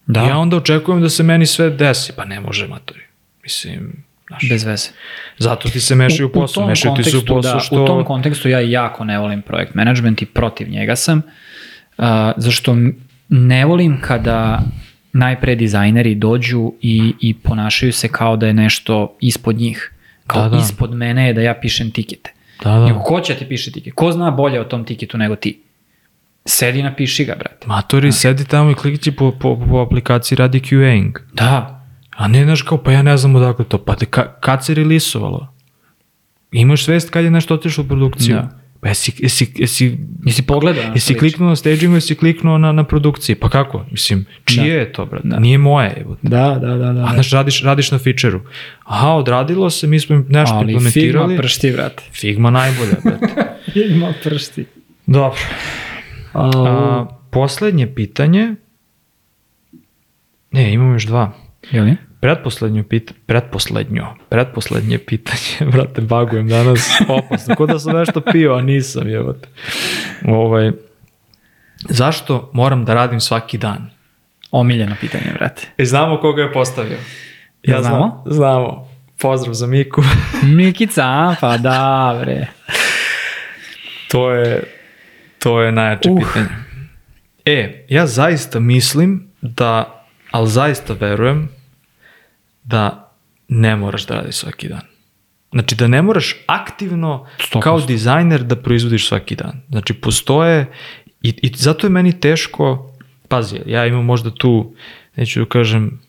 Da. 0.07 0.21
Ja 0.21 0.37
onda 0.37 0.57
očekujem 0.57 1.01
da 1.01 1.09
se 1.09 1.23
meni 1.23 1.45
sve 1.45 1.69
desi, 1.69 2.13
pa 2.15 2.25
ne 2.25 2.39
može 2.39 2.67
matori. 2.67 3.01
Mislim, 3.43 4.03
znaš, 4.27 4.49
Bez 4.49 4.63
veze. 4.63 4.89
zato 5.37 5.69
ti 5.69 5.79
se 5.81 5.95
mešaju 5.95 6.31
u 6.33 6.47
tom 6.47 6.67
mešaju 6.67 6.95
ti 6.95 7.03
se 7.03 7.17
u 7.17 7.25
posao 7.25 7.53
da, 7.53 7.59
što... 7.59 7.83
U 7.83 7.87
tom 7.87 8.03
kontekstu 8.05 8.49
ja 8.49 8.59
jako 8.59 9.03
ne 9.05 9.19
volim 9.19 9.41
projekt 9.41 9.75
management 9.75 10.21
i 10.21 10.25
protiv 10.25 10.69
njega 10.69 10.95
sam, 10.95 11.17
uh, 11.97 12.05
zašto 12.37 12.75
ne 13.31 13.65
volim 13.65 14.01
kada 14.01 14.61
najpre 15.13 15.55
dizajneri 15.55 16.15
dođu 16.15 16.73
i, 16.81 17.13
i 17.19 17.33
ponašaju 17.33 17.93
se 17.93 18.07
kao 18.07 18.37
da 18.37 18.47
je 18.47 18.53
nešto 18.53 19.17
ispod 19.19 19.55
njih. 19.55 19.93
Kao 20.27 20.43
Da, 20.43 20.49
da. 20.49 20.57
ispod 20.57 20.93
mene 20.95 21.27
je 21.27 21.33
da 21.33 21.41
ja 21.41 21.53
pišem 21.61 21.91
tikete. 21.91 22.33
Da, 22.63 22.69
da. 22.71 22.85
Nego 22.85 22.99
ko 22.99 23.19
će 23.19 23.35
ti 23.35 23.45
piše 23.47 23.71
tiket? 23.71 23.93
Ko 23.95 24.11
zna 24.11 24.31
bolje 24.31 24.61
o 24.61 24.63
tom 24.63 24.85
tiketu 24.85 25.17
nego 25.17 25.35
ti? 25.35 25.61
Sedi 26.45 26.83
napiši 26.83 27.25
ga, 27.25 27.35
brate. 27.35 27.67
Matori, 27.67 28.11
sedi 28.11 28.45
tamo 28.45 28.71
i 28.71 28.75
klikći 28.75 29.11
po, 29.11 29.31
po, 29.31 29.65
po 29.69 29.77
aplikaciji 29.77 30.35
radi 30.35 30.59
QA-ing. 30.59 31.11
Da, 31.33 31.81
A 32.17 32.27
ne, 32.27 32.43
znaš 32.43 32.61
kao, 32.61 32.77
pa 32.77 32.91
ja 32.91 33.01
ne 33.01 33.17
znam 33.17 33.35
odakle 33.35 33.65
to. 33.65 33.77
Pa 33.77 33.95
te, 33.95 34.05
ka, 34.05 34.33
kad 34.39 34.65
se 34.65 34.73
relisovalo? 34.73 35.53
Imaš 36.51 36.85
svest 36.85 37.09
kad 37.09 37.23
je 37.23 37.31
nešto 37.31 37.53
otišlo 37.53 37.83
u 37.83 37.87
produkciju? 37.87 38.35
Da. 38.35 38.49
Pa 38.81 38.87
jesi, 38.87 39.13
jesi, 39.19 39.51
jesi, 39.55 39.97
nisi 40.23 40.41
pogledao? 40.41 40.83
jesi 40.93 41.13
kliknuo 41.13 41.49
na 41.49 41.55
stagingu, 41.55 41.95
jesi 41.95 42.15
kliknuo 42.15 42.57
na, 42.57 42.71
na 42.71 42.83
produkciji? 42.83 43.35
Pa 43.35 43.49
kako? 43.49 43.85
Mislim, 43.91 44.25
čije 44.45 44.73
Da. 44.73 44.79
je 44.79 44.93
to, 44.93 45.05
brate? 45.05 45.27
Da. 45.27 45.39
Nije 45.39 45.57
moje. 45.57 45.97
Evo. 46.01 46.17
Da, 46.21 46.57
da, 46.61 46.67
da. 46.77 46.93
da. 46.93 47.03
A 47.03 47.13
znaš, 47.13 47.31
radiš, 47.31 47.63
radiš 47.63 47.91
na 47.91 47.99
featureu. 47.99 48.39
Aha, 48.83 49.09
odradilo 49.09 49.69
se, 49.69 49.87
mi 49.87 49.99
smo 49.99 50.23
nešto 50.29 50.55
Ali 50.55 50.71
implementirali. 50.71 51.27
Figma 51.27 51.41
pršti, 51.41 51.71
brate. 51.71 52.03
Figma 52.13 52.49
najbolja, 52.49 52.95
brate. 53.03 53.27
Figma 53.73 54.13
pršti. 54.23 54.65
Dobro. 55.05 55.39
A, 56.33 57.05
poslednje 57.31 57.95
pitanje. 57.95 58.55
Ne, 60.51 60.73
imamo 60.73 60.93
još 60.93 61.05
dva. 61.05 61.31
Jeli? 61.71 61.95
Pretposlednje 62.21 62.83
pitanje, 62.83 63.19
pretposlednjo, 63.25 64.07
pretposlednje 64.29 64.97
pitanje, 64.97 65.71
brate, 65.71 66.01
bagujem 66.01 66.47
danas, 66.47 66.89
opasno, 67.07 67.55
ko 67.55 67.65
da 67.65 67.79
sam 67.79 67.95
nešto 67.97 68.21
pio, 68.21 68.53
a 68.53 68.61
nisam, 68.61 69.07
jebate. 69.09 69.47
Ovaj, 70.27 70.71
zašto 71.89 72.49
moram 72.53 72.85
da 72.85 72.93
radim 72.93 73.19
svaki 73.19 73.57
dan? 73.57 73.89
Omiljeno 74.51 74.95
pitanje, 75.01 75.25
brate. 75.33 75.67
E, 75.77 75.85
znamo 75.85 76.19
koga 76.19 76.41
je 76.41 76.53
postavio. 76.53 76.97
Ja 77.63 77.81
znamo? 77.81 78.23
Znam, 78.25 78.35
znamo. 78.35 78.87
Pozdrav 79.19 79.53
za 79.53 79.67
Miku. 79.67 80.01
Mikica, 80.57 81.35
pa 81.41 81.57
da, 81.57 82.19
bre. 82.21 82.47
to 84.11 84.31
je, 84.31 84.63
to 85.39 85.61
je 85.61 85.71
najjače 85.71 86.09
Uh. 86.09 86.19
pitanje. 86.19 86.49
E, 87.45 87.85
ja 87.89 88.07
zaista 88.07 88.59
mislim 88.59 89.27
da, 89.41 90.03
ali 90.31 90.49
zaista 90.49 90.93
verujem 90.93 91.49
da 92.71 93.13
ne 93.47 93.75
moraš 93.75 94.05
da 94.05 94.15
radiš 94.15 94.35
svaki 94.35 94.67
dan. 94.67 94.81
Znači 95.51 95.75
da 95.75 95.87
ne 95.87 96.01
moraš 96.01 96.35
aktivno 96.47 97.25
100%. 97.37 97.59
kao 97.59 97.81
dizajner 97.81 98.43
da 98.43 98.55
proizvodiš 98.55 99.07
svaki 99.07 99.35
dan. 99.35 99.61
Znači 99.69 99.93
postoje 99.93 100.65
i, 101.21 101.33
i 101.41 101.51
zato 101.55 101.87
je 101.87 101.91
meni 101.91 102.19
teško, 102.19 102.93
pazi, 103.27 103.59
ja 103.65 103.85
imam 103.85 104.05
možda 104.05 104.31
tu, 104.31 104.75
neću 105.15 105.39
da 105.39 105.45
kažem, 105.45 105.99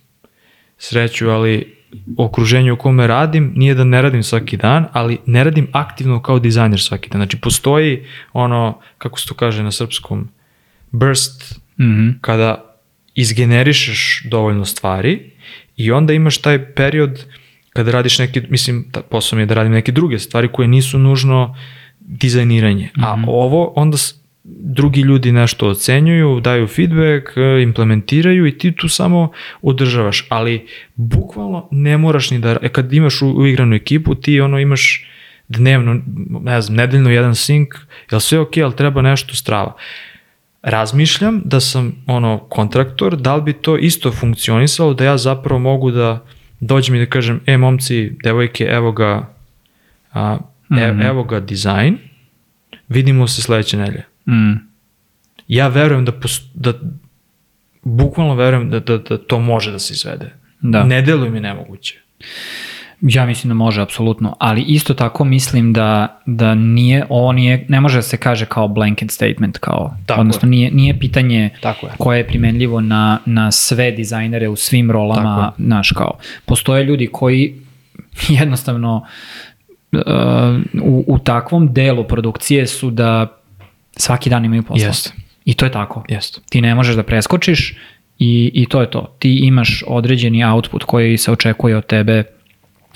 sreću, 0.79 1.31
ali 1.31 1.77
okruženje 2.17 2.73
u 2.73 2.77
kome 2.77 3.07
radim 3.07 3.53
nije 3.57 3.75
da 3.75 3.85
ne 3.85 4.03
radim 4.03 4.23
svaki 4.23 4.57
dan, 4.57 4.87
ali 4.93 5.19
ne 5.27 5.45
radim 5.45 5.69
aktivno 5.73 6.23
kao 6.23 6.39
dizajner 6.39 6.81
svaki 6.81 7.11
dan. 7.11 7.19
Znači 7.19 7.41
postoji 7.41 8.07
ono, 8.33 8.81
kako 8.99 9.21
se 9.21 9.29
to 9.29 9.35
kaže 9.35 9.63
na 9.63 9.73
srpskom, 9.73 10.29
burst, 10.91 11.63
Mm 11.79 11.85
-hmm. 11.85 12.15
kada 12.21 12.77
izgenerišeš 13.15 14.23
dovoljno 14.31 14.65
stvari 14.65 15.31
i 15.77 15.93
onda 15.93 16.13
imaš 16.13 16.39
taj 16.39 16.75
period 16.75 17.25
kada 17.73 17.91
radiš 17.91 18.19
neki, 18.19 18.43
mislim, 18.49 18.91
ta, 18.93 19.03
posao 19.03 19.37
mi 19.37 19.43
je 19.43 19.47
da 19.47 19.55
radim 19.55 19.73
neke 19.73 19.93
druge 19.93 20.19
stvari 20.19 20.49
koje 20.53 20.69
nisu 20.69 20.99
nužno 20.99 21.57
dizajniranje. 22.01 22.91
Mm 22.97 23.01
-hmm. 23.01 23.25
A 23.27 23.31
ovo 23.31 23.73
onda 23.77 23.97
drugi 24.45 25.01
ljudi 25.01 25.33
nešto 25.33 25.69
ocenjuju, 25.69 26.41
daju 26.41 26.67
feedback, 26.67 27.37
e, 27.37 27.63
implementiraju 27.63 28.47
i 28.47 28.59
ti 28.59 28.73
tu 28.73 28.89
samo 28.89 29.31
održavaš, 29.63 30.27
ali 30.29 30.67
bukvalno 30.95 31.69
ne 31.71 31.99
moraš 31.99 32.31
ni 32.31 32.39
da, 32.39 32.57
e, 32.63 32.69
kad 32.69 32.93
imaš 32.93 33.23
uigranu 33.23 33.75
ekipu, 33.75 34.15
ti 34.15 34.41
ono 34.41 34.59
imaš 34.59 35.07
dnevno, 35.49 36.01
ne 36.41 36.61
znam, 36.61 36.77
nedeljno 36.77 37.11
jedan 37.11 37.35
sync, 37.35 37.67
jel 38.11 38.21
sve 38.21 38.39
ok, 38.39 38.57
ali 38.57 38.77
treba 38.77 39.03
nešto 39.03 39.35
strava. 39.35 39.77
Razmišljam 40.63 41.43
da 41.45 41.61
sam 41.61 41.93
ono 42.07 42.39
kontraktor, 42.39 43.17
da 43.17 43.37
li 43.37 43.43
bi 43.43 43.53
to 43.53 43.77
isto 43.77 44.13
funkcionisalo, 44.13 44.95
da 44.95 45.05
ja 45.05 45.17
zapravo 45.19 45.59
mogu 45.59 45.91
da 45.91 46.25
dođem 46.61 46.95
i 46.95 46.99
da 46.99 47.07
kažem, 47.07 47.41
e 47.47 47.57
momci, 47.57 48.13
devojke, 48.23 48.65
evo 48.65 48.93
ga, 48.93 49.29
a, 50.13 50.39
e, 50.71 50.93
Mhm. 50.93 51.01
evo 51.03 51.25
ga 51.25 51.41
dizajn, 51.41 51.99
vidimo 52.89 53.29
se 53.29 53.43
sledeće 53.43 53.77
nedelje 53.77 54.03
Mm. 54.27 54.53
ja 55.49 55.69
verujem 55.69 56.05
da, 56.05 56.13
pos, 56.13 56.41
da 56.55 56.73
bukvalno 57.83 58.35
verujem 58.35 58.71
da, 58.71 58.81
da, 58.81 58.99
da 58.99 59.19
to 59.19 59.39
može 59.39 59.73
da 59.73 59.79
se 59.79 59.95
izvede. 59.95 60.33
Da. 60.61 60.85
Ne 60.85 61.03
deluje 61.03 61.31
mi 61.31 61.41
nemoguće. 61.41 61.99
Ja 63.03 63.27
mislim 63.27 63.49
da 63.49 63.55
može, 63.55 63.83
apsolutno, 63.83 64.37
ali 64.39 64.63
isto 64.63 64.95
tako 64.95 65.25
mislim 65.25 65.73
da, 65.73 66.21
da 66.27 66.55
nije, 66.55 67.07
ovo 67.09 67.33
nije, 67.33 67.67
ne 67.69 67.81
može 67.81 67.99
da 67.99 68.03
se 68.03 68.17
kaže 68.17 68.47
kao 68.47 68.69
blanket 68.69 69.11
statement, 69.11 69.59
kao, 69.59 69.97
Tako 70.07 70.21
odnosno 70.21 70.47
je. 70.47 70.51
nije, 70.51 70.71
nije 70.71 70.99
pitanje 70.99 71.51
Tako 71.61 71.87
je. 71.87 71.93
koje 71.99 72.19
je 72.19 72.27
primenljivo 72.27 72.81
na, 72.81 73.19
na 73.27 73.51
sve 73.51 73.91
dizajnere 73.91 74.49
u 74.49 74.57
svim 74.57 74.91
rolama, 74.91 75.37
Tako 75.37 75.63
znaš 75.63 75.93
kao, 75.93 76.19
postoje 76.45 76.85
ljudi 76.85 77.09
koji 77.13 77.55
jednostavno 78.41 79.07
uh, 79.93 79.99
u, 80.83 81.05
u 81.07 81.19
takvom 81.19 81.73
delu 81.73 82.05
produkcije 82.05 82.67
su 82.67 82.91
da 82.91 83.39
svaki 83.97 84.31
dan 84.31 84.45
imaju 84.45 84.63
posla. 84.63 84.87
Jeste. 84.87 85.13
I 85.45 85.55
to 85.55 85.67
je 85.67 85.73
tako. 85.73 86.05
Jeste. 86.09 86.41
Ti 86.51 86.61
ne 86.61 86.75
možeš 86.75 86.97
da 86.97 87.03
preskočiš 87.03 87.77
i, 88.19 88.51
i 88.55 88.67
to 88.67 88.81
je 88.81 88.91
to. 88.91 89.17
Ti 89.19 89.39
imaš 89.43 89.85
određeni 89.87 90.45
output 90.45 90.85
koji 90.85 91.19
se 91.19 91.33
očekuje 91.33 91.77
od 91.77 91.87
tebe 91.87 92.25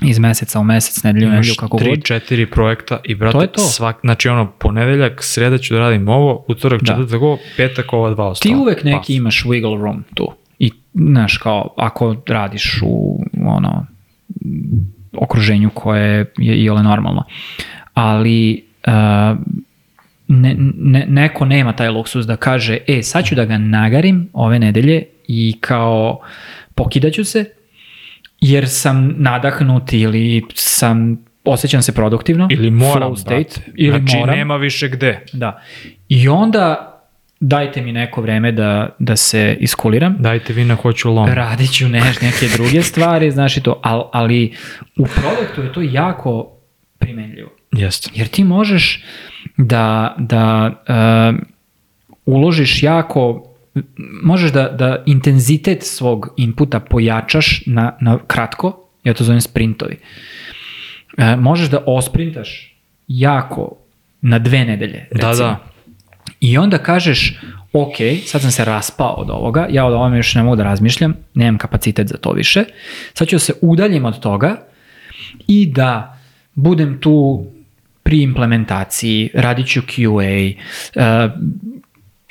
iz 0.03 0.18
meseca 0.18 0.61
u 0.61 0.64
mesec, 0.64 1.03
nedelju 1.03 1.26
nedelju, 1.28 1.44
Imaš 1.44 1.57
kako 1.57 1.78
tri, 1.78 1.90
god. 1.90 2.05
četiri 2.05 2.47
projekta 2.47 3.01
i 3.05 3.14
brate, 3.14 3.32
To 3.32 3.42
je 3.42 3.53
to. 3.53 3.61
Svak, 3.61 3.97
znači 4.01 4.28
ono, 4.28 4.51
ponedeljak, 4.59 5.24
sreda 5.24 5.59
ću 5.59 5.74
da 5.74 5.80
radim 5.80 6.09
ovo, 6.09 6.44
utorak, 6.49 6.80
Da. 6.80 6.86
četvrtak 6.86 7.22
ovo, 7.22 7.38
petak 7.57 7.92
ova 7.92 8.11
dva 8.11 8.28
ostala. 8.28 8.55
Ti 8.55 8.61
uvek 8.61 8.84
neki 8.84 9.12
Pa. 9.12 9.16
imaš 9.16 9.44
wiggle 9.44 9.80
room 9.82 10.05
tu. 10.14 10.32
I, 10.59 10.70
znaš, 10.94 11.38
kao, 11.38 11.74
ako 11.76 12.16
radiš 12.26 12.80
u, 12.82 13.24
ono, 13.47 13.86
okruženju 15.12 15.70
koje 15.74 16.32
je 16.38 16.57
i 16.57 16.70
ole 16.70 16.82
normalno. 16.82 17.24
Ali, 17.94 18.64
uh, 18.86 19.38
ne, 20.28 20.57
ne, 20.76 21.07
neko 21.09 21.44
nema 21.44 21.72
taj 21.72 21.88
luksus 21.88 22.26
da 22.26 22.36
kaže, 22.36 22.78
e, 22.88 23.03
sad 23.03 23.24
ću 23.24 23.34
da 23.34 23.44
ga 23.44 23.59
nagarim 23.59 24.28
ove 24.32 24.59
nedelje 24.59 25.03
i 25.28 25.57
kao 25.61 26.20
pokidaću 26.74 27.24
se, 27.24 27.44
jer 28.41 28.68
sam 28.68 29.14
nadahnut 29.16 29.93
ili 29.93 30.43
sam 30.55 31.24
osjećam 31.45 31.82
se 31.82 31.95
produktivno. 31.95 32.49
Ili 32.51 32.70
moram, 32.70 33.12
flow 33.12 33.16
state, 33.16 33.34
brate. 33.37 33.72
ili 33.74 33.99
znači, 33.99 34.16
moram. 34.16 34.37
nema 34.37 34.57
više 34.57 34.89
gde. 34.89 35.20
Da. 35.32 35.62
I 36.09 36.28
onda 36.28 36.93
dajte 37.41 37.82
mi 37.82 37.93
neko 37.93 38.20
vreme 38.20 38.53
da, 38.53 38.97
da 38.99 39.16
se 39.16 39.57
iskuliram. 39.61 40.16
Dajte 40.18 40.53
vi 40.53 40.64
na 40.64 40.74
hoću 40.74 41.11
lom. 41.12 41.28
Radit 41.28 41.72
ću 41.72 41.89
ne, 41.89 42.01
neke 42.22 42.49
druge 42.57 42.82
stvari, 42.91 43.30
znaš 43.30 43.57
i 43.57 43.62
to, 43.62 43.80
ali, 43.82 44.03
ali 44.12 44.53
u 44.99 45.07
produktu 45.07 45.62
je 45.62 45.72
to 45.72 45.82
jako 45.82 46.53
primenljivo. 46.99 47.51
Jeste. 47.72 48.11
Jer 48.14 48.28
ti 48.28 48.45
možeš 48.45 49.05
da, 49.57 50.14
da 50.18 50.72
uh, 50.89 51.39
uložiš 52.26 52.82
jako, 52.82 53.53
možeš 54.22 54.52
da, 54.52 54.68
da 54.68 55.02
intenzitet 55.06 55.82
svog 55.82 56.34
inputa 56.36 56.80
pojačaš 56.80 57.62
na, 57.66 57.96
na 58.00 58.18
kratko, 58.26 58.88
ja 59.04 59.14
to 59.14 59.24
zovem 59.24 59.40
sprintovi. 59.40 59.96
Uh, 61.18 61.24
možeš 61.38 61.68
da 61.68 61.82
osprintaš 61.86 62.76
jako 63.08 63.76
na 64.20 64.38
dve 64.38 64.64
nedelje, 64.64 65.08
recimo. 65.10 65.32
Da, 65.32 65.36
da. 65.36 65.58
I 66.40 66.58
onda 66.58 66.78
kažeš, 66.78 67.40
ok, 67.72 67.96
sad 68.26 68.42
sam 68.42 68.50
se 68.50 68.64
raspao 68.64 69.14
od 69.14 69.30
ovoga, 69.30 69.66
ja 69.70 69.86
od 69.86 69.94
ovome 69.94 70.16
još 70.16 70.34
ne 70.34 70.42
mogu 70.42 70.56
da 70.56 70.64
razmišljam, 70.64 71.14
nemam 71.34 71.58
kapacitet 71.58 72.08
za 72.08 72.16
to 72.16 72.32
više, 72.32 72.64
sad 73.14 73.28
ću 73.28 73.34
da 73.36 73.40
se 73.40 73.52
udaljim 73.60 74.04
od 74.04 74.20
toga 74.20 74.56
i 75.46 75.66
da 75.66 76.18
budem 76.54 76.98
tu 77.00 77.46
pri 78.02 78.22
implementaciji, 78.22 79.30
radit 79.34 79.66
ću 79.66 79.80
QA, 79.80 80.54
uh, 80.94 81.02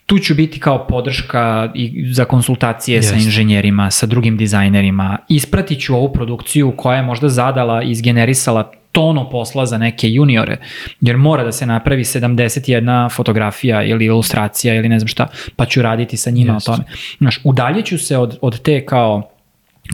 tu 0.06 0.20
ću 0.20 0.36
biti 0.36 0.60
kao 0.60 0.88
podrška 0.88 1.72
i 1.76 2.14
za 2.14 2.26
konsultacije 2.26 3.04
sa 3.04 3.16
Jeste. 3.16 3.26
inženjerima, 3.26 3.92
sa 3.92 4.06
drugim 4.06 4.38
dizajnerima, 4.38 5.18
ispratit 5.30 5.82
ću 5.82 5.96
ovu 5.96 6.14
produkciju 6.14 6.74
koja 6.78 6.98
je 6.98 7.04
možda 7.04 7.30
zadala 7.30 7.84
i 7.84 7.92
izgenerisala 7.92 8.72
tono 8.92 9.30
posla 9.30 9.66
za 9.66 9.78
neke 9.78 10.10
juniore, 10.10 10.58
jer 11.02 11.18
mora 11.18 11.44
da 11.44 11.52
se 11.52 11.66
napravi 11.66 12.04
71 12.04 13.16
fotografija 13.16 13.84
ili 13.84 14.06
ilustracija 14.06 14.76
ili 14.76 14.90
ne 14.90 15.00
znam 15.00 15.08
šta, 15.08 15.28
pa 15.56 15.66
ću 15.66 15.82
raditi 15.82 16.18
sa 16.18 16.30
njima 16.30 16.54
Jeste. 16.54 16.72
o 16.72 16.76
tome. 16.76 16.88
Znaš, 17.18 17.40
udaljet 17.44 17.86
ću 17.86 17.98
se 17.98 18.18
od, 18.18 18.38
od 18.42 18.62
te 18.62 18.86
kao 18.86 19.30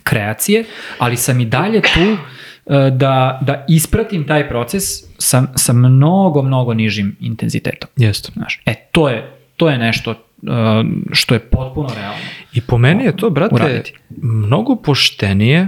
kreacije, 0.03 0.63
ali 0.97 1.17
sam 1.17 1.39
i 1.39 1.45
dalje 1.45 1.81
tu 1.81 2.17
e, 2.65 2.89
da, 2.91 3.39
da 3.41 3.65
ispratim 3.69 4.27
taj 4.27 4.49
proces 4.49 4.83
sa, 5.17 5.43
sa 5.55 5.73
mnogo, 5.73 6.41
mnogo 6.41 6.73
nižim 6.73 7.15
intenzitetom. 7.19 7.89
Jeste. 7.95 8.31
Znaš, 8.33 8.61
e, 8.65 8.75
to 8.91 9.09
je, 9.09 9.40
to 9.61 9.69
je 9.69 9.77
nešto 9.77 10.11
uh, 10.11 10.17
što 11.11 11.33
je 11.33 11.39
potpuno 11.39 11.89
realno. 11.95 12.17
I 12.53 12.61
po 12.61 12.77
meni 12.77 13.03
je 13.03 13.17
to, 13.17 13.29
brate, 13.29 13.55
Uraditi. 13.55 13.93
mnogo 14.21 14.75
poštenije 14.75 15.67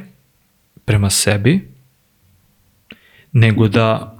prema 0.85 1.09
sebi 1.09 1.67
nego 3.31 3.67
da 3.67 4.17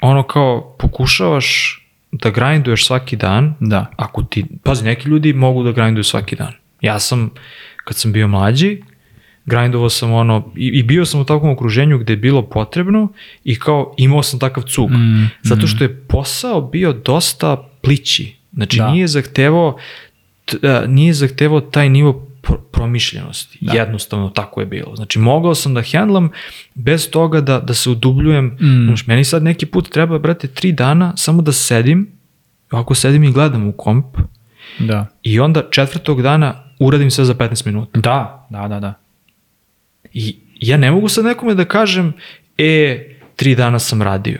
ono 0.00 0.22
kao 0.22 0.76
pokušavaš 0.78 1.78
da 2.12 2.30
grinduješ 2.30 2.86
svaki 2.86 3.16
dan, 3.16 3.54
Da. 3.60 3.86
ako 3.96 4.22
ti, 4.22 4.44
pazi, 4.62 4.84
neki 4.84 5.08
ljudi 5.08 5.32
mogu 5.32 5.62
da 5.62 5.72
grinduju 5.72 6.04
svaki 6.04 6.36
dan. 6.36 6.52
Ja 6.80 6.98
sam, 6.98 7.30
kad 7.84 7.96
sam 7.96 8.12
bio 8.12 8.28
mlađi, 8.28 8.82
grindovao 9.46 9.88
sam 9.88 10.12
ono, 10.12 10.52
i, 10.56 10.66
i 10.66 10.82
bio 10.82 11.04
sam 11.04 11.20
u 11.20 11.24
takvom 11.24 11.50
okruženju 11.52 11.98
gde 11.98 12.12
je 12.12 12.16
bilo 12.16 12.42
potrebno 12.42 13.12
i 13.44 13.58
kao 13.58 13.94
imao 13.98 14.22
sam 14.22 14.40
takav 14.40 14.62
cug. 14.62 14.90
Mm, 14.90 15.30
zato 15.42 15.66
što 15.66 15.84
je 15.84 16.00
posao 16.08 16.60
bio 16.60 16.92
dosta 16.92 17.68
plići. 17.82 18.37
Znači 18.58 18.76
Da. 18.76 18.90
nije 18.90 19.06
zahtevao 19.06 19.76
a, 20.62 20.84
nije 20.86 21.14
zahtevao 21.14 21.60
taj 21.60 21.88
nivo 21.88 22.12
pro- 22.42 22.60
promišljenosti. 22.62 23.58
Da. 23.60 23.72
Jednostavno 23.72 24.30
tako 24.30 24.60
je 24.60 24.66
bilo. 24.66 24.96
Znači 24.96 25.18
mogao 25.18 25.54
sam 25.54 25.74
da 25.74 25.82
handlam 25.92 26.30
bez 26.74 27.10
toga 27.10 27.40
da, 27.40 27.60
da 27.60 27.74
se 27.74 27.90
udubljujem. 27.90 28.46
Mm. 28.46 28.84
Znaš, 28.86 29.06
meni 29.06 29.24
sad 29.24 29.42
neki 29.42 29.66
put 29.66 29.88
treba, 29.90 30.18
brate, 30.18 30.48
tri 30.48 30.72
dana 30.72 31.16
samo 31.16 31.42
da 31.42 31.52
sedim, 31.52 32.08
ako 32.70 32.94
sedim 32.94 33.24
i 33.24 33.32
gledam 33.32 33.68
u 33.68 33.72
komp, 33.72 34.06
Da. 34.78 35.06
i 35.22 35.40
onda 35.40 35.62
četvrtog 35.70 36.22
dana 36.22 36.64
uradim 36.78 37.10
sve 37.10 37.24
za 37.24 37.34
15 37.34 37.66
minuta. 37.66 38.00
Da, 38.00 38.46
da, 38.50 38.68
da, 38.68 38.80
da. 38.80 38.94
I 40.12 40.36
ja 40.56 40.76
ne 40.76 40.90
mogu 40.90 41.08
sad 41.08 41.24
nekome 41.24 41.54
da 41.54 41.64
kažem, 41.64 42.12
e, 42.58 43.04
tri 43.36 43.54
dana 43.54 43.78
sam 43.78 44.02
radio. 44.02 44.38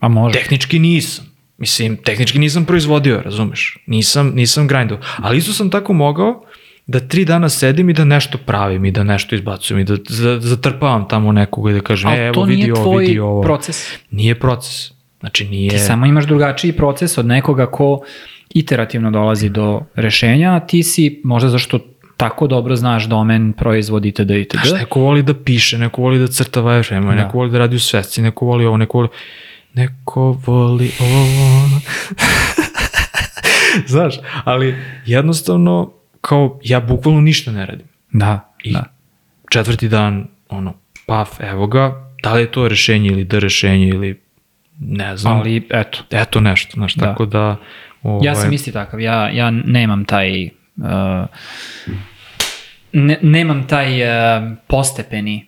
A 0.00 0.08
može. 0.08 0.38
Tehnički 0.38 0.78
nisam. 0.78 1.24
Mislim, 1.58 1.96
tehnički 1.96 2.38
nisam 2.38 2.64
proizvodio, 2.64 3.20
razumeš? 3.20 3.78
Nisam, 3.86 4.32
nisam 4.34 4.68
grindao. 4.68 4.98
Ali 5.16 5.38
isto 5.38 5.52
sam 5.52 5.70
tako 5.70 5.92
mogao 5.92 6.42
da 6.86 7.00
tri 7.00 7.24
dana 7.24 7.48
sedim 7.48 7.90
i 7.90 7.94
da 7.94 8.04
nešto 8.04 8.38
pravim 8.38 8.84
i 8.84 8.90
da 8.90 9.04
nešto 9.04 9.34
izbacujem 9.34 9.80
i 9.80 9.84
da 9.84 9.96
za- 10.08 10.40
zatrpavam 10.40 11.08
tamo 11.08 11.32
nekoga 11.32 11.70
i 11.70 11.74
da 11.74 11.80
kažem, 11.80 12.10
e, 12.10 12.16
evo 12.18 12.42
vidi 12.42 12.70
ovo, 12.72 12.96
vidi 12.96 13.18
ovo. 13.18 13.42
proces. 13.42 13.88
Nije 14.10 14.34
proces. 14.34 14.90
Znači 15.20 15.44
nije... 15.44 15.70
Ti 15.70 15.78
samo 15.78 16.06
imaš 16.06 16.24
drugačiji 16.24 16.72
proces 16.72 17.18
od 17.18 17.26
nekoga 17.26 17.66
ko 17.66 18.00
iterativno 18.50 19.10
dolazi 19.10 19.48
do 19.48 19.80
rešenja, 19.94 20.54
a 20.54 20.60
ti 20.60 20.82
si 20.82 21.20
možda 21.24 21.48
zašto 21.48 21.78
tako 22.16 22.46
dobro 22.46 22.76
znaš 22.76 23.04
domen, 23.04 23.52
proizvod 23.52 24.06
itd. 24.06 24.30
itd. 24.30 24.58
Znaš, 24.66 24.80
neko 24.80 25.00
voli 25.00 25.22
da 25.22 25.34
piše, 25.34 25.78
neko 25.78 26.02
voli 26.02 26.18
da 26.18 26.26
crta 26.26 26.60
wireframe, 26.60 27.06
Da. 27.06 27.14
neko 27.14 27.38
voli 27.38 27.50
da 27.50 27.58
radi 27.58 27.76
u 27.76 27.80
svesci, 27.80 28.22
neko 28.22 28.46
voli 28.46 28.66
ovo, 28.66 28.76
neko 28.76 28.98
voli... 28.98 29.08
Neko 29.74 30.40
voli 30.46 30.90
ovo... 31.00 31.68
Znaš, 33.86 34.14
ali 34.44 34.76
jednostavno, 35.06 35.92
kao, 36.20 36.60
ja 36.64 36.80
bukvalno 36.80 37.20
ništa 37.20 37.52
ne 37.52 37.66
radim. 37.66 37.86
Da, 38.12 38.54
I 38.62 38.72
da. 38.72 38.84
četvrti 39.50 39.88
dan, 39.88 40.26
ono, 40.48 40.74
paf, 41.06 41.40
evo 41.40 41.66
ga, 41.66 42.10
da 42.22 42.34
li 42.34 42.40
je 42.42 42.50
to 42.50 42.68
rešenje 42.68 43.08
ili 43.10 43.24
da 43.24 43.38
rešenje 43.38 43.88
ili 43.88 44.20
ne 44.78 45.16
znam. 45.16 45.36
Ali, 45.36 45.66
eto. 45.70 45.98
Eto 46.10 46.40
nešto, 46.40 46.72
znaš, 46.74 46.94
Da. 46.94 47.06
tako 47.06 47.26
da... 47.26 47.56
Ovaj, 48.02 48.26
Ja 48.26 48.34
sam 48.34 48.52
isti 48.52 48.72
takav, 48.72 49.00
ja, 49.00 49.30
ja 49.30 49.50
nemam 49.50 50.04
taj... 50.04 50.44
Uh, 50.76 50.84
ne, 52.92 53.18
nemam 53.22 53.66
taj 53.68 54.02
uh, 54.02 54.48
postepeni 54.66 55.47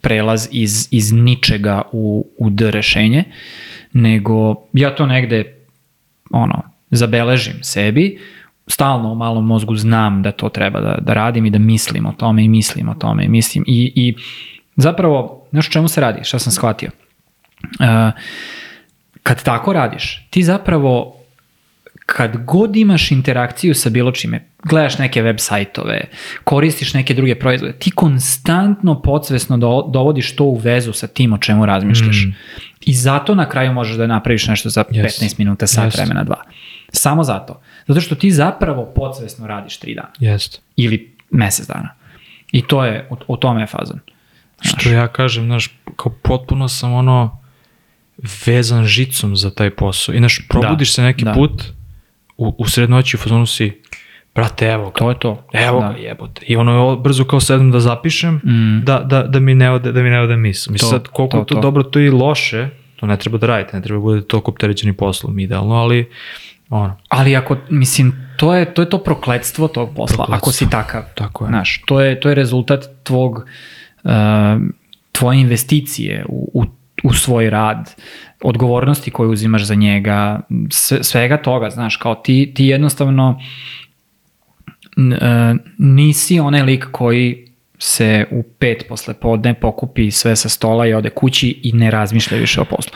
prelaz 0.00 0.48
iz, 0.52 0.88
iz 0.90 1.12
ničega 1.12 1.82
u, 1.92 2.26
u 2.38 2.50
D 2.50 2.70
rešenje, 2.70 3.24
nego 3.92 4.54
ja 4.72 4.94
to 4.94 5.06
negde 5.06 5.54
ono, 6.30 6.62
zabeležim 6.90 7.62
sebi, 7.62 8.18
stalno 8.66 9.12
u 9.12 9.14
malom 9.14 9.46
mozgu 9.46 9.76
znam 9.76 10.22
da 10.22 10.32
to 10.32 10.48
treba 10.48 10.80
da, 10.80 10.98
da 11.00 11.14
radim 11.14 11.46
i 11.46 11.50
da 11.50 11.58
mislim 11.58 12.06
o 12.06 12.12
tome 12.12 12.44
i 12.44 12.48
mislim 12.48 12.88
o 12.88 12.94
tome 12.94 13.24
i 13.24 13.28
mislim 13.28 13.64
i, 13.66 13.92
i 13.94 14.14
zapravo, 14.76 15.46
znaš 15.50 15.70
čemu 15.70 15.88
se 15.88 16.00
radi, 16.00 16.24
šta 16.24 16.38
sam 16.38 16.52
shvatio? 16.52 16.90
Uh, 17.62 18.12
kad 19.22 19.42
tako 19.42 19.72
radiš, 19.72 20.26
ti 20.30 20.42
zapravo 20.42 21.17
kad 22.08 22.44
god 22.44 22.76
imaš 22.76 23.10
interakciju 23.10 23.74
sa 23.74 23.90
bilo 23.90 24.12
čime, 24.12 24.44
gledaš 24.64 24.98
neke 24.98 25.22
web 25.22 25.36
sajtove, 25.38 26.00
koristiš 26.44 26.94
neke 26.94 27.14
druge 27.14 27.34
proizvode, 27.34 27.72
ti 27.72 27.90
konstantno 27.90 29.02
podsvesno 29.02 29.58
do, 29.58 29.90
dovodiš 29.92 30.36
to 30.36 30.44
u 30.44 30.56
vezu 30.56 30.92
sa 30.92 31.06
tim 31.06 31.32
o 31.32 31.38
čemu 31.38 31.66
razmišljaš. 31.66 32.24
Mm. 32.24 32.30
I 32.80 32.94
zato 32.94 33.34
na 33.34 33.48
kraju 33.48 33.72
možeš 33.72 33.96
da 33.96 34.06
napraviš 34.06 34.46
nešto 34.46 34.68
za 34.68 34.84
Yes. 34.84 35.02
15 35.22 35.38
minuta, 35.38 35.66
sat 35.66 35.84
Yes. 35.84 35.96
vremena, 35.96 36.24
dva. 36.24 36.42
Samo 36.92 37.24
zato. 37.24 37.60
Zato 37.86 38.00
što 38.00 38.14
ti 38.14 38.30
zapravo 38.30 38.84
podsvesno 38.86 39.46
radiš 39.46 39.78
3 39.78 39.94
dana 39.94 40.08
Jest. 40.20 40.62
ili 40.76 41.14
mesec 41.30 41.66
dana. 41.66 41.88
I 42.52 42.62
to 42.62 42.84
je, 42.84 43.06
o, 43.10 43.16
o 43.28 43.36
tome 43.36 43.60
je 43.60 43.66
fazon. 43.66 44.00
Što 44.60 44.90
ja 44.90 45.08
kažem, 45.08 45.44
znaš, 45.44 45.70
kao 45.96 46.12
potpuno 46.22 46.68
sam 46.68 46.92
ono 46.92 47.38
vezan 48.46 48.84
žicom 48.84 49.36
za 49.36 49.50
taj 49.50 49.70
posao. 49.70 50.14
I 50.14 50.18
znaš, 50.18 50.46
probudiš 50.48 50.88
Da, 50.88 50.92
se 50.92 51.02
neki 51.02 51.24
da. 51.24 51.32
put, 51.32 51.62
u, 52.38 52.54
u 52.58 52.68
srednoći 52.68 53.16
u 53.16 53.20
fazonu 53.20 53.46
si, 53.46 53.82
brate, 54.34 54.66
evo 54.66 54.84
ga, 54.84 54.90
To 54.92 55.10
je 55.10 55.18
to. 55.18 55.44
evo 55.52 55.80
da. 55.80 55.88
ga, 55.88 55.98
jebote. 55.98 56.42
I 56.46 56.56
ono, 56.56 56.96
brzo 56.96 57.24
kao 57.24 57.40
sedem 57.40 57.70
da 57.70 57.80
zapišem, 57.80 58.34
Mm. 58.36 58.84
da, 58.84 58.98
da, 59.00 59.22
da 59.22 59.40
mi 59.40 59.54
ne 59.54 59.70
ode, 59.70 59.92
da 59.92 60.02
mi 60.02 60.10
ne 60.10 60.20
ode 60.20 60.36
misl. 60.36 60.72
Mislim, 60.72 60.90
sad, 60.90 61.08
koliko 61.08 61.38
to, 61.38 61.44
to, 61.44 61.54
to. 61.54 61.60
dobro, 61.60 61.82
to 61.82 62.00
i 62.00 62.10
loše, 62.10 62.68
to 62.96 63.06
ne 63.06 63.16
treba 63.16 63.38
da 63.38 63.46
radite, 63.46 63.76
ne 63.76 63.82
treba 63.82 63.98
da 63.98 64.02
budete 64.02 64.26
toliko 64.26 64.50
opterećeni 64.50 64.92
poslom, 64.92 65.38
idealno, 65.38 65.74
ali, 65.74 66.10
ono, 66.70 66.96
Ali 67.08 67.36
ako, 67.36 67.56
mislim, 67.70 68.12
to 68.36 68.54
je 68.54 68.74
to, 68.74 68.82
je 68.82 68.90
to 68.90 68.98
prokledstvo 68.98 69.68
tog 69.68 69.88
posla, 69.88 70.16
Prokletstvo. 70.16 70.34
ako 70.36 70.52
si 70.52 70.70
takav. 70.70 71.02
Tako 71.14 71.44
je. 71.44 71.48
Znaš, 71.48 71.82
to 71.86 72.00
je, 72.00 72.20
to 72.20 72.28
je 72.28 72.34
rezultat 72.34 72.84
tvog, 73.02 73.44
uh, 74.04 74.10
tvoje 75.12 75.40
investicije 75.40 76.24
u, 76.28 76.50
u, 76.54 76.64
u 77.04 77.12
svoj 77.12 77.50
rad, 77.50 77.94
odgovornosti 78.42 79.10
koju 79.10 79.30
uzimaš 79.30 79.64
za 79.64 79.74
njega, 79.74 80.40
sve, 80.70 81.04
svega 81.04 81.36
toga, 81.36 81.70
znaš, 81.70 81.96
kao 81.96 82.14
ti, 82.14 82.52
ti 82.54 82.64
jednostavno 82.66 83.40
e, 84.96 85.54
nisi 85.78 86.40
onaj 86.40 86.62
lik 86.62 86.86
koji 86.92 87.48
se 87.80 88.26
u 88.30 88.42
pet 88.58 88.84
posle 88.88 89.14
podne 89.14 89.54
pokupi 89.54 90.10
sve 90.10 90.36
sa 90.36 90.48
stola 90.48 90.86
i 90.86 90.94
ode 90.94 91.10
kući 91.10 91.60
i 91.62 91.72
ne 91.72 91.90
razmišlja 91.90 92.38
više 92.38 92.60
o 92.60 92.64
poslu. 92.64 92.92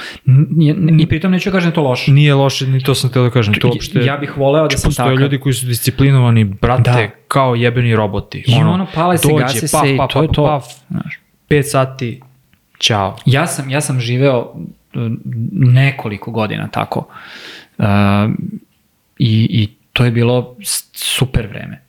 I 1.01 1.06
pritom 1.06 1.31
neću 1.32 1.51
da 1.51 1.56
kažem 1.56 1.70
da 1.70 1.74
to 1.74 1.82
loše. 1.82 2.12
nije 2.12 2.35
loše, 2.35 2.66
ni 2.66 2.81
to 2.81 2.94
sam 2.94 3.10
teo 3.10 3.23
da 3.23 3.31
kažem, 3.31 3.55
to 3.55 3.69
uopšte... 3.69 4.01
Ja 4.05 4.16
bih 4.16 4.36
voleo 4.36 4.69
da 4.69 4.78
sam 4.78 4.89
Postoje 4.89 5.06
takav. 5.06 5.23
ljudi 5.23 5.39
koji 5.40 5.52
su 5.52 5.66
disciplinovani, 5.66 6.44
brate, 6.44 6.90
Da. 6.90 7.09
kao 7.28 7.55
jebeni 7.55 7.97
roboti. 7.97 8.44
I 8.47 8.55
ono, 8.55 8.86
pale 8.94 9.19
se, 9.19 9.28
dođe, 9.28 9.43
gase 9.43 9.60
paf, 9.60 9.82
se 9.86 9.94
i 9.94 9.97
paf, 9.97 10.10
to 10.12 10.23
je 10.23 10.28
paf, 10.28 10.35
to. 10.36 10.47
Paf, 10.47 10.64
Znaš. 10.90 11.20
5 11.48 11.62
sati, 11.62 12.20
ćao. 12.78 13.16
Ja 13.27 13.47
sam, 13.47 13.70
ja 13.70 13.81
sam 13.81 14.01
živeo 14.01 14.52
uh, 14.55 14.60
nekoliko 15.52 16.31
godina 16.31 16.69
tako. 16.69 17.06
Uh, 17.78 17.85
i, 19.19 19.48
I 19.51 19.69
to 19.93 20.05
je 20.05 20.10
bilo 20.10 20.56
super 20.93 21.47
vreme. 21.47 21.82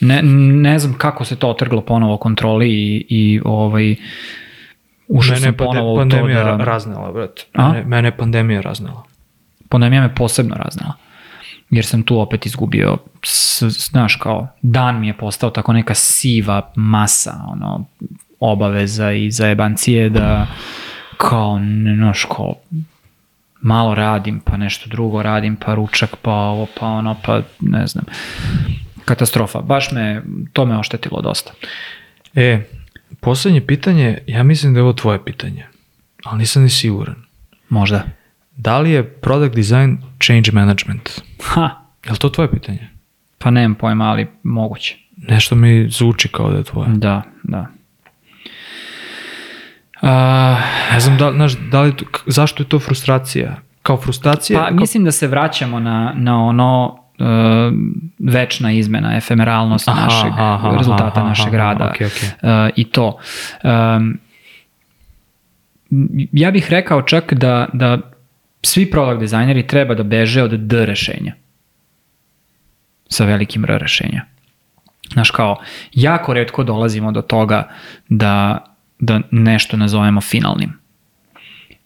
Ne, 0.00 0.22
ne 0.62 0.78
znam 0.78 0.98
kako 0.98 1.24
se 1.24 1.36
to 1.36 1.48
otrglo 1.48 1.80
ponovo 1.80 2.16
kontroli 2.16 2.68
i, 2.68 3.06
i 3.08 3.40
ovaj, 3.44 3.96
ušao 5.08 5.34
Mene 5.34 5.44
sam 5.44 5.54
ponovo 5.54 5.94
u 5.94 5.96
to 5.96 6.04
da... 6.04 6.42
ra- 6.42 6.64
raznela, 6.64 7.12
brate. 7.12 7.42
Mene, 7.54 7.84
mene 7.84 8.16
pandemija 8.16 8.60
raznela. 8.60 9.02
pandemija 9.68 10.02
me 10.02 10.14
posebno 10.14 10.54
raznala. 10.54 10.94
Jer 11.70 11.84
sam 11.84 12.02
tu 12.02 12.20
opet 12.20 12.46
izgubio, 12.46 12.96
s, 13.22 13.62
znaš 13.62 14.16
kao, 14.16 14.48
dan 14.62 15.00
mi 15.00 15.06
je 15.06 15.16
postao 15.16 15.50
tako 15.50 15.72
neka 15.72 15.94
siva 15.94 16.72
masa, 16.74 17.44
ono, 17.48 17.84
obaveza 18.40 19.12
i 19.12 19.30
zajebancije 19.30 20.08
da 20.08 20.46
kao, 21.18 21.58
ne, 21.58 21.96
znaš, 21.96 22.24
kao, 22.24 22.54
malo 23.60 23.94
radim, 23.94 24.40
pa 24.40 24.56
nešto 24.56 24.90
drugo 24.90 25.22
radim, 25.22 25.56
pa 25.56 25.74
ručak, 25.74 26.16
pa 26.22 26.32
ovo, 26.32 26.66
pa 26.80 26.86
ono, 26.86 27.16
pa 27.24 27.42
ne 27.60 27.86
znam. 27.86 28.04
Katastrofa. 29.04 29.60
Baš 29.60 29.92
me, 29.92 30.22
to 30.52 30.66
me 30.66 30.78
oštetilo 30.78 31.22
dosta. 31.22 31.52
E, 32.34 32.64
poslednje 33.20 33.66
pitanje, 33.66 34.18
ja 34.26 34.42
mislim 34.42 34.74
da 34.74 34.78
je 34.80 34.84
ovo 34.84 34.92
tvoje 34.92 35.24
pitanje, 35.24 35.66
ali 36.24 36.38
nisam 36.38 36.62
ni 36.62 36.68
siguran. 36.68 37.16
Možda. 37.68 38.02
Da 38.56 38.78
li 38.78 38.90
je 38.90 39.10
product 39.10 39.56
design 39.56 39.96
change 40.22 40.50
management? 40.52 41.10
Ha, 41.42 41.70
Je 42.04 42.12
li 42.12 42.18
to 42.18 42.28
tvoje 42.28 42.50
pitanje? 42.50 42.88
pa 43.38 43.50
nemam 43.50 43.74
pojma, 43.74 44.04
ali 44.04 44.26
moguće. 44.42 44.96
Nešto 45.16 45.54
mi 45.54 45.88
zvuči 45.90 46.28
kao 46.28 46.50
da 46.50 46.56
je 46.56 46.64
tvoje. 46.64 46.88
Da, 46.94 47.22
da. 47.42 47.66
A, 50.02 50.56
Ne 50.92 51.00
znam 51.00 51.18
da, 51.18 51.32
znaš, 51.32 51.52
da 51.52 51.82
li, 51.82 51.92
zašto 52.26 52.62
je 52.62 52.68
to 52.68 52.78
frustracija? 52.78 53.56
Kao 53.82 53.96
frustracija? 53.96 54.60
Pa 54.60 54.68
kao, 54.68 54.76
mislim 54.76 55.04
da 55.04 55.12
se 55.12 55.26
vraćamo 55.26 55.80
na, 55.80 56.12
na 56.16 56.44
ono 56.44 56.98
uh, 57.18 57.26
večna 58.18 58.72
izmena, 58.72 59.16
efemeralnost 59.16 59.88
Aha, 59.88 60.04
našeg 60.04 60.32
aha, 60.36 60.74
rezultata 60.78 61.20
aha, 61.20 61.28
našeg 61.28 61.54
aha, 61.54 61.56
rada 61.56 61.90
okej, 61.90 62.06
okej. 62.06 62.28
Uh, 62.42 62.70
i 62.76 62.84
to. 62.84 63.18
Um, 63.62 64.18
ja 66.32 66.50
bih 66.50 66.70
rekao 66.70 67.02
čak 67.02 67.34
da, 67.34 67.66
da 67.72 67.98
svi 68.62 68.90
product 68.90 69.20
dizajneri 69.20 69.66
treba 69.66 69.94
da 69.94 70.02
beže 70.02 70.42
od 70.42 70.50
D 70.50 70.86
rešenja 70.86 71.32
sa 73.08 73.24
velikim 73.24 73.64
R 73.64 73.78
rešenja. 73.80 74.24
Znaš 75.12 75.30
kao, 75.30 75.56
jako 75.92 76.34
redko 76.34 76.64
dolazimo 76.64 77.12
do 77.12 77.22
toga 77.22 77.68
da, 78.08 78.64
da 78.98 79.20
nešto 79.30 79.76
nazovemo 79.76 80.20
finalnim. 80.20 80.72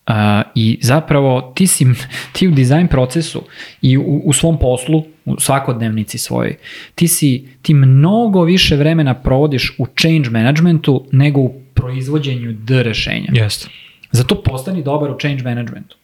Uh, 0.07 0.15
I 0.55 0.79
zapravo 0.83 1.53
ti 1.55 1.67
si, 1.67 1.87
ti 2.33 2.49
u 2.49 2.51
dizajn 2.51 2.89
procesu 2.89 3.43
i 3.83 3.99
u, 3.99 4.23
u 4.25 4.33
svom 4.33 4.59
poslu, 4.59 5.05
u 5.25 5.41
svakodnevnici 5.41 6.19
svojoj, 6.19 6.57
ti 6.95 7.09
si, 7.09 7.49
ti 7.63 7.75
mnogo 7.75 8.43
više 8.43 8.77
vremena 8.77 9.15
provodiš 9.15 9.75
u 9.79 9.87
change 10.01 10.31
managementu 10.31 11.07
nego 11.13 11.41
u 11.41 11.55
proizvođenju 11.75 12.53
D 12.53 12.83
rešenja. 12.83 13.29
Jeste. 13.33 13.69
Zato 14.11 14.43
postani 14.43 14.83
dobar 14.83 15.11
u 15.11 15.19
change 15.21 15.43
managementu. 15.43 15.97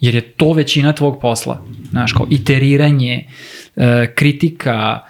Jer 0.00 0.14
je 0.14 0.20
to 0.20 0.52
većina 0.52 0.92
tvog 0.92 1.20
posla. 1.20 1.62
Znaš, 1.90 2.12
kao 2.12 2.26
iteriranje, 2.30 3.26
e, 3.76 4.12
kritika, 4.14 5.00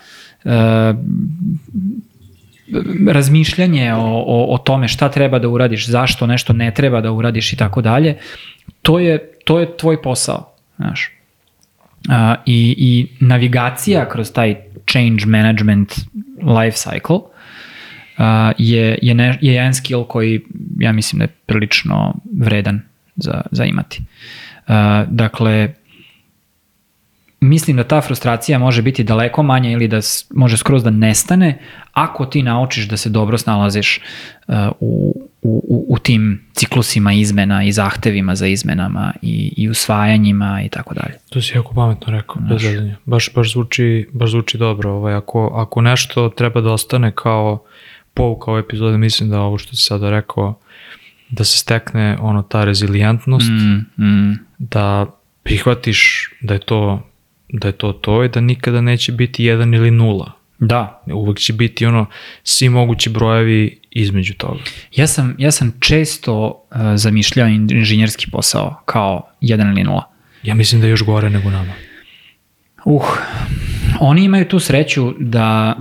e, 0.45 0.51
razmišljanje 3.09 3.95
o, 3.95 4.25
o, 4.27 4.55
o 4.55 4.59
tome 4.59 4.89
šta 4.89 5.09
treba 5.09 5.39
da 5.39 5.49
uradiš, 5.49 5.89
zašto 5.89 6.27
nešto 6.27 6.53
ne 6.53 6.71
treba 6.75 7.01
da 7.01 7.13
uradiš 7.13 7.53
i 7.53 7.57
tako 7.57 7.83
dalje, 7.83 8.17
to 8.83 8.99
je, 8.99 9.19
to 9.45 9.61
je 9.61 9.77
tvoj 9.77 10.03
posao. 10.03 10.55
Znaš. 10.77 11.11
A, 12.09 12.35
i, 12.47 12.75
I 12.79 13.07
navigacija 13.21 14.09
kroz 14.09 14.33
taj 14.33 14.57
change 14.91 15.27
management 15.27 15.93
life 16.43 16.77
cycle 16.77 17.21
a, 18.19 18.53
je, 18.59 18.99
je, 19.03 19.15
ne, 19.15 19.39
je 19.41 19.55
jedan 19.55 19.75
skill 19.75 20.05
koji 20.05 20.41
ja 20.79 20.93
mislim 20.93 21.19
da 21.19 21.25
je 21.25 21.35
prilično 21.47 22.15
vredan 22.39 22.81
za, 23.17 23.43
za 23.51 23.65
imati. 23.65 24.01
A, 24.67 25.05
dakle, 25.09 25.75
mislim 27.43 27.77
da 27.77 27.85
ta 27.85 28.01
frustracija 28.01 28.59
može 28.59 28.83
biti 28.83 29.05
daleko 29.05 29.43
manja 29.43 29.71
ili 29.71 29.89
da 29.89 30.01
može 30.35 30.57
skroz 30.57 30.85
da 30.85 30.91
nestane 30.91 31.59
ako 31.93 32.27
ti 32.27 32.43
naučiš 32.43 32.89
da 32.89 32.97
se 32.97 33.09
dobro 33.09 33.39
snalaziš 33.39 34.01
uh, 34.49 34.55
u, 34.81 35.15
u, 35.43 35.87
u 35.89 35.99
tim 35.99 36.47
ciklusima 36.53 37.13
izmena 37.13 37.65
i 37.65 37.73
zahtevima 37.73 38.35
za 38.35 38.47
izmenama 38.47 39.13
i, 39.23 39.55
i 39.57 39.69
usvajanjima 39.69 40.63
i 40.65 40.69
tako 40.69 40.95
dalje. 40.95 41.15
To 41.31 41.43
si 41.43 41.57
jako 41.57 41.75
pametno 41.75 42.13
rekao, 42.13 42.37
bez 42.49 42.63
zezanja. 42.63 42.97
Baš, 43.05 43.35
baš, 43.35 43.53
zvuči, 43.53 44.09
baš 44.13 44.31
zvuči 44.31 44.59
dobro. 44.59 44.93
Ovaj, 44.93 45.15
ako, 45.15 45.53
ako 45.55 45.81
nešto 45.81 46.29
treba 46.29 46.61
da 46.61 46.73
ostane 46.73 47.13
kao 47.15 47.65
pouka 48.15 48.51
ove 48.51 48.61
epizode, 48.61 48.99
mislim 48.99 49.31
da 49.31 49.41
ovo 49.41 49.59
što 49.59 49.77
si 49.77 49.85
sada 49.85 50.11
rekao, 50.11 50.59
da 51.31 51.45
se 51.45 51.59
stekne 51.59 52.19
ono 52.21 52.43
ta 52.43 52.65
rezilijentnost, 52.65 53.51
Mm, 53.51 54.05
mm, 54.05 54.39
da 54.59 55.07
prihvatiš 55.43 56.31
da 56.41 56.55
je 56.55 56.61
to 56.61 57.12
da 57.53 57.69
je 57.69 57.73
to 57.73 57.93
to 57.93 58.25
i 58.25 58.29
da 58.29 58.41
nikada 58.41 58.81
neće 58.81 59.13
biti 59.13 59.45
jedan 59.45 59.75
ili 59.75 59.91
nula. 59.91 60.33
da, 60.59 61.03
Uvek 61.13 61.39
će 61.39 61.53
biti 61.53 61.87
ono 61.87 62.07
svi 62.45 62.69
mogući 62.69 63.11
brojevi 63.11 63.81
između 63.91 64.35
toga. 64.35 64.61
Ja 64.97 65.07
sam, 65.07 65.35
ja 65.39 65.51
sam 65.51 65.73
često 65.81 66.47
uh, 66.47 66.77
zamišljao 66.95 67.49
inženjerski 67.49 68.31
posao 68.31 68.83
kao 68.85 69.29
jedan 69.41 69.69
ili 69.69 69.85
nula. 69.85 70.11
Ja 70.43 70.55
mislim 70.55 70.81
da 70.81 70.87
je 70.87 70.91
još 70.91 71.03
gore 71.03 71.31
nego 71.31 71.51
nama. 71.51 71.73
Uh, 72.85 73.19
oni 74.01 74.25
imaju 74.25 74.49
tu 74.49 74.59
sreću 74.59 75.15
da 75.19 75.77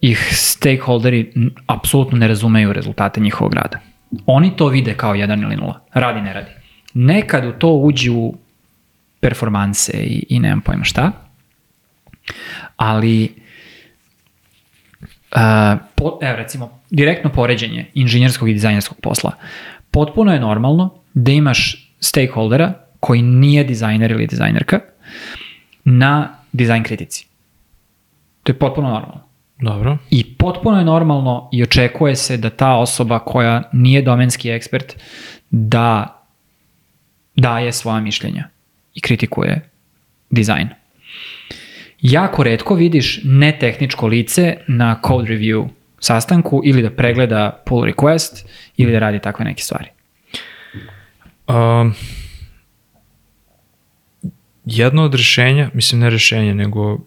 ih 0.00 0.28
stakeholderi 0.32 1.32
apsolutno 1.66 2.18
ne 2.18 2.28
razumeju 2.28 2.72
rezultate 2.72 3.20
njihovog 3.20 3.54
rada. 3.54 3.78
Oni 4.26 4.56
to 4.56 4.68
vide 4.68 4.94
kao 4.94 5.14
jedan 5.14 5.42
ili 5.42 5.56
nula. 5.56 5.80
Radi, 5.92 6.20
ne 6.20 6.32
radi. 6.32 6.50
Nekad 6.94 7.44
u 7.44 7.52
to 7.52 7.68
uđu 7.68 8.32
performanse 9.22 9.92
i, 9.92 10.26
i 10.28 10.40
nemam 10.40 10.60
pojma 10.60 10.84
šta, 10.84 11.12
ali 12.76 13.34
uh, 15.34 15.78
po, 15.94 16.18
evo 16.22 16.36
recimo, 16.36 16.80
direktno 16.90 17.32
poređenje 17.32 17.90
inženjerskog 17.94 18.48
i 18.48 18.52
dizajnerskog 18.52 19.00
posla. 19.00 19.32
Potpuno 19.90 20.32
je 20.32 20.40
normalno 20.40 20.94
da 21.14 21.32
imaš 21.32 21.90
stakeholdera 22.00 22.74
koji 23.00 23.22
nije 23.22 23.64
dizajner 23.64 24.10
ili 24.10 24.26
dizajnerka 24.26 24.80
na 25.84 26.38
dizajn 26.52 26.82
kritici. 26.82 27.26
To 28.42 28.52
je 28.52 28.58
potpuno 28.58 28.88
normalno. 28.88 29.22
Dobro. 29.58 29.98
I 30.10 30.34
potpuno 30.34 30.78
je 30.78 30.84
normalno 30.84 31.48
i 31.52 31.62
očekuje 31.62 32.16
se 32.16 32.36
da 32.36 32.50
ta 32.50 32.74
osoba 32.74 33.18
koja 33.18 33.62
nije 33.72 34.02
domenski 34.02 34.50
ekspert 34.50 34.96
da 35.50 36.18
daje 37.36 37.72
svoja 37.72 38.00
mišljenja 38.00 38.51
i 38.94 39.00
kritikuje 39.00 39.68
dizajn. 40.30 40.68
Jako 42.00 42.42
redko 42.42 42.74
vidiš 42.74 43.20
netehničko 43.24 44.06
lice 44.06 44.56
na 44.68 45.00
code 45.06 45.34
review 45.34 45.68
sastanku 46.00 46.60
ili 46.64 46.82
da 46.82 46.90
pregleda 46.90 47.62
pull 47.66 47.84
request 47.84 48.46
ili 48.76 48.92
da 48.92 48.98
radi 48.98 49.18
takve 49.18 49.44
neke 49.44 49.62
stvari. 49.62 49.88
Um, 51.48 51.94
jedno 54.64 55.02
od 55.02 55.14
rešenja, 55.14 55.70
mislim 55.74 56.00
ne 56.00 56.10
rešenja, 56.10 56.54
nego 56.54 56.98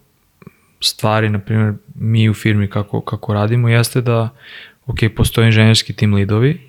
stvari, 0.81 1.29
na 1.29 1.39
primjer, 1.39 1.73
mi 1.95 2.29
u 2.29 2.33
firmi 2.33 2.69
kako, 2.69 3.01
kako 3.01 3.33
radimo, 3.33 3.69
jeste 3.69 4.01
da, 4.01 4.29
ok, 4.85 4.97
postoje 5.15 5.45
inženjerski 5.45 5.93
tim 5.93 6.13
lidovi 6.13 6.61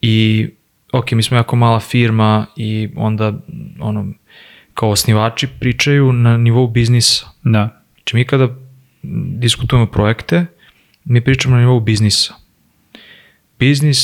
i, 0.00 0.48
ok, 0.92 1.12
mi 1.12 1.22
smo 1.22 1.36
jako 1.36 1.56
mala 1.56 1.80
firma 1.80 2.46
i 2.56 2.88
onda, 2.96 3.32
ono, 3.80 4.12
kao 4.74 4.90
osnivači 4.90 5.48
pričaju 5.60 6.12
na 6.12 6.36
nivou 6.36 6.68
biznisa. 6.68 7.26
Da. 7.42 7.82
Znači 7.94 8.16
mi 8.16 8.24
kada 8.24 8.48
diskutujemo 9.38 9.86
projekte, 9.86 10.46
mi 11.04 11.20
pričamo 11.20 11.54
na 11.54 11.60
nivou 11.60 11.80
biznisa. 11.80 12.34
Biznis, 13.58 14.00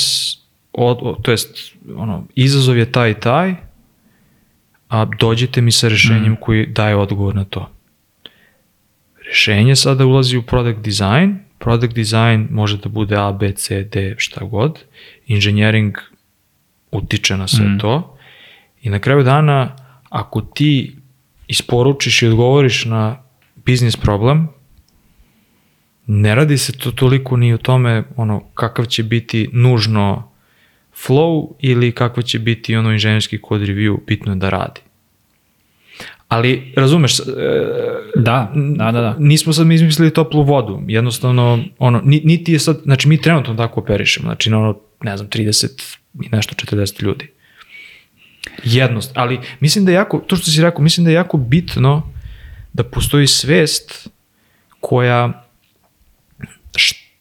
od, 0.72 0.98
od, 1.02 1.22
to 1.22 1.30
jest, 1.30 1.76
ono, 1.96 2.26
izazov 2.34 2.78
je 2.78 2.92
taj 2.92 3.10
i 3.10 3.20
taj, 3.20 3.54
a 4.88 5.04
dođite 5.04 5.60
mi 5.60 5.72
sa 5.72 5.88
rešenjem 5.88 6.32
mm. 6.32 6.36
koji 6.40 6.66
daje 6.66 6.96
odgovor 6.96 7.34
na 7.34 7.44
to. 7.44 7.70
Rešenje 9.26 9.76
sada 9.76 10.06
ulazi 10.06 10.36
u 10.36 10.42
product 10.42 10.80
design, 10.80 11.38
product 11.58 11.94
design 11.94 12.48
može 12.50 12.78
da 12.78 12.88
bude 12.88 13.16
A, 13.16 13.32
B, 13.32 13.52
C, 13.52 13.84
D, 13.84 14.14
šta 14.18 14.44
god, 14.44 14.84
engineering 15.28 15.96
utiče 16.92 17.36
na 17.36 17.48
sve 17.48 17.66
mm. 17.66 17.78
to 17.78 18.16
i 18.82 18.90
na 18.90 18.98
kraju 18.98 19.22
dana, 19.22 19.76
ako 20.08 20.40
ti 20.40 20.96
isporučiš 21.46 22.22
i 22.22 22.26
odgovoriš 22.26 22.84
na 22.84 23.22
biznis 23.64 23.96
problem, 23.96 24.48
ne 26.06 26.34
radi 26.34 26.58
se 26.58 26.72
to 26.72 26.90
toliko 26.90 27.36
ni 27.36 27.54
o 27.54 27.58
tome 27.58 28.04
ono 28.16 28.40
kakav 28.54 28.84
će 28.84 29.02
biti 29.02 29.48
nužno 29.52 30.30
flow 31.06 31.52
ili 31.60 31.92
kakva 31.92 32.22
će 32.22 32.38
biti 32.38 32.76
ono 32.76 32.92
inženjerski 32.92 33.38
kod 33.40 33.60
review, 33.60 33.98
bitno 34.06 34.32
je 34.32 34.36
da 34.36 34.50
radi. 34.50 34.80
Ali, 36.28 36.72
razumeš, 36.76 37.20
e, 37.20 37.22
Da, 38.16 38.52
da, 38.54 38.84
da, 38.84 39.00
da. 39.00 39.16
nismo 39.18 39.52
sad 39.52 39.66
mi 39.66 39.74
izmislili 39.74 40.12
toplu 40.12 40.42
vodu, 40.42 40.82
jednostavno, 40.86 41.64
ono, 41.78 42.00
ni- 42.04 42.22
niti 42.24 42.52
je 42.52 42.58
sad, 42.58 42.80
znači 42.82 43.08
mi 43.08 43.20
trenutno 43.20 43.54
tako 43.54 43.80
operišemo, 43.80 44.24
znači 44.24 44.50
na 44.50 44.58
ono, 44.58 44.78
ne 45.02 45.16
znam, 45.16 45.28
30 45.28 45.96
i 46.22 46.28
nešto 46.32 46.54
40 46.66 47.02
ljudi. 47.02 47.30
Jednost, 48.64 49.10
ali 49.14 49.38
mislim 49.60 49.84
da 49.84 49.90
je 49.90 49.96
jako, 49.96 50.18
to 50.18 50.36
što 50.36 50.50
si 50.50 50.62
rekao, 50.62 50.82
mislim 50.82 51.04
da 51.04 51.10
je 51.10 51.14
jako 51.14 51.36
bitno 51.36 52.12
da 52.72 52.84
postoji 52.84 53.26
svest 53.26 54.08
koja, 54.80 55.44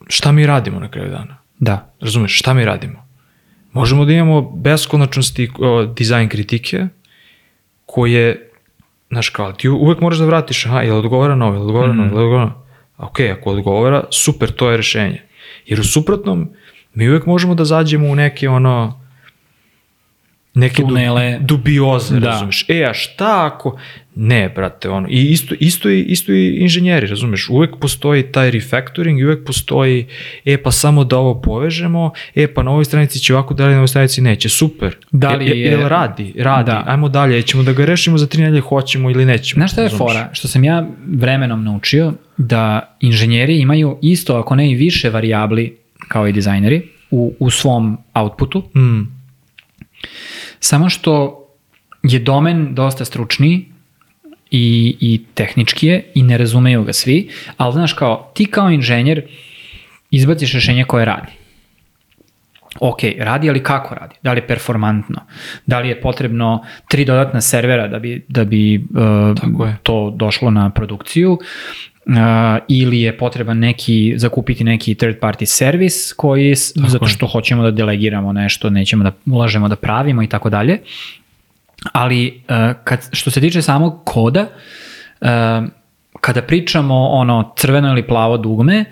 šta 0.08 0.32
mi 0.32 0.46
radimo 0.46 0.80
na 0.80 0.92
kraju 0.92 1.10
dana? 1.10 1.38
Da. 1.60 1.94
Razumeš, 2.02 2.40
šta 2.40 2.54
mi 2.54 2.66
radimo? 2.66 3.08
Možemo 3.74 4.06
da 4.06 4.12
imamo 4.14 4.42
beskonačnosti 4.42 5.50
o, 5.60 5.86
dizajn 5.86 6.30
kritike, 6.30 6.86
koje, 7.86 8.47
znaš 9.10 9.30
kao, 9.30 9.52
ti 9.52 9.70
uvek 9.70 10.02
moraš 10.02 10.18
da 10.18 10.26
vratiš, 10.26 10.66
aha, 10.66 10.82
jel 10.82 10.98
odgovara 10.98 11.36
na 11.36 11.46
ovo, 11.46 11.56
jel 11.56 11.64
odgovara 11.64 11.94
na 11.94 12.04
ovo, 12.04 12.10
jel 12.10 12.24
odgovara 12.24 12.46
na 12.46 12.52
ovo? 12.52 12.64
Ok, 12.98 13.20
ako 13.20 13.50
odgovara, 13.50 14.04
super, 14.12 14.52
to 14.52 14.70
je 14.72 14.78
rešenje. 14.78 15.22
Jer 15.66 15.80
u 15.80 15.84
suprotnom, 15.84 16.50
mi 16.94 17.10
uvek 17.10 17.26
možemo 17.26 17.56
da 17.56 17.66
zađemo 17.66 18.08
u 18.08 18.16
neke 18.16 18.50
ono, 18.50 19.07
neke 20.58 20.82
Tunele. 20.82 21.38
dubioze, 21.42 22.20
Da. 22.20 22.28
razumeš? 22.28 22.66
E, 22.70 22.84
a 22.84 22.94
šta 22.94 23.46
ako... 23.48 23.78
Ne, 24.16 24.50
brate, 24.50 24.90
ono, 24.90 25.08
i 25.10 25.22
isto, 25.24 25.56
isto, 25.60 25.90
i, 25.90 26.02
isto 26.02 26.32
i 26.32 26.56
inženjeri, 26.56 27.08
razumeš? 27.08 27.50
Uvek 27.50 27.70
postoji 27.78 28.24
taj 28.24 28.52
refactoring 28.52 29.20
i 29.20 29.26
uvek 29.26 29.46
postoji, 29.46 30.06
e, 30.46 30.58
pa 30.58 30.72
samo 30.72 31.04
da 31.04 31.18
ovo 31.18 31.42
povežemo, 31.42 32.12
e, 32.36 32.48
pa 32.48 32.64
na 32.64 32.72
ovoj 32.72 32.86
stranici 32.86 33.20
će 33.20 33.34
ovako 33.34 33.54
dalje, 33.54 33.72
na 33.72 33.78
ovoj 33.78 33.88
stranici 33.88 34.22
neće, 34.22 34.50
super. 34.50 34.96
Da 35.12 35.30
li 35.32 35.46
je- 35.48 35.60
jel 35.62 35.82
radi, 35.82 36.34
radi, 36.38 36.66
Da. 36.66 36.84
ajmo 36.88 37.10
dalje, 37.10 37.42
ćemo 37.42 37.64
da 37.64 37.74
ga 37.74 37.86
rešimo 37.86 38.18
za 38.18 38.28
tri 38.28 38.42
nedelje, 38.42 38.62
hoćemo 38.62 39.10
ili 39.10 39.26
nećemo. 39.26 39.60
Znaš 39.60 39.72
šta 39.72 39.82
je 39.82 39.88
razumeš? 39.88 40.14
fora? 40.14 40.30
Što 40.34 40.48
sam 40.48 40.64
ja 40.64 40.88
vremenom 41.08 41.64
naučio 41.64 42.14
da 42.38 42.64
inženjeri 43.02 43.58
imaju 43.58 43.98
isto, 44.02 44.36
ako 44.36 44.56
ne 44.56 44.72
i 44.72 44.76
više 44.76 45.10
varijabli 45.10 45.78
kao 46.08 46.28
i 46.28 46.34
dizajneri 46.34 46.82
u, 47.12 47.34
u 47.40 47.50
svom 47.50 47.98
outputu, 48.16 48.64
Mm, 48.76 49.18
samo 50.60 50.90
što 50.90 51.44
je 52.04 52.20
domen 52.20 52.76
dosta 52.76 53.06
stručniji 53.06 53.66
i, 54.52 54.98
i 55.00 55.22
tehnički 55.34 55.88
je 55.88 56.12
i 56.16 56.24
ne 56.24 56.38
razumeju 56.38 56.84
ga 56.84 56.94
svi, 56.94 57.30
ali 57.58 57.74
znaš 57.74 57.94
kao, 57.94 58.32
ti 58.34 58.46
kao 58.46 58.70
inženjer 58.70 59.22
izbaciš 60.12 60.54
rešenje 60.54 60.84
koje 60.84 61.06
radi. 61.06 61.32
Ok, 62.80 63.00
radi, 63.18 63.50
ali 63.50 63.64
kako 63.64 63.96
radi? 63.96 64.16
Da 64.22 64.32
li 64.34 64.38
je 64.38 64.48
performantno? 64.48 65.22
Da 65.66 65.80
li 65.80 65.90
je 65.90 66.02
potrebno 66.02 66.66
tri 66.90 67.06
dodatna 67.06 67.42
servera 67.42 67.88
da 67.88 68.00
bi, 68.00 68.26
da 68.28 68.46
bi 68.46 68.78
uh, 68.78 69.38
Tako 69.42 69.66
je. 69.66 69.78
to 69.84 70.14
došlo 70.16 70.52
na 70.52 70.70
produkciju? 70.70 71.40
Uh, 72.10 72.14
ili 72.68 73.02
je 73.02 73.18
potreban 73.18 73.60
neki, 73.60 74.14
zakupiti 74.18 74.64
neki 74.64 74.96
third 74.96 75.16
party 75.20 75.46
servis 75.46 76.14
koji, 76.14 76.56
s- 76.56 76.74
zato 76.76 77.06
je. 77.06 77.10
što 77.10 77.28
hoćemo 77.28 77.64
da 77.64 77.72
delegiramo 77.72 78.34
nešto, 78.34 78.70
nećemo 78.70 79.04
da 79.04 79.12
ulažemo 79.26 79.68
da 79.68 79.76
pravimo 79.76 80.24
i 80.24 80.28
tako 80.28 80.50
dalje. 80.50 80.80
Ali 81.92 82.28
uh, 82.50 82.56
kad, 82.84 83.10
što 83.12 83.32
se 83.32 83.42
tiče 83.42 83.62
samog 83.62 84.02
koda, 84.06 84.42
uh, 85.22 85.28
kada 86.22 86.42
pričamo 86.42 87.08
ono 87.08 87.54
crveno 87.58 87.90
ili 87.90 88.08
plavo 88.08 88.38
dugme, 88.38 88.86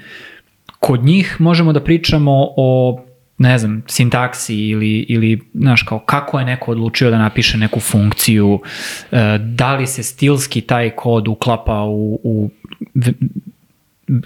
kod 0.79 1.03
njih 1.03 1.35
možemo 1.39 1.73
da 1.73 1.83
pričamo 1.83 2.31
o 2.57 2.99
ne 3.37 3.57
znam, 3.57 3.83
sintaksi 3.87 4.55
ili, 4.55 4.99
ili 4.99 5.41
znaš, 5.53 5.83
kao 5.83 5.99
kako 5.99 6.39
je 6.39 6.45
neko 6.45 6.71
odlučio 6.71 7.11
da 7.11 7.17
napiše 7.17 7.57
neku 7.57 7.79
funkciju, 7.79 8.61
e, 9.11 9.37
da 9.37 9.75
li 9.75 9.87
se 9.87 10.03
stilski 10.03 10.61
taj 10.61 10.89
kod 10.89 11.27
uklapa 11.27 11.83
u, 11.83 12.19
u 12.23 12.49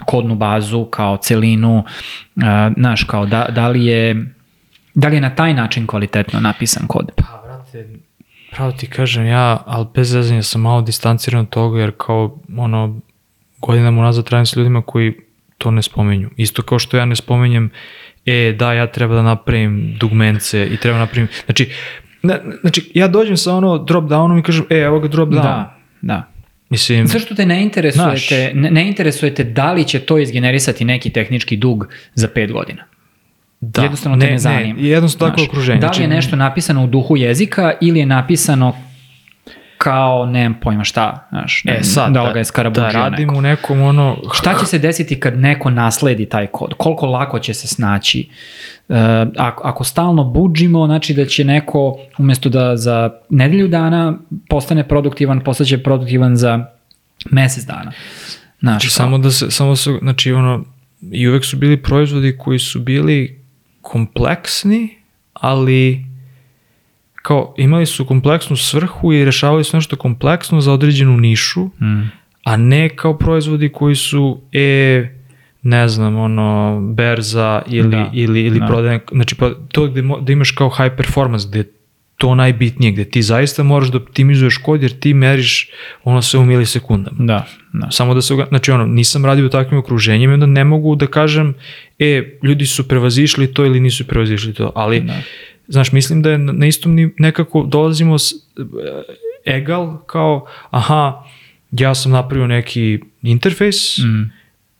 kodnu 0.06 0.34
bazu 0.34 0.84
kao 0.84 1.16
celinu, 1.16 1.84
e, 2.36 2.70
znaš, 2.76 3.04
kao 3.04 3.26
da, 3.26 3.46
da 3.50 3.68
li 3.68 3.86
je 3.86 4.34
da 4.94 5.08
li 5.08 5.14
je 5.14 5.20
na 5.20 5.34
taj 5.34 5.54
način 5.54 5.86
kvalitetno 5.86 6.40
napisan 6.40 6.86
kod? 6.86 7.10
Pa, 7.16 7.42
brate, 7.44 7.88
pravo 8.50 8.72
ti 8.72 8.86
kažem 8.86 9.26
ja, 9.26 9.62
ali 9.66 9.86
bez 9.94 10.10
zezanja 10.10 10.42
sam 10.42 10.60
malo 10.60 10.82
distanciran 10.82 11.40
od 11.40 11.48
toga, 11.48 11.80
jer 11.80 11.92
kao, 11.96 12.38
ono, 12.56 13.00
godinama 13.58 14.00
unazad 14.00 14.28
radim 14.28 14.46
s 14.46 14.56
ljudima 14.56 14.82
koji 14.82 15.14
to 15.58 15.70
ne 15.70 15.82
spomenju. 15.82 16.30
Isto 16.36 16.62
kao 16.62 16.78
što 16.78 16.96
ja 16.96 17.04
ne 17.04 17.16
spomenjem, 17.16 17.70
e, 18.26 18.52
da, 18.58 18.72
ja 18.72 18.86
treba 18.86 19.14
da 19.14 19.22
napravim 19.22 19.96
dugmence 20.00 20.66
i 20.66 20.76
treba 20.76 20.98
napravim, 20.98 21.28
znači, 21.44 21.70
na, 22.22 22.38
znači, 22.60 22.90
ja 22.94 23.08
dođem 23.08 23.36
sa 23.36 23.54
ono 23.54 23.78
drop 23.78 24.04
downom 24.04 24.40
i 24.40 24.42
kažem, 24.42 24.64
e, 24.70 24.76
evo 24.76 25.00
ga 25.00 25.08
drop 25.08 25.28
down. 25.28 25.42
Da, 25.42 25.78
da. 26.00 26.32
Mislim, 26.68 27.06
Zašto 27.06 27.34
te 27.34 27.46
ne 27.46 27.62
interesujete, 27.62 28.52
ne, 28.54 28.70
ne 28.70 28.88
interesujete 28.88 29.44
da 29.44 29.72
li 29.72 29.84
će 29.84 29.98
to 29.98 30.18
izgenerisati 30.18 30.84
neki 30.84 31.10
tehnički 31.10 31.56
dug 31.56 31.88
za 32.14 32.28
pet 32.28 32.52
godina? 32.52 32.84
da, 33.60 33.82
jednostavno 33.82 34.18
te 34.20 34.30
ne, 34.30 34.38
zanima. 34.38 34.80
jednostavno 34.80 35.30
tako 35.30 35.40
Znaš, 35.40 35.48
okruženje. 35.48 35.80
Da 35.80 35.86
li 35.86 35.90
je 35.90 35.94
Znači, 35.94 36.08
nešto 36.08 36.36
napisano 36.36 36.84
u 36.84 36.86
duhu 36.86 37.16
jezika 37.16 37.72
ili 37.80 37.98
je 37.98 38.06
napisano 38.06 38.76
kao, 39.82 40.26
nemam 40.26 40.60
pojma 40.60 40.84
šta, 40.84 41.26
znaš, 41.30 41.62
E 41.66 41.82
sad, 41.82 42.12
da 42.12 42.22
li 42.22 42.26
da, 42.26 42.32
ga 42.32 42.38
je 42.38 42.44
skarabuđio 42.44 42.82
da 42.82 42.90
radim 42.90 43.26
neko. 43.28 43.38
u 43.38 43.42
nekom 43.42 43.82
ono... 43.82 44.16
Šta 44.32 44.58
će 44.60 44.66
se 44.66 44.78
desiti 44.78 45.20
kad 45.20 45.38
neko 45.38 45.70
nasledi 45.70 46.26
taj 46.26 46.46
kod? 46.46 46.74
Koliko 46.76 47.06
lako 47.06 47.38
će 47.38 47.54
se 47.54 47.66
snaći? 47.68 48.28
E, 48.88 48.94
ako, 49.36 49.68
ako 49.68 49.84
stalno 49.84 50.24
buđimo, 50.24 50.86
znači 50.86 51.14
da 51.14 51.24
će 51.24 51.44
neko 51.44 51.98
umesto 52.18 52.48
da 52.48 52.76
za 52.76 53.10
nedelju 53.30 53.68
dana 53.68 54.14
postane 54.48 54.88
produktivan, 54.88 55.40
postaće 55.40 55.82
produktivan 55.82 56.36
za 56.36 56.66
mesec 57.30 57.64
dana. 57.64 57.92
Znaš, 58.60 58.82
Znači, 58.82 58.90
samo 58.90 59.18
da 59.18 59.30
se, 59.30 59.50
samo 59.50 59.76
su, 59.76 59.98
znači 60.02 60.32
ono, 60.32 60.64
i 61.12 61.28
uvek 61.28 61.44
su 61.44 61.56
bili 61.56 61.82
proizvodi 61.82 62.36
koji 62.38 62.58
su 62.58 62.80
bili 62.80 63.42
kompleksni, 63.82 64.88
ali 65.32 66.09
kao 67.22 67.54
imali 67.58 67.86
su 67.86 68.04
kompleksnu 68.04 68.56
svrhu 68.56 69.12
i 69.12 69.24
rešavali 69.24 69.64
su 69.64 69.76
nešto 69.76 69.96
kompleksno 69.96 70.60
za 70.60 70.72
određenu 70.72 71.16
nišu, 71.16 71.60
Mm. 71.64 72.10
a 72.44 72.56
ne 72.56 72.88
kao 72.88 73.18
proizvodi 73.18 73.68
koji 73.68 73.94
su 73.96 74.40
e 74.52 75.08
ne 75.62 75.88
znam, 75.88 76.16
ono, 76.16 76.80
berza 76.82 77.62
ili, 77.68 77.90
Da, 77.90 78.10
ili, 78.14 78.40
ili 78.40 78.60
da. 78.60 78.66
prodaje, 78.66 79.00
znači 79.12 79.34
pro- 79.34 79.54
to 79.68 79.86
gde, 79.86 80.02
mo- 80.02 80.20
da 80.20 80.32
imaš 80.32 80.50
kao 80.50 80.70
high 80.70 80.92
performance, 80.96 81.48
gde 81.48 81.64
to 82.16 82.34
najbitnije, 82.34 82.92
gde 82.92 83.04
ti 83.04 83.22
zaista 83.22 83.62
moraš 83.62 83.88
da 83.88 83.98
optimizuješ 83.98 84.56
kod 84.56 84.82
jer 84.82 84.92
ti 84.92 85.14
meriš 85.14 85.68
ono 86.04 86.22
sve 86.22 86.40
u 86.40 86.44
milisekundama. 86.44 87.16
Da, 87.18 87.46
da. 87.72 87.90
Samo 87.90 88.14
da 88.14 88.22
se, 88.22 88.34
znači 88.48 88.70
ono, 88.70 88.86
nisam 88.86 89.24
radio 89.24 89.46
u 89.46 89.50
takvim 89.50 89.78
okruženjima, 89.78 90.34
onda 90.34 90.46
ne 90.46 90.64
mogu 90.64 90.96
da 90.96 91.06
kažem, 91.06 91.54
e, 91.98 92.04
ljudi 92.42 92.66
su 92.66 92.88
prevazišli 92.88 93.54
to 93.54 93.64
ili 93.64 93.80
nisu 93.80 94.06
prevazišli 94.06 94.54
to, 94.54 94.72
ali, 94.74 95.00
Da. 95.00 95.14
Znaš, 95.70 95.92
mislim 95.92 96.22
da 96.22 96.30
je 96.30 96.38
na 96.38 96.66
istom 96.66 97.12
nekako 97.18 97.62
dolazimo 97.68 98.18
s, 98.18 98.32
e, 99.44 99.52
egal 99.56 99.98
kao, 100.06 100.46
aha, 100.70 101.24
ja 101.70 101.94
sam 101.94 102.12
napravio 102.12 102.46
neki 102.46 103.00
interfejs, 103.22 103.98
Mm. 103.98 104.30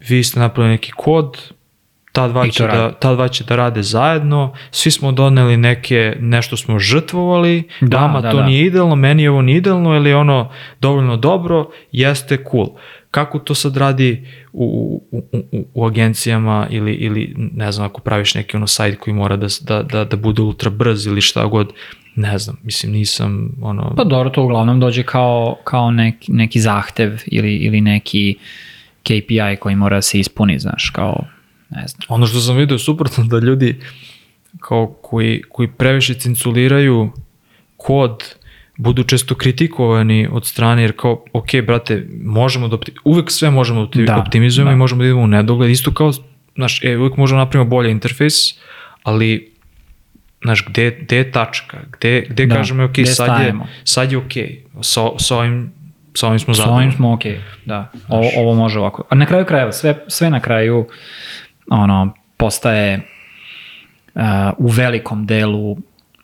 vi 0.08 0.24
ste 0.24 0.40
napravili 0.40 0.72
neki 0.72 0.92
kod, 0.96 1.52
ta 2.12 2.28
dva, 2.28 2.46
I 2.46 2.50
će 2.52 2.62
da, 2.66 2.92
ta 2.92 3.14
dva 3.14 3.28
će 3.28 3.44
da 3.44 3.56
rade 3.56 3.82
zajedno, 3.82 4.54
svi 4.70 4.90
smo 4.90 5.12
doneli 5.12 5.56
neke, 5.56 6.16
nešto 6.20 6.56
smo 6.56 6.78
žrtvovali, 6.78 7.62
Da, 7.80 7.98
vama 7.98 8.20
da, 8.20 8.30
to 8.30 8.36
da. 8.36 8.46
nije 8.46 8.66
idealno, 8.66 8.94
meni 8.96 9.28
ovo 9.28 9.42
nije 9.42 9.58
idealno, 9.58 9.96
ili 9.96 10.10
je 10.10 10.16
ono 10.16 10.52
dovoljno 10.80 11.16
dobro, 11.16 11.70
jeste 11.92 12.44
cool. 12.50 12.68
Kako 13.10 13.38
to 13.38 13.54
sad 13.54 13.76
radi 13.76 14.26
u, 14.52 15.02
u, 15.10 15.22
u, 15.32 15.64
u 15.74 15.86
agencijama 15.86 16.66
ili, 16.70 16.92
ili 16.92 17.34
ne 17.36 17.72
znam, 17.72 17.86
ako 17.86 18.00
praviš 18.00 18.34
neki 18.34 18.56
ono 18.56 18.66
sajt 18.66 18.98
koji 18.98 19.14
mora 19.14 19.36
da, 19.36 19.46
da, 19.60 19.82
da, 19.82 20.04
da 20.04 20.16
bude 20.16 20.42
ultra 20.42 20.70
brz 20.70 21.06
ili 21.06 21.20
šta 21.20 21.46
god, 21.46 21.72
ne 22.16 22.38
znam, 22.38 22.56
mislim 22.62 22.92
nisam 22.92 23.52
ono... 23.62 23.94
Pa 23.96 24.04
dobro, 24.04 24.30
to 24.30 24.42
uglavnom 24.42 24.80
dođe 24.80 25.02
kao, 25.02 25.56
kao 25.64 25.90
neki, 25.90 26.32
neki 26.32 26.60
zahtev 26.60 27.22
ili, 27.26 27.56
ili 27.56 27.80
neki 27.80 28.36
KPI 29.02 29.56
koji 29.60 29.76
mora 29.76 29.96
da 29.96 30.02
se 30.02 30.18
ispuni, 30.18 30.58
znaš, 30.58 30.90
kao, 30.90 31.24
ne 31.70 31.88
znam. 31.88 32.00
Ono 32.08 32.26
što 32.26 32.40
sam 32.40 32.56
vidio 32.56 32.74
je 32.74 32.78
suprotno 32.78 33.24
da 33.24 33.38
ljudi 33.38 33.80
kao 34.60 34.86
koji, 34.86 35.42
koji 35.48 35.68
previše 35.68 36.14
cinculiraju 36.14 37.12
kod 37.76 38.34
budu 38.80 39.02
često 39.04 39.34
kritikovani 39.34 40.28
od 40.32 40.46
strane 40.46 40.82
jer 40.82 40.92
kao, 40.96 41.24
ok, 41.32 41.46
brate, 41.66 42.06
možemo 42.22 42.68
da 42.68 42.76
uvek 43.04 43.30
sve 43.30 43.50
možemo 43.50 43.80
da 43.80 43.86
opti- 43.86 44.06
Da, 44.06 44.18
optimizujemo 44.18 44.70
da. 44.70 44.74
i 44.74 44.78
možemo 44.78 44.98
da 44.98 45.06
idemo 45.06 45.22
u 45.22 45.26
nedogled, 45.26 45.70
isto 45.70 45.92
kao, 45.92 46.12
znaš, 46.54 46.84
e, 46.84 46.96
uvek 46.96 47.16
možemo 47.16 47.38
da 47.38 47.44
napravimo 47.44 47.70
bolje 47.70 47.90
interfejs, 47.90 48.34
ali 49.02 49.52
znaš, 50.42 50.64
gde, 50.66 50.98
gde 51.00 51.16
je 51.16 51.30
tačka, 51.32 51.78
gde, 51.92 52.26
gde 52.30 52.46
Da, 52.46 52.54
kažemo, 52.54 52.84
ok, 52.84 52.90
gde 52.90 53.06
sad 53.06 53.28
je, 53.28 53.34
stajemo? 53.34 53.66
sad 53.84 54.12
je 54.12 54.18
ok, 54.18 54.32
sa, 54.80 55.00
sa 55.18 55.36
ovim, 55.36 55.72
sa 56.14 56.26
ovim 56.26 56.38
smo 56.38 56.54
S 56.54 56.58
ovim 56.58 56.64
zadovoljni. 56.64 56.92
smo 56.92 57.12
okej, 57.12 57.40
da. 57.64 57.90
Ovo, 58.08 58.28
ovo 58.36 58.54
može 58.54 58.78
ovako. 58.78 59.04
A 59.08 59.14
na 59.14 59.26
kraju 59.26 59.44
krajeva, 59.44 59.72
sve, 59.72 60.04
sve 60.08 60.30
na 60.30 60.40
kraju 60.40 60.86
ono, 61.68 62.14
postaje 62.36 63.00
uh, 64.14 64.22
u 64.58 64.68
velikom 64.68 65.26
delu 65.26 65.76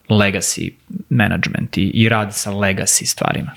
legacy 0.08 0.70
management 1.10 1.78
i, 1.78 1.82
i 1.84 2.08
rad 2.08 2.34
sa 2.34 2.50
legacy 2.50 3.04
stvarima. 3.04 3.50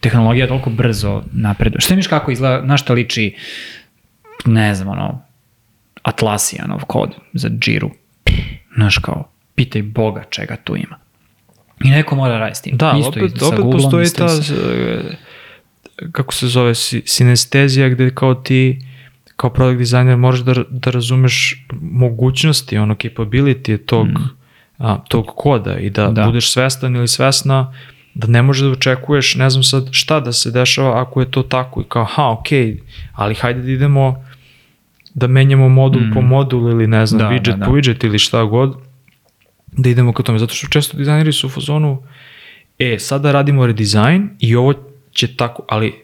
Tehnologija 0.00 0.46
toliko 0.46 0.70
brzo 0.70 1.22
napreduje. 1.32 1.80
Šta 1.80 1.96
miš 1.96 2.06
kako 2.06 2.30
izgleda, 2.30 2.62
na 2.62 2.76
šta 2.76 2.92
liči, 2.92 3.34
ne 4.46 4.74
znam, 4.74 4.88
ono, 4.88 5.22
Atlassianov 6.02 6.84
kod 6.84 7.10
za 7.32 7.50
Jira. 7.62 7.88
Znaš 8.74 8.98
kao, 8.98 9.30
pitaj 9.54 9.82
Boga 9.82 10.24
čega 10.30 10.56
tu 10.56 10.76
ima. 10.76 10.98
I 11.84 11.90
neko 11.90 12.16
mora 12.16 12.38
raditi 12.38 12.58
s 12.58 12.62
tim. 12.62 12.76
Da, 12.76 12.94
isto 12.98 13.08
opet, 13.08 13.22
opet 13.22 13.40
Googleom, 13.40 13.72
postoji 13.72 14.02
isto 14.02 14.18
ta, 14.18 14.42
sa- 14.42 14.54
kako 16.12 16.34
se 16.34 16.46
zove, 16.46 16.74
si- 16.74 17.02
sinestezija 17.06 17.88
gde 17.88 18.14
kao 18.14 18.34
ti 18.34 18.78
kao 19.36 19.50
product 19.50 19.78
designer 19.78 20.16
možeš 20.16 20.40
da, 20.40 20.54
da 20.70 20.90
razumeš 20.90 21.66
mogućnosti, 21.80 22.78
ono 22.78 22.94
capability 22.94 23.78
tog, 23.86 24.06
a, 24.78 24.98
tog 25.08 25.26
koda 25.36 25.78
i 25.78 25.90
da, 25.90 26.08
Da. 26.08 26.24
budeš 26.24 26.52
svestan 26.52 26.96
ili 26.96 27.08
svesna 27.08 27.72
da 28.14 28.26
ne 28.26 28.42
možeš 28.42 28.62
da 28.62 28.70
očekuješ, 28.70 29.34
ne 29.34 29.50
znam 29.50 29.62
sad 29.62 29.88
šta 29.90 30.20
da 30.20 30.32
se 30.32 30.50
dešava 30.50 31.00
ako 31.02 31.20
je 31.20 31.30
to 31.30 31.42
tako 31.42 31.80
i 31.80 31.88
kao, 31.88 32.04
ha, 32.04 32.30
ok, 32.30 32.46
ali 33.12 33.34
hajde 33.34 33.62
da 33.62 33.70
idemo 33.70 34.24
da 35.14 35.26
menjamo 35.26 35.68
modul 35.68 36.02
po 36.14 36.20
modul 36.22 36.70
ili 36.70 36.86
ne 36.86 37.06
znam, 37.06 37.18
Da, 37.20 37.28
widget 37.28 37.50
da, 37.50 37.56
da. 37.56 37.66
po 37.66 37.72
widget 37.72 38.04
ili 38.04 38.18
šta 38.18 38.42
god, 38.42 38.76
da 39.72 39.88
idemo 39.90 40.12
ka 40.12 40.22
tome. 40.22 40.38
Zato 40.38 40.54
što 40.54 40.68
često 40.68 40.96
dizajneri 40.96 41.32
su 41.32 41.46
u 41.46 41.50
fazonu, 41.50 42.02
e, 42.78 42.98
sada 42.98 43.32
radimo 43.32 43.66
redizajn 43.66 44.30
i 44.38 44.56
ovo 44.56 44.74
će 45.10 45.36
tako, 45.36 45.62
ali 45.68 45.94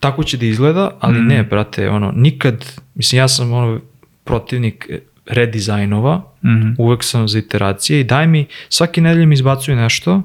tako 0.00 0.24
će 0.24 0.36
da 0.36 0.46
izgleda, 0.46 0.90
ali 1.00 1.20
Mm. 1.20 1.26
ne, 1.26 1.42
brate, 1.42 1.90
ono, 1.90 2.12
nikad, 2.16 2.64
mislim, 2.94 3.18
ja 3.18 3.28
sam 3.28 3.52
ono, 3.52 3.80
protivnik 4.24 4.88
redizajnova, 5.26 6.22
Mhm. 6.42 6.72
uvek 6.78 7.04
sam 7.04 7.28
za 7.28 7.38
iteracije 7.38 8.00
i 8.00 8.04
daj 8.04 8.26
mi, 8.26 8.46
svaki 8.68 9.00
nedelje 9.00 9.26
mi 9.26 9.34
izbacuj 9.34 9.76
nešto, 9.76 10.22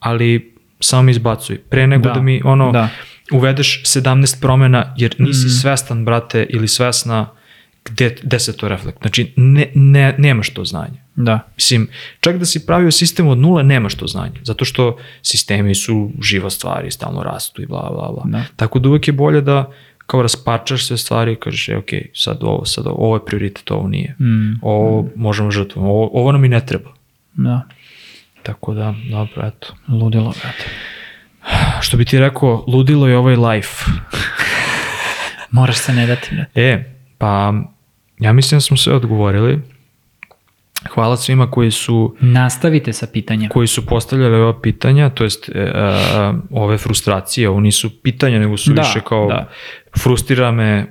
ali 0.00 0.54
samo 0.80 1.02
mi 1.02 1.10
izbacuj. 1.10 1.58
Pre 1.60 1.86
nego 1.86 2.02
da, 2.02 2.10
Da, 2.10 2.20
mi 2.20 2.40
ono, 2.44 2.72
da. 2.72 2.88
uvedeš 3.32 3.82
17 3.84 4.40
promena, 4.40 4.94
jer 4.96 5.14
nisi 5.18 5.46
Mhm. 5.46 5.52
svestan, 5.52 6.04
brate, 6.04 6.46
ili 6.50 6.68
svesna 6.68 7.26
gde, 7.84 8.16
gde 8.22 8.38
se 8.38 8.56
to 8.56 8.68
reflekt. 8.68 8.98
Znači, 9.00 9.32
ne, 9.36 9.70
ne, 9.74 10.14
nemaš 10.18 10.50
to 10.50 10.64
znanje. 10.64 11.00
Da. 11.16 11.40
Mislim, 11.56 11.88
čak 12.20 12.38
da 12.38 12.44
si 12.44 12.66
pravio 12.66 12.90
sistem 12.90 13.28
od 13.28 13.38
nule, 13.38 13.62
nemaš 13.62 13.94
to 13.94 14.06
znanje. 14.06 14.40
Zato 14.42 14.64
što 14.64 14.96
sistemi 15.22 15.74
su 15.74 16.10
živa 16.22 16.50
stvar 16.50 16.84
i 16.84 16.90
stalno 16.90 17.22
rastu 17.22 17.62
i 17.62 17.66
bla, 17.66 17.90
bla, 17.90 18.12
bla. 18.12 18.22
Da. 18.26 18.44
Tako 18.56 18.78
da 18.78 18.88
uvek 18.88 19.08
je 19.08 19.12
bolje 19.12 19.40
da 19.40 19.72
kao 20.06 20.22
rasparčaš 20.22 20.86
sve 20.86 20.96
stvari 20.96 21.32
i 21.32 21.36
kažeš, 21.36 21.68
e, 21.68 21.76
ok, 21.76 21.90
sad 22.14 22.38
ovo, 22.42 22.64
sad 22.64 22.86
ovo, 22.86 22.96
ovo 22.96 23.16
je 23.16 23.24
prioritet, 23.24 23.70
ovo 23.70 23.88
nije. 23.88 24.16
Mm. 24.20 24.58
Ovo 24.62 25.08
možemo 25.16 25.50
žrtvovati, 25.50 25.90
ovo, 25.90 26.10
ovo 26.12 26.32
nam 26.32 26.44
i 26.44 26.48
ne 26.48 26.66
treba. 26.66 26.90
Da. 27.34 27.62
Tako 28.42 28.74
da, 28.74 28.94
dobro, 29.10 29.46
eto. 29.46 29.74
Ludilo, 29.88 30.32
brate. 30.42 30.64
Što 31.80 31.96
bi 31.96 32.04
ti 32.04 32.18
rekao, 32.18 32.64
ludilo 32.66 33.08
je 33.08 33.16
ovaj 33.16 33.36
life. 33.36 33.84
Moraš 35.50 35.76
se 35.76 35.92
ne 35.92 36.06
dati, 36.06 36.34
brate. 36.34 36.60
E, 36.60 36.84
pa 37.18 37.52
ja 38.18 38.32
mislim 38.32 38.56
da 38.56 38.60
smo 38.60 38.76
sve 38.76 38.94
odgovorili. 38.94 39.75
Hvala 40.86 41.16
svima 41.16 41.50
koji 41.50 41.70
su 41.70 42.16
Nastavite 42.20 42.92
sa 42.92 43.06
pitanjem. 43.06 43.50
koji 43.50 43.66
su 43.66 43.86
postavljali 43.86 44.36
ova 44.36 44.60
pitanja, 44.60 45.10
to 45.10 45.24
jest 45.24 45.48
e, 45.48 45.72
a, 45.74 46.34
ove 46.50 46.78
frustracije, 46.78 47.48
ovo 47.48 47.60
nisu 47.60 48.02
pitanja, 48.02 48.38
nego 48.38 48.56
su 48.56 48.72
Da, 48.72 48.82
više 48.82 49.00
kao 49.00 49.26
da. 49.28 49.48
frustrira 49.98 50.50
me 50.50 50.86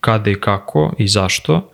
kada 0.00 0.30
i 0.30 0.34
kako 0.34 0.94
i 0.98 1.08
zašto. 1.08 1.70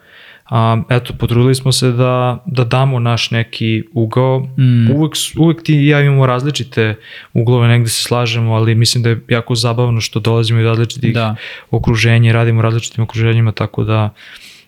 A, 0.51 0.83
eto, 0.91 1.13
potrudili 1.19 1.55
smo 1.55 1.73
se 1.73 1.91
da, 1.91 2.43
da 2.47 2.65
damo 2.65 2.99
naš 2.99 3.31
neki 3.31 3.83
ugao. 3.93 4.41
Mm. 4.59 4.91
Uvek, 4.91 5.13
uvek 5.39 5.63
ti 5.63 5.75
i 5.75 5.87
ja 5.87 6.01
imamo 6.01 6.27
različite 6.27 6.95
uglove, 7.33 7.69
negde 7.69 7.89
se 7.89 8.03
slažemo, 8.03 8.55
ali 8.55 8.75
mislim 8.75 9.03
da 9.03 9.09
je 9.11 9.21
jako 9.29 9.55
zabavno 9.55 10.01
što 10.01 10.21
dolazimo 10.21 10.61
iz 10.61 10.67
različitih 10.67 11.15
Da. 11.15 11.37
okruženja, 11.71 12.31
i 12.31 12.33
radimo 12.33 12.63
različitim 12.63 13.05
okruženjima, 13.05 13.53
tako 13.53 13.85
da 13.85 14.11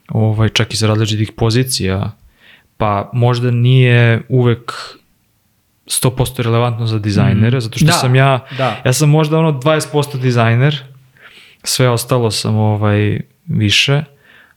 ovaj, 0.09 0.49
čak 0.49 0.73
i 0.73 0.77
sa 0.77 0.87
različitih 0.87 1.33
pozicija, 1.33 2.11
pa 2.79 3.11
možda 3.13 3.51
nije 3.51 4.23
uvek 4.29 4.73
100% 5.87 6.43
relevantno 6.43 6.87
za 6.87 6.99
dizajnere, 6.99 7.61
zato 7.61 7.79
što 7.79 7.87
Da, 7.87 7.93
sam 7.93 8.15
ja, 8.15 8.47
da. 8.59 8.83
ja 8.85 8.93
sam 8.93 9.11
možda 9.11 9.39
ono 9.39 9.53
20% 9.53 10.19
dizajner, 10.19 10.85
sve 11.63 11.89
ostalo 11.89 12.31
sam 12.31 12.57
ovaj 12.57 13.21
više, 13.47 14.03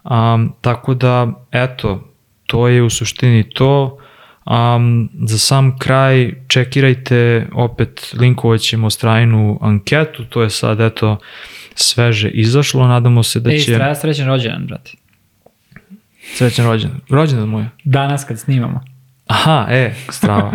um, 0.04 0.54
tako 0.62 0.94
da 0.94 1.28
eto, 1.52 2.12
to 2.46 2.68
je 2.68 2.84
u 2.84 2.90
suštini 2.90 3.50
to, 3.50 3.98
Um, 4.46 5.10
za 5.24 5.38
sam 5.38 5.78
kraj 5.78 6.34
čekirajte 6.48 7.48
opet 7.54 8.14
linkovat 8.20 8.60
ćemo 8.60 8.90
strajnu 8.90 9.60
anketu, 9.62 10.26
to 10.26 10.42
je 10.42 10.50
sad 10.50 10.80
eto 10.80 11.18
sveže 11.76 12.30
izašlo, 12.30 12.88
nadamo 12.88 13.24
se 13.24 13.40
da 13.40 13.52
Ej, 13.52 13.60
će... 13.60 13.74
straja 13.74 13.96
srećan 13.96 14.28
rođendan, 14.28 14.68
brate. 14.68 14.92
Srećan 16.36 16.66
rođendan. 16.66 17.00
Rođendan 17.10 17.50
moj. 17.50 17.66
Danas 17.84 18.24
kad 18.24 18.40
snimamo. 18.40 18.84
Aha, 19.28 19.66
e, 19.70 19.94
strava. 20.10 20.52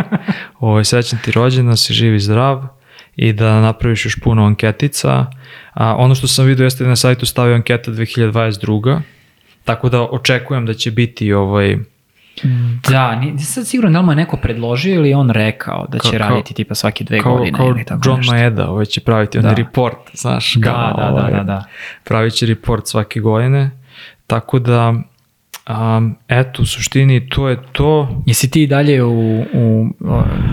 Ovo, 0.60 0.84
srećan 0.84 1.18
ti 1.24 1.32
rođendan, 1.32 1.76
si 1.76 1.92
živ 1.94 2.14
i 2.14 2.20
zdrav 2.20 2.62
i 3.16 3.32
da 3.32 3.60
napraviš 3.60 4.04
još 4.04 4.20
puno 4.20 4.46
anketica. 4.46 5.26
A, 5.74 5.94
ono 5.96 6.14
što 6.14 6.26
sam 6.26 6.44
vidio 6.46 6.64
jeste 6.64 6.84
da 6.84 6.90
na 6.90 6.96
sajtu 6.96 7.26
stavio 7.26 7.54
anketa 7.54 7.90
2022. 7.90 9.00
Tako 9.64 9.88
da 9.88 10.02
očekujem 10.02 10.66
da 10.66 10.74
će 10.74 10.90
biti 10.90 11.32
ovaj, 11.32 11.76
Da, 12.90 13.14
nisam 13.16 13.38
sad 13.38 13.66
siguran 13.66 13.92
da 13.92 13.98
li 14.00 14.04
mu 14.06 14.12
je 14.12 14.16
neko 14.16 14.36
predložio 14.36 14.94
ili 14.94 15.14
on 15.14 15.30
rekao 15.30 15.86
da 15.88 15.98
će 15.98 16.10
Kao- 16.10 16.18
raditi 16.18 16.54
tipa 16.54 16.74
svake 16.74 17.04
dve 17.04 17.20
kao, 17.20 17.36
godine 17.36 17.58
kao 17.58 17.66
ili 17.68 17.84
tako 17.84 18.00
John 18.04 18.16
nešto. 18.18 18.32
Maeda, 18.32 18.68
ovaj 18.70 18.84
će 18.84 19.00
praviti 19.00 19.38
Da. 19.38 19.48
onaj 19.48 19.54
report, 19.64 19.96
znaš. 20.14 20.54
Da, 20.54 20.70
kao, 20.70 20.94
da, 20.96 21.02
da, 21.02 21.12
ovaj, 21.12 21.32
da, 21.32 21.42
da. 21.42 21.64
Pravit 22.04 22.32
će 22.34 22.46
report 22.46 22.86
svake 22.86 23.20
godine. 23.20 23.70
Tako 24.26 24.58
da, 24.58 24.94
um, 25.68 26.16
eto, 26.28 26.62
u 26.62 26.66
suštini 26.66 27.28
to 27.28 27.48
je 27.48 27.58
to. 27.72 28.22
Jesi 28.26 28.50
ti 28.50 28.62
i 28.62 28.66
dalje 28.66 29.02
u, 29.02 29.40
u, 29.54 29.88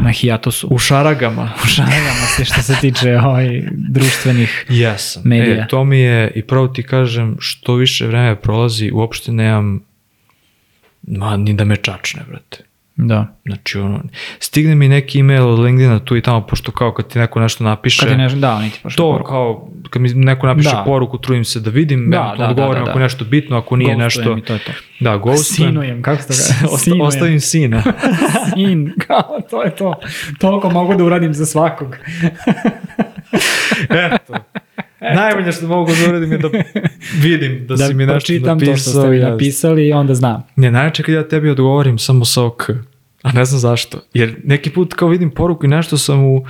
na 0.04 0.12
hijatosu? 0.12 0.68
U 0.72 0.78
šaragama. 0.78 1.52
U 1.64 1.68
šaragama 1.68 2.26
se 2.36 2.46
što 2.46 2.62
se 2.62 2.76
tiče 2.82 3.18
ovaj, 3.18 3.64
društvenih... 3.72 4.66
Jesam. 4.70 5.22
Medija. 5.26 5.64
E, 5.64 5.68
to 5.68 5.84
mi 5.84 6.00
je, 6.00 6.32
i 6.36 6.42
pravo 6.42 6.68
ti 6.68 6.84
kažem, 6.84 7.36
što 7.40 7.76
više 7.76 8.08
vreme 8.08 8.36
prolazi, 8.36 8.92
uopšte 8.94 9.32
nemam, 9.32 9.84
ma, 11.08 11.38
ni 11.38 11.54
da 11.54 11.66
me 11.66 11.76
čačne, 11.76 12.22
brate. 12.30 12.64
Da. 12.96 13.28
Znači, 13.46 13.80
ono, 13.80 14.00
stigne 14.40 14.76
mi 14.76 14.88
neki 14.88 15.20
email 15.20 15.50
od 15.50 15.60
LinkedIna 15.60 16.00
tu 16.00 16.18
i 16.18 16.22
tamo, 16.22 16.42
pošto 16.42 16.72
kao 16.72 16.94
kad 16.94 17.08
ti 17.08 17.20
neko 17.20 17.40
nešto 17.40 17.64
napiše, 17.64 18.00
Kad 18.00 18.10
je 18.10 18.18
nešto, 18.18 18.40
da, 18.40 18.54
oni 18.54 18.70
ti 18.70 18.80
to 18.96 19.04
poruku. 19.04 19.30
kao, 19.30 19.68
kad 19.90 20.02
mi 20.02 20.10
neko 20.10 20.48
napiše 20.48 20.70
Da. 20.70 20.84
poruku, 20.86 21.18
trudim 21.18 21.46
se 21.46 21.60
da 21.60 21.70
vidim, 21.70 22.10
Da, 22.10 22.18
da, 22.18 22.24
da, 22.30 22.38
da, 22.38 22.50
odgovorim 22.50 22.76
da, 22.76 22.80
da. 22.80 22.86
ako 22.90 23.00
je 23.00 23.04
nešto 23.04 23.26
bitno, 23.26 23.58
ako 23.58 23.76
nije 23.76 23.96
Ghostujem 23.96 24.28
nešto, 24.28 24.38
i 24.38 24.42
to 24.42 24.54
je 24.54 24.60
to. 24.60 24.72
da, 25.00 25.18
ghostujem. 25.18 25.70
Sinujem, 25.70 26.02
kako 26.02 26.22
se 26.24 26.28
to 26.28 26.34
kaže? 26.64 26.78
Sinujem. 26.78 27.02
Ostavim 27.02 27.40
sina. 27.42 27.84
Sin, 28.48 28.94
kao, 28.98 29.40
to 29.50 29.64
je 29.64 29.72
to. 29.72 29.94
Toliko 30.40 30.70
mogu 30.70 30.96
da 30.96 31.04
uradim 31.04 31.34
za 31.34 31.46
svakog. 31.46 31.98
Eto. 34.06 34.34
Najmanje 35.16 35.52
što 35.52 35.68
mogu 35.68 35.92
da 36.04 36.10
uradim 36.10 36.32
je 36.32 36.38
da 36.38 36.50
vidim 37.24 37.66
da, 37.68 37.76
Da, 37.76 37.88
si 37.88 37.94
mi 37.94 38.06
nešto 38.06 38.14
pročitam 38.14 38.58
napisao. 38.58 38.74
to 38.74 38.80
što 38.82 38.90
ste 38.92 39.10
mi 39.10 39.20
napisali 39.20 39.88
i 39.88 39.94
onda 39.94 40.14
znam. 40.14 40.44
Ne, 40.56 40.72
najče 40.72 41.04
kad 41.04 41.16
ja 41.16 41.28
tebi 41.28 41.50
odgovorim 41.50 41.98
samo 41.98 42.26
sa 42.26 42.46
ok. 42.46 42.70
A 43.22 43.32
ne 43.32 43.46
znam 43.46 43.60
zašto. 43.60 43.98
Jer 44.14 44.36
neki 44.44 44.70
put 44.70 44.94
kao 44.94 45.08
vidim 45.08 45.32
poruku 45.32 45.66
i 45.66 45.70
nešto 45.70 45.98
sam 45.98 46.24
u 46.24 46.46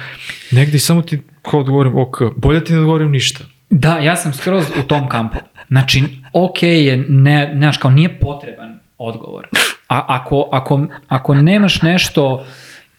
negdje 0.51 0.75
i 0.75 0.79
samo 0.79 1.01
ti 1.01 1.21
kao 1.41 1.59
odgovorim 1.59 1.97
ok. 1.97 2.17
Bolje 2.35 2.63
ti 2.63 2.73
ne 2.73 2.79
odgovorim 2.79 3.11
ništa. 3.11 3.43
Da, 3.69 3.97
ja 3.97 4.15
sam 4.15 4.33
skroz 4.33 4.65
u 4.79 4.87
tom 4.87 5.09
kampu. 5.09 5.37
Znači, 5.67 6.03
ok 6.33 6.63
je, 6.63 7.05
ne, 7.09 7.53
znaš, 7.57 7.77
kao 7.77 7.91
nije 7.91 8.19
potreban 8.19 8.79
odgovor. 8.97 9.47
A 9.87 10.05
ako, 10.07 10.49
ako, 10.51 10.85
ako 11.07 11.35
nemaš 11.35 11.81
nešto, 11.81 12.45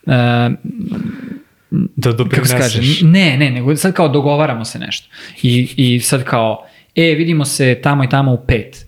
e, 0.07 0.51
Da 1.97 2.13
doprineseš. 2.13 3.01
ne, 3.03 3.37
ne, 3.37 3.51
nego 3.51 3.77
sad 3.77 3.93
kao 3.93 4.09
dogovaramo 4.09 4.65
se 4.65 4.79
nešto. 4.79 5.09
I, 5.43 5.69
I 5.77 6.01
sad 6.01 6.25
kao, 6.25 6.67
e, 6.95 7.03
vidimo 7.03 7.45
se 7.45 7.81
tamo 7.83 8.05
i 8.05 8.09
tamo 8.09 8.33
u 8.33 8.39
pet. 8.47 8.87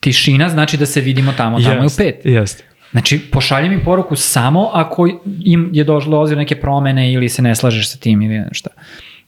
Tišina 0.00 0.48
znači 0.48 0.76
da 0.76 0.86
se 0.86 1.00
vidimo 1.00 1.32
tamo, 1.32 1.60
tamo 1.60 1.82
i 1.82 1.86
u 1.86 1.90
pet. 1.96 2.20
Jeste. 2.24 2.64
Znači, 2.90 3.18
pošalji 3.18 3.68
mi 3.68 3.84
poruku 3.84 4.16
samo 4.16 4.70
ako 4.72 5.08
im 5.44 5.70
je 5.72 5.84
došlo 5.84 6.26
do 6.26 6.34
neke 6.34 6.60
promene 6.60 7.12
ili 7.12 7.28
se 7.28 7.42
ne 7.42 7.54
slažeš 7.54 7.90
sa 7.90 7.98
tim 7.98 8.22
ili 8.22 8.38
nešto. 8.38 8.70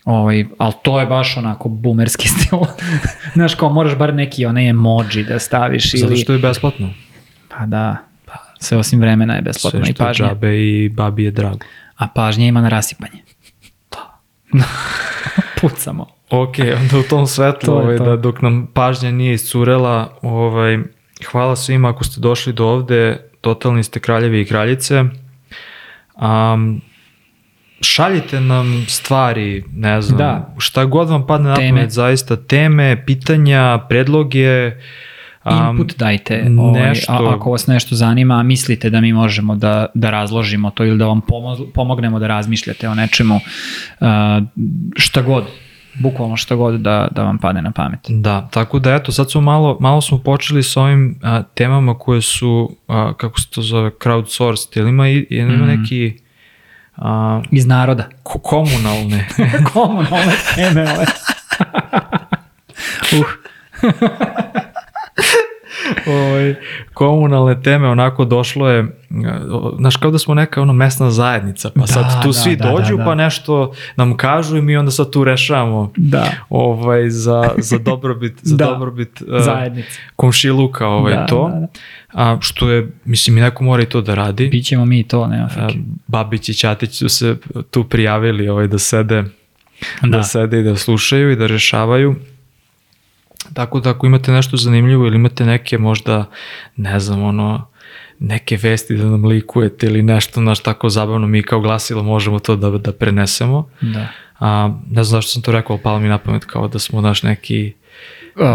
Ovaj, 0.05 0.45
ali 0.59 0.73
to 0.83 1.01
je 1.01 1.07
baš 1.07 1.37
onako 1.37 1.69
boomerski 1.69 2.29
stil. 2.39 2.59
Znaš, 3.33 3.55
kao 3.55 3.69
moraš 3.69 3.97
bar 3.97 4.15
neki 4.15 4.47
onaj 4.47 4.69
emoji 4.69 5.25
da 5.29 5.39
staviš 5.39 5.93
Zato 5.93 6.13
ili... 6.13 6.23
što 6.23 6.33
je 6.33 6.39
besplatno. 6.39 6.91
Pa 7.49 7.67
da, 7.67 7.97
pa, 8.25 8.33
sve 8.59 8.79
osim 8.79 9.01
vremena 9.01 9.35
je 9.35 9.43
besplatno 9.43 9.85
Sve 9.85 9.91
i 9.91 9.95
što 9.95 10.09
je 10.09 10.15
džabe 10.15 10.59
i 10.59 10.89
babi 10.89 11.25
je 11.25 11.31
drago. 11.31 11.67
A 12.01 12.09
pažnja 12.09 12.47
ima 12.47 12.61
na 12.61 12.69
rasipanje. 12.69 13.23
Da. 13.91 14.21
Pucamo. 15.61 16.07
Ok, 16.31 16.55
onda 16.81 16.99
u 16.99 17.03
tom 17.03 17.27
svetlu, 17.27 17.67
To 17.67 17.75
ovaj, 17.75 17.97
to. 17.97 18.05
da 18.05 18.17
dok 18.17 18.43
nam 18.43 18.67
pažnja 18.75 19.11
nije 19.11 19.35
iscurela, 19.35 20.19
ovaj, 20.23 20.79
hvala 21.31 21.57
svima 21.57 21.89
ako 21.91 22.05
ste 22.05 22.21
došli 22.21 22.53
do 22.53 22.67
ovde, 22.67 23.21
totalni 23.41 23.83
ste 23.85 24.01
kraljevi 24.01 24.41
i 24.41 24.47
kraljice. 24.47 25.05
Um, 26.15 26.81
šaljite 27.81 28.41
nam 28.41 28.85
stvari, 28.89 29.65
ne 29.73 30.03
znam, 30.03 30.19
Da. 30.19 30.55
šta 30.59 30.85
god 30.85 31.09
vam 31.09 31.27
padne 31.27 31.49
na 31.49 31.55
pamet, 31.57 31.91
zaista 31.91 32.37
teme, 32.37 33.03
pitanja, 33.07 33.79
predloge, 33.89 34.73
um, 35.47 35.71
Input 35.71 35.99
dajte. 35.99 36.47
Ovaj, 36.59 36.83
nešto- 36.83 37.13
a, 37.13 37.35
ako 37.35 37.51
vas 37.51 37.67
nešto 37.67 37.95
zanima, 37.95 38.35
a 38.35 38.43
mislite 38.43 38.91
da 38.91 39.01
mi 39.01 39.13
možemo 39.13 39.57
da, 39.57 39.87
da 39.95 40.11
razložimo 40.11 40.71
to 40.71 40.85
ili 40.85 40.99
da 40.99 41.07
vam 41.07 41.21
pomo- 41.23 41.67
pomognemo 41.67 42.19
da 42.19 42.27
razmišljate 42.27 42.89
o 42.89 42.95
nečemu, 42.95 43.35
uh, 43.35 44.07
šta 44.97 45.23
god, 45.23 45.45
bukvalno 45.95 46.37
šta 46.37 46.55
god 46.55 46.75
da, 46.75 47.09
da 47.11 47.23
vam 47.23 47.39
padne 47.39 47.63
na 47.63 47.71
pamet. 47.73 48.01
Da, 48.09 48.49
tako 48.49 48.79
da 48.79 48.95
eto, 48.95 49.13
sad 49.13 49.31
smo 49.31 49.41
malo, 49.41 49.77
malo 49.81 50.01
smo 50.01 50.19
počeli 50.19 50.63
s 50.63 50.77
ovim 50.77 51.19
a, 51.23 51.43
temama 51.45 51.95
koje 51.95 52.23
su, 52.23 52.77
a, 52.89 53.13
kako 53.15 53.41
se 53.41 53.51
to 53.51 53.63
zove, 53.63 53.91
crowdsourced, 53.93 54.77
ili 54.77 54.89
ima, 54.89 55.09
i- 55.09 55.27
ili 55.31 55.55
ima 55.55 55.67
Mhm. 55.67 55.81
neki 55.81 56.19
a, 56.97 57.43
Iz 57.51 57.67
naroda. 57.67 58.09
ko- 58.23 58.39
komunalne, 58.41 59.29
Komunalne 59.73 60.33
teme 60.55 60.83
ove. 60.83 61.07
uh, 63.13 63.25
ovaj, 66.17 66.55
komunalne 66.95 67.63
teme, 67.63 67.89
onako 67.89 68.25
došlo 68.25 68.71
je, 68.71 68.87
znaš, 69.79 69.97
kao 69.97 70.11
da 70.11 70.19
smo 70.19 70.35
neka 70.35 70.63
ono 70.63 70.73
mesna 70.73 71.11
zajednica, 71.11 71.71
pa 71.71 71.81
Da, 71.81 71.87
sad 71.87 72.23
tu 72.23 72.29
da, 72.29 72.33
svi 72.33 72.57
da, 72.57 72.65
da, 72.65 72.71
dođu, 72.71 72.97
da. 72.97 73.05
pa 73.05 73.15
nešto 73.15 73.73
nam 73.97 74.17
kažu 74.17 74.57
i 74.57 74.63
mi 74.63 74.77
onda 74.77 74.91
sad 74.91 75.11
tu 75.11 75.25
rešavamo 75.25 75.93
da, 75.97 76.33
ovaj, 76.49 77.11
za, 77.11 77.51
za 77.59 77.79
dobrobit, 77.79 78.35
za 78.43 78.57
Da, 78.61 78.65
dobrobit 78.67 79.23
a, 79.33 79.41
zajednice. 79.41 79.99
komšiluka 80.17 80.87
ovaj, 80.87 81.15
Da, 81.15 81.27
to, 81.27 81.51
da, 81.55 81.61
da. 81.61 81.67
A, 82.13 82.39
što 82.41 82.71
je, 82.71 82.89
mislim, 83.05 83.39
i 83.39 83.41
neko 83.41 83.65
mora 83.65 83.83
i 83.83 83.87
to 83.87 84.01
da 84.01 84.15
radi. 84.15 84.49
Bićemo 84.49 84.85
mi 84.85 85.03
to, 85.03 85.27
nema 85.27 85.45
A, 85.45 85.49
frike. 85.49 85.79
Babić 86.07 86.49
i 86.49 86.55
Ćatić 86.55 86.99
su 86.99 87.09
se 87.09 87.37
tu 87.71 87.85
prijavili 87.85 88.49
ovaj, 88.49 88.67
da 88.67 88.79
sede. 88.79 89.25
Da. 90.03 90.09
da 90.09 90.23
sede 90.23 90.61
i 90.61 90.63
da 90.63 90.77
slušaju 90.77 91.31
i 91.31 91.37
da 91.37 91.47
rešavaju. 91.47 92.15
Tako 93.55 93.81
da 93.81 93.91
ako 93.91 94.07
imate 94.07 94.33
nešto 94.33 94.57
zanimljivo 94.57 95.07
ili 95.07 95.17
imate 95.17 95.45
neke 95.45 95.79
možda, 95.79 96.25
ne 96.77 97.01
znam, 97.01 97.23
ono, 97.23 97.67
neke 98.19 98.57
vesti 98.57 98.97
da 98.97 99.05
nam 99.05 99.25
likujete 99.25 99.87
ili 99.87 100.03
nešto 100.03 100.41
naš 100.41 100.61
tako 100.61 100.89
zabavno, 100.89 101.27
mi 101.27 101.43
kao 101.43 101.61
glasilo 101.61 102.03
možemo 102.03 102.39
to 102.39 102.57
da, 102.57 102.71
da 102.71 102.93
prenesemo. 102.93 103.69
Da. 103.81 104.09
A, 104.39 104.75
ne 104.91 105.05
znam 105.05 105.19
zašto 105.19 105.31
sam 105.33 105.43
to 105.43 105.53
rekao, 105.53 105.79
palo 105.79 105.99
mi 105.99 106.09
na 106.09 106.19
pamet 106.19 106.45
kao 106.45 106.69
da 106.69 106.79
smo 106.79 107.01
naš 107.01 107.23
neki 107.23 107.73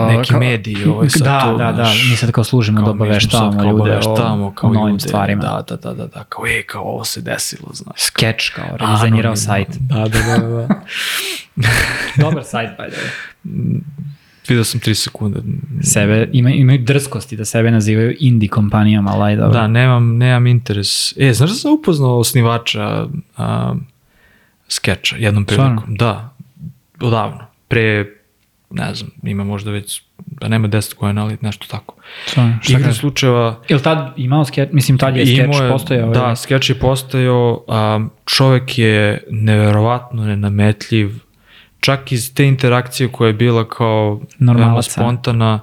neki 0.07 0.29
kao- 0.29 0.39
mediji 0.39 0.85
ovaj 0.85 1.09
sad 1.09 1.21
da, 1.27 1.39
tu, 1.51 1.57
da, 1.57 1.71
da, 1.71 1.91
mi 2.09 2.15
sad 2.15 2.31
kao 2.31 2.43
služimo 2.43 2.79
da 2.79 2.85
kao 2.85 2.91
obaveštavamo 2.91 3.63
ljude 3.63 3.73
obaveštavamo 3.73 4.47
o, 4.47 4.51
kao 4.51 4.69
o 4.69 4.73
novim 4.73 4.93
ljude, 4.93 5.07
stvarima. 5.07 5.41
Da, 5.41 5.63
da, 5.67 5.75
da, 5.75 5.93
da, 5.93 6.07
da, 6.07 6.23
kao 6.23 6.47
e, 6.47 6.63
kao 6.63 6.83
ovo 6.83 7.05
se 7.05 7.21
desilo, 7.21 7.69
znaš. 7.73 8.01
Skeč 8.01 8.49
kao, 8.49 8.77
redizajnirao 8.77 9.31
Anonimno. 9.31 9.35
sajt. 9.35 9.67
Da, 9.79 9.95
da, 9.95 10.07
da, 10.07 10.47
da. 10.47 10.67
Dobar 12.21 12.43
sajt, 12.43 12.69
the 12.77 12.83
way. 12.83 13.79
Vidio 14.47 14.63
sam 14.63 14.79
3 14.79 14.93
sekunde. 14.93 15.39
Sebe, 15.81 16.29
ima, 16.33 16.49
imaju 16.49 16.79
drskosti 16.79 17.37
da 17.37 17.45
sebe 17.45 17.71
nazivaju 17.71 18.15
indie 18.19 18.49
kompanijama, 18.49 19.11
ali 19.11 19.35
dobro. 19.35 19.53
Da, 19.53 19.67
nemam, 19.67 20.17
nemam 20.17 20.47
interes. 20.47 21.17
E, 21.17 21.33
znaš 21.33 21.49
da 21.49 21.55
sam 21.55 21.73
upoznao 21.73 22.19
osnivača 22.19 23.07
a, 23.37 23.75
skeča 24.67 25.15
jednom 25.19 25.45
prilikom? 25.45 25.77
Stvarno? 25.77 25.95
Da, 25.97 26.35
odavno. 27.01 27.45
Pre, 27.67 28.05
ne 28.69 28.95
znam, 28.95 29.11
ima 29.23 29.43
možda 29.43 29.71
već, 29.71 30.01
da 30.17 30.47
nema 30.47 30.67
10 30.67 30.95
godina, 30.95 31.23
ali 31.23 31.37
nešto 31.41 31.67
tako. 31.67 31.95
Stvarno, 32.27 32.57
šta 32.61 32.79
kaže? 32.79 32.99
slučajeva, 32.99 33.61
Jel 33.69 33.79
tad 33.79 34.13
imao 34.17 34.45
skeč, 34.45 34.69
mislim 34.71 34.97
tad 34.97 35.17
je 35.17 35.25
skeč 35.25 35.39
Imao 35.39 35.71
postojao? 35.71 36.11
Da, 36.11 36.25
ili? 36.27 36.35
skeč 36.35 36.69
je 36.69 36.79
postojao, 36.79 37.63
a, 37.67 38.05
čovek 38.25 38.77
je 38.77 39.23
neverovatno 39.29 40.25
nenametljiv, 40.25 41.24
čak 41.85 42.11
iz 42.11 42.33
te 42.33 42.47
interakcije 42.47 43.09
koja 43.09 43.27
je 43.27 43.33
bila 43.33 43.69
kao 43.69 44.21
Normalac, 44.39 44.65
veoma 44.67 44.79
a? 44.79 44.81
spontana, 44.81 45.59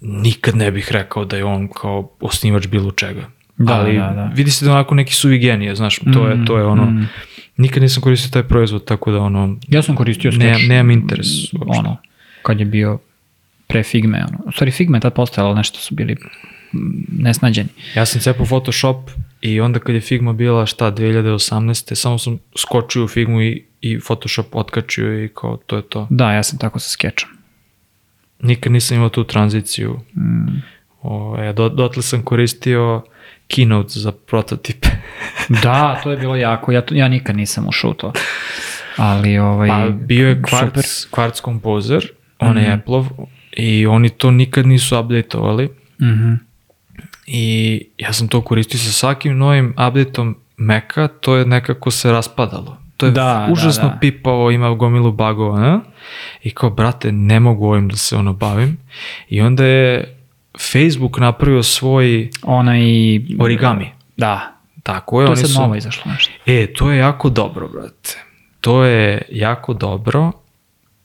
nikad 0.00 0.56
ne 0.56 0.70
bih 0.70 0.88
rekao 0.90 1.24
da 1.24 1.36
je 1.36 1.44
on 1.44 1.68
kao 1.70 2.10
osnivač 2.20 2.66
bilo 2.66 2.90
čega. 2.90 3.28
Da, 3.56 3.74
Ali 3.74 3.98
da, 3.98 4.06
da. 4.06 4.30
vidi 4.34 4.50
se 4.50 4.64
da 4.64 4.72
onako 4.72 4.94
neki 4.94 5.14
suvi 5.14 5.38
genije, 5.38 5.74
znaš, 5.74 5.98
to 6.14 6.28
je, 6.28 6.44
to 6.44 6.58
je 6.58 6.64
ono, 6.64 6.84
Mm, 6.84 6.94
mm. 6.94 7.08
nikad 7.56 7.82
nisam 7.82 8.02
koristio 8.02 8.30
taj 8.30 8.42
proizvod, 8.42 8.84
tako 8.84 9.10
da 9.10 9.18
ono, 9.18 9.56
Ja 9.68 9.82
sam 9.82 9.96
koristio 9.96 10.32
skeč. 10.32 10.40
Nemam- 10.40 10.68
nemam 10.68 10.90
interes 10.90 11.26
uopšte. 11.52 11.78
Ono, 11.78 11.96
kad 12.42 12.60
je 12.60 12.66
bio 12.66 12.98
pre 13.66 13.82
Figme. 13.82 14.18
Ono. 14.20 14.38
U 14.46 14.52
stvari 14.52 14.70
Figma 14.70 14.96
je 14.96 15.00
tad 15.00 15.14
postojala, 15.14 15.54
nešto 15.54 15.78
su 15.78 15.94
bili 15.94 16.16
mm, 16.72 16.78
nesnađeni. 17.18 17.68
Ja 17.94 18.06
sam 18.06 18.20
cepao 18.20 18.46
Photoshop 18.46 19.10
i 19.40 19.60
onda 19.60 19.78
kad 19.78 19.94
je 19.94 20.00
Figma 20.00 20.32
bila 20.32 20.66
šta 20.66 20.92
2018. 20.92 21.94
samo 21.94 22.18
sam 22.18 22.38
skočio 22.56 23.04
u 23.04 23.08
Figmu 23.08 23.42
i, 23.42 23.64
i 23.80 24.00
Photoshop 24.00 24.46
otkačio 24.52 25.24
i 25.24 25.28
kao 25.28 25.56
to 25.56 25.76
je 25.76 25.82
to. 25.82 26.06
Da, 26.10 26.32
ja 26.32 26.42
sam 26.42 26.58
tako 26.58 26.78
sa 26.78 26.88
skečom. 26.88 27.30
Nikad 28.40 28.72
nisam 28.72 28.96
imao 28.96 29.08
tu 29.08 29.24
tranziciju. 29.24 30.00
Mm. 30.16 30.62
Ove, 31.02 31.52
do, 31.52 31.68
dotle 31.68 32.02
sam 32.02 32.22
koristio 32.22 33.02
Keynote 33.48 33.98
za 33.98 34.12
prototipe. 34.12 34.88
Da, 35.62 36.00
to 36.02 36.10
je 36.10 36.16
bilo 36.16 36.36
jako. 36.36 36.72
Ja, 36.72 36.80
to, 36.80 36.94
ja 36.94 37.08
nikad 37.08 37.36
nisam 37.36 37.68
ušao 37.68 37.90
u 37.90 37.94
to. 37.94 38.12
ali 38.96 39.38
ovaj, 39.38 39.68
Pa 39.68 39.88
bio 39.88 40.28
je. 40.28 40.42
Quartz, 40.42 41.08
Quartz 41.10 41.42
Composer, 41.42 42.08
onaj 42.38 42.62
Mhm. 42.62 42.72
Apple-ov, 42.72 43.06
i 43.52 43.86
oni 43.86 44.08
to 44.08 44.30
nikad 44.30 44.66
nisu 44.66 45.00
updateovali. 45.00 45.68
Mhm. 46.02 46.32
I 47.26 47.46
ja 47.98 48.12
sam 48.12 48.28
to 48.28 48.40
koristio 48.40 48.78
sa 48.78 48.92
svakim 48.92 49.38
novim 49.38 49.74
updateom 49.88 50.36
Maca, 50.56 51.08
to 51.08 51.36
je 51.36 51.46
nekako 51.46 51.90
se 51.90 52.12
raspadalo. 52.12 52.76
To 53.00 53.06
je 53.06 53.12
Da, 53.12 53.48
užasno 53.52 53.88
da, 53.88 53.94
da. 53.94 53.98
pipavo, 54.00 54.50
ima 54.50 54.74
gomilu 54.74 55.12
bagova, 55.12 55.60
ne? 55.60 55.78
I 56.42 56.50
kao, 56.50 56.70
brate, 56.70 57.12
ne 57.12 57.40
mogu 57.40 57.66
ovim 57.66 57.88
da 57.88 57.96
se 57.96 58.16
ono 58.16 58.32
bavim. 58.32 58.78
I 59.28 59.40
onda 59.40 59.64
je 59.64 60.16
Facebook 60.72 61.18
napravio 61.18 61.62
svoj 61.62 62.30
Onaj... 62.42 62.80
origami. 63.40 63.90
Da, 64.16 64.52
Tako 64.82 65.20
je, 65.20 65.26
to 65.26 65.32
je 65.32 65.32
oni 65.32 65.40
sad 65.40 65.50
su... 65.50 65.60
novo 65.60 65.74
izašlo 65.74 66.12
nešto. 66.12 66.32
E, 66.46 66.66
to 66.72 66.90
je 66.90 66.98
jako 66.98 67.28
dobro, 67.28 67.68
brate. 67.68 68.24
To 68.60 68.84
je 68.84 69.22
jako 69.30 69.74
dobro, 69.74 70.32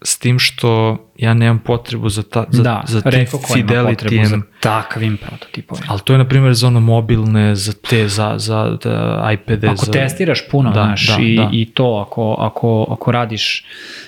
s 0.02 0.18
tim 0.20 0.40
što 0.40 0.98
ja 1.18 1.34
nemam 1.34 1.60
potrebu 1.60 2.10
za, 2.10 2.24
ta, 2.24 2.46
za, 2.50 2.64
da, 2.64 2.84
za 2.88 3.02
te 3.02 3.26
fidelity 3.56 4.26
za 4.26 4.42
takvim 4.60 5.18
prototipovima. 5.18 5.86
Ali 5.90 6.02
to 6.04 6.14
je, 6.14 6.18
na 6.18 6.28
primjer, 6.28 6.54
za 6.54 6.68
ono 6.68 6.80
mobilne, 6.80 7.56
za 7.56 7.74
te, 7.90 8.08
za, 8.08 8.34
za 8.38 8.78
da, 8.84 9.30
iPade. 9.34 9.68
Ako 9.68 9.86
za... 9.86 9.92
testiraš 9.92 10.50
puno, 10.52 10.72
Da, 10.72 10.84
znaš, 10.84 11.08
da, 11.08 11.24
i, 11.24 11.36
da. 11.36 11.50
i 11.52 11.66
to, 11.66 12.06
ako, 12.08 12.36
ako, 12.40 12.88
ako 12.90 13.12
radiš, 13.12 13.66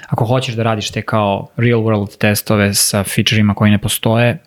ako 0.08 0.26
hoćeš 0.26 0.56
da 0.56 0.64
radiš 0.64 0.92
te 0.92 1.02
kao 1.02 1.48
real 1.58 1.80
world 1.80 2.18
testove 2.18 2.74
sa 2.74 3.04
featureima 3.04 3.54
koji 3.54 3.72
ne 3.72 3.78
postoje, 3.78 4.38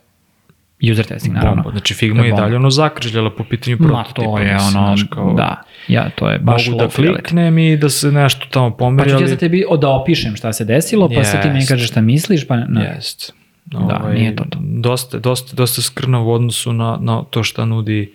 user 0.93 1.07
testing, 1.07 1.35
naravno. 1.35 1.63
Bomba. 1.63 1.71
Znači, 1.71 1.95
Figma 1.95 2.21
To 2.21 2.25
je 2.25 2.29
je 2.29 2.35
dalje 2.37 2.57
ono 2.57 2.71
zakržljala 2.71 3.31
po 3.31 3.45
pitanju 3.45 3.77
Ma, 3.81 3.87
prototipa. 3.89 4.23
to 4.23 4.39
je 4.39 4.55
mislim, 4.55 4.77
ono, 4.77 4.97
znaš, 4.97 5.09
kao, 5.11 5.35
da, 5.35 5.63
ja, 5.89 6.11
to 6.15 6.31
je 6.31 6.39
baš 6.39 6.67
Mogu 6.69 6.79
da 6.79 6.89
kliknem 6.89 7.59
i 7.59 7.77
da 7.77 7.89
se 7.89 8.13
nešto 8.13 8.47
tamo 8.51 8.71
Pa 8.71 8.77
pomeri, 8.77 9.11
ću 9.11 9.17
ti 9.17 9.23
ja 9.23 9.29
za 9.29 9.37
tebi 9.37 9.65
da 9.81 9.89
opišem 9.89 10.37
šta 10.37 10.53
se 10.53 10.65
desilo, 10.65 11.09
pa 11.09 11.25
sad 11.25 11.43
ti 11.43 11.49
meni 11.49 11.67
kažeš 11.67 11.89
šta 11.91 12.01
misliš, 12.01 12.47
pa 12.47 12.57
ne. 12.57 12.95
Jest. 12.95 13.35
Da, 13.65 14.11
nije 14.15 14.37
to 14.37 14.45
to. 14.45 14.59
Dosta, 14.63 15.19
dosta, 15.19 15.57
dosta 15.57 15.83
skrnav 15.83 16.29
u 16.29 16.33
odnosu 16.33 16.73
na, 16.73 16.99
na 17.01 17.23
to 17.23 17.43
šta 17.43 17.65
nudi 17.65 18.13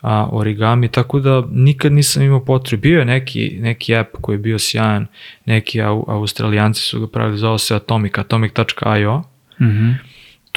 a, 0.00 0.28
origami, 0.32 0.88
tako 0.88 1.20
da 1.20 1.42
nikad 1.50 1.92
nisam 1.92 2.22
imao 2.22 2.44
potrebu. 2.44 2.80
Bio 2.80 2.98
je 2.98 3.04
neki, 3.04 3.58
neki 3.60 3.96
app 3.96 4.08
koji 4.20 4.34
je 4.34 4.38
bio 4.38 4.58
sjajan, 4.58 5.06
neki 5.44 5.82
au, 5.82 6.04
australijanci 6.08 6.82
su 6.82 7.00
ga 7.00 7.06
pravili, 7.06 7.38
zvao 7.38 7.58
se 7.58 7.74
Atomic, 7.74 8.18
atomic.io, 8.18 9.22
Mhm. 9.60 9.90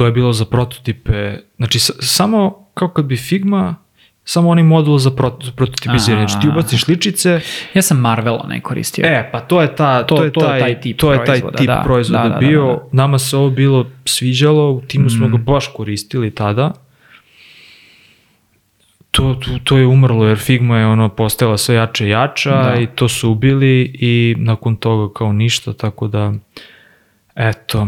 To 0.02 0.06
je 0.06 0.12
bilo 0.12 0.34
za 0.34 0.46
prototipe, 0.46 1.38
znači 1.58 1.80
samo 2.00 2.68
kao 2.74 2.88
kad 2.88 3.06
bi 3.06 3.18
Figma, 3.18 3.76
samo 4.24 4.50
onaj 4.50 4.64
modul 4.64 4.98
za, 4.98 5.12
prot, 5.12 5.44
prototipiziranje, 5.56 6.28
znači 6.28 6.42
ti 6.42 6.50
ubaciš 6.50 6.88
ličice, 6.88 7.42
Ja 7.74 7.82
sam 7.82 7.98
Marvela 8.00 8.46
ne 8.48 8.62
koristio. 8.62 9.06
E, 9.06 9.30
pa 9.32 9.40
to 9.40 9.62
je 9.62 9.76
ta 9.76 10.04
to, 10.04 10.16
To- 10.16 10.24
je 10.24 10.32
to 10.32 10.42
je 10.42 10.48
taj, 10.48 10.60
taj 10.60 10.82
tip 10.82 10.98
to 10.98 11.14
je 11.14 11.26
taj 11.26 11.42
tip 11.52 11.68
da, 11.68 11.82
proizvoda 11.86 12.24
da, 12.24 12.30
da, 12.30 12.34
da, 12.34 12.40
bio. 12.40 12.62
da, 12.62 12.74
da. 12.74 12.84
Nama 12.92 13.20
se 13.20 13.38
ovo 13.38 13.50
bilo 13.50 13.86
sviđalo, 14.06 14.72
u 14.72 14.82
timu 14.82 15.10
smo 15.10 15.28
Mm. 15.28 15.32
ga 15.32 15.38
baš 15.38 15.68
koristili 15.68 16.32
tada. 16.32 16.74
To, 19.12 19.34
to, 19.36 19.52
to 19.64 19.78
je 19.78 19.88
umrlo 19.88 20.26
jer 20.26 20.38
Figma 20.38 20.78
je 20.78 20.86
ono 20.88 21.10
postajala 21.10 21.58
sve 21.58 21.76
jače 21.76 22.06
i 22.06 22.10
jača 22.10 22.64
Da. 22.64 22.76
i 22.76 22.88
to 22.88 23.08
su 23.08 23.32
ubili 23.32 23.92
i 23.94 24.36
nakon 24.38 24.76
toga 24.76 25.14
kao 25.14 25.34
ništa, 25.34 25.74
tako 25.74 26.08
da 26.08 26.34
eto, 27.36 27.88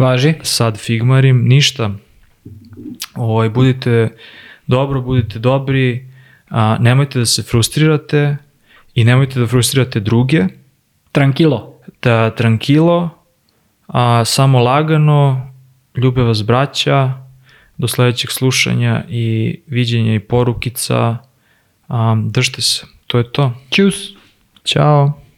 Važi? 0.00 0.34
sad 0.42 0.78
Figmarim, 0.78 1.48
ništa. 1.48 1.90
Ovaj, 3.14 3.48
budite 3.48 4.08
dobro, 4.66 5.00
budite 5.00 5.38
dobri, 5.38 6.08
a, 6.48 6.76
nemojte 6.80 7.18
da 7.18 7.26
se 7.26 7.42
frustrirate 7.42 8.36
i 8.94 9.04
nemojte 9.04 9.40
da 9.40 9.46
frustrirate 9.46 10.00
druge, 10.00 10.44
Tranquilo. 11.12 11.72
da 12.02 12.34
tranquilo, 12.36 13.08
a 13.86 14.24
samo 14.24 14.58
lagano, 14.58 15.52
ljube 15.96 16.22
vas 16.22 16.42
braća, 16.42 17.14
do 17.78 17.88
sledećeg 17.88 18.30
slušanja 18.30 19.04
i 19.08 19.60
viđenja 19.66 20.14
i 20.14 20.20
porukica, 20.20 21.16
a, 21.88 22.16
držte 22.26 22.62
se, 22.62 22.86
to 23.06 23.18
je 23.18 23.32
to. 23.32 23.52
Čus. 23.70 23.94
Ćao! 24.64 25.29